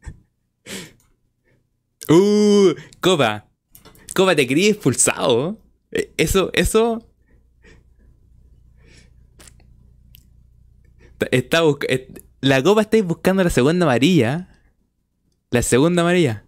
Uh, 2.10 2.74
Copa. 3.00 3.46
Copa, 4.14 4.34
te 4.34 4.46
quería 4.46 4.70
expulsado. 4.70 5.58
Eh, 5.92 6.12
eso, 6.16 6.50
eso. 6.52 7.06
Está 11.30 11.62
eh, 11.88 12.08
la 12.40 12.62
Copa 12.62 12.80
estáis 12.82 13.04
buscando 13.04 13.44
la 13.44 13.50
segunda 13.50 13.86
amarilla. 13.86 14.48
La 15.50 15.62
segunda 15.62 16.02
amarilla. 16.02 16.44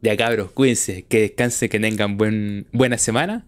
Ya 0.00 0.16
cabros, 0.16 0.52
cuídense, 0.52 1.04
que 1.06 1.20
descansen, 1.20 1.68
que 1.68 1.80
tengan 1.80 2.16
buen, 2.16 2.68
buena 2.72 2.98
semana. 2.98 3.46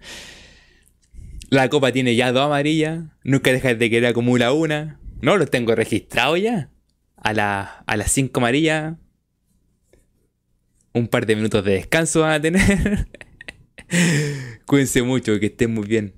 La 1.49 1.69
copa 1.69 1.93
tiene 1.93 2.17
ya 2.17 2.33
dos 2.33 2.47
amarillas. 2.47 3.05
Nunca 3.23 3.53
dejes 3.53 3.79
de 3.79 3.91
querer 3.91 4.11
acumula 4.11 4.53
una. 4.53 4.99
No, 5.21 5.37
los 5.37 5.51
tengo 5.51 5.75
registrados 5.75 6.41
ya. 6.41 6.71
A, 7.17 7.33
la, 7.33 7.85
a 7.87 7.97
las 7.97 8.11
cinco 8.11 8.41
amarillas. 8.41 8.97
Un 10.93 11.07
par 11.07 11.25
de 11.27 11.37
minutos 11.37 11.65
de 11.65 11.73
descanso 11.73 12.21
van 12.21 12.33
a 12.33 12.41
tener. 12.41 13.09
Cuídense 14.67 15.03
mucho, 15.03 15.39
que 15.39 15.47
estén 15.47 15.73
muy 15.73 15.87
bien. 15.87 16.15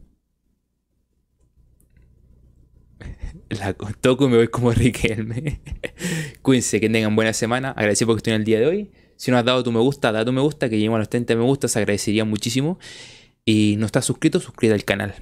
La 3.50 3.74
toco 3.74 4.26
y 4.26 4.28
me 4.28 4.36
voy 4.36 4.48
como 4.48 4.72
Riquelme. 4.72 5.60
Cuídense, 6.42 6.80
que 6.80 6.88
tengan 6.88 7.14
buena 7.14 7.34
semana. 7.34 7.70
Agradecido 7.70 8.06
porque 8.06 8.18
estoy 8.18 8.32
en 8.32 8.40
el 8.40 8.44
día 8.44 8.60
de 8.60 8.66
hoy. 8.66 8.90
Si 9.16 9.30
no 9.30 9.36
has 9.36 9.44
dado 9.44 9.62
tu 9.62 9.72
me 9.72 9.80
gusta, 9.80 10.10
da 10.10 10.24
tu 10.24 10.32
me 10.32 10.40
gusta, 10.40 10.68
que 10.70 10.76
lleguemos 10.76 10.96
a 10.96 11.00
los 11.00 11.10
30 11.10 11.36
me 11.36 11.42
gusta, 11.42 11.68
se 11.68 11.78
agradecería 11.78 12.24
muchísimo. 12.24 12.78
Y 13.44 13.76
no 13.78 13.86
estás 13.86 14.06
suscrito, 14.06 14.40
suscríbete 14.40 14.74
al 14.74 14.84
canal. 14.84 15.14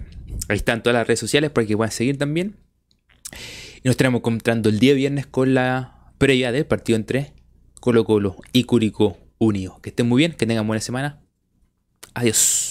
Ahí 0.49 0.57
están 0.57 0.83
todas 0.83 0.95
las 0.95 1.07
redes 1.07 1.21
sociales 1.21 1.51
para 1.51 1.67
que 1.67 1.77
puedan 1.77 1.91
seguir 1.91 2.19
también. 2.19 2.57
Y 3.77 3.83
nos 3.85 3.93
estaremos 3.93 4.21
encontrando 4.21 4.69
el 4.69 4.79
día 4.79 4.95
viernes 4.95 5.27
con 5.27 5.55
la 5.55 6.13
previa 6.19 6.53
del 6.53 6.67
partido 6.67 6.97
entre 6.97 7.33
Colo 7.81 8.05
Colo 8.05 8.37
y 8.53 8.65
Curicó 8.65 9.19
Unido. 9.41 9.81
Que 9.83 9.91
estén 9.91 10.07
muy 10.07 10.19
bien, 10.19 10.33
que 10.35 10.47
tengan 10.47 10.67
buena 10.67 10.81
semana. 10.81 11.21
Adiós. 12.15 12.70